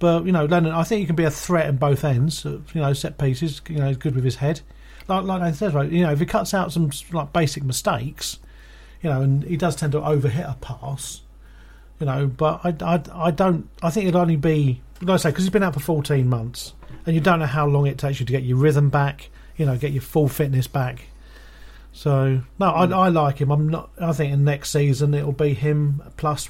But 0.00 0.26
you 0.26 0.32
know, 0.32 0.46
Lennon, 0.46 0.72
I 0.72 0.82
think 0.82 1.00
he 1.00 1.06
can 1.06 1.14
be 1.14 1.24
a 1.24 1.30
threat 1.30 1.68
in 1.68 1.76
both 1.76 2.04
ends. 2.04 2.44
uh, 2.44 2.58
You 2.74 2.80
know, 2.80 2.92
set 2.92 3.18
pieces. 3.18 3.62
You 3.68 3.76
know, 3.76 3.94
good 3.94 4.16
with 4.16 4.24
his 4.24 4.36
head. 4.36 4.62
Like 5.06 5.24
like 5.24 5.54
says, 5.54 5.72
right? 5.74 5.90
You 5.90 6.02
know, 6.02 6.12
if 6.12 6.18
he 6.18 6.26
cuts 6.26 6.54
out 6.54 6.72
some 6.72 6.90
like 7.12 7.32
basic 7.32 7.62
mistakes, 7.62 8.38
you 9.02 9.10
know, 9.10 9.20
and 9.20 9.44
he 9.44 9.56
does 9.56 9.76
tend 9.76 9.92
to 9.92 10.00
overhit 10.00 10.50
a 10.50 10.56
pass. 10.60 11.20
You 12.00 12.06
know, 12.06 12.26
but 12.26 12.60
I, 12.64 12.74
I, 12.80 13.02
I 13.26 13.30
don't. 13.30 13.68
I 13.82 13.90
think 13.90 14.06
it'd 14.06 14.16
only 14.16 14.36
be 14.36 14.80
like 15.02 15.14
I 15.14 15.16
say 15.18 15.30
because 15.30 15.44
he's 15.44 15.50
been 15.50 15.62
out 15.62 15.74
for 15.74 15.80
fourteen 15.80 16.28
months, 16.28 16.72
and 17.04 17.14
you 17.14 17.20
don't 17.20 17.38
know 17.38 17.46
how 17.46 17.66
long 17.66 17.86
it 17.86 17.98
takes 17.98 18.20
you 18.20 18.26
to 18.26 18.32
get 18.32 18.42
your 18.42 18.56
rhythm 18.56 18.88
back. 18.88 19.28
You 19.56 19.66
know, 19.66 19.76
get 19.76 19.92
your 19.92 20.02
full 20.02 20.28
fitness 20.28 20.66
back. 20.66 21.04
So 21.92 22.40
no, 22.58 22.66
I, 22.66 22.86
I 22.86 23.08
like 23.08 23.38
him. 23.38 23.50
I'm 23.50 23.68
not. 23.68 23.90
I 24.00 24.12
think 24.12 24.32
in 24.32 24.44
next 24.44 24.70
season 24.70 25.12
it'll 25.12 25.32
be 25.32 25.52
him 25.52 26.02
plus 26.16 26.48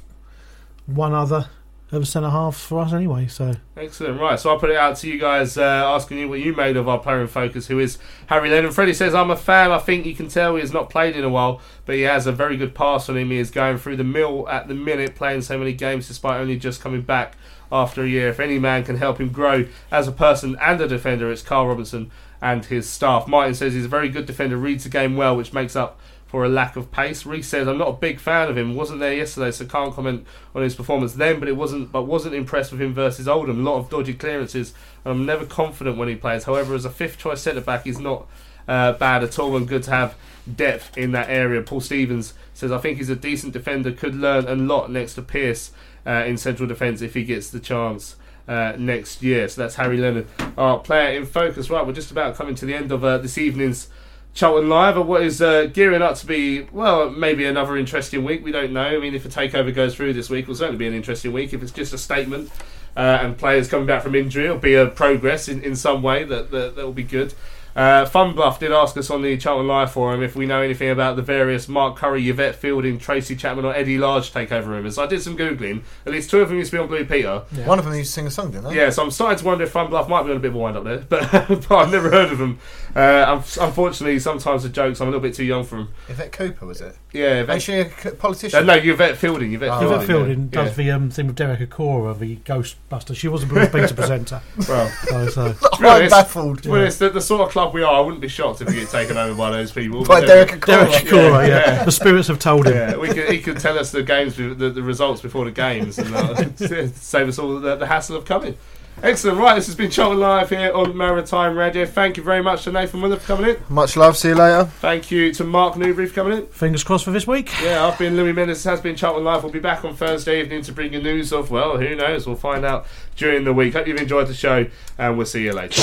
one 0.87 1.15
other 1.15 1.49
of 1.97 2.03
a 2.03 2.07
centre 2.07 2.31
half 2.31 2.57
for 2.57 2.81
us 2.81 2.93
anyway. 2.93 3.27
So 3.27 3.55
Excellent. 3.77 4.21
Right, 4.21 4.39
so 4.39 4.51
I'll 4.51 4.59
put 4.59 4.71
it 4.71 4.77
out 4.77 4.97
to 4.99 5.09
you 5.09 5.19
guys, 5.19 5.57
uh, 5.57 5.63
asking 5.63 6.19
you 6.19 6.29
what 6.29 6.41
you 6.41 6.55
made 6.55 6.77
of 6.77 6.89
our 6.89 6.99
player 6.99 7.21
in 7.21 7.27
focus, 7.27 7.67
who 7.67 7.79
is 7.79 7.99
Harry 8.27 8.51
Lennon. 8.51 8.71
Freddie 8.71 8.93
says, 8.93 9.15
I'm 9.15 9.31
a 9.31 9.37
fan. 9.37 9.73
I 9.73 9.79
think 9.79 10.07
you 10.07 10.15
can 10.15 10.29
tell 10.29 10.55
he 10.55 10.61
has 10.61 10.73
not 10.73 10.91
played 10.91 11.17
in 11.17 11.25
a 11.25 11.29
while, 11.29 11.61
but 11.87 11.95
he 11.97 12.03
has 12.03 12.27
a 12.27 12.33
very 12.33 12.57
good 12.57 12.75
pass 12.75 13.09
on 13.09 13.17
him. 13.17 13.31
He 13.31 13.39
is 13.39 13.51
going 13.51 13.79
through 13.79 13.97
the 13.97 14.05
mill 14.05 14.49
at 14.49 14.69
the 14.69 14.75
minute, 14.75 15.15
playing 15.15 15.43
so 15.43 15.59
many 15.59 15.73
games 15.73 16.07
despite 16.09 16.41
only 16.41 16.59
just 16.59 16.81
coming 16.81 17.03
back 17.03 17.37
after 17.73 18.05
a 18.05 18.09
year. 18.09 18.29
If 18.29 18.41
any 18.41 18.59
man 18.59 18.85
can 18.85 18.97
help 18.97 19.21
him 19.21 19.31
grow 19.31 19.67
as 19.91 20.07
a 20.07 20.13
person 20.13 20.57
and 20.61 20.81
a 20.81 20.89
defender, 20.89 21.31
it's 21.33 21.43
Carl 21.43 21.69
Robinson 21.69 22.11
and 22.43 22.65
his 22.65 22.89
staff. 22.89 23.27
Martin 23.27 23.55
says 23.55 23.75
he's 23.75 23.85
a 23.85 23.89
very 23.89 24.09
good 24.09 24.27
defender, 24.27 24.57
reads 24.57 24.85
the 24.85 24.91
game 24.91 25.17
well, 25.17 25.37
which 25.37 25.53
makes 25.53 25.77
up 25.77 25.99
for 26.31 26.45
a 26.45 26.49
lack 26.49 26.77
of 26.77 26.93
pace. 26.93 27.27
Reese 27.27 27.49
says 27.49 27.67
I'm 27.67 27.77
not 27.77 27.89
a 27.89 27.93
big 27.93 28.21
fan 28.21 28.49
of 28.49 28.57
him. 28.57 28.77
Wasn't 28.77 29.01
there 29.01 29.13
yesterday, 29.13 29.51
so 29.51 29.67
can't 29.67 29.93
comment 29.93 30.25
on 30.55 30.63
his 30.63 30.77
performance 30.77 31.15
then. 31.15 31.41
But 31.41 31.49
it 31.49 31.57
wasn't. 31.57 31.91
But 31.91 32.05
wasn't 32.05 32.37
impressed 32.37 32.71
with 32.71 32.81
him 32.81 32.95
versus 32.95 33.27
Oldham. 33.27 33.67
A 33.67 33.71
lot 33.71 33.79
of 33.79 33.91
dodgy 33.91 34.15
clearances. 34.15 34.73
I'm 35.05 35.27
never 35.27 35.45
confident 35.45 35.97
when 35.99 36.09
he 36.09 36.15
plays. 36.15 36.45
However, 36.45 36.75
as 36.77 36.85
a 36.85 36.91
fifth 36.91 37.19
choice 37.19 37.41
centre 37.41 37.61
back, 37.61 37.83
he's 37.83 37.99
not 37.99 38.29
uh, 38.69 38.93
bad 38.93 39.25
at 39.25 39.39
all, 39.41 39.57
and 39.57 39.67
good 39.67 39.83
to 39.85 39.91
have 39.91 40.15
depth 40.55 40.97
in 40.97 41.11
that 41.13 41.29
area. 41.29 41.63
Paul 41.63 41.81
Stevens 41.81 42.35
says 42.55 42.71
I 42.71 42.79
think 42.79 42.99
he's 42.99 43.11
a 43.11 43.17
decent 43.17 43.53
defender. 43.53 43.91
Could 43.91 44.15
learn 44.15 44.47
a 44.47 44.55
lot 44.55 44.89
next 44.89 45.15
to 45.15 45.23
Pearce 45.23 45.73
uh, 46.07 46.25
in 46.27 46.37
central 46.37 46.69
defence 46.69 47.03
if 47.03 47.15
he 47.15 47.25
gets 47.25 47.51
the 47.51 47.61
chance. 47.61 48.17
Uh, 48.49 48.75
next 48.77 49.23
year, 49.23 49.47
so 49.49 49.61
that's 49.61 49.77
Harry 49.77 49.97
Lennon, 49.97 50.27
our 50.59 50.81
player 50.81 51.17
in 51.17 51.25
focus. 51.25 51.71
Right, 51.71 51.87
we're 51.87 51.93
just 51.93 52.11
about 52.11 52.35
coming 52.35 52.57
to 52.57 52.67
the 52.67 52.75
end 52.75 52.91
of 52.91 53.05
uh, 53.05 53.19
this 53.19 53.39
evening's 53.39 53.89
Charlton 54.33 54.69
Live, 54.69 54.97
or 54.97 55.03
what 55.03 55.23
is 55.23 55.43
uh, 55.43 55.67
gearing 55.67 56.03
up 56.03 56.17
to 56.17 56.27
be, 56.27 56.63
well, 56.73 57.11
maybe 57.11 57.45
another 57.45 57.77
interesting 57.77 58.25
week. 58.25 58.45
We 58.45 58.53
don't 58.53 58.73
know. 58.73 58.87
I 58.87 58.99
mean, 58.99 59.15
if 59.15 59.25
a 59.25 59.29
takeover 59.29 59.75
goes 59.75 59.95
through 59.95 60.13
this 60.13 60.31
week, 60.31 60.45
it'll 60.45 60.55
certainly 60.55 60.79
be 60.79 60.87
an 60.87 60.95
interesting 60.95 61.33
week. 61.33 61.53
If 61.53 61.63
it's 61.63 61.73
just 61.73 61.93
a 61.93 61.99
statement 61.99 62.51
uh, 62.97 63.19
and 63.23 63.37
players 63.37 63.69
coming 63.69 63.87
back 63.87 64.03
from 64.03 64.15
injury, 64.15 64.45
it'll 64.45 64.59
be 64.59 64.75
a 64.75 64.87
progress 64.87 65.49
in, 65.49 65.63
in 65.63 65.75
some 65.75 66.03
way 66.03 66.25
that, 66.25 66.51
that, 66.53 66.77
that 66.77 66.85
will 66.85 66.93
be 66.93 67.03
good. 67.03 67.35
Uh, 67.77 68.05
Fun 68.05 68.35
Bluff 68.35 68.59
did 68.59 68.73
ask 68.73 68.97
us 68.97 69.11
on 69.11 69.23
the 69.23 69.37
Charlton 69.37 69.67
Live 69.69 69.93
forum 69.93 70.23
if 70.23 70.35
we 70.35 70.45
know 70.47 70.61
anything 70.61 70.91
about 70.91 71.17
the 71.17 71.23
various 71.23 71.69
Mark 71.69 71.97
Curry, 71.97 72.29
Yvette 72.29 72.57
Fielding, 72.57 72.99
Tracy 72.99 73.37
Chapman, 73.37 73.65
or 73.65 73.75
Eddie 73.75 73.99
Large 73.99 74.33
takeover 74.33 74.67
rumours. 74.67 74.99
I 74.99 75.07
did 75.07 75.23
some 75.23 75.37
googling. 75.37 75.83
At 76.05 76.13
least 76.13 76.31
two 76.31 76.41
of 76.41 76.49
them 76.49 76.59
used 76.59 76.71
to 76.73 76.77
be 76.79 76.81
on 76.83 76.89
Blue 76.89 77.05
Peter. 77.05 77.39
One 77.65 77.79
of 77.79 77.85
them 77.85 77.95
used 77.95 78.11
to 78.11 78.15
sing 78.15 78.27
a 78.27 78.31
song, 78.31 78.51
didn't 78.51 78.65
they? 78.71 78.77
Yeah, 78.77 78.91
so 78.91 79.03
I'm 79.05 79.11
starting 79.11 79.39
to 79.39 79.45
wonder 79.45 79.65
if 79.65 79.71
Fun 79.71 79.89
Bluff 79.89 80.09
might 80.09 80.25
be 80.25 80.31
on 80.31 80.37
a 80.37 80.41
bit 80.41 80.49
of 80.49 80.55
a 80.57 80.59
wind 80.59 80.77
up 80.77 80.85
there, 80.85 80.99
but, 81.09 81.31
but 81.49 81.71
I've 81.73 81.91
never 81.93 82.11
heard 82.11 82.33
of 82.33 82.39
them. 82.39 82.59
Uh, 82.95 83.25
un- 83.29 83.45
unfortunately, 83.61 84.19
sometimes 84.19 84.65
the 84.65 84.69
jokes 84.69 85.01
I'm 85.01 85.07
a 85.07 85.11
little 85.11 85.21
bit 85.23 85.35
too 85.35 85.45
young 85.45 85.65
for 85.65 85.77
them. 85.77 85.89
Yvette 86.09 86.33
Cooper 86.33 86.67
was 86.67 86.81
it? 86.81 86.97
Yeah, 87.13 87.35
Is 87.37 87.43
Yvette, 87.45 87.63
she 87.63 87.75
a 87.75 87.91
c- 87.91 88.11
politician? 88.11 88.59
uh, 88.59 88.63
no, 88.63 88.75
Yvette 88.83 89.17
Fielding. 89.17 89.53
Yvette 89.55 89.71
Oh, 89.71 89.79
Fielding, 89.79 89.95
Yvette 89.95 90.07
Fielding 90.07 90.43
yeah. 90.53 90.65
does 90.65 90.77
the 90.77 90.91
um, 90.91 91.11
thing 91.11 91.27
with 91.29 91.37
Derek 91.37 91.61
Acorah, 91.61 92.19
the 92.19 92.37
Ghostbuster. 92.39 93.15
She 93.17 93.29
was 93.29 93.45
a 93.45 93.47
Blue 93.47 93.67
Peter 93.67 93.95
presenter. 93.95 94.43
Well, 94.69 94.89
So, 94.89 95.29
so. 95.29 95.53
to 95.53 95.81
be 95.81 95.87
honest- 95.87 96.33
To 96.33 96.55
be 96.63 96.71
honest, 96.71 96.99
the, 96.99 97.11
the 97.11 97.21
sort 97.21 97.43
of 97.43 97.51
club 97.51 97.70
we 97.73 97.83
are, 97.83 97.95
I 97.95 98.01
wouldn't 98.01 98.21
be 98.21 98.29
shocked 98.29 98.61
if 98.61 98.69
we 98.69 98.75
get 98.75 98.89
taken 98.89 99.17
over 99.17 99.35
by 99.35 99.51
those 99.51 99.73
people. 99.73 100.05
By 100.05 100.21
But 100.21 100.27
Derek 100.27 100.49
then- 100.51 100.61
Acorah. 100.61 100.91
Derek 100.91 101.05
Acorah, 101.07 101.49
yeah. 101.49 101.85
The 101.85 101.93
spirits 101.93 102.29
have 102.29 102.39
told 102.39 102.67
him. 102.67 102.75
Yeah, 102.75 102.97
we 102.97 103.09
could, 103.09 103.29
he 103.31 103.41
could 103.41 103.59
tell 103.59 103.79
us 103.79 103.91
the 103.93 104.03
games, 104.03 104.37
the, 104.37 104.55
the 104.55 104.83
results 104.83 105.21
before 105.23 105.45
the 105.45 105.51
games, 105.51 105.99
and 105.99 106.15
uh, 106.15 106.35
save 106.95 107.29
us 107.29 107.39
all 107.39 107.59
the, 107.61 107.77
the 107.77 107.87
hassle 107.87 108.17
of 108.17 108.25
coming. 108.25 108.57
Excellent. 109.03 109.39
Right, 109.39 109.55
this 109.55 109.67
has 109.67 109.75
been 109.75 109.91
Charlton 109.91 110.21
Live 110.21 110.51
here 110.51 110.73
on 110.73 110.95
Maritime 110.95 111.57
Radio. 111.57 111.87
Thank 111.87 112.19
you 112.19 112.23
very 112.23 112.43
much 112.43 112.65
to 112.65 112.73
Nathan 112.73 113.01
Willer 113.01 113.17
for 113.17 113.35
coming 113.35 113.51
in. 113.51 113.57
Much 113.71 113.97
love. 113.97 114.17
See 114.17 114.29
you 114.29 114.35
later. 114.35 114.67
Thank 114.67 115.11
you 115.11 115.33
to 115.35 115.45
Mark 115.45 115.77
Newbury 115.77 116.07
for 116.07 116.15
coming 116.15 116.39
in. 116.39 116.47
Fingers 116.49 116.85
crossed 116.85 117.07
for 117.07 117.11
this 117.11 117.27
week. 117.27 117.51
Yeah, 117.63 117.87
I've 117.87 117.99
been 117.99 118.15
Louis 118.17 118.33
Mendes. 118.33 118.59
This 118.59 118.65
has 118.65 118.81
been 118.81 118.97
Charlton 118.97 119.25
Live. 119.25 119.43
We'll 119.43 119.53
be 119.53 119.59
back 119.59 119.85
on 119.87 119.97
Thursday 119.97 120.41
evening 120.41 120.63
to 120.63 120.73
bring 120.73 120.93
you 120.93 121.03
news 121.03 121.33
of, 121.33 121.51
well, 121.51 121.79
who 121.79 121.97
knows? 121.97 122.27
We'll 122.27 122.37
find 122.37 122.65
out 122.65 122.87
during 123.17 123.45
the 123.45 123.55
week. 123.55 123.73
Hope 123.73 123.87
you've 123.87 124.01
enjoyed 124.01 124.29
the 124.29 124.35
show, 124.35 124.67
and 124.99 125.17
we'll 125.17 125.27
see 125.27 125.45
you 125.45 125.53
later. 125.53 125.83